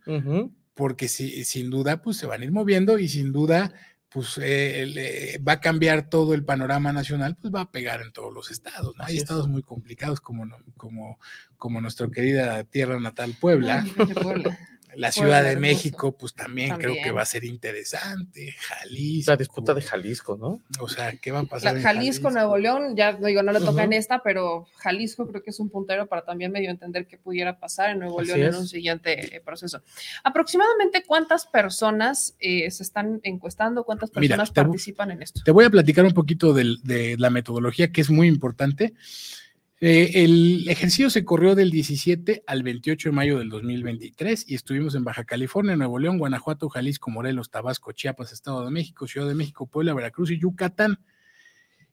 porque 0.74 1.08
si, 1.08 1.44
sin 1.44 1.68
duda 1.68 2.00
pues 2.00 2.16
se 2.16 2.26
van 2.26 2.42
a 2.42 2.44
ir 2.44 2.52
moviendo 2.52 3.00
y 3.00 3.08
sin 3.08 3.32
duda 3.32 3.74
pues 4.08 4.38
eh, 4.42 5.38
va 5.46 5.52
a 5.52 5.60
cambiar 5.60 6.08
todo 6.08 6.34
el 6.34 6.44
panorama 6.44 6.92
nacional, 6.92 7.36
pues 7.36 7.54
va 7.54 7.62
a 7.62 7.70
pegar 7.70 8.00
en 8.00 8.12
todos 8.12 8.32
los 8.32 8.50
estados. 8.50 8.94
Hay 8.98 9.18
estados 9.18 9.48
muy 9.48 9.62
complicados 9.62 10.20
como, 10.20 10.46
como, 10.76 11.18
como 11.56 11.80
nuestra 11.80 12.08
querida 12.08 12.64
tierra 12.64 12.98
natal 13.00 13.34
Puebla. 13.38 13.84
La 14.98 15.12
Ciudad 15.12 15.44
de 15.44 15.56
México, 15.56 16.16
pues 16.16 16.34
también, 16.34 16.76
creo 16.76 16.94
que 17.02 17.12
va 17.12 17.22
a 17.22 17.24
ser 17.24 17.44
interesante. 17.44 18.54
Jalisco. 18.58 19.30
La 19.30 19.36
disputa 19.36 19.72
de 19.72 19.82
Jalisco, 19.82 20.36
¿no? 20.36 20.60
O 20.80 20.88
sea, 20.88 21.12
¿qué 21.16 21.30
va 21.30 21.40
a 21.40 21.44
pasar? 21.44 21.80
Jalisco, 21.80 22.30
Nuevo 22.30 22.58
León, 22.58 22.96
ya 22.96 23.12
digo, 23.12 23.42
no 23.44 23.52
le 23.52 23.60
toca 23.60 23.84
en 23.84 23.92
esta, 23.92 24.22
pero 24.24 24.66
Jalisco 24.78 25.28
creo 25.28 25.42
que 25.42 25.50
es 25.50 25.60
un 25.60 25.70
puntero 25.70 26.08
para 26.08 26.24
también 26.24 26.50
medio 26.50 26.70
entender 26.70 27.06
qué 27.06 27.16
pudiera 27.16 27.60
pasar 27.60 27.90
en 27.90 28.00
Nuevo 28.00 28.20
León 28.22 28.40
en 28.40 28.54
un 28.56 28.66
siguiente 28.66 29.36
eh, 29.36 29.40
proceso. 29.40 29.82
Aproximadamente 30.24 31.04
cuántas 31.06 31.46
personas 31.46 32.34
eh, 32.40 32.68
se 32.70 32.82
están 32.82 33.20
encuestando, 33.22 33.84
cuántas 33.84 34.10
personas 34.10 34.50
participan 34.50 35.12
en 35.12 35.22
esto. 35.22 35.42
Te 35.44 35.52
voy 35.52 35.64
a 35.64 35.70
platicar 35.70 36.04
un 36.04 36.14
poquito 36.14 36.52
de 36.52 37.16
la 37.18 37.30
metodología 37.30 37.92
que 37.92 38.00
es 38.00 38.10
muy 38.10 38.26
importante. 38.26 38.94
Eh, 39.80 40.24
el 40.24 40.68
ejercicio 40.68 41.08
se 41.08 41.24
corrió 41.24 41.54
del 41.54 41.70
17 41.70 42.42
al 42.46 42.64
28 42.64 43.10
de 43.10 43.14
mayo 43.14 43.38
del 43.38 43.48
2023 43.48 44.44
y 44.48 44.56
estuvimos 44.56 44.96
en 44.96 45.04
Baja 45.04 45.24
California, 45.24 45.76
Nuevo 45.76 46.00
León, 46.00 46.18
Guanajuato, 46.18 46.68
Jalisco, 46.68 47.10
Morelos, 47.10 47.50
Tabasco, 47.50 47.92
Chiapas, 47.92 48.32
Estado 48.32 48.64
de 48.64 48.72
México, 48.72 49.06
Ciudad 49.06 49.28
de 49.28 49.36
México, 49.36 49.66
Puebla, 49.66 49.94
Veracruz 49.94 50.32
y 50.32 50.38
Yucatán. 50.38 50.98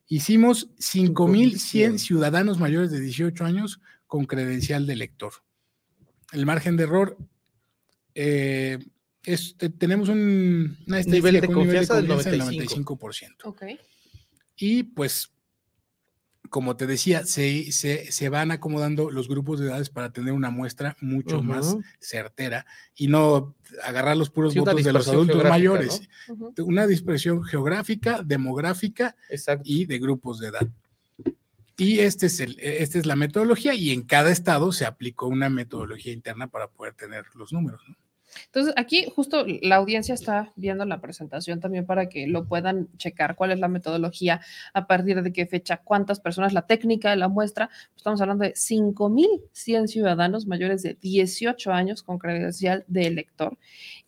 Hicimos 0.08 0.70
5.100 0.78 1.98
ciudadanos 1.98 2.58
mayores 2.58 2.90
de 2.90 3.00
18 3.00 3.44
años 3.44 3.80
con 4.08 4.24
credencial 4.24 4.86
de 4.86 4.96
lector. 4.96 5.32
El 6.32 6.44
margen 6.44 6.76
de 6.76 6.82
error, 6.84 7.16
eh, 8.14 8.78
tenemos 9.78 10.08
un 10.08 10.76
nivel 10.86 11.40
de, 11.40 11.46
confianza, 11.46 12.00
del 12.00 12.08
95%. 12.08 13.44
Okay. 13.44 13.78
Y 14.56 14.84
pues 14.84 15.35
como 16.50 16.76
te 16.76 16.86
decía, 16.86 17.24
se, 17.24 17.72
se, 17.72 18.28
van 18.28 18.50
acomodando 18.50 19.10
los 19.10 19.28
grupos 19.28 19.60
de 19.60 19.66
edades 19.66 19.90
para 19.90 20.12
tener 20.12 20.32
una 20.32 20.50
muestra 20.50 20.96
mucho 21.00 21.42
más 21.42 21.76
certera 22.00 22.66
y 22.94 23.08
no 23.08 23.54
agarrar 23.84 24.16
los 24.16 24.30
puros 24.30 24.54
votos 24.54 24.82
de 24.82 24.92
los 24.92 25.08
adultos 25.08 25.42
mayores. 25.44 26.08
Una 26.58 26.86
dispersión 26.86 27.42
geográfica, 27.44 28.22
demográfica 28.22 29.16
y 29.64 29.86
de 29.86 29.98
grupos 29.98 30.40
de 30.40 30.48
edad. 30.48 30.68
Y 31.78 31.98
este 31.98 32.26
es 32.26 32.40
el, 32.40 32.58
esta 32.60 32.98
es 32.98 33.06
la 33.06 33.16
metodología 33.16 33.74
y 33.74 33.90
en 33.90 34.02
cada 34.02 34.30
estado 34.30 34.72
se 34.72 34.86
aplicó 34.86 35.26
una 35.26 35.50
metodología 35.50 36.12
interna 36.12 36.46
para 36.48 36.68
poder 36.68 36.94
tener 36.94 37.24
los 37.34 37.52
números. 37.52 37.82
Entonces, 38.46 38.74
aquí 38.76 39.06
justo 39.14 39.44
la 39.62 39.76
audiencia 39.76 40.14
está 40.14 40.52
viendo 40.56 40.84
la 40.84 41.00
presentación 41.00 41.60
también 41.60 41.86
para 41.86 42.08
que 42.08 42.26
lo 42.26 42.46
puedan 42.46 42.88
checar 42.96 43.36
cuál 43.36 43.52
es 43.52 43.60
la 43.60 43.68
metodología, 43.68 44.40
a 44.72 44.86
partir 44.86 45.22
de 45.22 45.32
qué 45.32 45.46
fecha, 45.46 45.78
cuántas 45.78 46.20
personas, 46.20 46.52
la 46.52 46.66
técnica 46.66 47.10
de 47.10 47.16
la 47.16 47.28
muestra. 47.28 47.70
Estamos 47.96 48.20
hablando 48.20 48.44
de 48.44 48.54
5.100 48.54 49.86
ciudadanos 49.86 50.46
mayores 50.46 50.82
de 50.82 50.94
18 50.94 51.72
años 51.72 52.02
con 52.02 52.18
credencial 52.18 52.84
de 52.86 53.06
elector. 53.06 53.58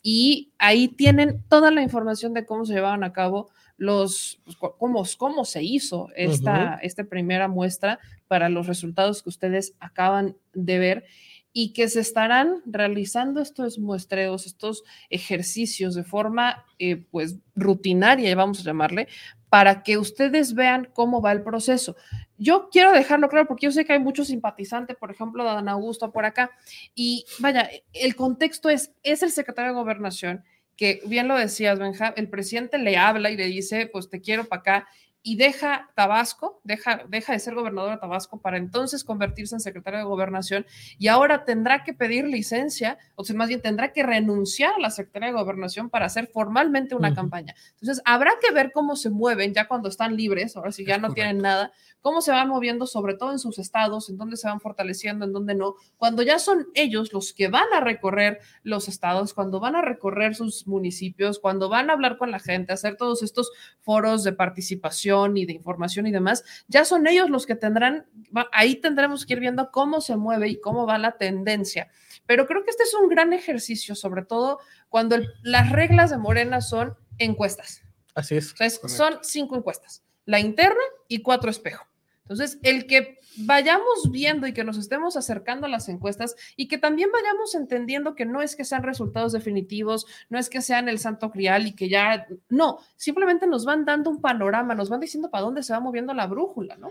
Y 0.02 0.52
ahí 0.58 0.88
tienen 0.88 1.42
toda 1.48 1.70
la 1.70 1.82
información 1.82 2.34
de 2.34 2.46
cómo 2.46 2.64
se 2.64 2.74
llevaban 2.74 3.04
a 3.04 3.12
cabo 3.12 3.50
los, 3.78 4.40
pues, 4.44 4.56
cómo, 4.56 5.04
cómo 5.16 5.44
se 5.44 5.62
hizo 5.62 6.08
esta, 6.16 6.78
esta 6.82 7.04
primera 7.04 7.48
muestra 7.48 8.00
para 8.26 8.48
los 8.48 8.66
resultados 8.66 9.22
que 9.22 9.28
ustedes 9.30 9.74
acaban 9.80 10.36
de 10.52 10.78
ver 10.78 11.04
y 11.52 11.72
que 11.72 11.88
se 11.88 12.00
estarán 12.00 12.62
realizando 12.66 13.40
estos 13.40 13.78
muestreos, 13.78 14.46
estos 14.46 14.84
ejercicios 15.10 15.94
de 15.94 16.04
forma 16.04 16.64
eh, 16.78 17.04
pues 17.10 17.36
rutinaria, 17.56 18.34
vamos 18.36 18.60
a 18.60 18.64
llamarle, 18.64 19.08
para 19.48 19.82
que 19.82 19.98
ustedes 19.98 20.54
vean 20.54 20.88
cómo 20.92 21.20
va 21.22 21.32
el 21.32 21.42
proceso. 21.42 21.96
Yo 22.36 22.68
quiero 22.70 22.92
dejarlo 22.92 23.28
claro 23.28 23.48
porque 23.48 23.66
yo 23.66 23.72
sé 23.72 23.84
que 23.84 23.94
hay 23.94 23.98
muchos 23.98 24.28
simpatizantes, 24.28 24.96
por 24.96 25.10
ejemplo, 25.10 25.42
de 25.44 25.50
Dan 25.50 25.68
Augusto 25.68 26.12
por 26.12 26.24
acá, 26.24 26.50
y 26.94 27.24
vaya, 27.38 27.68
el 27.92 28.14
contexto 28.14 28.68
es, 28.68 28.92
es 29.02 29.22
el 29.22 29.30
secretario 29.30 29.72
de 29.72 29.78
gobernación, 29.78 30.44
que 30.76 31.00
bien 31.06 31.26
lo 31.26 31.36
decías, 31.36 31.78
Benja, 31.78 32.14
el 32.16 32.28
presidente 32.28 32.78
le 32.78 32.96
habla 32.96 33.30
y 33.30 33.36
le 33.36 33.46
dice, 33.46 33.88
pues 33.92 34.08
te 34.08 34.20
quiero 34.20 34.44
para 34.44 34.60
acá, 34.60 34.88
y 35.28 35.36
deja 35.36 35.90
Tabasco, 35.94 36.58
deja, 36.64 37.02
deja 37.06 37.34
de 37.34 37.38
ser 37.38 37.54
gobernador 37.54 37.90
de 37.90 37.98
Tabasco 37.98 38.40
para 38.40 38.56
entonces 38.56 39.04
convertirse 39.04 39.54
en 39.54 39.60
secretario 39.60 39.98
de 39.98 40.06
gobernación 40.06 40.64
y 40.98 41.08
ahora 41.08 41.44
tendrá 41.44 41.84
que 41.84 41.92
pedir 41.92 42.24
licencia, 42.24 42.96
o 43.14 43.24
sea, 43.24 43.36
más 43.36 43.48
bien 43.48 43.60
tendrá 43.60 43.92
que 43.92 44.02
renunciar 44.02 44.76
a 44.76 44.78
la 44.78 44.90
secretaría 44.90 45.28
de 45.28 45.34
gobernación 45.34 45.90
para 45.90 46.06
hacer 46.06 46.28
formalmente 46.28 46.94
una 46.94 47.14
campaña. 47.14 47.54
Entonces, 47.72 48.00
habrá 48.06 48.30
que 48.40 48.54
ver 48.54 48.72
cómo 48.72 48.96
se 48.96 49.10
mueven 49.10 49.52
ya 49.52 49.68
cuando 49.68 49.90
están 49.90 50.16
libres, 50.16 50.56
ahora 50.56 50.72
si 50.72 50.86
ya 50.86 50.96
no 50.96 51.12
tienen 51.12 51.36
nada, 51.36 51.72
cómo 52.00 52.22
se 52.22 52.30
van 52.30 52.48
moviendo, 52.48 52.86
sobre 52.86 53.12
todo 53.12 53.32
en 53.32 53.38
sus 53.38 53.58
estados, 53.58 54.08
en 54.08 54.16
dónde 54.16 54.38
se 54.38 54.48
van 54.48 54.60
fortaleciendo, 54.60 55.26
en 55.26 55.34
dónde 55.34 55.54
no, 55.54 55.74
cuando 55.98 56.22
ya 56.22 56.38
son 56.38 56.68
ellos 56.72 57.12
los 57.12 57.34
que 57.34 57.48
van 57.48 57.70
a 57.74 57.80
recorrer 57.80 58.40
los 58.62 58.88
estados, 58.88 59.34
cuando 59.34 59.60
van 59.60 59.76
a 59.76 59.82
recorrer 59.82 60.34
sus 60.34 60.66
municipios, 60.66 61.38
cuando 61.38 61.68
van 61.68 61.90
a 61.90 61.92
hablar 61.92 62.16
con 62.16 62.30
la 62.30 62.38
gente, 62.38 62.72
hacer 62.72 62.96
todos 62.96 63.22
estos 63.22 63.50
foros 63.80 64.24
de 64.24 64.32
participación 64.32 65.17
y 65.36 65.46
de 65.46 65.52
información 65.52 66.06
y 66.06 66.12
demás, 66.12 66.44
ya 66.68 66.84
son 66.84 67.06
ellos 67.06 67.30
los 67.30 67.46
que 67.46 67.56
tendrán, 67.56 68.06
ahí 68.52 68.76
tendremos 68.76 69.26
que 69.26 69.34
ir 69.34 69.40
viendo 69.40 69.70
cómo 69.70 70.00
se 70.00 70.16
mueve 70.16 70.48
y 70.48 70.60
cómo 70.60 70.86
va 70.86 70.98
la 70.98 71.16
tendencia. 71.18 71.88
Pero 72.26 72.46
creo 72.46 72.64
que 72.64 72.70
este 72.70 72.84
es 72.84 72.94
un 72.94 73.08
gran 73.08 73.32
ejercicio, 73.32 73.94
sobre 73.94 74.24
todo 74.24 74.60
cuando 74.88 75.16
las 75.42 75.70
reglas 75.70 76.10
de 76.10 76.18
Morena 76.18 76.60
son 76.60 76.96
encuestas. 77.18 77.82
Así 78.14 78.36
es. 78.36 78.54
son 78.86 79.18
cinco 79.22 79.56
encuestas 79.56 80.02
la 80.28 80.40
interna 80.40 80.82
y 81.08 81.22
cuatro 81.22 81.50
espejo. 81.50 81.87
Entonces, 82.28 82.58
el 82.62 82.86
que 82.86 83.18
vayamos 83.38 84.10
viendo 84.10 84.46
y 84.46 84.52
que 84.52 84.64
nos 84.64 84.76
estemos 84.76 85.16
acercando 85.16 85.66
a 85.66 85.70
las 85.70 85.88
encuestas 85.88 86.36
y 86.56 86.68
que 86.68 86.76
también 86.76 87.08
vayamos 87.10 87.54
entendiendo 87.54 88.14
que 88.14 88.26
no 88.26 88.42
es 88.42 88.54
que 88.54 88.64
sean 88.64 88.82
resultados 88.82 89.32
definitivos, 89.32 90.06
no 90.28 90.38
es 90.38 90.50
que 90.50 90.60
sean 90.60 90.90
el 90.90 90.98
santo 90.98 91.30
crial 91.30 91.66
y 91.66 91.72
que 91.72 91.88
ya, 91.88 92.26
no, 92.50 92.80
simplemente 92.96 93.46
nos 93.46 93.64
van 93.64 93.86
dando 93.86 94.10
un 94.10 94.20
panorama, 94.20 94.74
nos 94.74 94.90
van 94.90 95.00
diciendo 95.00 95.30
para 95.30 95.44
dónde 95.44 95.62
se 95.62 95.72
va 95.72 95.80
moviendo 95.80 96.12
la 96.12 96.26
brújula, 96.26 96.76
¿no? 96.76 96.90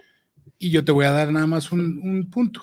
Y 0.57 0.71
yo 0.71 0.83
te 0.83 0.91
voy 0.91 1.05
a 1.05 1.11
dar 1.11 1.31
nada 1.31 1.45
más 1.45 1.71
un, 1.71 2.29
punto 2.31 2.61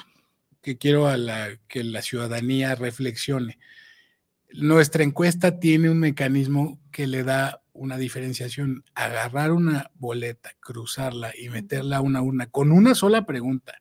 que 0.60 0.76
quiero 0.76 1.06
a 1.06 1.16
la, 1.16 1.48
que 1.68 1.84
la 1.84 2.02
ciudadanía 2.02 2.74
reflexione. 2.74 3.59
Nuestra 4.52 5.05
encuesta 5.05 5.60
tiene 5.60 5.90
un 5.90 6.01
mecanismo 6.01 6.80
que 6.90 7.06
le 7.06 7.22
da 7.22 7.63
una 7.74 7.98
diferenciación, 7.98 8.84
agarrar 8.94 9.52
una 9.52 9.90
boleta, 9.94 10.52
cruzarla 10.60 11.32
y 11.36 11.51
meterla 11.51 11.98
a 11.98 12.01
una 12.01 12.46
con 12.46 12.72
una 12.72 12.94
sola 12.94 13.26
pregunta. 13.26 13.74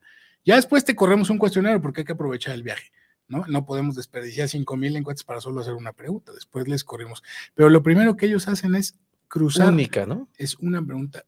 Ya 0.43 0.55
después 0.55 0.83
te 0.83 0.95
corremos 0.95 1.29
un 1.29 1.37
cuestionario 1.37 1.81
porque 1.81 2.01
hay 2.01 2.05
que 2.05 2.11
aprovechar 2.11 2.55
el 2.55 2.63
viaje, 2.63 2.91
¿no? 3.27 3.45
No 3.47 3.65
podemos 3.65 3.95
desperdiciar 3.95 4.49
cinco 4.49 4.75
mil 4.75 4.95
encuestas 4.95 5.23
para 5.23 5.39
solo 5.39 5.61
hacer 5.61 5.75
una 5.75 5.93
pregunta, 5.93 6.33
después 6.33 6.67
les 6.67 6.83
corrimos. 6.83 7.23
Pero 7.53 7.69
lo 7.69 7.81
primero 7.81 8.17
que 8.17 8.25
ellos 8.25 8.47
hacen 8.47 8.75
es 8.75 8.95
cruzar. 9.29 9.71
Única, 9.71 10.05
¿no? 10.05 10.27
Es 10.37 10.55
una 10.55 10.83
pregunta 10.85 11.23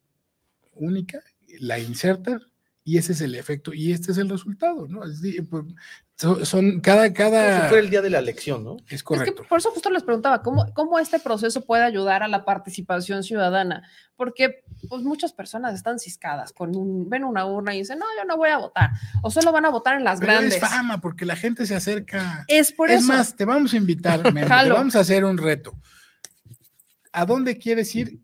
única, 0.74 1.20
la 1.60 1.78
insertan 1.78 2.42
y 2.84 2.98
ese 2.98 3.12
es 3.12 3.20
el 3.20 3.34
efecto 3.34 3.72
y 3.72 3.92
este 3.92 4.12
es 4.12 4.18
el 4.18 4.28
resultado, 4.28 4.86
¿no? 4.88 5.00
Pues, 5.00 5.64
son, 6.16 6.80
cada, 6.80 7.12
cada... 7.12 7.68
fue 7.68 7.80
el 7.80 7.90
día 7.90 8.00
de 8.00 8.10
la 8.10 8.18
elección, 8.18 8.64
¿no? 8.64 8.78
Es 8.88 9.02
correcto. 9.02 9.44
por 9.48 9.58
eso 9.58 9.70
justo 9.70 9.90
les 9.90 10.02
preguntaba, 10.02 10.42
¿cómo, 10.42 10.66
¿cómo 10.74 10.98
este 10.98 11.20
proceso 11.20 11.64
puede 11.64 11.84
ayudar 11.84 12.22
a 12.22 12.28
la 12.28 12.44
participación 12.44 13.22
ciudadana? 13.22 13.86
Porque 14.16 14.64
pues, 14.88 15.02
muchas 15.02 15.32
personas 15.32 15.74
están 15.74 15.98
ciscadas, 15.98 16.52
con 16.52 17.08
ven 17.10 17.24
una 17.24 17.44
urna 17.44 17.74
y 17.74 17.78
dicen, 17.80 17.98
no, 17.98 18.06
yo 18.18 18.24
no 18.24 18.36
voy 18.36 18.48
a 18.48 18.58
votar, 18.58 18.90
o 19.22 19.30
solo 19.30 19.52
van 19.52 19.66
a 19.66 19.70
votar 19.70 19.96
en 19.96 20.04
las 20.04 20.18
Pero 20.20 20.32
grandes. 20.32 20.54
Es 20.54 20.60
fama, 20.60 21.00
porque 21.00 21.26
la 21.26 21.36
gente 21.36 21.66
se 21.66 21.74
acerca. 21.74 22.44
Es 22.48 22.72
por 22.72 22.90
eso. 22.90 23.00
Es 23.00 23.04
más, 23.04 23.36
te 23.36 23.44
vamos 23.44 23.74
a 23.74 23.76
invitar, 23.76 24.22
te 24.22 24.68
vamos 24.70 24.96
a 24.96 25.00
hacer 25.00 25.24
un 25.24 25.36
reto. 25.36 25.74
¿A 27.12 27.26
dónde 27.26 27.58
quieres 27.58 27.94
ir 27.94 28.20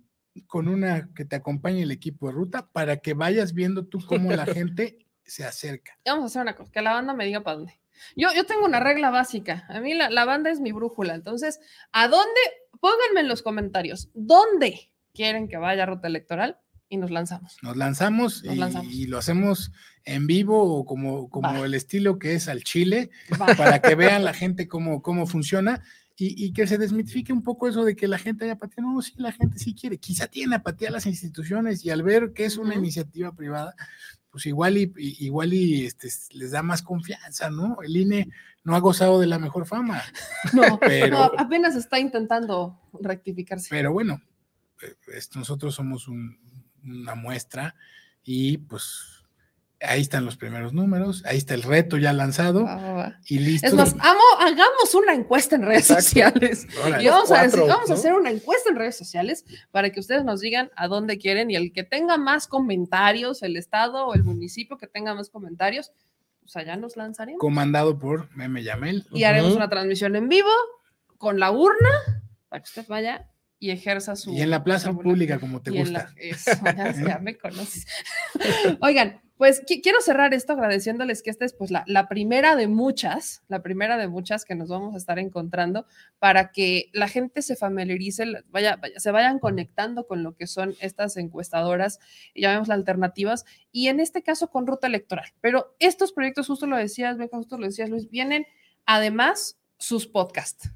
con 0.47 0.69
una 0.69 1.10
que 1.14 1.24
te 1.24 1.36
acompañe 1.36 1.82
el 1.82 1.90
equipo 1.90 2.28
de 2.28 2.32
ruta 2.32 2.69
para 2.73 2.98
que 2.98 3.14
vayas 3.14 3.52
viendo 3.52 3.85
tú 3.85 4.01
cómo 4.06 4.32
la 4.32 4.47
gente 4.47 4.98
se 5.24 5.44
acerca. 5.44 5.98
Vamos 6.05 6.24
a 6.24 6.27
hacer 6.27 6.43
una 6.43 6.56
cosa, 6.56 6.70
que 6.70 6.82
la 6.82 6.93
banda 6.93 7.14
me 7.14 7.24
diga 7.24 7.43
para 7.43 7.56
dónde. 7.59 7.81
Yo, 8.16 8.29
yo 8.35 8.45
tengo 8.45 8.65
una 8.65 8.81
regla 8.81 9.11
básica. 9.11 9.66
A 9.69 9.81
mí 9.81 9.95
la, 9.95 10.11
la, 10.11 10.24
banda 10.24 10.51
es 10.51 10.61
mi 10.61 10.73
brújula. 10.73 11.15
Entonces, 11.15 11.61
¿a 11.93 12.09
dónde? 12.09 12.41
Pónganme 12.81 13.20
en 13.20 13.29
los 13.29 13.43
comentarios. 13.43 14.11
¿Dónde 14.15 14.91
quieren 15.15 15.49
que 15.49 15.57
vaya 15.57 15.87
ruta 15.87 16.09
electoral? 16.09 16.59
Y 16.89 16.99
nos 16.99 17.11
lanzamos. 17.11 17.57
Nos 17.62 17.77
lanzamos, 17.77 18.45
y, 18.45 19.07
lo 19.07 19.16
hacemos 19.16 19.73
en 20.05 20.27
vivo 20.27 20.62
o 20.62 20.85
como, 20.85 21.31
como 21.31 21.65
el 21.65 21.73
estilo 21.73 22.19
que 22.19 22.35
es 22.35 22.49
al 22.49 22.65
Chile, 22.65 23.11
para 23.57 23.81
que 23.81 23.95
vean 23.95 24.27
la 24.27 24.35
gente 24.35 24.69
cómo, 24.69 25.01
cómo 25.01 25.27
funciona 25.27 25.83
y, 26.16 26.53
que 26.53 26.66
se 26.66 26.79
desmitifique 26.79 27.33
un 27.33 27.43
poco 27.43 27.69
eso 27.69 27.85
de 27.85 27.97
que 27.97 28.07
la 28.07 28.19
gente 28.19 28.45
haya 28.45 28.55
apatía. 28.55 28.85
No, 28.85 29.01
sí, 29.03 29.15
la 29.16 29.33
gente 29.33 29.59
sí 29.59 29.74
quiere. 29.74 29.99
Quizá 29.99 30.27
tiene 30.27 30.57
apatía 30.57 30.89
a 30.89 30.93
las 30.93 31.07
instituciones 31.07 31.85
y 31.85 31.91
al 31.91 32.03
ver 32.03 32.33
que 32.33 32.45
es 32.45 32.59
una 32.59 32.74
iniciativa 32.74 33.35
privada, 33.35 33.74
pues 34.32 34.46
igual 34.46 34.78
y, 34.78 34.90
igual 34.96 35.52
y 35.52 35.84
este, 35.84 36.09
les 36.30 36.52
da 36.52 36.62
más 36.62 36.82
confianza, 36.82 37.50
¿no? 37.50 37.76
El 37.82 37.94
INE 37.94 38.30
no 38.64 38.74
ha 38.74 38.80
gozado 38.80 39.20
de 39.20 39.26
la 39.26 39.38
mejor 39.38 39.66
fama. 39.66 40.02
No, 40.54 40.80
pero, 40.80 41.38
apenas 41.38 41.76
está 41.76 42.00
intentando 42.00 42.80
rectificarse. 42.98 43.68
Pero 43.70 43.92
bueno, 43.92 44.22
eh, 44.82 45.20
nosotros 45.34 45.74
somos 45.74 46.09
una 46.09 47.14
muestra 47.14 47.76
y 48.24 48.56
pues 48.56 49.22
ahí 49.82 50.00
están 50.00 50.24
los 50.24 50.36
primeros 50.36 50.72
números, 50.72 51.22
ahí 51.26 51.38
está 51.38 51.54
el 51.54 51.62
reto 51.62 51.96
ya 51.96 52.12
lanzado 52.12 52.66
y 53.26 53.38
listo. 53.38 53.66
Es 53.66 53.74
más, 53.74 53.94
amo, 53.98 54.20
hagamos 54.40 54.94
una 54.94 55.14
encuesta 55.14 55.56
en 55.56 55.62
redes 55.62 55.86
sociales. 55.86 56.66
y 57.00 57.06
vamos, 57.06 57.30
a, 57.30 57.46
vamos 57.48 57.90
a 57.90 57.94
hacer 57.94 58.14
una 58.14 58.30
encuesta 58.30 58.70
en 58.70 58.76
redes 58.76 58.96
sociales 58.96 59.44
para 59.70 59.90
que 59.90 60.00
ustedes 60.00 60.24
nos 60.24 60.40
digan 60.40 60.70
a 60.76 60.88
dónde 60.88 61.18
quieren 61.18 61.50
y 61.50 61.56
el 61.56 61.72
que 61.72 61.84
tenga 61.84 62.16
más 62.16 62.46
comentarios, 62.46 63.42
el 63.42 63.56
estado 63.56 64.06
o 64.06 64.14
el 64.14 64.24
municipio 64.24 64.78
que 64.78 64.86
tenga 64.86 65.14
más 65.14 65.30
comentarios, 65.30 65.92
pues 66.40 66.56
allá 66.56 66.76
nos 66.76 66.96
lanzaremos. 66.96 67.40
Comandado 67.40 67.98
por 67.98 68.34
Meme 68.36 68.62
Yamel. 68.62 69.06
Y 69.12 69.24
haremos 69.24 69.54
una 69.54 69.68
transmisión 69.68 70.16
en 70.16 70.28
vivo 70.28 70.50
con 71.18 71.38
la 71.38 71.50
urna 71.52 72.22
para 72.48 72.62
que 72.62 72.66
usted 72.66 72.86
vaya 72.88 73.28
y 73.62 73.70
ejerza 73.70 74.16
su... 74.16 74.32
Y 74.32 74.42
en 74.42 74.50
la 74.50 74.64
plaza 74.64 74.92
pública, 74.92 75.38
como 75.38 75.62
te 75.62 75.70
gusta. 75.70 76.12
ya, 77.06 77.20
me 77.20 77.38
conoces. 77.38 77.86
Oigan, 78.80 79.20
pues 79.36 79.62
quiero 79.66 80.00
cerrar 80.00 80.34
esto 80.34 80.52
agradeciéndoles 80.52 81.22
que 81.22 81.30
esta 81.30 81.44
es 81.44 81.52
pues 81.52 81.70
la, 81.70 82.09
primera 82.09 82.54
de 82.56 82.68
muchas, 82.68 83.42
la 83.48 83.62
primera 83.62 83.96
de 83.96 84.09
muchas 84.09 84.44
que 84.44 84.54
nos 84.54 84.68
vamos 84.68 84.94
a 84.94 84.98
estar 84.98 85.18
encontrando 85.18 85.86
para 86.18 86.52
que 86.52 86.90
la 86.92 87.09
gente 87.09 87.42
se 87.42 87.56
familiarice, 87.56 88.24
vaya, 88.50 88.76
vaya, 88.76 89.00
se 89.00 89.10
vayan 89.10 89.38
conectando 89.38 90.06
con 90.06 90.22
lo 90.22 90.34
que 90.34 90.46
son 90.46 90.74
estas 90.80 91.16
encuestadoras, 91.16 91.98
llamemos 92.34 92.68
las 92.68 92.78
alternativas, 92.78 93.44
y 93.70 93.88
en 93.88 94.00
este 94.00 94.22
caso 94.22 94.48
con 94.48 94.66
ruta 94.66 94.86
electoral. 94.86 95.26
Pero 95.40 95.74
estos 95.78 96.12
proyectos, 96.12 96.46
justo 96.46 96.66
lo 96.66 96.76
decías, 96.76 97.16
Beca, 97.18 97.36
justo 97.36 97.59
lo 97.59 97.66
decías, 97.66 97.90
Luis, 97.90 98.10
vienen 98.10 98.46
además 98.86 99.59
sus 99.78 100.06
podcasts 100.06 100.70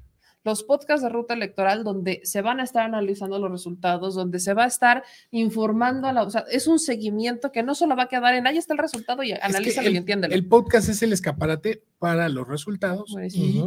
los 0.47 0.63
podcasts 0.63 1.03
de 1.03 1.09
ruta 1.09 1.33
electoral 1.33 1.83
donde 1.83 2.21
se 2.23 2.41
van 2.41 2.61
a 2.61 2.63
estar 2.63 2.83
analizando 2.83 3.37
los 3.37 3.51
resultados, 3.51 4.15
donde 4.15 4.39
se 4.39 4.53
va 4.53 4.63
a 4.63 4.67
estar 4.67 5.03
informando 5.29 6.07
a 6.07 6.13
la, 6.13 6.23
o 6.23 6.29
sea, 6.29 6.45
es 6.49 6.67
un 6.67 6.79
seguimiento 6.79 7.51
que 7.51 7.63
no 7.63 7.75
solo 7.75 7.97
va 7.97 8.03
a 8.03 8.07
quedar 8.07 8.33
en 8.33 8.47
ahí 8.47 8.57
está 8.57 8.73
el 8.73 8.79
resultado 8.79 9.23
y 9.23 9.33
analízalo 9.33 9.89
y 9.89 9.97
entiéndelo. 9.97 10.33
El 10.33 10.47
podcast 10.47 10.87
es 10.87 11.03
el 11.03 11.11
escaparate 11.11 11.83
para 11.99 12.29
los 12.29 12.47
resultados 12.47 13.13
y 13.33 13.61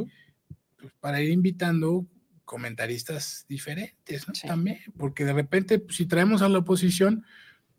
pues, 0.78 0.92
para 1.00 1.20
ir 1.20 1.30
invitando 1.30 2.06
comentaristas 2.46 3.44
diferentes 3.46 4.24
también, 4.42 4.78
porque 4.96 5.26
de 5.26 5.34
repente 5.34 5.78
pues, 5.80 5.98
si 5.98 6.06
traemos 6.06 6.40
a 6.40 6.48
la 6.48 6.58
oposición, 6.60 7.26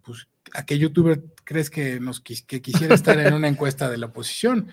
pues 0.03 0.27
¿a 0.53 0.65
qué 0.65 0.77
youtuber 0.77 1.21
crees 1.43 1.69
que, 1.69 1.99
nos, 1.99 2.21
que 2.21 2.61
quisiera 2.61 2.95
estar 2.95 3.19
en 3.19 3.33
una 3.33 3.47
encuesta 3.47 3.89
de 3.89 3.97
la 3.97 4.07
oposición? 4.07 4.69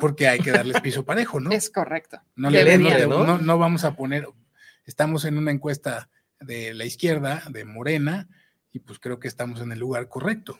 Porque 0.00 0.28
hay 0.28 0.40
que 0.40 0.50
darles 0.50 0.80
piso 0.80 1.04
parejo, 1.04 1.40
¿no? 1.40 1.50
Es 1.50 1.70
correcto. 1.70 2.20
No, 2.36 2.50
le, 2.50 2.78
no, 2.78 3.38
no, 3.38 3.58
vamos 3.58 3.84
a 3.84 3.94
poner, 3.94 4.26
estamos 4.84 5.24
en 5.24 5.38
una 5.38 5.50
encuesta 5.50 6.08
de 6.40 6.74
la 6.74 6.84
izquierda, 6.84 7.42
de 7.50 7.64
Morena, 7.64 8.28
y 8.72 8.80
pues 8.80 8.98
creo 8.98 9.18
que 9.18 9.28
estamos 9.28 9.60
en 9.60 9.72
el 9.72 9.78
lugar 9.78 10.08
correcto. 10.08 10.58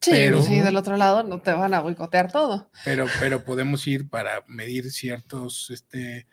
Sí, 0.00 0.12
pero, 0.12 0.42
sí, 0.42 0.60
del 0.60 0.76
otro 0.76 0.96
lado 0.96 1.22
no 1.22 1.40
te 1.42 1.52
van 1.52 1.74
a 1.74 1.80
boicotear 1.80 2.32
todo. 2.32 2.70
Pero, 2.84 3.06
pero 3.20 3.44
podemos 3.44 3.86
ir 3.86 4.08
para 4.08 4.42
medir 4.46 4.90
ciertos, 4.90 5.70
este, 5.70 6.26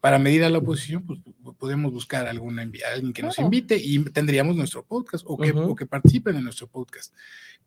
para 0.00 0.18
medir 0.18 0.44
a 0.44 0.50
la 0.50 0.58
oposición, 0.58 1.04
pues 1.04 1.20
podemos 1.58 1.92
buscar 1.92 2.26
alguna, 2.26 2.62
alguien 2.62 3.12
que 3.12 3.22
nos 3.22 3.38
invite 3.38 3.76
y 3.76 4.02
tendríamos 4.04 4.56
nuestro 4.56 4.84
podcast 4.84 5.24
o 5.26 5.36
que, 5.36 5.52
o 5.52 5.74
que 5.74 5.86
participen 5.86 6.36
en 6.36 6.44
nuestro 6.44 6.68
podcast. 6.68 7.14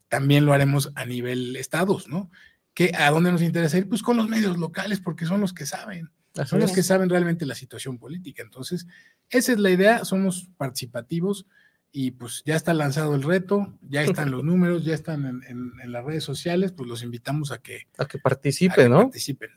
También 0.08 0.44
lo 0.44 0.52
haremos 0.52 0.90
a 0.94 1.04
nivel 1.04 1.56
estados, 1.56 2.08
¿no? 2.08 2.30
Que 2.74 2.92
a 2.96 3.10
dónde 3.10 3.32
nos 3.32 3.42
interesa 3.42 3.78
ir, 3.78 3.88
pues 3.88 4.02
con 4.02 4.16
los 4.16 4.28
medios 4.28 4.56
locales, 4.58 5.00
porque 5.00 5.26
son 5.26 5.40
los 5.40 5.52
que 5.52 5.66
saben, 5.66 6.10
son 6.46 6.60
los 6.60 6.72
que 6.72 6.82
saben 6.82 7.08
realmente 7.08 7.46
la 7.46 7.54
situación 7.54 7.98
política. 7.98 8.42
Entonces, 8.42 8.86
esa 9.30 9.52
es 9.52 9.58
la 9.58 9.70
idea, 9.70 10.04
somos 10.04 10.48
participativos 10.56 11.46
y 11.90 12.12
pues 12.12 12.42
ya 12.44 12.56
está 12.56 12.74
lanzado 12.74 13.14
el 13.14 13.22
reto, 13.22 13.78
ya 13.82 14.02
están 14.02 14.30
los 14.30 14.44
números, 14.44 14.84
ya 14.84 14.94
están 14.94 15.42
en, 15.46 15.92
las 15.92 16.04
redes 16.04 16.24
sociales, 16.24 16.72
pues 16.72 16.88
los 16.88 17.02
invitamos 17.02 17.52
a 17.52 17.58
que, 17.58 17.86
a 17.96 18.06
que 18.06 18.18
participen, 18.18 18.90
¿no? 18.90 19.02
Participen. 19.02 19.50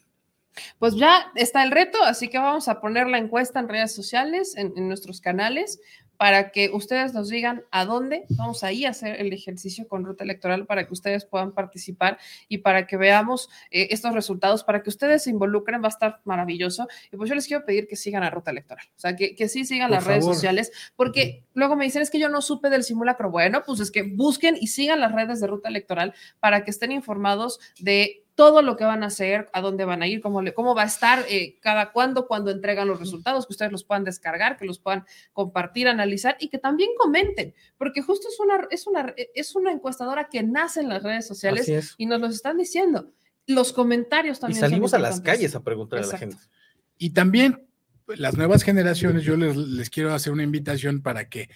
Pues 0.80 0.95
ya 0.95 1.32
está 1.36 1.64
el 1.64 1.72
reto, 1.72 2.03
así 2.03 2.28
que 2.28 2.38
vamos 2.38 2.68
a 2.68 2.82
poner 2.82 3.07
la 3.07 3.18
encuesta 3.18 3.60
en 3.60 3.69
redes 3.69 3.94
sociales, 3.94 4.56
en, 4.57 4.73
nuestros 4.88 5.22
canales, 5.22 5.80
para 6.18 6.52
que 6.52 6.69
ustedes 6.72 7.15
nos 7.15 7.30
digan 7.30 7.64
a 7.72 7.84
dónde 7.84 8.26
vamos 8.30 8.64
a 8.64 8.72
ir 8.72 8.86
a 8.86 8.91
hacer 8.91 9.19
el 9.19 9.34
ejercicio 9.34 9.88
con 9.88 10.06
ruta 10.06 10.23
electoral 10.23 10.68
para 10.68 10.86
que 10.86 10.94
ustedes 10.94 11.26
puedan 11.26 11.52
participar 11.52 12.19
y 12.48 12.60
para 12.60 12.86
que 12.86 12.95
veamos 12.95 13.49
eh, 13.72 13.88
estos 13.90 14.14
resultados, 14.14 14.64
para 14.64 14.84
que 14.84 14.90
ustedes 14.91 15.23
se 15.23 15.32
involucren, 15.32 15.82
va 15.82 15.88
a 15.88 15.90
estar 15.90 16.22
maravilloso. 16.23 16.88
Y 17.11 17.18
pues 17.18 17.28
yo 17.28 17.34
les 17.36 17.48
quiero 17.48 17.65
pedir 17.65 17.88
que 17.88 17.95
sigan 17.95 18.22
a 18.22 18.30
ruta 18.30 18.52
electoral, 18.52 18.86
o 18.95 18.99
sea, 18.99 19.15
que, 19.15 19.36
que 19.36 19.49
sí 19.49 19.65
sigan 19.65 19.90
las 19.90 20.06
redes 20.06 20.26
sociales, 20.26 20.72
porque 20.95 21.44
luego 21.56 21.76
me 21.76 21.86
dicen 21.86 22.03
es 22.03 22.11
que 22.11 22.19
yo 22.19 22.30
no 22.30 22.44
supe 22.44 22.69
del 22.69 22.84
simulacro. 22.84 23.32
Bueno, 23.32 23.64
pues 23.65 23.80
es 23.80 23.90
que 23.90 24.03
busquen 24.03 24.57
y 24.60 24.68
sigan 24.68 24.99
las 24.99 25.14
redes 25.14 25.40
de 25.40 25.48
ruta 25.48 25.69
electoral 25.69 26.14
para 26.40 26.64
que 26.64 26.69
estén 26.69 26.91
informados 26.91 27.60
de 27.80 28.26
todo 28.41 28.63
lo 28.63 28.76
que 28.76 28.85
van 28.85 29.03
a 29.03 29.05
hacer, 29.05 29.51
a 29.53 29.61
dónde 29.61 29.85
van 29.85 30.01
a 30.01 30.07
ir, 30.07 30.19
cómo, 30.19 30.41
cómo 30.55 30.73
va 30.73 30.81
a 30.81 30.88
estar, 30.88 31.23
eh, 31.30 31.59
cada 31.61 31.91
cuándo, 31.91 32.26
cuando 32.26 32.49
entregan 32.49 32.88
los 32.88 32.99
resultados, 32.99 33.45
que 33.45 33.53
ustedes 33.53 33.72
los 33.72 33.84
puedan 33.84 34.03
descargar, 34.03 34.57
que 34.57 34.65
los 34.65 34.80
puedan 34.80 35.05
compartir, 35.31 35.88
analizar 35.88 36.38
y 36.39 36.49
que 36.49 36.57
también 36.57 36.89
comenten, 36.97 37.53
porque 37.77 38.01
justo 38.01 38.27
es 38.30 38.39
una, 38.39 38.68
es 38.72 38.88
una, 38.88 39.13
es 39.35 39.55
una 39.55 39.72
encuestadora 39.72 40.27
que 40.27 40.41
nace 40.41 40.80
en 40.80 40.89
las 40.89 41.03
redes 41.03 41.27
sociales 41.27 41.93
y 41.99 42.07
nos 42.07 42.19
lo 42.19 42.26
están 42.30 42.57
diciendo. 42.57 43.11
Los 43.45 43.73
comentarios 43.73 44.39
también. 44.39 44.57
Y 44.57 44.61
salimos 44.61 44.95
a 44.95 44.97
las 44.97 45.22
calles 45.22 45.53
a 45.53 45.61
preguntar 45.61 45.99
a 45.99 46.07
la 46.07 46.18
gente. 46.18 46.38
Y 46.97 47.11
también 47.11 47.68
las 48.07 48.38
nuevas 48.38 48.63
generaciones, 48.63 49.23
yo 49.23 49.38
les, 49.38 49.55
les 49.55 49.91
quiero 49.91 50.15
hacer 50.15 50.34
una 50.34 50.41
invitación 50.41 51.03
para 51.03 51.30
que 51.30 51.47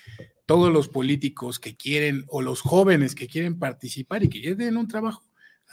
todos 0.45 0.72
los 0.72 0.88
políticos 0.88 1.60
que 1.60 1.76
quieren 1.76 2.26
o 2.28 2.44
los 2.44 2.62
jóvenes 2.62 3.16
que 3.16 3.28
quieren 3.28 3.57
participar 3.57 4.24
y 4.24 4.30
que 4.30 4.40
ya 4.40 4.80
un 4.80 4.88
trabajo, 4.88 5.24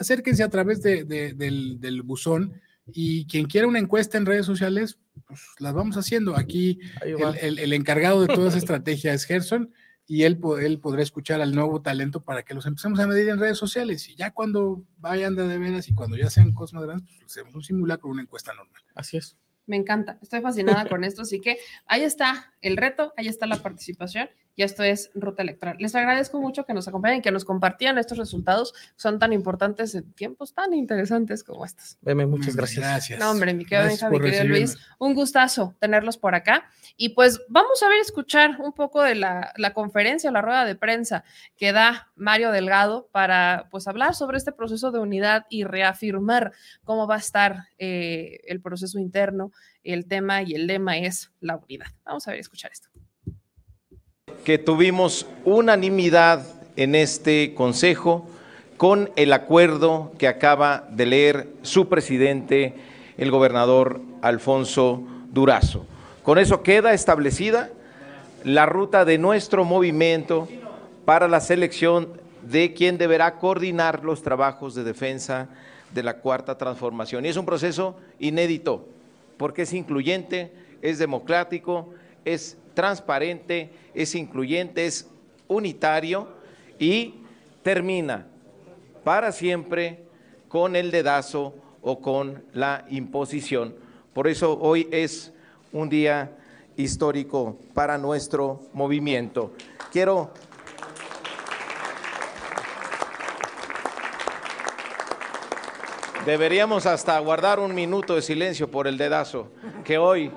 acérquense 0.03 0.43
a 0.43 0.49
través 0.49 0.81
del, 0.81 2.01
buzón 2.03 2.61
y 2.85 3.25
quien 3.27 3.45
quiera 3.45 3.67
una 3.67 3.79
encuesta 3.79 4.17
en 4.17 4.25
redes 4.25 4.45
sociales, 4.45 4.99
pues 5.25 5.41
las 5.59 5.73
vamos 5.73 5.97
haciendo. 5.97 6.37
Aquí 6.37 6.79
el, 7.01 7.73
encargado 7.73 8.21
de 8.21 8.33
toda 8.33 8.49
esa 8.49 8.57
estrategia 8.57 9.13
es 9.13 9.25
Gerson 9.25 9.73
y 10.05 10.23
él, 10.23 10.39
él 10.61 10.79
podrá 10.79 11.01
escuchar 11.01 11.41
al 11.41 11.55
nuevo 11.55 11.81
talento 11.81 12.23
para 12.23 12.43
que 12.43 12.53
los 12.53 12.65
empecemos 12.65 12.99
a 12.99 13.07
medir 13.07 13.29
en 13.29 13.39
redes 13.39 13.57
sociales 13.57 14.07
y 14.09 14.15
ya 14.15 14.31
cuando 14.31 14.83
vayan 14.97 15.35
de 15.35 15.57
veras 15.57 15.87
y 15.87 15.95
cuando 15.95 16.17
ya 16.17 16.29
sean 16.29 16.53
cosas 16.53 16.73
más 16.73 16.83
grandes, 16.83 17.09
pues 17.19 17.31
hacemos 17.31 17.55
un 17.55 17.63
simulacro, 17.63 18.09
una 18.09 18.21
encuesta 18.21 18.53
normal. 18.53 18.81
Así 18.95 19.17
es. 19.17 19.37
Me 19.65 19.77
encanta, 19.77 20.19
estoy 20.21 20.41
fascinada 20.41 20.89
con 20.89 21.05
esto, 21.05 21.21
así 21.21 21.39
que 21.39 21.57
ahí 21.85 22.03
está 22.03 22.53
el 22.61 22.75
reto, 22.75 23.13
ahí 23.15 23.29
está 23.29 23.47
la 23.47 23.61
participación 23.63 24.29
y 24.55 24.63
esto 24.63 24.83
es 24.83 25.11
Ruta 25.15 25.41
Electoral. 25.41 25.77
Les 25.79 25.95
agradezco 25.95 26.39
mucho 26.39 26.65
que 26.65 26.73
nos 26.73 26.87
acompañen, 26.87 27.21
que 27.21 27.31
nos 27.31 27.45
compartían 27.45 27.97
estos 27.97 28.17
resultados, 28.17 28.73
son 28.95 29.19
tan 29.19 29.33
importantes 29.33 29.95
en 29.95 30.11
tiempos 30.13 30.53
tan 30.53 30.73
interesantes 30.73 31.43
como 31.43 31.65
estos. 31.65 31.97
Beme, 32.01 32.25
muchas 32.25 32.55
gracias. 32.55 32.85
Gracias. 32.85 33.19
No, 33.19 33.31
hombre, 33.31 33.53
mi 33.53 33.65
querido, 33.65 34.09
mi 34.09 34.19
querido 34.19 34.43
Luis, 34.45 34.77
un 34.99 35.13
gustazo 35.13 35.75
tenerlos 35.79 36.17
por 36.17 36.35
acá. 36.35 36.69
Y 36.97 37.09
pues 37.09 37.41
vamos 37.47 37.81
a 37.81 37.89
ver, 37.89 37.99
escuchar 37.99 38.57
un 38.59 38.73
poco 38.73 39.01
de 39.01 39.15
la, 39.15 39.53
la 39.57 39.73
conferencia, 39.73 40.31
la 40.31 40.41
rueda 40.41 40.65
de 40.65 40.75
prensa 40.75 41.23
que 41.57 41.71
da 41.71 42.11
Mario 42.15 42.51
Delgado 42.51 43.09
para 43.11 43.67
pues 43.71 43.87
hablar 43.87 44.13
sobre 44.13 44.37
este 44.37 44.51
proceso 44.51 44.91
de 44.91 44.99
unidad 44.99 45.45
y 45.49 45.63
reafirmar 45.63 46.51
cómo 46.83 47.07
va 47.07 47.15
a 47.15 47.19
estar 47.19 47.67
eh, 47.77 48.41
el 48.45 48.61
proceso 48.61 48.99
interno. 48.99 49.51
El 49.83 50.07
tema 50.07 50.43
y 50.43 50.53
el 50.53 50.67
lema 50.67 50.97
es 50.97 51.31
la 51.41 51.57
unidad. 51.57 51.87
Vamos 52.05 52.27
a 52.27 52.31
ver, 52.31 52.39
escuchar 52.39 52.71
esto 52.71 52.89
que 54.43 54.57
tuvimos 54.57 55.25
unanimidad 55.45 56.45
en 56.75 56.95
este 56.95 57.53
Consejo 57.53 58.27
con 58.77 59.09
el 59.15 59.31
acuerdo 59.31 60.11
que 60.17 60.27
acaba 60.27 60.87
de 60.89 61.05
leer 61.05 61.47
su 61.61 61.87
presidente, 61.87 62.73
el 63.17 63.31
gobernador 63.31 64.01
Alfonso 64.21 65.03
Durazo. 65.31 65.85
Con 66.23 66.37
eso 66.39 66.63
queda 66.63 66.93
establecida 66.93 67.69
la 68.43 68.65
ruta 68.65 69.05
de 69.05 69.17
nuestro 69.17 69.63
movimiento 69.63 70.49
para 71.05 71.27
la 71.27 71.39
selección 71.39 72.09
de 72.41 72.73
quien 72.73 72.97
deberá 72.97 73.37
coordinar 73.39 74.03
los 74.03 74.21
trabajos 74.21 74.75
de 74.75 74.83
defensa 74.83 75.47
de 75.93 76.03
la 76.03 76.17
cuarta 76.17 76.57
transformación. 76.57 77.25
Y 77.25 77.29
es 77.29 77.37
un 77.37 77.45
proceso 77.45 77.95
inédito, 78.19 78.85
porque 79.37 79.61
es 79.61 79.73
incluyente, 79.73 80.51
es 80.81 80.97
democrático, 80.97 81.89
es 82.25 82.57
transparente, 82.73 83.69
es 83.93 84.15
incluyente, 84.15 84.85
es 84.85 85.09
unitario 85.47 86.27
y 86.79 87.15
termina 87.61 88.27
para 89.03 89.31
siempre 89.31 90.03
con 90.47 90.75
el 90.75 90.91
dedazo 90.91 91.55
o 91.81 91.99
con 91.99 92.43
la 92.53 92.85
imposición. 92.89 93.75
Por 94.13 94.27
eso 94.27 94.57
hoy 94.59 94.87
es 94.91 95.33
un 95.71 95.89
día 95.89 96.37
histórico 96.77 97.57
para 97.73 97.97
nuestro 97.97 98.61
movimiento. 98.73 99.53
Quiero 99.91 100.31
Deberíamos 106.25 106.85
hasta 106.85 107.19
guardar 107.19 107.59
un 107.59 107.75
minuto 107.75 108.15
de 108.15 108.21
silencio 108.21 108.71
por 108.71 108.87
el 108.87 108.97
dedazo 108.97 109.49
que 109.83 109.97
hoy 109.97 110.31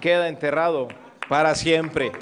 queda 0.00 0.28
enterrado 0.28 0.86
para 1.28 1.56
siempre. 1.56 2.12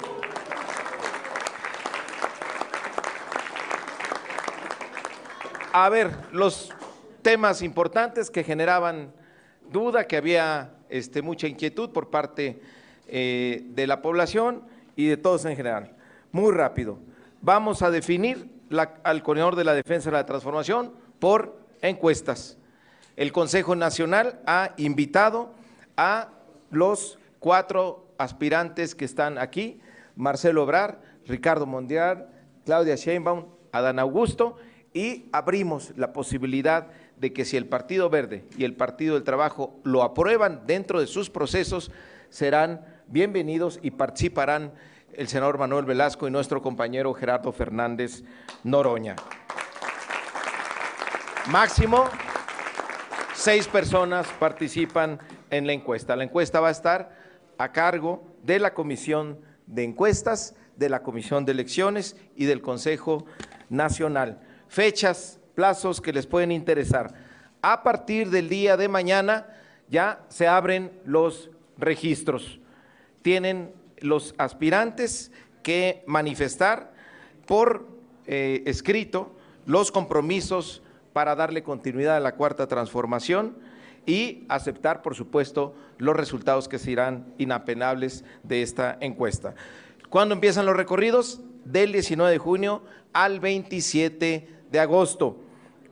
A 5.75 5.89
ver, 5.89 6.11
los 6.31 6.71
temas 7.23 7.63
importantes 7.63 8.29
que 8.29 8.43
generaban 8.43 9.11
duda, 9.71 10.05
que 10.05 10.17
había 10.17 10.75
este, 10.87 11.23
mucha 11.23 11.47
inquietud 11.47 11.89
por 11.89 12.11
parte 12.11 12.61
eh, 13.07 13.63
de 13.69 13.87
la 13.87 14.03
población 14.03 14.61
y 14.95 15.07
de 15.07 15.17
todos 15.17 15.45
en 15.45 15.55
general. 15.55 15.95
Muy 16.31 16.51
rápido. 16.51 16.99
Vamos 17.41 17.81
a 17.81 17.89
definir 17.89 18.51
al 19.03 19.23
coordinador 19.23 19.55
de 19.55 19.63
la 19.63 19.73
defensa 19.73 20.11
de 20.11 20.17
la 20.17 20.27
transformación 20.27 20.93
por 21.17 21.57
encuestas. 21.81 22.59
El 23.15 23.31
Consejo 23.31 23.75
Nacional 23.75 24.41
ha 24.45 24.75
invitado 24.77 25.55
a 25.97 26.29
los 26.69 27.17
cuatro 27.39 28.05
aspirantes 28.19 28.93
que 28.93 29.05
están 29.05 29.39
aquí, 29.39 29.81
Marcelo 30.15 30.65
Obrar, 30.65 31.01
Ricardo 31.25 31.65
Mondial, 31.65 32.29
Claudia 32.63 32.95
Sheinbaum, 32.95 33.45
Adán 33.71 33.97
Augusto, 33.97 34.55
y 34.93 35.25
abrimos 35.31 35.93
la 35.97 36.13
posibilidad 36.13 36.87
de 37.17 37.33
que 37.33 37.45
si 37.45 37.57
el 37.57 37.65
Partido 37.65 38.09
Verde 38.09 38.45
y 38.57 38.63
el 38.63 38.75
Partido 38.75 39.15
del 39.15 39.23
Trabajo 39.23 39.79
lo 39.83 40.03
aprueban 40.03 40.61
dentro 40.65 40.99
de 40.99 41.07
sus 41.07 41.29
procesos, 41.29 41.91
serán 42.29 42.85
bienvenidos 43.07 43.79
y 43.81 43.91
participarán 43.91 44.73
el 45.13 45.27
senador 45.27 45.57
Manuel 45.57 45.85
Velasco 45.85 46.27
y 46.27 46.31
nuestro 46.31 46.61
compañero 46.61 47.13
Gerardo 47.13 47.51
Fernández 47.51 48.23
Noroña. 48.63 49.15
Máximo, 51.47 52.05
seis 53.33 53.67
personas 53.67 54.27
participan 54.39 55.19
en 55.49 55.67
la 55.67 55.73
encuesta. 55.73 56.15
La 56.15 56.23
encuesta 56.23 56.59
va 56.59 56.69
a 56.69 56.71
estar 56.71 57.15
a 57.57 57.71
cargo 57.71 58.23
de 58.43 58.59
la 58.59 58.73
Comisión 58.73 59.39
de 59.67 59.83
Encuestas, 59.83 60.55
de 60.77 60.89
la 60.89 61.03
Comisión 61.03 61.45
de 61.45 61.51
Elecciones 61.51 62.17
y 62.35 62.45
del 62.45 62.61
Consejo 62.61 63.25
Nacional. 63.69 64.39
Fechas, 64.73 65.39
plazos 65.53 66.01
que 66.01 66.11
les 66.11 66.25
pueden 66.25 66.51
interesar. 66.51 67.13
A 67.61 67.83
partir 67.83 68.31
del 68.31 68.49
día 68.49 68.75
de 68.75 68.87
mañana 68.87 69.45
ya 69.87 70.25
se 70.29 70.47
abren 70.47 70.91
los 71.05 71.51
registros. 71.77 72.59
Tienen 73.21 73.71
los 73.99 74.33
aspirantes 74.39 75.31
que 75.61 76.03
manifestar 76.07 76.91
por 77.45 77.85
eh, 78.25 78.63
escrito 78.65 79.35
los 79.67 79.91
compromisos 79.91 80.81
para 81.13 81.35
darle 81.35 81.61
continuidad 81.61 82.17
a 82.17 82.19
la 82.19 82.33
cuarta 82.33 82.65
transformación 82.65 83.55
y 84.07 84.43
aceptar, 84.49 85.03
por 85.03 85.13
supuesto, 85.13 85.75
los 85.99 86.15
resultados 86.15 86.67
que 86.67 86.79
serán 86.79 87.31
inapenables 87.37 88.25
de 88.41 88.63
esta 88.63 88.97
encuesta. 89.01 89.53
¿Cuándo 90.09 90.33
empiezan 90.33 90.65
los 90.65 90.75
recorridos? 90.75 91.41
Del 91.63 91.91
19 91.91 92.31
de 92.31 92.39
junio 92.39 92.81
al 93.13 93.39
27 93.39 94.62
de 94.73 94.79
agosto. 94.79 95.37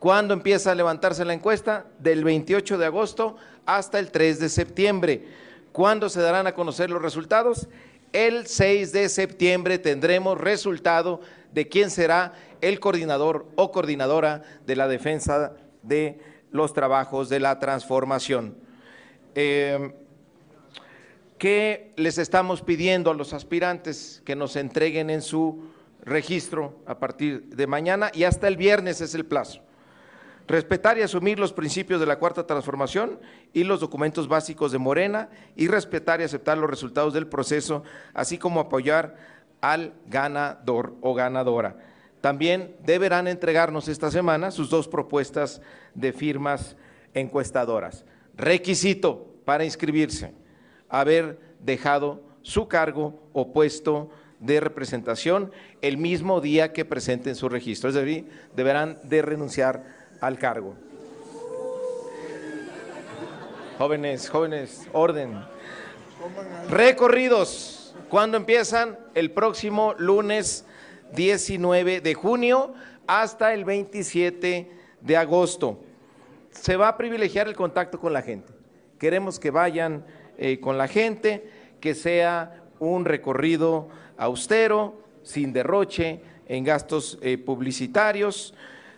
¿Cuándo 0.00 0.34
empieza 0.34 0.72
a 0.72 0.74
levantarse 0.74 1.24
la 1.24 1.32
encuesta? 1.32 1.86
Del 2.00 2.24
28 2.24 2.76
de 2.78 2.86
agosto 2.86 3.36
hasta 3.64 4.00
el 4.00 4.10
3 4.10 4.40
de 4.40 4.48
septiembre. 4.48 5.24
¿Cuándo 5.70 6.08
se 6.08 6.20
darán 6.20 6.48
a 6.48 6.54
conocer 6.54 6.90
los 6.90 7.00
resultados? 7.00 7.68
El 8.12 8.48
6 8.48 8.92
de 8.92 9.08
septiembre 9.08 9.78
tendremos 9.78 10.36
resultado 10.36 11.20
de 11.52 11.68
quién 11.68 11.92
será 11.92 12.32
el 12.60 12.80
coordinador 12.80 13.46
o 13.54 13.70
coordinadora 13.70 14.42
de 14.66 14.74
la 14.74 14.88
defensa 14.88 15.52
de 15.84 16.18
los 16.50 16.72
trabajos 16.72 17.28
de 17.28 17.38
la 17.38 17.60
transformación. 17.60 18.56
Eh, 19.36 19.94
¿Qué 21.38 21.92
les 21.94 22.18
estamos 22.18 22.62
pidiendo 22.62 23.12
a 23.12 23.14
los 23.14 23.32
aspirantes 23.32 24.22
que 24.24 24.34
nos 24.34 24.56
entreguen 24.56 25.08
en 25.08 25.22
su 25.22 25.70
registro 26.02 26.82
a 26.86 26.98
partir 26.98 27.46
de 27.46 27.66
mañana 27.66 28.10
y 28.12 28.24
hasta 28.24 28.48
el 28.48 28.56
viernes 28.56 29.00
es 29.00 29.14
el 29.14 29.24
plazo? 29.24 29.62
Respetar 30.48 30.98
y 30.98 31.02
asumir 31.02 31.38
los 31.38 31.52
principios 31.52 32.00
de 32.00 32.06
la 32.06 32.18
cuarta 32.18 32.46
transformación 32.46 33.20
y 33.52 33.64
los 33.64 33.80
documentos 33.80 34.28
básicos 34.28 34.72
de 34.72 34.78
Morena 34.78 35.30
y 35.56 35.68
respetar 35.68 36.20
y 36.20 36.24
aceptar 36.24 36.58
los 36.58 36.68
resultados 36.68 37.14
del 37.14 37.28
proceso, 37.28 37.84
así 38.12 38.38
como 38.38 38.60
apoyar 38.60 39.16
al 39.60 39.92
ganador 40.08 40.94
o 41.00 41.14
ganadora. 41.14 41.76
También 42.20 42.76
deberán 42.84 43.28
entregarnos 43.28 43.88
esta 43.88 44.10
semana 44.10 44.50
sus 44.50 44.70
dos 44.70 44.88
propuestas 44.88 45.62
de 45.94 46.12
firmas 46.12 46.76
encuestadoras. 47.14 48.04
Requisito 48.36 49.34
para 49.44 49.64
inscribirse, 49.64 50.34
haber 50.88 51.38
dejado 51.60 52.22
su 52.42 52.68
cargo 52.68 53.28
o 53.32 53.52
puesto 53.52 54.10
de 54.42 54.60
representación 54.60 55.52
el 55.80 55.96
mismo 55.96 56.40
día 56.40 56.72
que 56.72 56.84
presenten 56.84 57.36
su 57.36 57.48
registro. 57.48 57.88
Es 57.88 57.94
decir, 57.94 58.26
deberán 58.54 58.98
de 59.04 59.22
renunciar 59.22 59.84
al 60.20 60.38
cargo. 60.38 60.74
Jóvenes, 63.78 64.28
jóvenes, 64.28 64.88
orden. 64.92 65.44
Recorridos. 66.68 67.94
¿Cuándo 68.08 68.36
empiezan? 68.36 68.98
El 69.14 69.30
próximo 69.30 69.94
lunes 69.96 70.66
19 71.14 72.00
de 72.00 72.14
junio 72.14 72.74
hasta 73.06 73.54
el 73.54 73.64
27 73.64 74.70
de 75.00 75.16
agosto. 75.16 75.80
Se 76.50 76.76
va 76.76 76.88
a 76.88 76.96
privilegiar 76.96 77.48
el 77.48 77.56
contacto 77.56 77.98
con 77.98 78.12
la 78.12 78.22
gente. 78.22 78.52
Queremos 78.98 79.38
que 79.38 79.50
vayan 79.50 80.04
eh, 80.36 80.60
con 80.60 80.78
la 80.78 80.88
gente, 80.88 81.48
que 81.80 81.94
sea 81.94 82.62
un 82.78 83.04
recorrido 83.04 83.88
austero, 84.22 85.02
sin 85.22 85.52
derroche 85.52 86.20
en 86.46 86.64
gastos 86.64 87.18
eh, 87.22 87.38
publicitarios. 87.38 88.54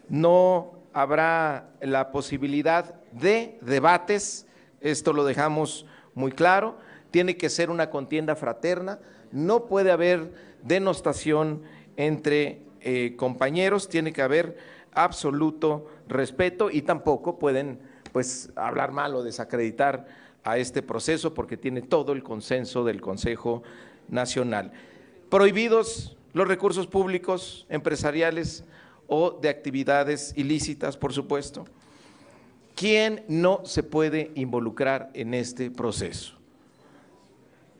No 0.08 0.72
habrá 0.92 1.70
la 1.80 2.10
posibilidad 2.12 2.94
de 3.12 3.58
debates, 3.60 4.46
esto 4.80 5.12
lo 5.12 5.24
dejamos 5.24 5.86
muy 6.14 6.32
claro, 6.32 6.76
tiene 7.10 7.36
que 7.36 7.48
ser 7.48 7.70
una 7.70 7.90
contienda 7.90 8.36
fraterna, 8.36 8.98
no 9.32 9.66
puede 9.66 9.90
haber 9.90 10.32
denostación 10.62 11.62
entre 11.96 12.62
eh, 12.80 13.14
compañeros, 13.16 13.88
tiene 13.88 14.12
que 14.12 14.22
haber 14.22 14.58
absoluto 14.92 15.88
respeto 16.08 16.70
y 16.70 16.82
tampoco 16.82 17.38
pueden 17.38 17.80
pues 18.12 18.50
hablar 18.54 18.92
mal 18.92 19.14
o 19.14 19.24
desacreditar 19.24 20.06
a 20.44 20.58
este 20.58 20.82
proceso 20.82 21.34
porque 21.34 21.56
tiene 21.56 21.82
todo 21.82 22.12
el 22.12 22.22
consenso 22.22 22.84
del 22.84 23.00
Consejo 23.00 23.62
Nacional. 24.08 24.72
Prohibidos 25.28 26.16
los 26.32 26.48
recursos 26.48 26.86
públicos 26.86 27.66
empresariales 27.68 28.64
o 29.06 29.30
de 29.30 29.48
actividades 29.48 30.32
ilícitas, 30.36 30.96
por 30.96 31.12
supuesto. 31.12 31.64
¿Quién 32.74 33.24
no 33.28 33.64
se 33.64 33.82
puede 33.82 34.32
involucrar 34.34 35.10
en 35.14 35.32
este 35.32 35.70
proceso? 35.70 36.34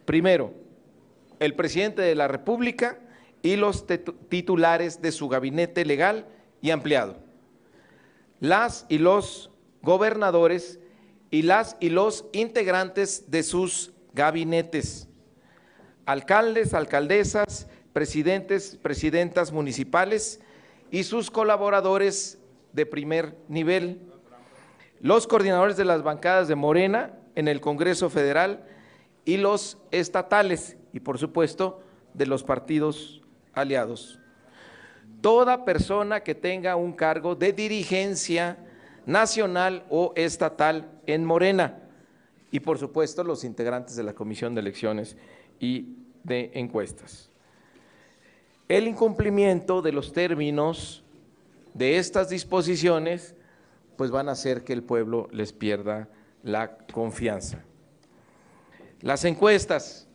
Primero, 0.05 0.55
el 1.41 1.55
presidente 1.55 2.03
de 2.03 2.15
la 2.15 2.29
República 2.29 3.01
y 3.43 3.57
los 3.57 3.87
titulares 4.29 5.03
de 5.03 5.12
su 5.12 5.29
gabinete 5.29 5.85
legal 5.85 6.27
y 6.62 6.71
ampliado. 6.71 7.16
Las 8.41 8.87
y 8.89 8.99
los 8.99 9.51
gobernadores 9.83 10.79
y 11.31 11.43
las 11.43 11.77
y 11.81 11.91
los 11.91 12.27
integrantes 12.33 13.31
de 13.31 13.43
sus 13.43 13.93
gabinetes. 14.12 15.09
Alcaldes, 16.06 16.74
alcaldesas, 16.74 17.66
presidentes, 17.93 18.76
presidentas 18.82 19.52
municipales 19.52 20.40
y 20.90 21.05
sus 21.05 21.31
colaboradores 21.31 22.39
de 22.72 22.86
primer 22.86 23.36
nivel, 23.48 24.01
los 25.01 25.26
coordinadores 25.26 25.76
de 25.76 25.85
las 25.85 26.02
bancadas 26.02 26.48
de 26.48 26.56
Morena 26.56 27.12
en 27.35 27.48
el 27.48 27.60
Congreso 27.60 28.10
Federal 28.10 28.64
y 29.24 29.36
los 29.39 29.78
estatales 29.90 30.76
y 30.93 31.01
por 31.01 31.18
supuesto 31.18 31.82
de 32.12 32.26
los 32.26 32.43
partidos 32.43 33.22
aliados. 33.52 34.20
Toda 35.20 35.64
persona 35.64 36.20
que 36.20 36.35
tenga 36.35 36.76
un 36.76 36.93
cargo 36.93 37.35
de 37.35 37.52
dirigencia 37.52 38.59
nacional 39.06 39.85
o 39.89 40.12
estatal 40.16 40.90
en 41.06 41.24
Morena 41.24 41.78
y 42.51 42.60
por 42.60 42.78
supuesto 42.78 43.24
los 43.24 43.44
integrantes 43.44 43.97
de 43.97 44.02
la 44.02 44.14
Comisión 44.14 44.55
de 44.55 44.60
Elecciones 44.60 45.16
y 45.65 45.97
de 46.24 46.51
Encuestas. 46.55 47.31
El 48.69 48.86
incumplimiento 48.86 49.81
de 49.81 49.93
los 49.93 50.12
términos 50.12 51.03
de 51.73 51.97
estas 51.99 52.28
disposiciones 52.28 53.35
pues 53.97 54.11
van 54.11 54.28
a 54.28 54.32
hacer 54.32 54.62
que 54.65 54.73
el 54.73 54.82
pueblo 54.82 55.28
les 55.32 55.53
pierda 55.53 56.09
la 56.43 56.77
confianza. 56.93 57.62
Las 59.01 59.24
encuestas, 59.24 60.07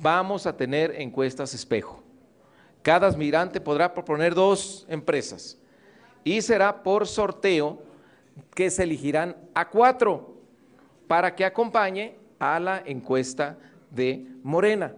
vamos 0.00 0.46
a 0.46 0.56
tener 0.56 0.94
encuestas 1.00 1.54
espejo. 1.54 2.02
Cada 2.82 3.06
aspirante 3.06 3.60
podrá 3.60 3.92
proponer 3.92 4.34
dos 4.34 4.86
empresas 4.88 5.58
y 6.24 6.40
será 6.40 6.82
por 6.82 7.06
sorteo 7.06 7.82
que 8.54 8.70
se 8.70 8.84
elegirán 8.84 9.36
a 9.54 9.68
cuatro 9.68 10.36
para 11.06 11.34
que 11.34 11.44
acompañe 11.44 12.16
a 12.38 12.60
la 12.60 12.82
encuesta 12.84 13.58
de 13.90 14.26
Morena. 14.42 14.94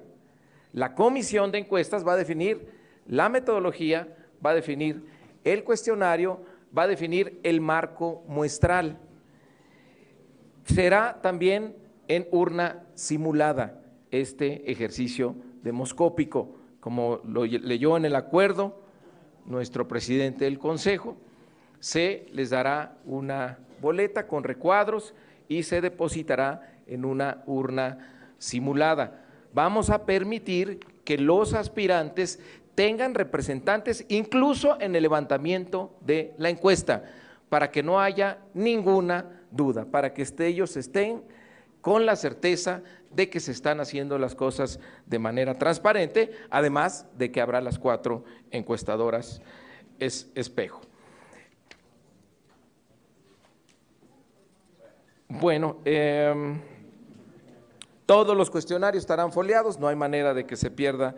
La 0.72 0.94
comisión 0.94 1.50
de 1.50 1.58
encuestas 1.58 2.06
va 2.06 2.12
a 2.12 2.16
definir 2.16 2.68
la 3.06 3.28
metodología, 3.28 4.16
va 4.44 4.50
a 4.50 4.54
definir 4.54 5.04
el 5.44 5.64
cuestionario, 5.64 6.40
va 6.76 6.82
a 6.84 6.88
definir 6.88 7.40
el 7.42 7.60
marco 7.60 8.22
muestral. 8.28 8.98
Será 10.64 11.20
también 11.20 11.74
en 12.08 12.28
urna 12.30 12.84
simulada 12.94 13.80
este 14.10 14.70
ejercicio 14.70 15.34
demoscópico, 15.62 16.56
como 16.80 17.20
lo 17.24 17.44
leyó 17.44 17.96
en 17.96 18.04
el 18.04 18.16
acuerdo 18.16 18.80
nuestro 19.46 19.88
presidente 19.88 20.44
del 20.44 20.58
Consejo, 20.58 21.16
se 21.80 22.26
les 22.32 22.50
dará 22.50 22.98
una 23.04 23.58
boleta 23.80 24.26
con 24.26 24.44
recuadros 24.44 25.14
y 25.48 25.62
se 25.62 25.80
depositará 25.80 26.74
en 26.86 27.04
una 27.04 27.42
urna 27.46 28.19
simulada 28.40 29.20
vamos 29.52 29.90
a 29.90 30.04
permitir 30.04 30.80
que 31.04 31.18
los 31.18 31.54
aspirantes 31.54 32.40
tengan 32.74 33.14
representantes 33.14 34.04
incluso 34.08 34.80
en 34.80 34.94
el 34.94 35.02
levantamiento 35.02 35.96
de 36.00 36.34
la 36.38 36.50
encuesta, 36.50 37.04
para 37.48 37.70
que 37.70 37.82
no 37.82 38.00
haya 38.00 38.38
ninguna 38.54 39.42
duda, 39.50 39.84
para 39.84 40.14
que 40.14 40.26
ellos 40.38 40.76
estén 40.76 41.22
con 41.80 42.06
la 42.06 42.14
certeza 42.14 42.82
de 43.10 43.28
que 43.28 43.40
se 43.40 43.50
están 43.52 43.80
haciendo 43.80 44.18
las 44.18 44.34
cosas 44.34 44.78
de 45.06 45.18
manera 45.18 45.58
transparente, 45.58 46.30
además 46.48 47.06
de 47.18 47.32
que 47.32 47.40
habrá 47.40 47.60
las 47.60 47.78
cuatro 47.78 48.24
encuestadoras 48.50 49.42
es 49.98 50.30
espejo. 50.34 50.80
Bueno, 55.28 55.78
eh, 55.84 56.34
todos 58.10 58.36
los 58.36 58.50
cuestionarios 58.50 59.04
estarán 59.04 59.30
foliados, 59.30 59.78
no 59.78 59.86
hay 59.86 59.94
manera 59.94 60.34
de 60.34 60.44
que 60.44 60.56
se 60.56 60.68
pierda 60.68 61.14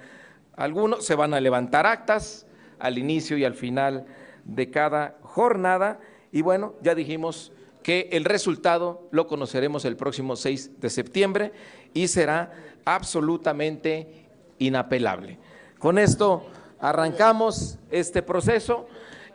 alguno. 0.54 1.00
Se 1.00 1.14
van 1.14 1.32
a 1.32 1.40
levantar 1.40 1.86
actas 1.86 2.44
al 2.78 2.98
inicio 2.98 3.38
y 3.38 3.46
al 3.46 3.54
final 3.54 4.04
de 4.44 4.70
cada 4.70 5.16
jornada. 5.22 6.00
Y 6.32 6.42
bueno, 6.42 6.74
ya 6.82 6.94
dijimos 6.94 7.50
que 7.82 8.10
el 8.12 8.26
resultado 8.26 9.08
lo 9.10 9.26
conoceremos 9.26 9.86
el 9.86 9.96
próximo 9.96 10.36
6 10.36 10.82
de 10.82 10.90
septiembre 10.90 11.52
y 11.94 12.08
será 12.08 12.52
absolutamente 12.84 14.26
inapelable. 14.58 15.38
Con 15.78 15.96
esto 15.96 16.44
arrancamos 16.78 17.78
este 17.90 18.20
proceso 18.20 18.86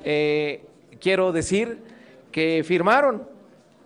eh, 0.03 0.63
quiero 1.01 1.31
decir 1.31 1.79
que 2.31 2.63
firmaron 2.63 3.27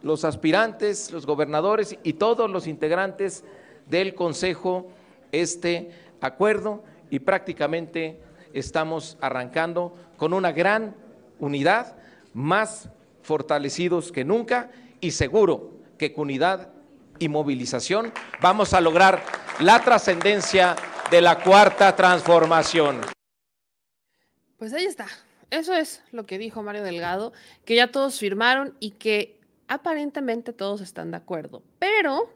los 0.03 0.26
aspirantes, 0.26 1.10
los 1.14 1.26
gobernadores 1.26 1.95
y 2.03 2.14
todos 2.14 2.49
los 2.49 2.68
integrantes 2.68 3.45
del 3.88 4.16
Consejo 4.16 4.90
este 5.32 5.91
acuerdo 6.22 6.84
y 7.10 7.20
prácticamente 7.20 8.20
estamos 8.53 9.18
arrancando 9.22 9.95
con 10.18 10.34
una 10.34 10.52
gran 10.52 10.95
unidad, 11.40 11.95
más 12.34 12.90
fortalecidos 13.22 14.12
que 14.12 14.24
nunca 14.24 14.72
y 14.99 15.12
seguro 15.12 15.72
que 15.98 16.14
con 16.14 16.24
unidad 16.24 16.70
y 17.20 17.28
movilización 17.30 18.12
vamos 18.41 18.74
a 18.74 18.82
lograr 18.82 19.22
la 19.60 19.80
trascendencia 19.82 20.76
de 21.12 21.22
la 21.22 21.44
cuarta 21.44 21.95
transformación. 21.95 23.02
Pues 24.58 24.74
ahí 24.74 24.86
está. 24.86 25.08
Eso 25.49 25.74
es 25.74 26.02
lo 26.12 26.26
que 26.26 26.38
dijo 26.38 26.64
Mario 26.64 26.84
Delgado, 26.84 27.34
que 27.66 27.76
ya 27.76 27.91
todos 27.91 28.18
firmaron 28.18 28.76
y 28.80 28.91
que 28.91 29.40
aparentemente 29.68 30.53
todos 30.53 30.82
están 30.82 31.12
de 31.12 31.18
acuerdo. 31.18 31.62
Pero 31.78 32.30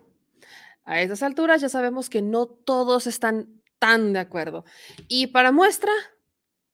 a 0.86 1.02
esas 1.02 1.24
alturas 1.24 1.62
ya 1.62 1.70
sabemos 1.70 2.10
que 2.10 2.22
no 2.22 2.46
todos 2.46 3.08
están 3.08 3.62
tan 3.80 4.14
de 4.14 4.20
acuerdo. 4.20 4.64
Y 5.08 5.28
para 5.28 5.52
muestra, 5.52 5.92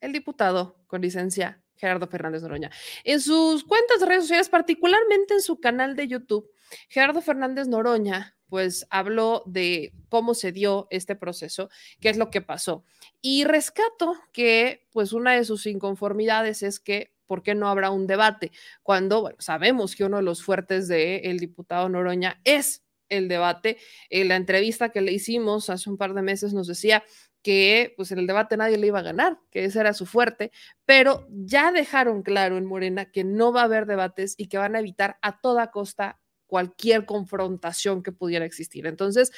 el 0.02 0.14
diputado 0.14 0.78
con 0.88 1.02
licencia 1.02 1.64
Gerardo 1.76 2.08
Fernández 2.08 2.44
Noroña. 2.44 2.70
En 3.04 3.20
sus 3.20 3.64
cuentas 3.64 4.00
de 4.00 4.06
redes 4.06 4.24
sociales, 4.24 4.50
particularmente 4.50 5.34
en 5.34 5.42
su 5.42 5.60
canal 5.60 5.96
de 5.96 6.08
YouTube, 6.08 6.52
Gerardo 6.90 7.22
Fernández 7.22 7.68
Noroña 7.68 8.38
pues 8.48 8.86
habló 8.90 9.44
de 9.46 9.94
cómo 10.10 10.34
se 10.34 10.52
dio 10.52 10.88
este 10.90 11.16
proceso, 11.16 11.70
qué 12.02 12.10
es 12.10 12.18
lo 12.18 12.30
que 12.30 12.42
pasó. 12.42 12.84
Y 13.22 13.46
rescato 13.46 14.14
que 14.34 14.88
pues 14.92 15.14
una 15.14 15.32
de 15.34 15.46
sus 15.46 15.66
inconformidades 15.66 16.62
es 16.62 16.82
que 16.82 17.14
¿por 17.28 17.44
qué 17.44 17.56
no 17.56 17.70
habrá 17.70 17.92
un 17.92 18.08
debate? 18.08 18.52
Cuando 18.84 19.34
sabemos 19.40 19.96
que 19.96 20.04
uno 20.04 20.18
de 20.18 20.24
los 20.24 20.44
fuertes 20.44 20.90
del 20.90 21.40
diputado 21.40 21.88
Noroña 21.88 22.42
es 22.44 22.81
el 23.12 23.28
debate. 23.28 23.78
En 24.10 24.30
la 24.30 24.36
entrevista 24.36 24.90
que 24.90 25.02
le 25.02 25.12
hicimos 25.12 25.70
hace 25.70 25.90
un 25.90 25.98
par 25.98 26.14
de 26.14 26.24
meses 26.24 26.54
nos 26.54 26.68
decía 26.68 27.04
que 27.44 27.94
pues 27.98 28.12
en 28.12 28.20
el 28.20 28.28
debate 28.28 28.58
nadie 28.58 28.78
le 28.78 28.88
iba 28.88 29.00
a 29.00 29.04
ganar, 29.04 29.40
que 29.50 29.66
ese 29.66 29.80
era 29.80 29.94
su 29.94 30.06
fuerte, 30.06 30.52
pero 30.86 31.28
ya 31.30 31.72
dejaron 31.72 32.24
claro 32.24 32.58
en 32.58 32.66
Morena 32.66 33.12
que 33.12 33.24
no 33.24 33.52
va 33.52 33.62
a 33.62 33.66
haber 33.66 33.86
debates 33.86 34.36
y 34.38 34.48
que 34.48 34.58
van 34.58 34.76
a 34.76 34.80
evitar 34.80 35.18
a 35.22 35.40
toda 35.42 35.72
costa 35.72 36.20
cualquier 36.46 37.06
confrontación 37.06 38.04
que 38.04 38.12
pudiera 38.12 38.46
existir. 38.46 38.86
Entonces, 38.86 39.32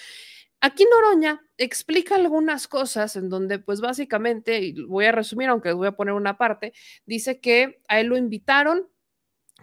aquí 0.61 0.85
Noroña 0.91 1.41
explica 1.57 2.15
algunas 2.15 2.67
cosas 2.67 3.15
en 3.15 3.29
donde 3.29 3.59
pues 3.59 3.81
básicamente, 3.81 4.59
y 4.59 4.83
voy 4.85 5.05
a 5.05 5.11
resumir 5.11 5.49
aunque 5.49 5.69
les 5.69 5.77
voy 5.77 5.87
a 5.87 5.95
poner 5.95 6.13
una 6.13 6.37
parte, 6.37 6.73
dice 7.05 7.39
que 7.39 7.81
a 7.87 7.99
él 7.99 8.07
lo 8.07 8.17
invitaron 8.17 8.89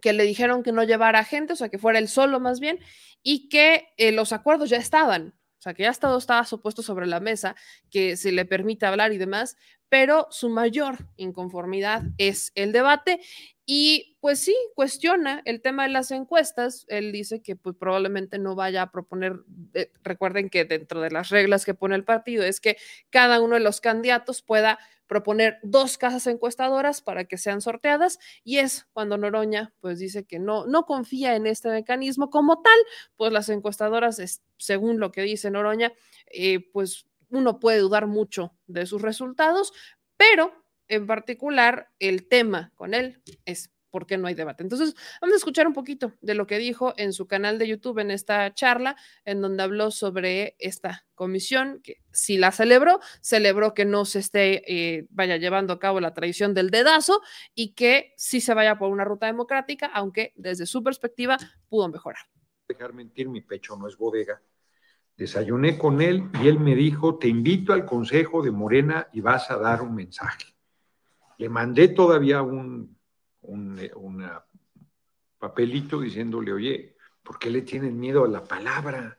que 0.01 0.13
le 0.13 0.25
dijeron 0.25 0.63
que 0.63 0.73
no 0.73 0.85
llevara 0.85 1.25
gente, 1.25 1.53
o 1.53 1.57
sea, 1.57 1.69
que 1.69 1.79
fuera 1.79 1.99
él 1.99 2.09
solo 2.09 2.41
más 2.41 2.61
bien, 2.61 2.79
y 3.23 3.49
que 3.49 3.89
eh, 3.97 4.13
los 4.13 4.33
acuerdos 4.33 4.71
ya 4.71 4.79
estaban, 4.79 5.35
o 5.59 5.63
sea, 5.63 5.75
que 5.75 5.83
ya 5.83 5.93
todo 5.93 6.17
estaba 6.17 6.45
supuesto 6.45 6.83
sobre 6.83 7.07
la 7.07 7.21
mesa, 7.21 7.55
que 7.91 8.17
se 8.17 8.33
le 8.33 8.45
permite 8.47 8.87
hablar 8.87 9.13
y 9.13 9.19
demás, 9.19 9.57
pero 9.91 10.29
su 10.31 10.49
mayor 10.49 11.09
inconformidad 11.17 12.03
es 12.17 12.53
el 12.55 12.73
debate 12.73 13.21
y 13.67 14.17
pues 14.21 14.41
sí, 14.41 14.57
cuestiona 14.75 15.43
el 15.45 15.61
tema 15.61 15.83
de 15.83 15.91
las 15.91 16.11
encuestas. 16.13 16.87
Él 16.89 17.13
dice 17.13 17.43
que 17.43 17.57
pues 17.57 17.77
probablemente 17.77 18.39
no 18.39 18.55
vaya 18.55 18.83
a 18.83 18.91
proponer, 18.91 19.41
eh, 19.75 19.93
recuerden 20.03 20.49
que 20.49 20.65
dentro 20.65 21.01
de 21.01 21.11
las 21.11 21.29
reglas 21.29 21.65
que 21.65 21.75
pone 21.75 21.95
el 21.95 22.05
partido 22.05 22.43
es 22.45 22.61
que 22.61 22.79
cada 23.11 23.41
uno 23.41 23.55
de 23.55 23.61
los 23.61 23.81
candidatos 23.81 24.43
pueda 24.43 24.79
proponer 25.11 25.59
dos 25.65 25.99
casas 25.99 26.29
encuestadoras 26.29 27.03
para 27.03 27.25
que 27.25 27.37
sean 27.37 27.61
sorteadas 27.61 28.21
y 28.45 28.59
es 28.59 28.87
cuando 28.93 29.19
Noroña 29.19 29.75
pues 29.81 29.99
dice 29.99 30.25
que 30.25 30.39
no, 30.39 30.67
no 30.67 30.87
confía 30.87 31.35
en 31.35 31.49
este 31.49 31.69
mecanismo 31.69 32.31
como 32.31 32.63
tal, 32.63 32.79
pues 33.17 33.33
las 33.33 33.49
encuestadoras, 33.49 34.21
es, 34.21 34.41
según 34.57 35.01
lo 35.01 35.11
que 35.11 35.23
dice 35.23 35.51
Noroña, 35.51 35.93
eh, 36.27 36.61
pues 36.73 37.07
uno 37.29 37.59
puede 37.59 37.79
dudar 37.79 38.07
mucho 38.07 38.55
de 38.69 38.87
sus 38.87 39.03
resultados, 39.03 39.73
pero 40.17 40.53
en 40.87 41.09
particular 41.09 41.89
el 41.99 42.29
tema 42.29 42.71
con 42.77 42.95
él 42.95 43.21
es 43.47 43.73
por 43.91 44.07
qué 44.07 44.17
no 44.17 44.27
hay 44.27 44.35
debate. 44.35 44.63
Entonces, 44.63 44.95
vamos 45.21 45.35
a 45.35 45.37
escuchar 45.37 45.67
un 45.67 45.73
poquito 45.73 46.13
de 46.21 46.35
lo 46.35 46.47
que 46.47 46.59
dijo 46.59 46.95
en 46.97 47.13
su 47.13 47.27
canal 47.27 47.59
de 47.59 47.69
YouTube 47.69 47.99
en 47.99 48.11
esta 48.11 48.53
charla, 48.55 48.97
en 49.25 49.41
donde 49.41 49.63
habló 49.63 49.91
sobre 49.91 50.57
esta 50.59 51.05
comisión, 51.15 51.81
que 51.83 52.01
si 52.13 52.39
la 52.39 52.53
celebró, 52.53 53.01
celebró 53.21 53.75
que 53.75 53.85
no 53.85 54.05
se 54.05 54.21
esté, 54.21 54.63
eh, 54.67 55.07
vaya 55.11 55.37
llevando 55.37 55.73
a 55.73 55.79
cabo 55.79 56.01
la 56.01 56.15
tradición 56.15 56.55
del 56.55 56.71
dedazo 56.71 57.21
y 57.55 57.75
que 57.75 58.15
sí 58.17 58.41
se 58.41 58.55
vaya 58.55 58.79
por 58.79 58.91
una 58.91 59.05
ruta 59.05 59.27
democrática, 59.27 59.87
aunque 59.93 60.33
desde 60.37 60.67
su 60.67 60.83
perspectiva 60.83 61.37
pudo 61.69 61.89
mejorar. 61.89 62.23
Dejar 62.69 62.95
mentir, 62.95 63.29
mi 63.29 63.41
pecho 63.41 63.77
no 63.77 63.89
es 63.89 63.97
bodega. 63.97 64.41
Desayuné 65.17 65.77
con 65.77 66.01
él 66.01 66.31
y 66.43 66.49
él 66.49 66.59
me 66.59 66.75
dijo, 66.75 67.19
te 67.19 67.29
invito 67.29 67.75
al 67.75 67.85
Consejo 67.85 68.43
de 68.43 68.51
Morena 68.51 69.09
y 69.13 69.21
vas 69.21 69.51
a 69.51 69.59
dar 69.59 69.83
un 69.83 69.95
mensaje. 69.95 70.55
Le 71.37 71.49
mandé 71.49 71.89
todavía 71.89 72.43
un 72.43 72.97
un, 73.43 73.79
eh, 73.79 73.91
papelito 75.39 76.01
diciéndole, 76.01 76.53
oye, 76.53 76.97
¿por 77.23 77.39
qué 77.39 77.51
le 77.51 77.63
tienen 77.63 77.99
miedo 77.99 78.25
a 78.25 78.29
la 78.29 78.45
palabra? 78.45 79.19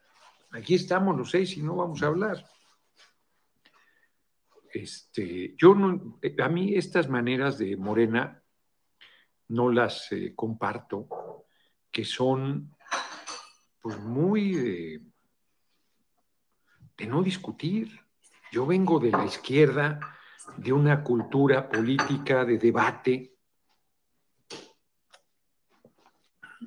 Aquí 0.52 0.76
estamos 0.76 1.18
los 1.18 1.32
seis 1.32 1.58
y 1.58 1.64
no 1.64 1.76
vamos 1.76 2.02
a 2.04 2.08
hablar. 2.08 2.46
Este, 4.74 5.56
yo 5.58 5.76
no, 5.76 6.20
a 6.40 6.50
mí 6.50 6.76
estas 6.76 7.10
maneras 7.10 7.58
de 7.58 7.76
Morena 7.76 8.42
no 9.50 9.72
las 9.72 10.12
eh, 10.12 10.34
comparto, 10.36 11.46
que 11.92 12.06
son 12.06 12.76
pues 13.82 14.00
muy 14.00 15.02
de 16.98 17.08
no 17.08 17.24
discutir. 17.24 18.00
Yo 18.52 18.66
vengo 18.66 19.00
de 19.00 19.12
la 19.12 19.26
izquierda, 19.26 20.00
de 20.58 20.72
una 20.72 21.04
cultura 21.04 21.68
política 21.68 22.46
de 22.46 22.58
debate, 22.58 23.38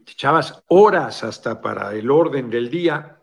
echabas 0.07 0.65
horas 0.69 1.25
hasta 1.25 1.61
para 1.61 1.95
el 1.95 2.11
orden 2.11 2.51
del 2.51 2.71
día. 2.71 3.21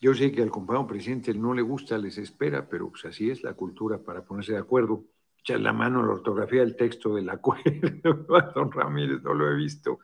Yo 0.00 0.14
sé 0.14 0.32
que 0.32 0.42
al 0.42 0.50
compañero 0.50 0.86
presidente 0.86 1.34
no 1.34 1.52
le 1.54 1.62
gusta, 1.62 1.98
les 1.98 2.18
espera, 2.18 2.68
pero 2.68 2.90
pues 2.90 3.04
así 3.04 3.30
es 3.30 3.42
la 3.42 3.54
cultura 3.54 4.02
para 4.02 4.24
ponerse 4.24 4.52
de 4.52 4.58
acuerdo. 4.58 5.04
Echar 5.38 5.60
la 5.60 5.72
mano 5.72 6.00
a 6.00 6.06
la 6.06 6.12
ortografía 6.12 6.60
del 6.60 6.76
texto 6.76 7.14
del 7.14 7.28
acuerdo. 7.28 7.64
Don 8.54 8.72
Ramírez, 8.72 9.22
no 9.22 9.34
lo 9.34 9.50
he 9.50 9.54
visto, 9.54 10.00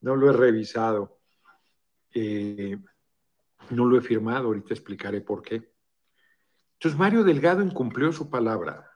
no 0.00 0.14
lo 0.14 0.30
he 0.30 0.32
revisado. 0.32 1.18
Eh, 2.12 2.78
no 3.70 3.84
lo 3.86 3.98
he 3.98 4.00
firmado, 4.00 4.46
ahorita 4.46 4.74
explicaré 4.74 5.20
por 5.20 5.42
qué. 5.42 5.72
Entonces 6.74 6.98
Mario 6.98 7.24
Delgado 7.24 7.62
incumplió 7.62 8.12
su 8.12 8.30
palabra. 8.30 8.90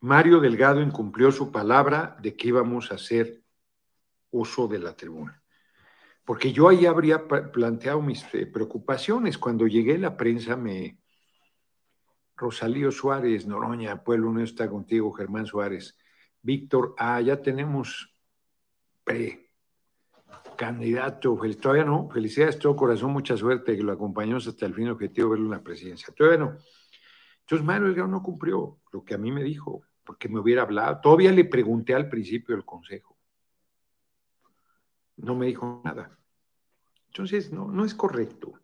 Mario 0.00 0.40
Delgado 0.40 0.82
incumplió 0.82 1.32
su 1.32 1.50
palabra 1.50 2.16
de 2.20 2.36
que 2.36 2.48
íbamos 2.48 2.90
a 2.90 2.96
hacer 2.96 3.43
uso 4.34 4.66
de 4.68 4.78
la 4.78 4.94
tribuna. 4.94 5.40
Porque 6.24 6.52
yo 6.52 6.68
ahí 6.68 6.86
habría 6.86 7.26
planteado 7.28 8.00
mis 8.00 8.24
eh, 8.34 8.46
preocupaciones. 8.46 9.38
Cuando 9.38 9.66
llegué, 9.66 9.98
la 9.98 10.16
prensa 10.16 10.56
me... 10.56 10.98
Rosalío 12.36 12.90
Suárez, 12.90 13.46
Noroña, 13.46 14.02
Pueblo 14.02 14.32
no 14.32 14.42
está 14.42 14.68
contigo, 14.68 15.12
Germán 15.12 15.46
Suárez. 15.46 15.96
Víctor, 16.42 16.94
ah, 16.98 17.20
ya 17.20 17.40
tenemos 17.40 18.12
pre 19.04 19.52
candidato, 20.56 21.38
todavía 21.60 21.84
no, 21.84 22.08
felicidades, 22.10 22.58
todo 22.58 22.74
corazón, 22.74 23.12
mucha 23.12 23.36
suerte, 23.36 23.76
que 23.76 23.82
lo 23.82 23.92
acompañamos 23.92 24.46
hasta 24.48 24.66
el 24.66 24.74
fin 24.74 24.88
objetivo, 24.88 25.30
verlo 25.30 25.44
en 25.46 25.50
la 25.52 25.62
presidencia. 25.62 26.12
Todavía 26.16 26.38
no. 26.38 26.58
Entonces, 27.40 27.64
Mario 27.64 27.86
Delgado 27.86 28.08
no 28.08 28.22
cumplió 28.22 28.80
lo 28.92 29.04
que 29.04 29.14
a 29.14 29.18
mí 29.18 29.30
me 29.30 29.44
dijo, 29.44 29.82
porque 30.04 30.28
me 30.28 30.40
hubiera 30.40 30.62
hablado. 30.62 31.00
Todavía 31.00 31.30
le 31.30 31.44
pregunté 31.44 31.94
al 31.94 32.08
principio 32.08 32.56
del 32.56 32.64
consejo 32.64 33.13
no 35.16 35.34
me 35.34 35.46
dijo 35.46 35.82
nada. 35.84 36.18
Entonces, 37.08 37.52
no, 37.52 37.70
no 37.70 37.84
es 37.84 37.94
correcto. 37.94 38.60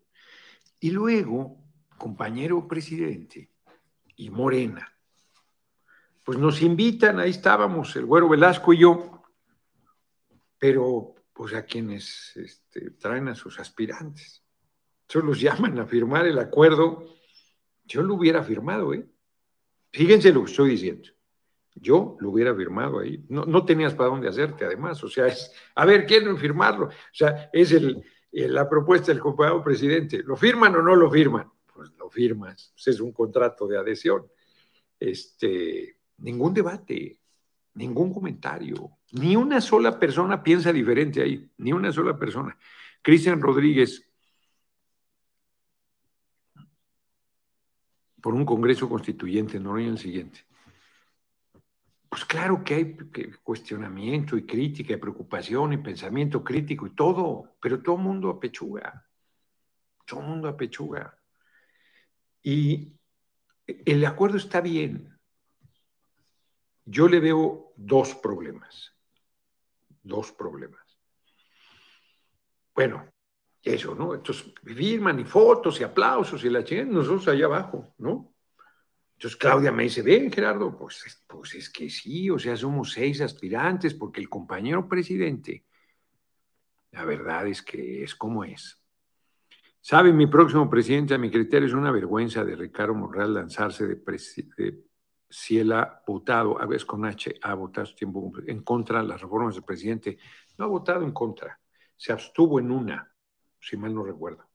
Y 0.79 0.91
luego, 0.91 1.57
compañero 1.97 2.67
presidente 2.67 3.51
y 4.15 4.29
Morena, 4.29 4.91
pues 6.23 6.37
nos 6.37 6.61
invitan, 6.61 7.19
ahí 7.19 7.31
estábamos, 7.31 7.95
el 7.95 8.05
güero 8.05 8.29
Velasco 8.29 8.73
y 8.73 8.79
yo, 8.79 9.23
pero 10.57 11.15
pues 11.33 11.53
a 11.53 11.65
quienes 11.65 12.35
este, 12.35 12.91
traen 12.91 13.27
a 13.27 13.35
sus 13.35 13.59
aspirantes. 13.59 14.43
Entonces 15.07 15.27
los 15.27 15.41
llaman 15.41 15.79
a 15.79 15.85
firmar 15.85 16.25
el 16.27 16.39
acuerdo. 16.39 17.05
Yo 17.83 18.03
lo 18.03 18.15
hubiera 18.15 18.43
firmado, 18.43 18.93
¿eh? 18.93 19.05
Fíjense 19.91 20.31
lo 20.31 20.43
que 20.45 20.51
estoy 20.51 20.69
diciendo. 20.71 21.09
Yo 21.75 22.17
lo 22.19 22.31
hubiera 22.31 22.53
firmado 22.55 22.99
ahí. 22.99 23.23
No, 23.29 23.65
tenías 23.65 23.93
para 23.93 24.09
dónde 24.09 24.27
hacerte, 24.27 24.65
además. 24.65 25.03
O 25.03 25.09
sea, 25.09 25.27
es, 25.27 25.53
a 25.75 25.85
ver, 25.85 26.05
¿quieren 26.05 26.37
firmarlo? 26.37 26.87
O 26.87 27.13
sea, 27.13 27.49
es 27.53 27.71
el, 27.71 28.03
la 28.31 28.69
propuesta 28.69 29.11
del 29.11 29.21
compañero 29.21 29.63
presidente. 29.63 30.21
¿Lo 30.23 30.35
firman 30.35 30.75
o 30.75 30.81
no 30.81 30.95
lo 30.95 31.09
firman? 31.09 31.49
Pues 31.73 31.91
lo 31.97 32.09
firmas. 32.09 32.73
Pues 32.73 32.87
es 32.87 32.99
un 32.99 33.11
contrato 33.13 33.67
de 33.67 33.77
adhesión. 33.77 34.27
Este, 34.99 35.97
ningún 36.17 36.53
debate. 36.53 37.19
Ningún 37.73 38.13
comentario. 38.13 38.97
Ni 39.13 39.35
una 39.37 39.61
sola 39.61 39.97
persona 39.97 40.43
piensa 40.43 40.73
diferente 40.73 41.21
ahí. 41.21 41.49
Ni 41.57 41.71
una 41.71 41.91
sola 41.91 42.17
persona. 42.17 42.57
Cristian 43.01 43.41
Rodríguez, 43.41 44.07
por 48.21 48.35
un 48.35 48.45
Congreso 48.45 48.87
Constituyente, 48.87 49.59
no 49.59 49.77
el 49.77 49.97
siguiente. 49.97 50.45
Pues 52.11 52.25
claro 52.25 52.61
que 52.61 52.73
hay 52.73 52.97
cuestionamiento 53.41 54.35
y 54.35 54.45
crítica 54.45 54.93
y 54.93 54.97
preocupación 54.97 55.71
y 55.71 55.77
pensamiento 55.77 56.43
crítico 56.43 56.85
y 56.85 56.93
todo, 56.93 57.55
pero 57.61 57.81
todo 57.81 57.95
mundo 57.95 58.29
apechuga. 58.29 59.07
Todo 60.05 60.19
mundo 60.19 60.49
apechuga. 60.49 61.17
Y 62.43 62.99
el 63.65 64.03
acuerdo 64.03 64.35
está 64.35 64.59
bien. 64.59 65.17
Yo 66.83 67.07
le 67.07 67.21
veo 67.21 67.71
dos 67.77 68.13
problemas. 68.15 68.93
Dos 70.03 70.33
problemas. 70.33 70.85
Bueno, 72.75 73.09
eso, 73.63 73.95
¿no? 73.95 74.15
Entonces, 74.15 74.53
firman 74.61 75.17
y 75.21 75.23
fotos 75.23 75.79
y 75.79 75.85
aplausos 75.85 76.43
y 76.43 76.49
la 76.49 76.61
chingada, 76.65 76.91
nosotros 76.91 77.29
allá 77.29 77.45
abajo, 77.45 77.95
¿no? 77.99 78.30
Entonces 79.21 79.37
Claudia 79.37 79.71
me 79.71 79.83
dice, 79.83 80.01
ven 80.01 80.31
Gerardo, 80.31 80.75
pues, 80.75 81.23
pues 81.27 81.53
es 81.53 81.69
que 81.69 81.91
sí, 81.91 82.31
o 82.31 82.39
sea, 82.39 82.57
somos 82.57 82.91
seis 82.91 83.21
aspirantes 83.21 83.93
porque 83.93 84.19
el 84.19 84.27
compañero 84.27 84.89
presidente, 84.89 85.63
la 86.89 87.05
verdad 87.05 87.45
es 87.45 87.61
que 87.61 88.01
es 88.01 88.15
como 88.15 88.43
es. 88.43 88.81
Sabe, 89.79 90.11
mi 90.11 90.25
próximo 90.25 90.67
presidente, 90.67 91.13
a 91.13 91.19
mi 91.19 91.29
criterio, 91.29 91.67
es 91.67 91.75
una 91.75 91.91
vergüenza 91.91 92.43
de 92.43 92.55
Ricardo 92.55 92.95
Monreal 92.95 93.35
lanzarse 93.35 93.85
de, 93.85 94.01
de 94.57 95.71
ha 95.71 96.03
votado, 96.07 96.59
a 96.59 96.65
veces 96.65 96.85
con 96.85 97.05
H, 97.05 97.35
ha 97.43 97.53
votado 97.53 97.85
su 97.85 97.95
tiempo 97.95 98.33
en 98.47 98.63
contra 98.63 99.03
de 99.03 99.07
las 99.07 99.21
reformas 99.21 99.53
del 99.53 99.63
presidente. 99.63 100.17
No 100.57 100.65
ha 100.65 100.67
votado 100.67 101.03
en 101.03 101.11
contra, 101.11 101.59
se 101.95 102.11
abstuvo 102.11 102.59
en 102.59 102.71
una, 102.71 103.13
si 103.59 103.77
mal 103.77 103.93
no 103.93 104.03
recuerdo. 104.03 104.49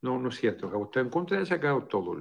No, 0.00 0.18
no 0.18 0.30
es 0.30 0.36
cierto, 0.36 0.68
ha 0.68 0.78
votado 0.78 1.04
en 1.04 1.10
contra 1.10 1.38
ha 1.38 1.44
sacado 1.44 1.84
todo 1.84 2.14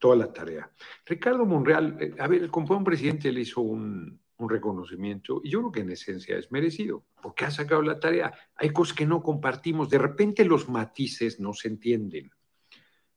toda 0.00 0.16
la 0.16 0.32
tarea. 0.32 0.68
Ricardo 1.06 1.46
Monreal, 1.46 1.96
eh, 2.00 2.14
a 2.18 2.26
ver, 2.26 2.42
el 2.42 2.50
compañero 2.50 2.84
presidente 2.84 3.30
le 3.30 3.42
hizo 3.42 3.60
un, 3.60 4.20
un 4.40 4.50
reconocimiento 4.50 5.40
y 5.44 5.50
yo 5.50 5.60
creo 5.60 5.72
que 5.72 5.80
en 5.80 5.90
esencia 5.90 6.36
es 6.36 6.50
merecido, 6.50 7.04
porque 7.22 7.44
ha 7.44 7.50
sacado 7.50 7.82
la 7.82 8.00
tarea. 8.00 8.32
Hay 8.56 8.70
cosas 8.70 8.96
que 8.96 9.06
no 9.06 9.22
compartimos, 9.22 9.88
de 9.88 9.98
repente 9.98 10.44
los 10.44 10.68
matices 10.68 11.38
no 11.38 11.52
se 11.52 11.68
entienden. 11.68 12.30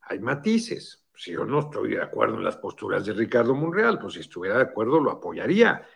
Hay 0.01 0.19
matices, 0.19 1.05
si 1.15 1.31
yo 1.31 1.45
no 1.45 1.60
estoy 1.60 1.91
de 1.91 2.01
acuerdo 2.01 2.35
en 2.35 2.43
las 2.43 2.57
posturas 2.57 3.05
de 3.05 3.14
Ricardo 3.14 3.55
Monreal, 3.55 3.99
pues 3.99 4.15
si 4.15 4.19
estuviera 4.19 4.57
de 4.57 4.64
acuerdo 4.64 4.99
lo 4.99 5.11
apoyaría. 5.11 5.88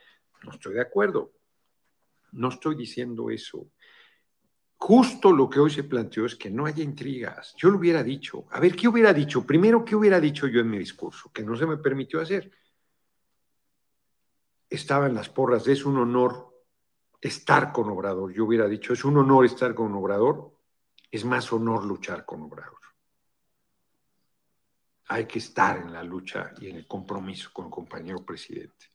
No 0.43 0.51
estoy 0.51 0.75
de 0.75 0.81
acuerdo. 0.81 1.33
No 2.31 2.49
estoy 2.49 2.75
diciendo 2.75 3.29
eso. 3.29 3.71
Justo 4.77 5.31
lo 5.31 5.49
que 5.49 5.59
hoy 5.59 5.69
se 5.71 5.83
planteó 5.83 6.25
es 6.25 6.35
que 6.35 6.49
no 6.49 6.65
haya 6.65 6.83
intrigas. 6.83 7.53
Yo 7.57 7.69
lo 7.69 7.77
hubiera 7.77 8.03
dicho. 8.03 8.45
A 8.51 8.59
ver, 8.59 8.75
¿qué 8.75 8.87
hubiera 8.87 9.13
dicho? 9.13 9.45
Primero, 9.45 9.83
¿qué 9.83 9.95
hubiera 9.95 10.19
dicho 10.19 10.47
yo 10.47 10.61
en 10.61 10.69
mi 10.69 10.77
discurso? 10.77 11.31
Que 11.33 11.43
no 11.43 11.55
se 11.55 11.65
me 11.65 11.77
permitió 11.77 12.21
hacer. 12.21 12.51
Estaba 14.69 15.07
en 15.07 15.15
las 15.15 15.29
porras, 15.29 15.67
es 15.67 15.85
un 15.85 15.97
honor 15.97 16.53
estar 17.19 17.71
con 17.71 17.89
Obrador. 17.89 18.33
Yo 18.33 18.45
hubiera 18.45 18.67
dicho, 18.67 18.93
es 18.93 19.03
un 19.03 19.17
honor 19.17 19.45
estar 19.45 19.73
con 19.73 19.93
Obrador, 19.93 20.53
es 21.09 21.25
más 21.25 21.51
honor 21.51 21.85
luchar 21.85 22.25
con 22.25 22.43
Obrador 22.43 22.77
hay 25.09 25.25
que 25.25 25.39
estar 25.39 25.77
en 25.77 25.93
la 25.93 26.03
lucha 26.03 26.53
y 26.59 26.69
en 26.69 26.77
el 26.77 26.87
compromiso 26.87 27.49
con 27.53 27.65
el 27.65 27.71
compañero 27.71 28.25
presidente. 28.25 28.87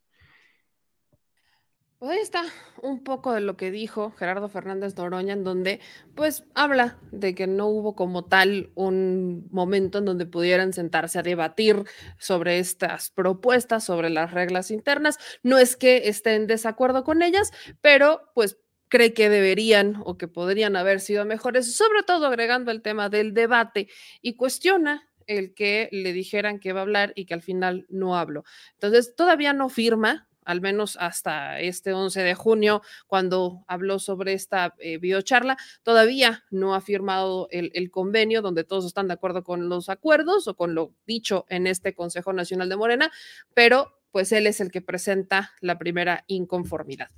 Pues 2.03 2.16
ahí 2.16 2.19
está 2.20 2.43
un 2.83 3.05
poco 3.05 3.33
de 3.33 3.41
lo 3.41 3.57
que 3.57 3.70
dijo 3.70 4.11
Gerardo 4.11 4.49
Fernández 4.49 4.97
Noroña, 4.97 5.35
en 5.35 5.45
donde 5.45 5.79
pues 6.16 6.43
habla 6.53 6.99
de 7.12 7.33
que 7.37 7.47
no 7.47 7.69
hubo 7.69 7.95
como 7.95 8.24
tal 8.24 8.73
un 8.74 9.47
momento 9.53 9.99
en 9.99 10.07
donde 10.07 10.27
pudieran 10.27 10.73
sentarse 10.73 11.20
a 11.20 11.23
debatir 11.23 11.85
sobre 12.19 12.59
estas 12.59 13.11
propuestas, 13.11 13.85
sobre 13.85 14.11
las 14.11 14.33
reglas 14.33 14.73
internas. 14.73 15.16
No 15.45 15.59
es 15.59 15.77
que 15.77 16.09
esté 16.09 16.35
en 16.35 16.49
desacuerdo 16.49 17.05
con 17.05 17.23
ellas, 17.23 17.53
pero 17.81 18.33
pues 18.35 18.59
cree 18.89 19.15
que 19.15 19.29
deberían 19.29 20.03
o 20.05 20.19
que 20.19 20.27
podrían 20.27 20.74
haber 20.74 20.99
sido 20.99 21.24
mejores, 21.24 21.73
sobre 21.73 22.03
todo 22.03 22.27
agregando 22.27 22.73
el 22.73 22.83
tema 22.83 23.11
del 23.11 23.33
debate 23.33 23.87
y 24.20 24.35
cuestiona 24.35 25.09
el 25.29 25.55
que 25.55 25.89
le 25.93 26.12
dijeran 26.12 26.59
que 26.59 26.73
va 26.73 26.81
a 26.81 26.83
hablar 26.83 27.12
y 27.15 27.27
que 27.27 27.35
al 27.35 27.43
final 27.43 27.87
no 27.89 28.16
habló. 28.16 28.43
Entonces, 28.73 29.15
todavía 29.15 29.53
no 29.53 29.69
firma, 29.69 30.29
al 30.44 30.60
menos 30.60 30.97
hasta 31.01 31.60
este 31.60 31.93
11 31.93 32.23
de 32.23 32.35
junio, 32.35 32.82
cuando 33.06 33.64
habló 33.66 33.98
sobre 33.98 34.32
esta 34.32 34.74
eh, 34.78 34.98
biocharla, 34.98 35.56
todavía 35.82 36.44
no 36.51 36.74
ha 36.74 36.81
firmado 36.81 37.48
el, 37.51 37.90
convenio 37.90 38.43
donde 38.43 38.64
todos 38.64 38.86
están 38.86 39.09
de 39.09 39.14
acuerdo 39.14 39.44
con 39.44 39.69
los 39.69 39.89
acuerdos 39.89 40.48
o 40.48 40.56
con 40.56 40.74
lo 40.74 40.94
dicho 41.06 41.44
en 41.48 41.66
este 41.66 41.94
Consejo 41.94 42.32
Nacional 42.32 42.69
de 42.69 42.77
Morena, 42.77 43.12
pero 43.55 43.98
pues 44.10 44.31
él 44.32 44.47
es 44.47 44.60
el 44.60 44.70
que 44.70 44.82
presenta 44.82 45.52
la 45.60 45.78
primera 45.78 46.24
inconformidad. 46.27 47.09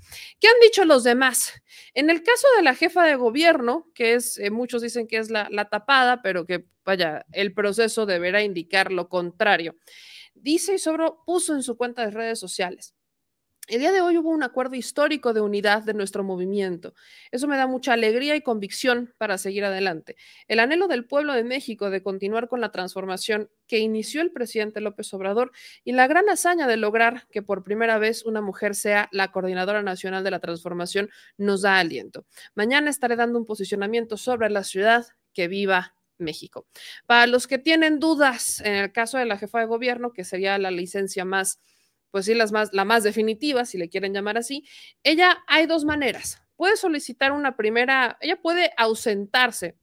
¿Qué 0.40 0.46
han 0.46 0.60
dicho 0.62 0.84
los 0.84 1.02
demás? 1.02 1.52
En 1.92 2.08
el 2.08 2.22
caso 2.22 2.46
de 2.56 2.62
la 2.62 2.74
jefa 2.74 3.04
de 3.04 3.16
gobierno, 3.16 3.90
que 3.94 4.14
es, 4.14 4.38
eh, 4.38 4.50
muchos 4.50 4.80
dicen 4.80 5.08
que 5.08 5.18
es 5.18 5.28
la, 5.28 5.48
la 5.50 5.68
tapada, 5.68 6.22
pero 6.22 6.46
que 6.46 6.66
vaya, 6.84 7.26
el 7.32 7.52
proceso 7.52 8.06
deberá 8.06 8.42
indicar 8.42 8.92
lo 8.92 9.08
contrario. 9.08 9.76
Dice 10.34 10.74
y 10.74 10.78
sobre 10.78 11.06
puso 11.24 11.54
en 11.54 11.62
su 11.62 11.76
cuenta 11.76 12.04
de 12.04 12.10
redes 12.10 12.38
sociales. 12.38 12.93
El 13.66 13.80
día 13.80 13.92
de 13.92 14.02
hoy 14.02 14.18
hubo 14.18 14.28
un 14.28 14.42
acuerdo 14.42 14.74
histórico 14.74 15.32
de 15.32 15.40
unidad 15.40 15.84
de 15.84 15.94
nuestro 15.94 16.22
movimiento. 16.22 16.92
Eso 17.30 17.48
me 17.48 17.56
da 17.56 17.66
mucha 17.66 17.94
alegría 17.94 18.36
y 18.36 18.42
convicción 18.42 19.14
para 19.16 19.38
seguir 19.38 19.64
adelante. 19.64 20.16
El 20.48 20.60
anhelo 20.60 20.86
del 20.86 21.06
pueblo 21.06 21.32
de 21.32 21.44
México 21.44 21.88
de 21.88 22.02
continuar 22.02 22.48
con 22.48 22.60
la 22.60 22.72
transformación 22.72 23.48
que 23.66 23.78
inició 23.78 24.20
el 24.20 24.32
presidente 24.32 24.82
López 24.82 25.14
Obrador 25.14 25.50
y 25.82 25.92
la 25.92 26.06
gran 26.06 26.28
hazaña 26.28 26.66
de 26.66 26.76
lograr 26.76 27.26
que 27.30 27.40
por 27.40 27.64
primera 27.64 27.96
vez 27.96 28.26
una 28.26 28.42
mujer 28.42 28.74
sea 28.74 29.08
la 29.12 29.32
coordinadora 29.32 29.82
nacional 29.82 30.24
de 30.24 30.30
la 30.30 30.40
transformación 30.40 31.08
nos 31.38 31.62
da 31.62 31.78
aliento. 31.78 32.26
Mañana 32.54 32.90
estaré 32.90 33.16
dando 33.16 33.38
un 33.38 33.46
posicionamiento 33.46 34.18
sobre 34.18 34.50
la 34.50 34.62
ciudad 34.62 35.06
que 35.32 35.48
viva 35.48 35.94
México. 36.18 36.66
Para 37.06 37.26
los 37.26 37.46
que 37.46 37.58
tienen 37.58 37.98
dudas 37.98 38.60
en 38.60 38.74
el 38.74 38.92
caso 38.92 39.16
de 39.16 39.24
la 39.24 39.38
jefa 39.38 39.60
de 39.60 39.66
gobierno, 39.66 40.12
que 40.12 40.24
sería 40.24 40.58
la 40.58 40.70
licencia 40.70 41.24
más 41.24 41.58
pues 42.14 42.26
sí, 42.26 42.34
las 42.34 42.52
la 42.72 42.84
más 42.84 43.02
definitiva, 43.02 43.64
si 43.64 43.76
le 43.76 43.88
quieren 43.88 44.14
llamar 44.14 44.38
así, 44.38 44.64
ella 45.02 45.42
hay 45.48 45.66
dos 45.66 45.84
maneras. 45.84 46.40
Puede 46.54 46.76
solicitar 46.76 47.32
una 47.32 47.56
primera, 47.56 48.18
ella 48.20 48.40
puede 48.40 48.70
ausentarse 48.76 49.76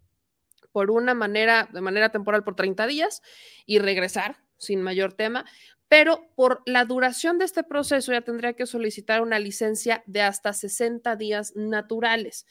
por 0.72 0.92
una 0.92 1.14
manera, 1.14 1.68
de 1.74 1.82
manera 1.82 2.08
temporal 2.08 2.46
por 2.46 2.56
30 2.56 2.88
días 2.88 3.22
y 3.66 3.80
regresar 3.80 4.38
sin 4.56 4.82
mayor 4.82 5.12
tema, 5.12 5.44
pero 5.90 6.32
por 6.38 6.62
la 6.66 6.86
duración 6.86 7.38
de 7.38 7.44
este 7.44 7.66
proceso 7.66 8.14
ya 8.14 8.22
tendría 8.22 8.54
que 8.54 8.66
solicitar 8.66 9.22
una 9.22 9.38
licencia 9.38 10.02
de 10.06 10.22
hasta 10.22 10.54
60 10.54 11.18
días 11.18 11.52
naturales. 11.58 12.46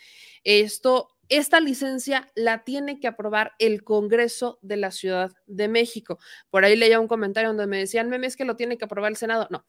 Esto 0.45 1.09
esta 1.31 1.61
licencia 1.61 2.31
la 2.35 2.65
tiene 2.65 3.01
que 3.01 3.07
aprobar 3.07 3.53
el 3.59 3.85
Congreso 3.85 4.59
de 4.63 4.77
la 4.77 4.91
Ciudad 4.91 5.33
de 5.47 5.69
México. 5.69 6.19
Por 6.51 6.65
ahí 6.65 6.77
leía 6.77 7.01
un 7.01 7.09
comentario 7.09 7.51
donde 7.51 7.67
me 7.67 7.79
decían, 7.79 8.11
meme, 8.11 8.27
es 8.27 8.37
que 8.37 8.45
lo 8.45 8.57
tiene 8.57 8.77
que 8.77 8.85
aprobar 8.85 9.13
el 9.13 9.17
Senado. 9.17 9.47
No, 9.51 9.65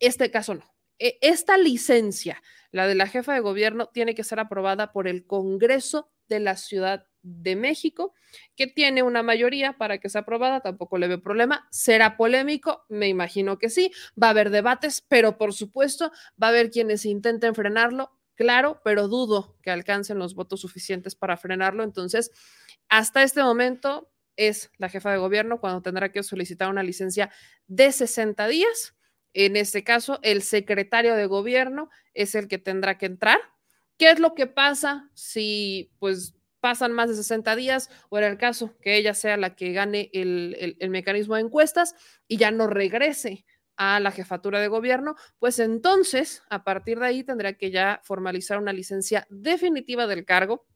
este 0.00 0.30
caso 0.30 0.54
no. 0.54 0.64
E, 0.98 1.18
esta 1.20 1.58
licencia, 1.58 2.42
la 2.70 2.86
de 2.86 2.94
la 2.94 3.06
jefa 3.06 3.34
de 3.34 3.40
gobierno, 3.40 3.90
tiene 3.92 4.14
que 4.14 4.24
ser 4.24 4.40
aprobada 4.40 4.92
por 4.92 5.06
el 5.06 5.26
Congreso 5.26 6.10
de 6.28 6.40
la 6.40 6.56
Ciudad 6.56 7.06
de 7.22 7.56
México, 7.56 8.14
que 8.56 8.66
tiene 8.66 9.02
una 9.02 9.22
mayoría 9.22 9.74
para 9.74 9.98
que 9.98 10.08
sea 10.08 10.22
aprobada, 10.22 10.60
tampoco 10.60 10.96
le 10.96 11.08
veo 11.08 11.22
problema. 11.22 11.68
¿Será 11.70 12.16
polémico? 12.16 12.84
Me 12.88 13.08
imagino 13.08 13.58
que 13.58 13.68
sí. 13.68 13.92
Va 14.20 14.28
a 14.28 14.30
haber 14.30 14.48
debates, 14.48 15.04
pero 15.06 15.36
por 15.36 15.52
supuesto 15.52 16.10
va 16.42 16.46
a 16.46 16.50
haber 16.50 16.70
quienes 16.70 17.04
intenten 17.04 17.54
frenarlo 17.54 18.18
claro, 18.34 18.80
pero 18.84 19.08
dudo 19.08 19.56
que 19.62 19.70
alcancen 19.70 20.18
los 20.18 20.34
votos 20.34 20.60
suficientes 20.60 21.14
para 21.14 21.36
frenarlo. 21.36 21.82
Entonces, 21.82 22.30
hasta 22.88 23.22
este 23.22 23.42
momento 23.42 24.10
es 24.36 24.70
la 24.78 24.88
jefa 24.88 25.10
de 25.12 25.18
gobierno 25.18 25.60
cuando 25.60 25.82
tendrá 25.82 26.10
que 26.10 26.22
solicitar 26.22 26.68
una 26.68 26.82
licencia 26.82 27.30
de 27.66 27.92
60 27.92 28.46
días. 28.48 28.94
En 29.34 29.56
este 29.56 29.84
caso, 29.84 30.18
el 30.22 30.42
secretario 30.42 31.14
de 31.14 31.26
gobierno 31.26 31.90
es 32.14 32.34
el 32.34 32.48
que 32.48 32.58
tendrá 32.58 32.98
que 32.98 33.06
entrar. 33.06 33.38
¿Qué 33.98 34.10
es 34.10 34.18
lo 34.18 34.34
que 34.34 34.46
pasa 34.46 35.10
si 35.14 35.92
pues 35.98 36.34
pasan 36.60 36.92
más 36.92 37.08
de 37.08 37.16
60 37.16 37.56
días 37.56 37.90
o 38.08 38.18
en 38.18 38.24
el 38.24 38.38
caso 38.38 38.76
que 38.80 38.96
ella 38.96 39.14
sea 39.14 39.36
la 39.36 39.56
que 39.56 39.72
gane 39.72 40.10
el, 40.12 40.56
el, 40.60 40.76
el 40.78 40.90
mecanismo 40.90 41.34
de 41.34 41.42
encuestas 41.42 41.94
y 42.28 42.36
ya 42.36 42.52
no 42.52 42.68
regrese 42.68 43.44
a 43.76 44.00
la 44.00 44.10
jefatura 44.10 44.60
de 44.60 44.68
gobierno, 44.68 45.16
pues 45.38 45.58
entonces, 45.58 46.42
a 46.50 46.64
partir 46.64 46.98
de 46.98 47.06
ahí, 47.06 47.24
tendrá 47.24 47.54
que 47.54 47.70
ya 47.70 48.00
formalizar 48.04 48.58
una 48.58 48.72
licencia 48.72 49.26
definitiva 49.30 50.06
del 50.06 50.24
cargo. 50.24 50.66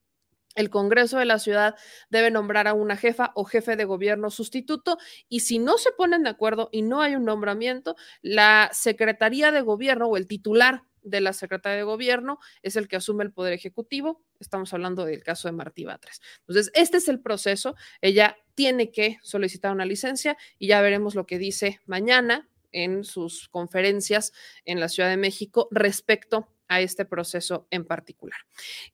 El 0.55 0.71
Congreso 0.71 1.19
de 1.19 1.27
la 1.27 1.39
ciudad 1.39 1.77
debe 2.09 2.31
nombrar 2.31 2.67
a 2.67 2.73
una 2.73 2.97
jefa 2.97 3.33
o 3.35 3.45
jefe 3.45 3.77
de 3.77 3.85
gobierno 3.85 4.31
sustituto 4.31 4.97
y 5.29 5.41
si 5.41 5.59
no 5.59 5.77
se 5.77 5.93
ponen 5.93 6.23
de 6.23 6.31
acuerdo 6.31 6.71
y 6.73 6.81
no 6.81 7.03
hay 7.03 7.15
un 7.15 7.27
nombramiento, 7.27 7.95
la 8.23 8.71
Secretaría 8.73 9.53
de 9.53 9.61
Gobierno 9.61 10.07
o 10.07 10.17
el 10.17 10.27
titular 10.27 10.85
de 11.03 11.21
la 11.21 11.33
Secretaría 11.33 11.77
de 11.77 11.83
Gobierno 11.85 12.39
es 12.63 12.77
el 12.77 12.89
que 12.89 12.97
asume 12.97 13.23
el 13.23 13.33
Poder 13.33 13.53
Ejecutivo. 13.53 14.25
Estamos 14.41 14.73
hablando 14.73 15.05
del 15.05 15.23
caso 15.23 15.47
de 15.47 15.53
Martí 15.53 15.85
Batres. 15.85 16.21
Entonces, 16.41 16.71
este 16.75 16.97
es 16.97 17.09
el 17.09 17.21
proceso. 17.21 17.77
Ella 18.01 18.37
tiene 18.55 18.91
que 18.91 19.19
solicitar 19.23 19.73
una 19.73 19.85
licencia 19.85 20.37
y 20.59 20.69
ya 20.69 20.81
veremos 20.81 21.15
lo 21.15 21.27
que 21.27 21.39
dice 21.39 21.81
mañana 21.87 22.49
en 22.77 23.05
sus 23.05 23.49
conferencias 23.49 24.33
en 24.65 24.81
la 24.81 24.89
Ciudad 24.89 25.09
de 25.09 25.17
México 25.17 25.67
respecto 25.71 26.49
a 26.69 26.81
este 26.81 27.05
proceso 27.05 27.67
en 27.71 27.85
particular. 27.85 28.39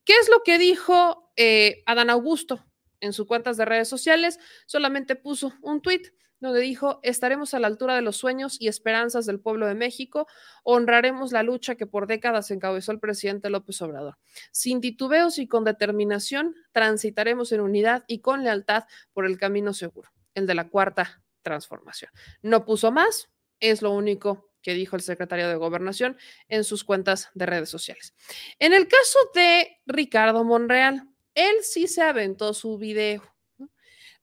¿Qué 0.05 0.13
es 0.13 0.29
lo 0.29 0.41
que 0.43 0.57
dijo 0.57 1.31
eh, 1.35 1.83
Adán 1.85 2.09
Augusto 2.09 2.65
en 3.01 3.13
sus 3.13 3.27
cuentas 3.27 3.57
de 3.57 3.65
redes 3.65 3.89
sociales? 3.89 4.39
Solamente 4.65 5.15
puso 5.15 5.53
un 5.61 5.81
tuit 5.81 6.07
donde 6.39 6.59
dijo, 6.59 6.99
estaremos 7.03 7.53
a 7.53 7.59
la 7.59 7.67
altura 7.67 7.95
de 7.95 8.01
los 8.01 8.17
sueños 8.17 8.57
y 8.59 8.67
esperanzas 8.67 9.25
del 9.25 9.39
pueblo 9.39 9.65
de 9.65 9.75
México, 9.75 10.27
honraremos 10.63 11.31
la 11.31 11.41
lucha 11.41 11.75
que 11.75 11.87
por 11.87 12.05
décadas 12.05 12.51
encabezó 12.51 12.91
el 12.91 12.99
presidente 12.99 13.49
López 13.49 13.81
Obrador. 13.81 14.17
Sin 14.51 14.81
titubeos 14.81 15.39
y 15.39 15.47
con 15.47 15.63
determinación, 15.63 16.53
transitaremos 16.73 17.53
en 17.53 17.61
unidad 17.61 18.03
y 18.07 18.19
con 18.19 18.43
lealtad 18.43 18.83
por 19.13 19.25
el 19.25 19.37
camino 19.37 19.73
seguro, 19.73 20.09
el 20.33 20.45
de 20.45 20.55
la 20.55 20.67
cuarta 20.67 21.23
transformación. 21.43 22.11
No 22.41 22.65
puso 22.65 22.91
más, 22.91 23.29
es 23.63 23.81
lo 23.81 23.91
único 23.91 24.51
que 24.61 24.73
dijo 24.73 24.95
el 24.95 25.01
secretario 25.01 25.47
de 25.47 25.55
Gobernación 25.55 26.17
en 26.47 26.63
sus 26.63 26.83
cuentas 26.83 27.29
de 27.33 27.45
redes 27.45 27.69
sociales. 27.69 28.13
En 28.59 28.73
el 28.73 28.87
caso 28.87 29.19
de 29.33 29.81
Ricardo 29.85 30.43
Monreal, 30.43 31.07
él 31.33 31.55
sí 31.61 31.87
se 31.87 32.01
aventó 32.01 32.53
su 32.53 32.77
video. 32.77 33.23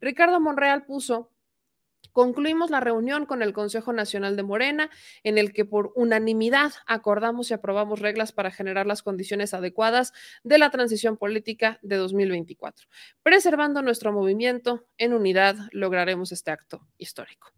Ricardo 0.01 0.41
Monreal 0.41 0.85
puso, 0.85 1.33
concluimos 2.13 2.71
la 2.71 2.81
reunión 2.81 3.25
con 3.25 3.43
el 3.43 3.55
Consejo 3.55 3.93
Nacional 3.93 4.37
de 4.37 4.43
Morena, 4.43 4.91
en 5.23 5.39
el 5.39 5.53
que 5.53 5.65
por 5.65 5.93
unanimidad 5.95 6.73
acordamos 6.87 7.51
y 7.51 7.55
aprobamos 7.55 8.01
reglas 8.01 8.33
para 8.33 8.51
generar 8.51 8.87
las 8.87 9.03
condiciones 9.03 9.55
adecuadas 9.55 10.13
de 10.43 10.59
la 10.59 10.71
transición 10.71 11.17
política 11.17 11.79
de 11.83 11.97
2024. 11.97 12.87
Preservando 13.23 13.81
nuestro 13.81 14.13
movimiento 14.13 14.87
en 14.99 15.15
unidad, 15.15 15.57
lograremos 15.73 16.31
este 16.33 16.51
acto 16.51 16.87
histórico. 16.99 17.53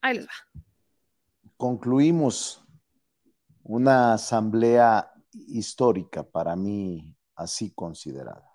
Ahí 0.00 0.14
les 0.14 0.26
va 0.26 0.64
concluimos 1.58 2.64
una 3.64 4.14
asamblea 4.14 5.12
histórica, 5.32 6.22
para 6.22 6.56
mí 6.56 7.14
así 7.34 7.72
considerada. 7.72 8.48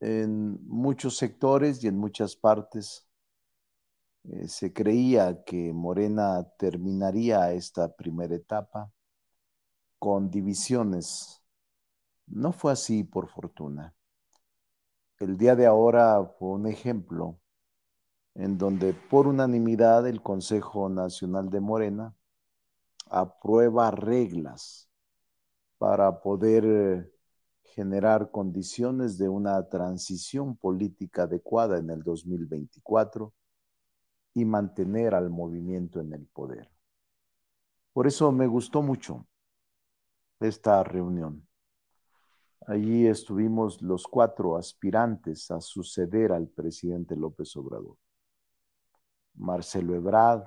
En 0.00 0.58
muchos 0.66 1.16
sectores 1.16 1.84
y 1.84 1.88
en 1.88 1.98
muchas 1.98 2.34
partes 2.34 3.06
eh, 4.24 4.48
se 4.48 4.72
creía 4.72 5.44
que 5.44 5.72
Morena 5.72 6.48
terminaría 6.58 7.52
esta 7.52 7.94
primera 7.94 8.34
etapa 8.34 8.90
con 9.98 10.30
divisiones. 10.30 11.42
No 12.26 12.52
fue 12.52 12.72
así, 12.72 13.04
por 13.04 13.28
fortuna. 13.28 13.94
El 15.18 15.36
día 15.36 15.54
de 15.54 15.66
ahora 15.66 16.24
fue 16.38 16.48
un 16.48 16.66
ejemplo 16.66 17.38
en 18.34 18.58
donde 18.58 18.94
por 18.94 19.26
unanimidad 19.26 20.06
el 20.08 20.22
Consejo 20.22 20.88
Nacional 20.88 21.50
de 21.50 21.60
Morena 21.60 22.14
aprueba 23.08 23.90
reglas 23.90 24.88
para 25.78 26.20
poder 26.20 26.64
eh, 26.66 27.12
generar 27.62 28.30
condiciones 28.30 29.18
de 29.18 29.28
una 29.28 29.68
transición 29.68 30.56
política 30.56 31.24
adecuada 31.24 31.78
en 31.78 31.90
el 31.90 32.02
2024 32.02 33.32
y 34.34 34.44
mantener 34.44 35.14
al 35.14 35.30
movimiento 35.30 36.00
en 36.00 36.12
el 36.12 36.26
poder. 36.26 36.70
Por 37.92 38.06
eso 38.08 38.32
me 38.32 38.48
gustó 38.48 38.82
mucho 38.82 39.26
esta 40.40 40.82
reunión. 40.82 41.46
Allí 42.66 43.06
estuvimos 43.06 43.82
los 43.82 44.04
cuatro 44.06 44.56
aspirantes 44.56 45.50
a 45.50 45.60
suceder 45.60 46.32
al 46.32 46.48
presidente 46.48 47.14
López 47.14 47.54
Obrador. 47.56 47.96
Marcelo 49.34 49.94
Ebrard, 49.94 50.44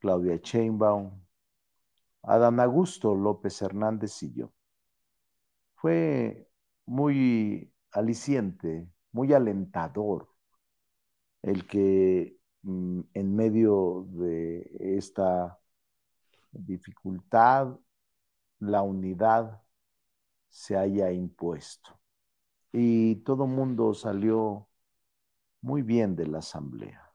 Claudia 0.00 0.40
Chainbaum, 0.40 1.22
Adán 2.22 2.60
Augusto 2.60 3.14
López 3.14 3.60
Hernández 3.62 4.22
y 4.22 4.32
yo. 4.32 4.52
Fue 5.74 6.48
muy 6.86 7.72
aliciente, 7.92 8.88
muy 9.12 9.32
alentador 9.32 10.28
el 11.42 11.66
que 11.66 12.38
mm, 12.62 13.00
en 13.14 13.36
medio 13.36 14.06
de 14.10 14.70
esta 14.96 15.58
dificultad 16.52 17.78
la 18.60 18.82
unidad 18.82 19.62
se 20.48 20.76
haya 20.76 21.10
impuesto. 21.12 21.98
Y 22.72 23.16
todo 23.16 23.46
mundo 23.46 23.94
salió 23.94 24.68
muy 25.60 25.82
bien 25.82 26.16
de 26.16 26.26
la 26.26 26.38
asamblea 26.38 27.11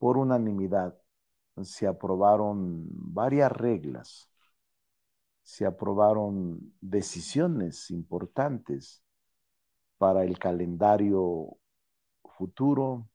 por 0.00 0.16
unanimidad 0.18 0.98
se 1.62 1.86
aprobaron 1.86 2.86
varias 2.90 3.52
reglas, 3.52 4.30
se 5.42 5.66
aprobaron 5.66 6.74
decisiones 6.80 7.90
importantes 7.90 9.04
para 9.98 10.24
el 10.24 10.38
calendario 10.38 11.58
futuro, 12.38 13.08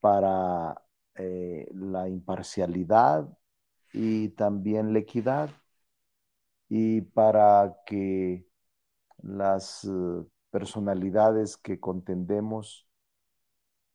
para 0.00 0.82
eh, 1.14 1.68
la 1.72 2.08
imparcialidad 2.08 3.28
y 3.92 4.30
también 4.30 4.92
la 4.92 5.00
equidad, 5.00 5.50
y 6.68 7.02
para 7.02 7.76
que 7.86 8.48
las 9.18 9.84
eh, 9.84 9.88
personalidades 10.50 11.56
que 11.56 11.78
contendemos 11.78 12.87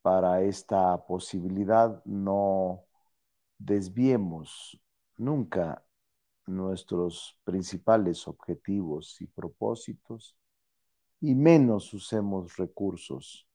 para 0.03 0.43
esta 0.43 1.03
posibilidad 1.07 2.03
no 2.05 2.84
desviemos 3.57 4.80
nunca 5.17 5.84
nuestros 6.45 7.39
principales 7.45 8.27
objetivos 8.27 9.21
y 9.21 9.27
propósitos 9.27 10.35
y 11.21 11.35
menos 11.35 11.93
usemos 11.93 12.57
recursos 12.57 13.47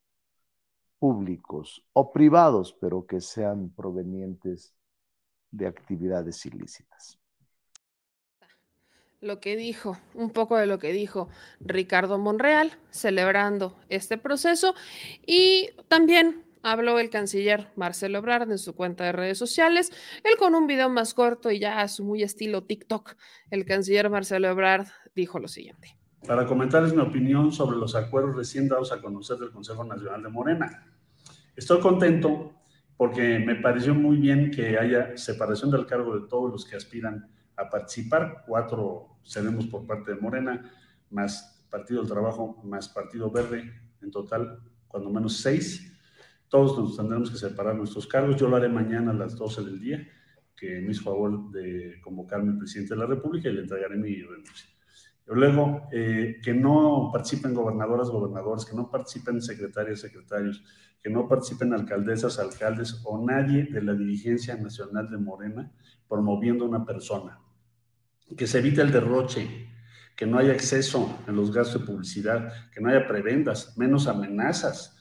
públicos 0.97 1.85
o 1.93 2.11
privados, 2.11 2.73
pero 2.73 3.05
que 3.05 3.21
sean 3.21 3.69
provenientes 3.69 4.73
de 5.51 5.67
actividades 5.67 6.45
ilícitas. 6.47 7.18
Lo 9.21 9.41
que 9.41 9.57
dijo, 9.57 9.97
un 10.13 10.29
poco 10.29 10.55
de 10.55 10.65
lo 10.65 10.79
que 10.79 10.93
dijo 10.93 11.27
Ricardo 11.59 12.17
Monreal, 12.17 12.71
celebrando 12.89 13.77
este 13.89 14.17
proceso 14.17 14.75
y 15.27 15.71
también 15.89 16.45
habló 16.63 16.99
el 16.99 17.09
canciller 17.09 17.67
Marcelo 17.75 18.19
Ebrard 18.19 18.49
en 18.49 18.57
su 18.57 18.75
cuenta 18.75 19.03
de 19.03 19.11
redes 19.11 19.37
sociales, 19.37 19.91
él 20.23 20.37
con 20.37 20.55
un 20.55 20.67
video 20.67 20.87
más 20.87 21.13
corto 21.13 21.51
y 21.51 21.59
ya 21.59 21.81
a 21.81 21.89
su 21.89 22.05
muy 22.05 22.23
estilo 22.23 22.63
TikTok, 22.63 23.15
el 23.51 23.65
canciller 23.65 24.09
Marcelo 24.09 24.47
Ebrard 24.47 24.87
dijo 25.15 25.37
lo 25.37 25.49
siguiente. 25.49 25.97
Para 26.25 26.45
comentarles 26.45 26.93
mi 26.93 27.01
opinión 27.01 27.51
sobre 27.51 27.77
los 27.77 27.95
acuerdos 27.95 28.37
recién 28.37 28.69
dados 28.69 28.93
a 28.93 29.01
conocer 29.01 29.37
del 29.37 29.51
Consejo 29.51 29.83
Nacional 29.83 30.23
de 30.23 30.29
Morena. 30.29 30.85
Estoy 31.57 31.81
contento 31.81 32.53
porque 32.95 33.39
me 33.39 33.55
pareció 33.55 33.93
muy 33.93 34.15
bien 34.15 34.49
que 34.49 34.77
haya 34.77 35.17
separación 35.17 35.71
del 35.71 35.85
cargo 35.85 36.17
de 36.17 36.27
todos 36.29 36.51
los 36.51 36.65
que 36.65 36.77
aspiran 36.77 37.29
a 37.59 37.69
participar. 37.69 38.43
Cuatro 38.47 39.19
seremos 39.23 39.67
por 39.67 39.85
parte 39.85 40.13
de 40.13 40.21
Morena, 40.21 40.71
más 41.09 41.65
Partido 41.69 42.01
del 42.01 42.09
Trabajo, 42.09 42.61
más 42.63 42.89
Partido 42.89 43.29
Verde, 43.29 43.71
en 44.01 44.11
total, 44.11 44.59
cuando 44.87 45.09
menos 45.09 45.37
seis 45.37 45.85
todos 46.49 46.77
nos 46.77 46.97
tendremos 46.97 47.29
que 47.29 47.37
separar 47.37 47.75
nuestros 47.75 48.07
cargos. 48.07 48.35
Yo 48.35 48.49
lo 48.49 48.55
haré 48.55 48.69
mañana 48.69 49.11
a 49.11 49.13
las 49.13 49.35
12 49.35 49.63
del 49.63 49.79
día, 49.79 50.07
que 50.55 50.81
me 50.81 50.91
hizo 50.91 51.03
favor 51.03 51.51
de 51.51 52.01
convocarme 52.01 52.51
el 52.51 52.57
presidente 52.57 52.95
de 52.95 52.99
la 52.99 53.05
República 53.05 53.49
y 53.49 53.53
le 53.53 53.61
entregaré 53.61 53.95
mi 53.95 54.21
renuncia. 54.21 54.67
Luego, 55.27 55.87
eh, 55.91 56.41
que 56.43 56.55
no 56.55 57.11
participen 57.13 57.53
gobernadoras, 57.53 58.09
gobernadores, 58.09 58.65
que 58.65 58.75
no 58.75 58.89
participen 58.89 59.43
secretarias, 59.43 59.99
secretarios, 59.99 60.63
que 61.03 61.09
no 61.11 61.27
participen 61.27 61.71
alcaldesas, 61.71 62.39
alcaldes 62.39 62.99
o 63.05 63.23
nadie 63.23 63.65
de 63.65 63.83
la 63.83 63.93
dirigencia 63.93 64.57
nacional 64.57 65.07
de 65.11 65.19
Morena 65.19 65.71
promoviendo 66.07 66.65
una 66.65 66.83
persona. 66.83 67.39
Que 68.37 68.47
se 68.47 68.59
evite 68.59 68.81
el 68.81 68.91
derroche, 68.91 69.67
que 70.15 70.25
no 70.25 70.37
haya 70.37 70.53
exceso 70.53 71.19
en 71.27 71.35
los 71.35 71.51
gastos 71.51 71.81
de 71.81 71.87
publicidad, 71.87 72.53
que 72.71 72.81
no 72.81 72.89
haya 72.89 73.07
prebendas, 73.07 73.77
menos 73.77 74.07
amenazas, 74.07 74.99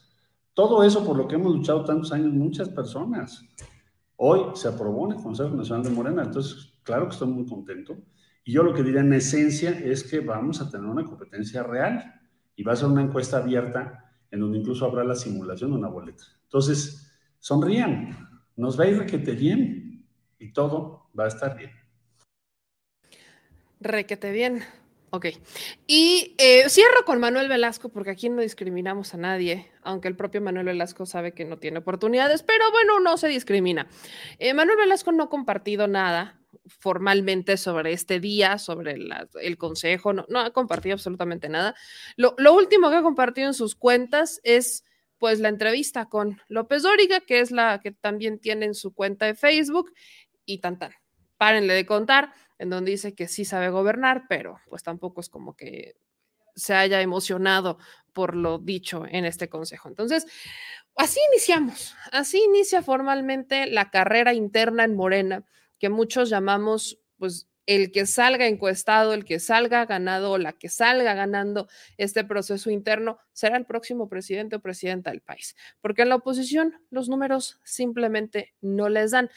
todo 0.59 0.83
eso 0.83 1.05
por 1.07 1.17
lo 1.17 1.29
que 1.29 1.37
hemos 1.37 1.55
luchado 1.55 1.85
tantos 1.85 2.11
años 2.11 2.33
muchas 2.33 2.69
personas. 2.69 3.45
Hoy 4.17 4.57
se 4.57 4.67
aprobó 4.67 5.07
en 5.07 5.17
el 5.17 5.23
Consejo 5.23 5.51
Nacional 5.51 5.85
de 5.85 5.91
Morena, 5.91 6.25
entonces 6.25 6.75
claro 6.83 7.07
que 7.07 7.13
estoy 7.13 7.29
muy 7.29 7.47
contento. 7.47 7.97
Y 8.45 8.55
yo 8.55 8.65
lo 8.65 8.75
que 8.75 8.83
diría 8.83 9.03
en 9.03 9.13
esencia 9.13 9.71
es 9.71 10.03
que 10.03 10.19
vamos 10.19 10.61
a 10.61 10.69
tener 10.69 10.85
una 10.85 11.05
competencia 11.05 11.63
real 11.63 12.13
y 12.57 12.65
va 12.65 12.73
a 12.73 12.77
ser 12.77 12.89
una 12.89 13.03
encuesta 13.03 13.37
abierta 13.37 14.13
en 14.33 14.41
donde 14.41 14.59
incluso 14.59 14.85
habrá 14.85 15.05
la 15.05 15.15
simulación 15.15 15.71
de 15.71 15.77
una 15.77 15.87
boleta. 15.87 16.25
Entonces, 16.43 17.09
sonrían, 17.39 18.17
nos 18.57 18.81
va 18.81 18.83
a 18.83 18.89
requete 18.89 19.33
bien 19.35 20.05
y 20.41 20.53
todo 20.53 21.09
va 21.17 21.27
a 21.27 21.29
estar 21.29 21.57
bien. 21.57 21.71
Requete 23.81 24.33
bien. 24.33 24.65
Ok. 25.11 25.27
Y 25.87 26.35
eh, 26.37 26.69
cierro 26.69 27.05
con 27.07 27.19
Manuel 27.19 27.49
Velasco, 27.49 27.89
porque 27.89 28.11
aquí 28.11 28.29
no 28.29 28.43
discriminamos 28.43 29.15
a 29.15 29.17
nadie, 29.17 29.71
aunque 29.83 30.09
el 30.09 30.17
propio 30.17 30.43
Manuel 30.43 30.67
Velasco 30.67 31.07
sabe 31.07 31.33
que 31.33 31.47
no 31.47 31.59
tiene 31.59 31.79
oportunidades, 31.79 32.43
pero 32.43 32.71
bueno, 32.71 33.01
no 33.01 33.17
se 33.17 33.29
discrimina. 33.29 33.89
Eh, 34.39 34.53
Manuel 34.53 34.77
Velasco 34.77 35.13
no 35.13 35.25
ha 35.25 35.31
compartido 35.31 35.89
nada 35.89 36.39
formalmente 36.67 37.57
sobre 37.57 37.93
este 37.93 38.21
día, 38.21 38.59
sobre 38.59 38.97
el 39.41 39.57
consejo, 39.57 40.13
no, 40.13 40.27
ha 40.39 40.51
compartido 40.51 40.95
absolutamente 40.95 41.49
nada. 41.49 41.75
Lo, 42.17 42.35
último 42.53 42.91
que 42.91 42.97
ha 42.97 43.03
compartido 43.03 43.47
en 43.47 43.55
sus 43.55 43.75
cuentas 43.75 44.41
es 44.45 44.85
pues 45.19 45.41
la 45.41 45.49
entrevista 45.49 46.07
con 46.07 46.41
López 46.49 46.83
Dóriga, 46.83 47.21
que 47.21 47.41
es 47.41 47.51
la 47.51 47.81
que 47.83 47.93
también 47.93 48.39
tiene 48.39 48.67
en 48.67 48.75
su 48.75 48.93
cuenta 48.93 49.27
de 49.27 49.35
Facebook, 49.35 49.93
y 50.45 50.59
tan 50.59 50.79
tan. 50.79 50.93
Párenle 51.39 51.75
de 51.75 51.87
contar 51.87 52.33
en 52.59 52.71
donde 52.71 52.91
dice 52.91 53.15
que 53.15 53.29
sí 53.29 53.45
sabe 53.45 53.71
gobernar, 53.71 54.25
pero 54.29 54.61
pues 54.69 54.83
tampoco 54.83 55.21
es 55.21 55.29
como 55.29 55.57
que 55.57 55.97
se 56.55 56.75
haya 56.75 57.01
emocionado 57.01 57.79
por 58.13 58.35
lo 58.37 58.59
dicho 58.59 59.05
en 59.09 59.25
este 59.25 59.49
consejo. 59.49 59.89
Entonces, 59.89 60.27
así 60.97 61.21
iniciamos, 61.33 61.95
así 62.13 62.43
inicia 62.45 62.83
formalmente 62.83 63.67
la 63.67 63.91
carrera 63.91 64.35
interna 64.35 64.85
en 64.85 64.97
Morena, 64.97 65.45
que 65.79 65.89
muchos 65.89 66.29
llamamos 66.29 66.99
pues 67.17 67.48
el 67.69 67.93
que 67.93 68.07
salga 68.07 68.47
encuestado, 68.47 69.13
el 69.13 69.27
que 69.27 69.39
salga 69.39 69.85
ganado 69.85 70.39
la 70.39 70.55
que 70.55 70.71
salga 70.71 71.13
ganando 71.13 71.69
este 71.99 72.25
proceso 72.25 72.71
interno 72.71 73.19
será 73.35 73.59
el 73.59 73.67
próximo 73.67 74.09
presidente 74.09 74.57
o 74.57 74.61
presidenta 74.61 75.11
del 75.11 75.21
país, 75.21 75.55
porque 75.83 76.03
en 76.03 76.09
la 76.09 76.17
oposición 76.17 76.75
los 76.91 77.11
números 77.11 77.61
simplemente 77.65 78.55
no 78.63 78.89
les 78.89 79.11
dan. 79.11 79.29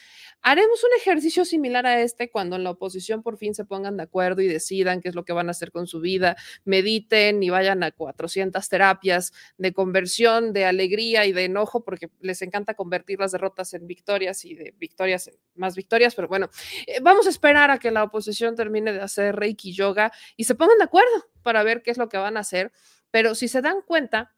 Haremos 0.41 0.81
un 0.81 0.89
ejercicio 0.97 1.43
similar 1.43 1.85
a 1.85 2.01
este 2.01 2.31
cuando 2.31 2.55
en 2.55 2.63
la 2.63 2.71
oposición 2.71 3.21
por 3.21 3.37
fin 3.37 3.53
se 3.53 3.65
pongan 3.65 3.97
de 3.97 4.03
acuerdo 4.03 4.41
y 4.41 4.47
decidan 4.47 5.01
qué 5.01 5.09
es 5.09 5.15
lo 5.15 5.25
que 5.25 5.33
van 5.33 5.49
a 5.49 5.51
hacer 5.51 5.71
con 5.73 5.85
su 5.85 5.99
vida, 5.99 6.37
mediten 6.63 7.43
y 7.43 7.49
vayan 7.49 7.83
a 7.83 7.91
400 7.91 8.67
terapias 8.69 9.33
de 9.57 9.73
conversión, 9.73 10.53
de 10.53 10.63
alegría 10.63 11.25
y 11.25 11.33
de 11.33 11.43
enojo, 11.43 11.83
porque 11.83 12.09
les 12.21 12.41
encanta 12.41 12.75
convertir 12.75 13.19
las 13.19 13.33
derrotas 13.33 13.73
en 13.73 13.87
victorias 13.87 14.45
y 14.45 14.55
de 14.55 14.73
victorias 14.79 15.27
en 15.27 15.35
más 15.55 15.75
victorias, 15.75 16.15
pero 16.15 16.29
bueno, 16.29 16.49
eh, 16.87 16.99
vamos 17.01 17.27
a 17.27 17.29
esperar 17.29 17.69
a 17.71 17.77
que 17.77 17.91
la 17.91 18.05
oposición 18.05 18.20
termine 18.55 18.93
de 18.93 19.01
hacer 19.01 19.35
Reiki 19.35 19.73
Yoga 19.73 20.11
y 20.35 20.43
se 20.45 20.55
pongan 20.55 20.77
de 20.77 20.85
acuerdo 20.85 21.29
para 21.43 21.63
ver 21.63 21.81
qué 21.83 21.91
es 21.91 21.97
lo 21.97 22.09
que 22.09 22.17
van 22.17 22.37
a 22.37 22.41
hacer. 22.41 22.71
Pero 23.11 23.35
si 23.35 23.47
se 23.47 23.61
dan 23.61 23.81
cuenta, 23.81 24.35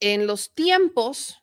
en 0.00 0.26
los 0.26 0.52
tiempos 0.54 1.42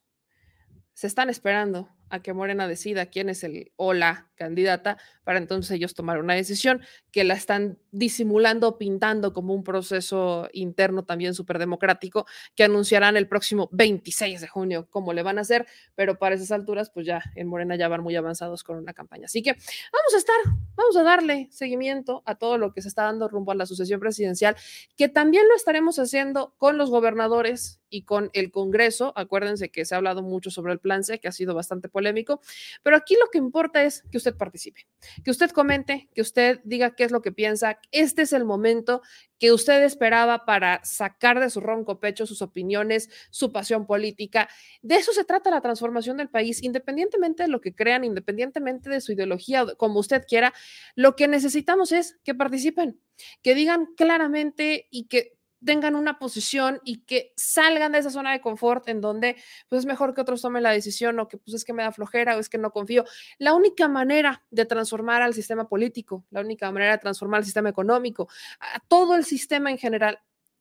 se 0.94 1.08
están 1.08 1.30
esperando 1.30 1.90
a 2.10 2.22
que 2.22 2.34
Morena 2.34 2.68
decida 2.68 3.08
quién 3.08 3.30
es 3.30 3.44
el 3.44 3.72
o 3.76 3.94
la 3.94 4.30
candidata 4.36 4.98
para 5.24 5.40
entonces 5.40 5.72
ellos 5.72 5.94
tomar 5.94 6.20
una 6.20 6.36
decisión 6.36 6.82
que 7.12 7.24
la 7.24 7.34
están 7.34 7.80
disimulando, 7.92 8.78
pintando 8.78 9.34
como 9.34 9.54
un 9.54 9.64
proceso 9.64 10.48
interno 10.54 11.04
también 11.04 11.34
súper 11.34 11.60
democrático 11.60 12.26
que 12.56 12.64
anunciarán 12.64 13.18
el 13.18 13.28
próximo 13.28 13.68
26 13.72 14.40
de 14.40 14.48
junio 14.48 14.88
cómo 14.90 15.14
le 15.14 15.24
van 15.24 15.38
a 15.38 15.42
hacer, 15.42 15.66
pero 15.96 16.18
para 16.18 16.36
esas 16.36 16.52
alturas 16.52 16.90
pues 16.90 17.06
ya 17.06 17.22
en 17.36 17.48
Morena 17.48 17.76
ya 17.76 17.88
van 17.88 18.02
muy 18.02 18.16
avanzados 18.16 18.64
con 18.64 18.78
una 18.78 18.94
campaña. 18.94 19.26
Así 19.26 19.42
que 19.42 19.52
vamos 19.52 20.14
a 20.14 20.18
estar, 20.18 20.36
vamos 20.76 20.96
a 20.96 21.04
darle 21.04 21.48
seguimiento 21.52 22.24
a 22.26 22.36
todo 22.36 22.58
lo 22.58 22.74
que 22.74 22.82
se 22.82 22.88
está 22.88 23.04
dando 23.04 23.28
rumbo 23.28 23.52
a 23.52 23.56
la 23.56 23.66
sucesión 23.66 24.00
presidencial, 24.00 24.56
que 24.96 25.10
también 25.10 25.48
lo 25.50 25.56
estaremos 25.56 26.00
haciendo 26.00 26.54
con 26.58 26.78
los 26.78 26.90
gobernadores 26.90 27.82
y 27.90 28.04
con 28.04 28.30
el 28.34 28.52
Congreso. 28.52 29.14
Acuérdense 29.16 29.70
que 29.70 29.86
se 29.86 29.96
ha 29.96 29.98
hablado 29.98 30.22
mucho 30.24 30.52
sobre 30.52 30.74
el 30.74 30.80
plan 30.80 31.04
C, 31.04 31.20
que 31.20 31.28
ha 31.28 31.32
sido 31.32 31.54
bastante 31.54 31.90
polémico, 31.90 32.42
pero 32.84 32.96
aquí 32.96 33.16
lo 33.20 33.28
que 33.32 33.38
importa 33.38 33.84
es 33.84 34.04
que 34.12 34.18
usted 34.18 34.36
participe, 34.36 34.88
que 35.24 35.32
usted 35.32 35.52
comente, 35.52 36.10
que 36.14 36.22
usted 36.22 36.60
diga 36.64 36.96
qué 36.96 37.04
es 37.04 37.12
lo 37.12 37.22
que 37.22 37.32
piensa. 37.32 37.80
Este 37.92 38.24
es 38.24 38.34
el 38.34 38.46
momento 38.46 39.02
que 39.40 39.52
usted 39.52 39.84
esperaba 39.84 40.46
para 40.46 40.84
sacar 40.84 41.40
de 41.40 41.50
su 41.50 41.60
ronco 41.62 42.00
pecho 42.00 42.26
sus 42.26 42.42
opiniones, 42.42 43.10
su 43.30 43.52
pasión 43.52 43.86
política. 43.86 44.50
De 44.82 44.96
eso 44.96 45.14
se 45.14 45.24
trata 45.24 45.52
la 45.52 45.62
transformación 45.62 46.18
del 46.18 46.30
país, 46.30 46.64
independientemente 46.64 47.44
de 47.44 47.50
lo 47.50 47.62
que 47.62 47.76
crean, 47.76 48.04
independientemente 48.04 48.90
de 48.90 49.02
su 49.02 49.12
ideología, 49.12 49.66
como 49.78 50.00
usted 50.00 50.24
quiera, 50.28 50.54
lo 50.96 51.16
que 51.16 51.28
necesitamos 51.28 51.92
es 51.92 52.18
que 52.24 52.34
participen, 52.34 53.00
que 53.44 53.56
digan 53.56 53.88
claramente 53.96 54.88
y 54.90 55.06
que 55.06 55.37
tengan 55.64 55.96
una 55.96 56.20
posición 56.20 56.80
y 56.84 57.00
que 57.02 57.34
salgan 57.36 57.92
de 57.92 58.00
esa 58.00 58.10
zona 58.10 58.32
de 58.32 58.42
confort 58.42 58.88
en 58.90 59.02
donde 59.02 59.36
pues 59.70 59.80
es 59.80 59.86
mejor 59.86 60.14
que 60.14 60.22
otros 60.22 60.42
tomen 60.42 60.64
la 60.64 60.72
decisión 60.72 61.20
o 61.20 61.28
que 61.28 61.38
pues 61.38 61.56
es 61.56 61.66
que 61.66 61.74
me 61.74 61.84
da 61.84 61.92
flojera 61.92 62.36
o 62.36 62.40
es 62.40 62.50
que 62.50 62.58
no 62.58 62.72
confío. 62.72 63.06
La 63.38 63.54
única 63.54 63.88
manera 63.88 64.44
de 64.52 64.66
transformar 64.66 65.22
al 65.22 65.34
sistema 65.34 65.68
político, 65.68 66.26
la 66.30 66.42
única 66.42 66.72
manera 66.72 66.94
de 66.94 66.98
transformar 67.00 67.40
al 67.40 67.46
sistema 67.46 67.70
económico, 67.70 68.28
a 68.60 68.80
todo 68.88 69.16
el 69.16 69.26
sistema 69.26 69.72
en 69.72 69.78
general 69.78 70.20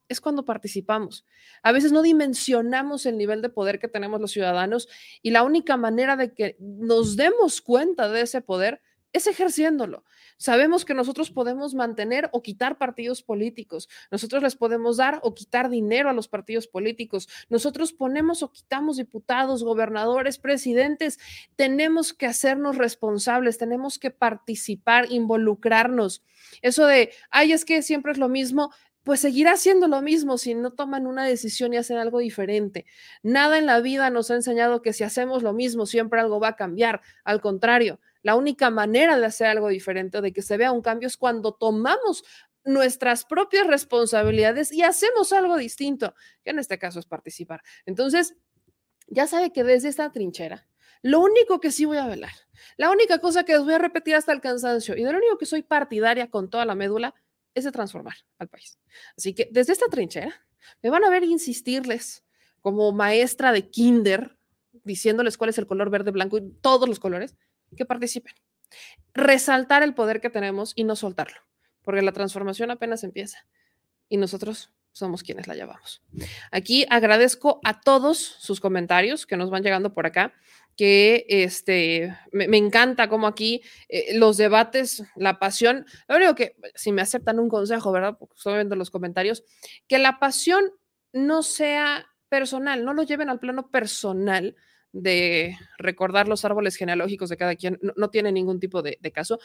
es 0.09 0.21
cuando 0.21 0.45
participamos. 0.45 1.25
A 1.63 1.73
veces 1.73 1.93
no 1.93 2.03
dimensionamos 2.03 3.07
el 3.07 3.19
nivel 3.19 3.43
de 3.43 3.49
poder 3.49 3.79
que 3.79 3.89
tenemos 3.89 4.21
los 4.21 4.31
ciudadanos 4.31 4.89
y 5.23 5.31
la 5.31 5.43
única 5.43 5.77
manera 5.77 6.17
de 6.17 6.33
que 6.33 6.57
nos 6.61 7.17
demos 7.17 7.61
cuenta 7.61 8.09
de 8.09 8.23
ese 8.23 8.41
poder 8.41 8.81
es 9.17 9.27
ejerciéndolo. 9.27 10.05
Sabemos 10.37 10.85
que 10.85 10.95
nosotros 10.95 11.31
podemos 11.31 11.75
mantener 11.75 12.29
o 12.33 12.43
quitar 12.43 12.79
partidos 12.79 13.23
políticos. 13.23 13.89
Nosotros 14.11 14.43
les 14.43 14.57
podemos 14.57 14.99
dar 14.99 15.21
o 15.23 15.35
quitar 15.35 15.71
dinero 15.71 16.11
a 16.11 16.13
los 16.13 16.29
partidos 16.29 16.67
políticos. 16.67 17.29
Nosotros 17.49 17.93
ponemos 17.93 18.43
o 18.43 18.53
quitamos 18.53 18.99
diputados, 18.99 19.65
gobernadores, 19.65 20.39
presidentes. 20.39 21.19
Tenemos 21.57 22.13
que 22.13 22.27
hacernos 22.27 22.77
responsables, 22.77 23.59
tenemos 23.59 23.99
que 23.99 24.11
participar, 24.11 25.11
involucrarnos. 25.11 26.23
Eso 26.63 26.87
de, 26.87 27.13
ay, 27.31 27.53
es 27.53 27.65
que 27.65 27.83
siempre 27.83 28.13
es 28.13 28.19
lo 28.19 28.29
mismo, 28.29 28.71
pues 29.07 29.21
seguirá 29.21 29.57
siendo 29.57 29.87
lo 29.87 30.03
mismo 30.03 30.37
si 30.37 30.55
no 30.57 30.73
toman 30.73 31.07
una 31.07 31.25
decisión 31.25 31.73
y 31.73 31.77
hacen 31.77 31.97
algo 31.97 32.19
diferente. 32.19 32.87
Nada 33.23 33.57
en 33.57 33.65
la 33.65 33.81
vida 33.81 34.11
nos 34.11 34.33
ha 34.33 34.35
enseñado 34.35 34.83
que 34.83 34.93
si 34.93 35.05
hacemos 35.05 35.45
lo 35.45 35.53
mismo, 35.53 35.87
siempre 35.87 36.19
algo 36.19 36.41
va 36.41 36.49
a 36.49 36.57
cambiar. 36.57 37.03
Al 37.23 37.41
contrario, 37.41 38.01
la 38.27 38.35
única 38.35 38.71
manera 38.71 39.17
de 39.17 39.25
hacer 39.25 39.47
algo 39.47 39.69
diferente, 39.69 40.21
de 40.21 40.33
que 40.33 40.43
se 40.43 40.57
vea 40.57 40.73
un 40.73 40.83
cambio, 40.83 41.07
es 41.07 41.17
cuando 41.17 41.55
tomamos 41.55 42.25
nuestras 42.65 43.25
propias 43.25 43.69
responsabilidades 43.69 44.73
y 44.73 44.83
hacemos 44.83 45.33
algo 45.33 45.57
distinto, 45.57 46.13
que 46.43 46.51
en 46.51 46.59
este 46.59 46.77
caso 46.77 46.99
es 46.99 47.07
participar. 47.07 47.63
Entonces, 47.85 48.35
ya 49.07 49.29
sabe 49.29 49.53
que 49.53 49.63
desde 49.63 49.89
esta 49.91 50.11
trinchera, 50.11 50.67
lo 51.03 51.21
único 51.21 51.61
que 51.61 51.71
sí 51.71 51.85
voy 51.85 51.99
a 51.99 52.09
velar, 52.09 52.33
la 52.77 52.91
única 52.91 53.21
cosa 53.21 53.45
que 53.45 53.53
les 53.53 53.63
voy 53.63 53.75
a 53.75 53.79
repetir 53.79 54.17
hasta 54.17 54.33
el 54.33 54.41
cansancio 54.41 54.97
y 54.97 55.05
de 55.05 55.13
lo 55.13 55.19
único 55.19 55.39
que 55.39 55.47
soy 55.47 55.63
partidaria 55.63 56.29
con 56.29 56.51
toda 56.51 56.65
la 56.65 56.75
médula 56.75 57.15
es 57.55 57.63
de 57.63 57.71
transformar 57.71 58.17
al 58.41 58.49
país. 58.49 58.77
Así 59.17 59.35
que 59.35 59.49
desde 59.53 59.73
esta 59.73 59.87
trinchera 59.87 60.35
me 60.83 60.91
van 60.91 61.05
a 61.05 61.11
ver 61.11 61.23
insistirles 61.23 62.25
como 62.61 62.91
maestra 62.91 63.53
de 63.53 63.71
kinder, 63.71 64.37
diciéndoles 64.83 65.39
cuál 65.39 65.51
es 65.51 65.59
el 65.59 65.69
color 65.69 65.91
verde, 65.91 66.11
blanco 66.11 66.39
y 66.39 66.51
todos 66.61 66.89
los 66.89 66.99
colores, 66.99 67.37
que 67.77 67.85
participen. 67.85 68.35
Resaltar 69.15 69.83
el 69.83 69.95
poder 69.95 70.21
que 70.21 70.31
tenemos 70.31 70.73
y 70.77 70.85
no 70.85 70.97
soltarlo, 70.97 71.41
porque 71.83 72.03
la 72.03 72.13
transformación 72.13 72.71
apenas 72.71 73.05
empieza 73.05 73.47
y 74.09 74.17
nosotros 74.17 74.71
somos 74.93 75.23
quienes 75.23 75.47
la 75.47 75.55
llevamos. 75.55 76.03
Aquí 76.51 76.87
agradezco 76.89 77.61
a 77.65 77.81
todos 77.81 78.19
sus 78.19 78.61
comentarios 78.61 79.27
que 79.27 79.37
nos 79.37 79.51
van 79.51 79.63
llegando 79.63 79.93
por 79.93 80.07
acá, 80.07 80.33
que 80.75 81.27
este, 81.29 82.17
me, 82.33 82.57
encanta 82.57 83.09
como 83.09 83.27
aquí 83.27 83.63
eh, 83.89 84.17
los 84.17 84.39
debates, 84.39 85.05
la 85.15 85.39
pasión, 85.39 85.87
lo 86.09 86.17
único 86.17 86.35
que, 86.35 86.57
si 86.75 86.93
me 86.93 87.03
aceptan 87.03 87.39
un 87.39 87.49
consejo, 87.49 87.93
¿verdad? 87.93 88.17
Porque 88.19 88.35
viendo 88.47 88.77
los 88.77 88.91
comentarios, 88.91 89.45
que 89.87 89.99
la 89.99 90.19
pasión 90.19 90.65
no 91.13 91.43
sea 91.43 92.07
personal, 92.29 92.85
no 92.85 92.95
lo 92.95 93.03
lleven 93.03 93.29
al 93.29 93.39
plano 93.39 93.71
personal, 93.71 94.57
de 95.03 95.57
recordar 95.79 96.29
los 96.29 96.45
árboles 96.45 96.77
genealógicos 96.77 97.29
de 97.29 97.37
cada 97.37 97.55
quien, 97.57 97.79
no, 97.97 98.11
tiene 98.11 98.33
ningún 98.33 98.61
tipo 98.61 98.83
de, 98.83 98.99
caso, 99.13 99.39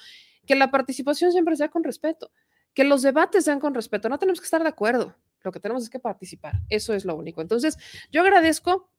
que 0.46 0.56
la 0.56 0.72
participación 0.72 1.32
siempre 1.32 1.56
sea 1.56 1.70
con 1.70 1.84
respeto, 1.84 2.32
que 2.74 2.84
los 2.84 3.02
debates 3.02 3.46
sean 3.46 3.60
con 3.60 3.74
respeto, 3.74 4.10
no 4.10 4.20
tenemos 4.20 4.40
que 4.40 4.46
estar 4.46 4.64
de 4.64 4.70
acuerdo, 4.70 5.16
lo 5.44 5.52
que 5.52 5.60
tenemos 5.60 5.84
es 5.84 5.90
que 5.90 6.00
participar, 6.00 6.54
eso 6.70 6.94
es 6.94 7.06
lo 7.06 7.16
único. 7.16 7.42
Entonces, 7.42 7.78
yo 8.12 8.22
agradezco 8.22 8.90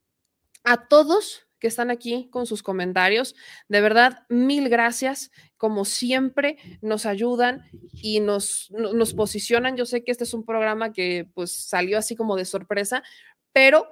a 0.64 0.88
todos 0.88 1.46
que 1.58 1.68
están 1.68 1.92
aquí 1.92 2.28
con 2.30 2.44
sus 2.44 2.60
comentarios. 2.60 3.36
De 3.68 3.80
verdad, 3.80 4.26
mil 4.28 4.68
gracias. 4.68 5.30
Como 5.56 5.84
siempre, 5.84 6.56
nos 6.80 7.06
ayudan 7.06 7.62
y 7.92 8.18
nos, 8.18 8.72
nos 8.72 9.14
posicionan. 9.14 9.76
Yo 9.76 9.86
sé 9.86 10.02
que 10.02 10.10
este 10.10 10.24
es 10.24 10.34
un 10.34 10.44
programa 10.44 10.92
que 10.92 11.30
pues 11.34 11.52
salió 11.52 11.98
así 11.98 12.16
como 12.16 12.34
de 12.34 12.46
sorpresa, 12.46 13.04
pero 13.52 13.86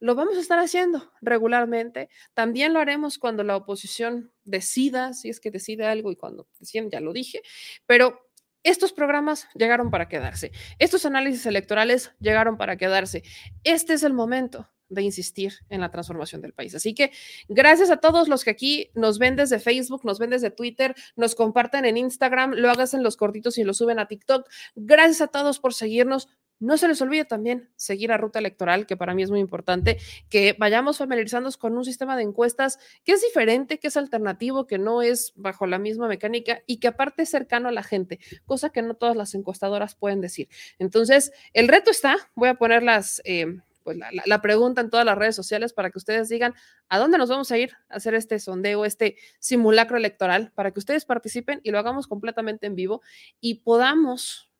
lo 0.00 0.14
vamos 0.14 0.36
a 0.36 0.40
estar 0.40 0.58
haciendo 0.58 1.12
regularmente. 1.20 2.08
También 2.34 2.72
lo 2.72 2.80
haremos 2.80 3.18
cuando 3.18 3.42
la 3.42 3.56
oposición 3.56 4.32
decida, 4.44 5.12
si 5.12 5.28
es 5.28 5.40
que 5.40 5.50
decide 5.50 5.86
algo 5.86 6.10
y 6.12 6.16
cuando 6.16 6.48
deciden, 6.58 6.90
ya 6.90 7.00
lo 7.00 7.12
dije, 7.12 7.42
pero 7.86 8.26
estos 8.62 8.92
programas 8.92 9.48
llegaron 9.54 9.90
para 9.90 10.08
quedarse. 10.08 10.50
Estos 10.78 11.06
análisis 11.06 11.46
electorales 11.46 12.12
llegaron 12.18 12.56
para 12.56 12.76
quedarse. 12.76 13.22
Este 13.62 13.92
es 13.92 14.02
el 14.02 14.12
momento 14.12 14.68
de 14.88 15.02
insistir 15.02 15.54
en 15.68 15.80
la 15.80 15.90
transformación 15.90 16.40
del 16.40 16.52
país. 16.52 16.74
Así 16.74 16.94
que 16.94 17.12
gracias 17.48 17.90
a 17.90 17.98
todos 17.98 18.28
los 18.28 18.44
que 18.44 18.50
aquí 18.50 18.90
nos 18.94 19.18
ven 19.18 19.36
desde 19.36 19.58
Facebook, 19.58 20.04
nos 20.04 20.18
ven 20.18 20.30
desde 20.30 20.50
Twitter, 20.50 20.94
nos 21.16 21.34
comparten 21.34 21.84
en 21.84 21.96
Instagram, 21.96 22.52
lo 22.54 22.70
hagas 22.70 22.94
en 22.94 23.02
los 23.02 23.16
cortitos 23.16 23.58
y 23.58 23.64
lo 23.64 23.74
suben 23.74 23.98
a 23.98 24.06
TikTok. 24.06 24.48
Gracias 24.74 25.20
a 25.20 25.28
todos 25.28 25.58
por 25.58 25.74
seguirnos. 25.74 26.28
No 26.58 26.78
se 26.78 26.88
les 26.88 27.00
olvide 27.02 27.24
también 27.24 27.70
seguir 27.76 28.12
a 28.12 28.16
Ruta 28.16 28.38
Electoral, 28.38 28.86
que 28.86 28.96
para 28.96 29.14
mí 29.14 29.22
es 29.22 29.30
muy 29.30 29.40
importante, 29.40 29.98
que 30.30 30.56
vayamos 30.58 30.98
familiarizándonos 30.98 31.56
con 31.56 31.76
un 31.76 31.84
sistema 31.84 32.16
de 32.16 32.22
encuestas 32.22 32.78
que 33.04 33.12
es 33.12 33.22
diferente, 33.22 33.78
que 33.78 33.88
es 33.88 33.96
alternativo, 33.96 34.66
que 34.66 34.78
no 34.78 35.02
es 35.02 35.32
bajo 35.36 35.66
la 35.66 35.78
misma 35.78 36.08
mecánica 36.08 36.62
y 36.66 36.78
que 36.78 36.88
aparte 36.88 37.22
es 37.22 37.28
cercano 37.28 37.68
a 37.68 37.72
la 37.72 37.82
gente, 37.82 38.20
cosa 38.44 38.70
que 38.70 38.82
no 38.82 38.94
todas 38.94 39.16
las 39.16 39.34
encuestadoras 39.34 39.94
pueden 39.94 40.20
decir. 40.20 40.48
Entonces, 40.78 41.32
el 41.52 41.68
reto 41.68 41.90
está, 41.90 42.16
voy 42.34 42.48
a 42.48 42.54
poner. 42.54 42.82
Eh, 43.24 43.60
pues 43.86 43.96
la, 44.26 44.42
pregunta 44.42 44.80
en 44.80 44.90
todas 44.90 45.06
las 45.06 45.16
redes 45.16 45.36
sociales 45.36 45.72
para 45.72 45.90
que 45.90 45.98
ustedes 45.98 46.28
digan 46.28 46.54
a 46.88 46.98
dónde 46.98 47.18
nos 47.18 47.28
vamos 47.28 47.52
a 47.52 47.56
ir 47.56 47.70
a 47.88 47.96
hacer 47.98 48.14
este 48.14 48.40
sondeo, 48.40 48.84
este 48.84 49.16
simulacro 49.38 49.96
electoral, 49.96 50.50
para 50.56 50.72
que 50.72 50.80
ustedes 50.80 51.04
participen 51.04 51.60
y 51.62 51.70
lo 51.70 51.78
hagamos 51.78 52.08
completamente 52.08 52.66
en 52.66 52.74
vivo 52.74 53.00
y 53.40 53.60
podamos 53.60 54.50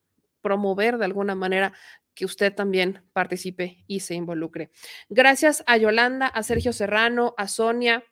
promover 0.47 0.97
de 0.97 1.05
alguna 1.05 1.35
manera 1.35 1.73
que 2.15 2.25
usted 2.25 2.55
también 2.55 3.03
participe 3.13 3.83
y 3.89 3.99
se 3.99 4.15
involucre. 4.15 4.71
Gracias 5.09 5.65
a 5.67 5.77
Yolanda, 5.77 6.29
a 6.29 6.45
Sergio 6.45 6.73
Serrano, 6.73 7.35
a 7.37 7.49
Sonia, 7.49 8.05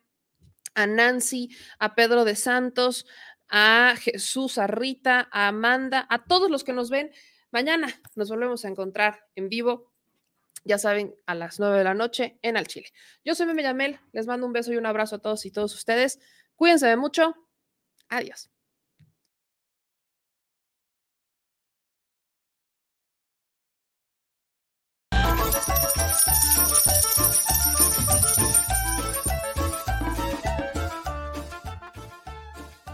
a 0.73 0.85
Nancy, 0.85 1.55
a 1.79 1.95
Pedro 1.95 2.25
de 2.25 2.35
Santos, 2.35 3.05
a 3.47 3.95
Jesús, 3.97 4.57
a 4.57 4.67
Rita, 4.67 5.29
a 5.31 5.47
Amanda, 5.47 6.05
a 6.09 6.25
todos 6.25 6.51
los 6.51 6.65
que 6.65 6.73
nos 6.73 6.89
ven. 6.89 7.09
Mañana 7.51 7.87
nos 8.15 8.27
volvemos 8.27 8.65
a 8.65 8.67
encontrar 8.67 9.27
en 9.35 9.47
vivo 9.47 9.95
ya 10.65 10.79
saben, 10.79 11.15
a 11.27 11.35
las 11.35 11.59
9 11.59 11.77
de 11.77 11.83
la 11.83 11.93
noche 11.93 12.39
en 12.41 12.57
Al 12.57 12.65
Chile. 12.65 12.91
Yo 13.23 13.35
soy 13.35 13.45
Meme 13.45 13.61
Yamel, 13.61 13.99
les 14.13 14.25
mando 14.25 14.47
un 14.47 14.53
beso 14.53 14.73
y 14.73 14.77
un 14.77 14.87
abrazo 14.87 15.17
a 15.17 15.19
todos 15.19 15.45
y 15.45 15.51
todos 15.51 15.75
ustedes. 15.75 16.19
Cuídense 16.55 16.87
de 16.87 16.97
mucho. 16.97 17.35
Adiós. 18.09 18.54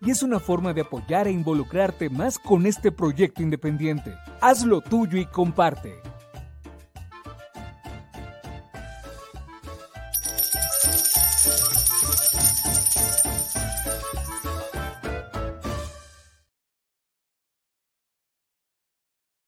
y 0.00 0.10
es 0.10 0.22
una 0.22 0.40
forma 0.40 0.72
de 0.72 0.82
apoyar 0.82 1.26
e 1.28 1.32
involucrarte 1.32 2.10
más 2.10 2.38
con 2.38 2.66
este 2.66 2.92
proyecto 2.92 3.42
independiente. 3.42 4.14
Hazlo 4.40 4.80
tuyo 4.80 5.18
y 5.18 5.26
comparte. 5.26 5.94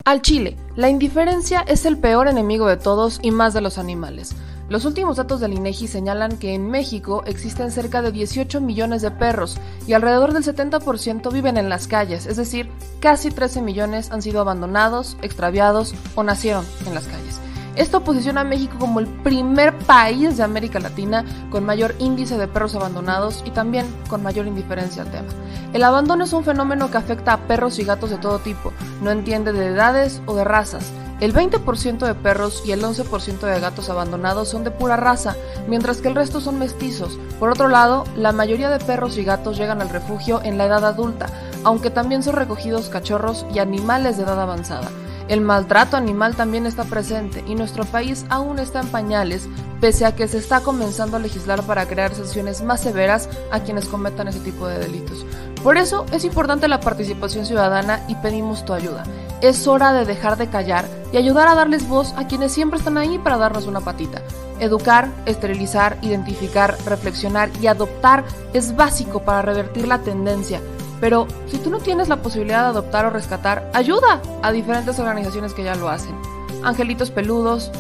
Al 0.08 0.22
Chile, 0.22 0.56
la 0.74 0.88
indiferencia 0.88 1.60
es 1.60 1.84
el 1.84 1.98
peor 1.98 2.28
enemigo 2.28 2.66
de 2.66 2.78
todos 2.78 3.20
y 3.20 3.30
más 3.30 3.52
de 3.52 3.60
los 3.60 3.76
animales. 3.76 4.34
Los 4.68 4.84
últimos 4.84 5.16
datos 5.16 5.40
del 5.40 5.54
INEGI 5.54 5.88
señalan 5.88 6.36
que 6.36 6.52
en 6.52 6.70
México 6.70 7.22
existen 7.24 7.70
cerca 7.70 8.02
de 8.02 8.12
18 8.12 8.60
millones 8.60 9.00
de 9.00 9.10
perros 9.10 9.58
y 9.86 9.94
alrededor 9.94 10.34
del 10.34 10.44
70% 10.44 11.32
viven 11.32 11.56
en 11.56 11.70
las 11.70 11.86
calles, 11.86 12.26
es 12.26 12.36
decir, 12.36 12.68
casi 13.00 13.30
13 13.30 13.62
millones 13.62 14.10
han 14.10 14.20
sido 14.20 14.42
abandonados, 14.42 15.16
extraviados 15.22 15.94
o 16.16 16.22
nacieron 16.22 16.66
en 16.86 16.94
las 16.94 17.06
calles. 17.06 17.40
Esto 17.76 18.04
posiciona 18.04 18.42
a 18.42 18.44
México 18.44 18.74
como 18.78 19.00
el 19.00 19.06
primer 19.06 19.72
país 19.78 20.36
de 20.36 20.42
América 20.42 20.80
Latina 20.80 21.24
con 21.48 21.64
mayor 21.64 21.94
índice 21.98 22.36
de 22.36 22.48
perros 22.48 22.74
abandonados 22.74 23.42
y 23.46 23.52
también 23.52 23.86
con 24.10 24.22
mayor 24.22 24.46
indiferencia 24.46 25.02
al 25.02 25.10
tema. 25.10 25.28
El 25.72 25.82
abandono 25.82 26.24
es 26.24 26.32
un 26.34 26.44
fenómeno 26.44 26.90
que 26.90 26.98
afecta 26.98 27.32
a 27.32 27.46
perros 27.46 27.78
y 27.78 27.84
gatos 27.84 28.10
de 28.10 28.18
todo 28.18 28.40
tipo, 28.40 28.74
no 29.00 29.12
entiende 29.12 29.52
de 29.54 29.68
edades 29.68 30.20
o 30.26 30.34
de 30.34 30.44
razas. 30.44 30.92
El 31.20 31.34
20% 31.34 31.98
de 31.98 32.14
perros 32.14 32.62
y 32.64 32.70
el 32.70 32.82
11% 32.82 33.40
de 33.40 33.58
gatos 33.58 33.90
abandonados 33.90 34.48
son 34.48 34.62
de 34.62 34.70
pura 34.70 34.96
raza, 34.96 35.34
mientras 35.66 36.00
que 36.00 36.06
el 36.06 36.14
resto 36.14 36.40
son 36.40 36.60
mestizos. 36.60 37.18
Por 37.40 37.50
otro 37.50 37.68
lado, 37.68 38.04
la 38.14 38.30
mayoría 38.30 38.70
de 38.70 38.78
perros 38.78 39.18
y 39.18 39.24
gatos 39.24 39.56
llegan 39.56 39.82
al 39.82 39.88
refugio 39.88 40.40
en 40.44 40.58
la 40.58 40.66
edad 40.66 40.84
adulta, 40.84 41.26
aunque 41.64 41.90
también 41.90 42.22
son 42.22 42.36
recogidos 42.36 42.88
cachorros 42.88 43.46
y 43.52 43.58
animales 43.58 44.16
de 44.16 44.22
edad 44.22 44.40
avanzada. 44.40 44.90
El 45.26 45.40
maltrato 45.40 45.96
animal 45.96 46.36
también 46.36 46.66
está 46.66 46.84
presente 46.84 47.44
y 47.46 47.56
nuestro 47.56 47.84
país 47.84 48.24
aún 48.30 48.60
está 48.60 48.80
en 48.80 48.88
pañales, 48.88 49.48
pese 49.80 50.06
a 50.06 50.14
que 50.14 50.28
se 50.28 50.38
está 50.38 50.60
comenzando 50.60 51.16
a 51.16 51.20
legislar 51.20 51.64
para 51.64 51.86
crear 51.86 52.14
sanciones 52.14 52.62
más 52.62 52.80
severas 52.80 53.28
a 53.50 53.60
quienes 53.60 53.86
cometan 53.86 54.28
ese 54.28 54.40
tipo 54.40 54.68
de 54.68 54.78
delitos. 54.78 55.26
Por 55.62 55.76
eso 55.76 56.06
es 56.12 56.24
importante 56.24 56.68
la 56.68 56.80
participación 56.80 57.44
ciudadana 57.44 58.04
y 58.08 58.14
pedimos 58.14 58.64
tu 58.64 58.72
ayuda. 58.72 59.04
Es 59.40 59.68
hora 59.68 59.92
de 59.92 60.04
dejar 60.04 60.36
de 60.36 60.48
callar 60.48 60.84
y 61.12 61.16
ayudar 61.16 61.46
a 61.46 61.54
darles 61.54 61.88
voz 61.88 62.12
a 62.16 62.26
quienes 62.26 62.52
siempre 62.52 62.78
están 62.78 62.98
ahí 62.98 63.18
para 63.18 63.38
darnos 63.38 63.66
una 63.66 63.80
patita. 63.80 64.20
Educar, 64.58 65.08
esterilizar, 65.26 65.96
identificar, 66.02 66.76
reflexionar 66.84 67.48
y 67.60 67.68
adoptar 67.68 68.24
es 68.52 68.74
básico 68.74 69.20
para 69.20 69.42
revertir 69.42 69.86
la 69.86 69.98
tendencia. 69.98 70.60
Pero 71.00 71.28
si 71.46 71.58
tú 71.58 71.70
no 71.70 71.78
tienes 71.78 72.08
la 72.08 72.16
posibilidad 72.16 72.62
de 72.62 72.70
adoptar 72.70 73.06
o 73.06 73.10
rescatar, 73.10 73.70
ayuda 73.74 74.20
a 74.42 74.50
diferentes 74.50 74.98
organizaciones 74.98 75.54
que 75.54 75.62
ya 75.62 75.76
lo 75.76 75.88
hacen. 75.88 76.16
Angelitos 76.64 77.12
peludos, 77.12 77.70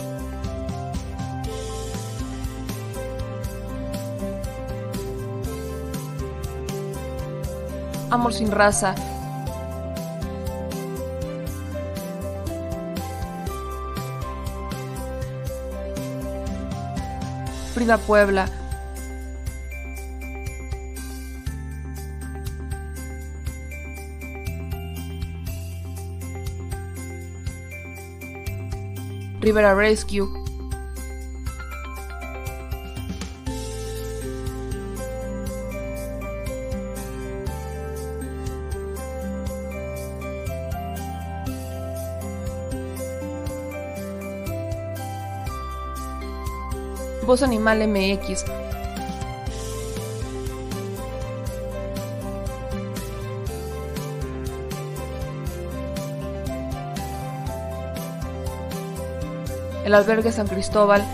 Amor 8.10 8.32
sin 8.32 8.50
raza. 8.50 8.94
Frida 17.78 17.96
Puebla. 17.96 18.48
Rivera 29.40 29.76
Rescue. 29.76 30.47
Voz 47.28 47.42
Animal 47.42 47.86
MX, 47.86 48.46
el 59.84 59.92
albergue 59.94 60.32
San 60.32 60.46
Cristóbal, 60.46 61.04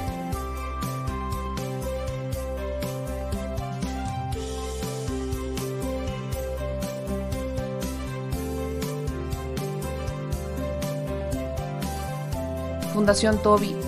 Fundación 12.93 13.43
Toby. 13.43 13.84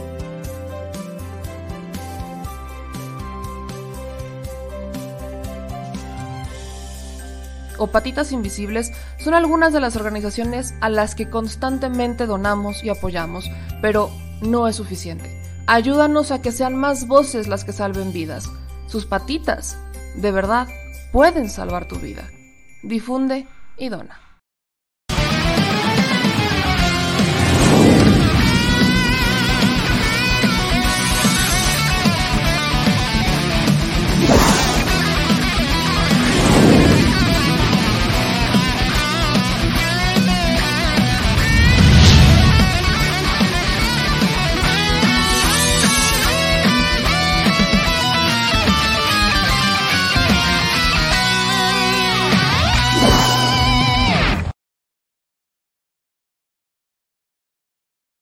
O 7.78 7.88
Patitas 7.88 8.32
Invisibles 8.32 8.92
son 9.18 9.34
algunas 9.34 9.72
de 9.72 9.80
las 9.80 9.96
organizaciones 9.96 10.74
a 10.80 10.88
las 10.88 11.14
que 11.14 11.30
constantemente 11.30 12.26
donamos 12.26 12.84
y 12.84 12.88
apoyamos, 12.88 13.50
pero 13.80 14.10
no 14.40 14.68
es 14.68 14.76
suficiente. 14.76 15.30
Ayúdanos 15.66 16.30
a 16.30 16.42
que 16.42 16.52
sean 16.52 16.76
más 16.76 17.06
voces 17.08 17.48
las 17.48 17.64
que 17.64 17.72
salven 17.72 18.12
vidas. 18.12 18.50
Sus 18.86 19.04
patitas, 19.04 19.76
de 20.16 20.30
verdad, 20.30 20.68
pueden 21.12 21.50
salvar 21.50 21.88
tu 21.88 21.96
vida. 21.96 22.30
Difunde 22.82 23.46
y 23.76 23.88
dona. 23.88 24.25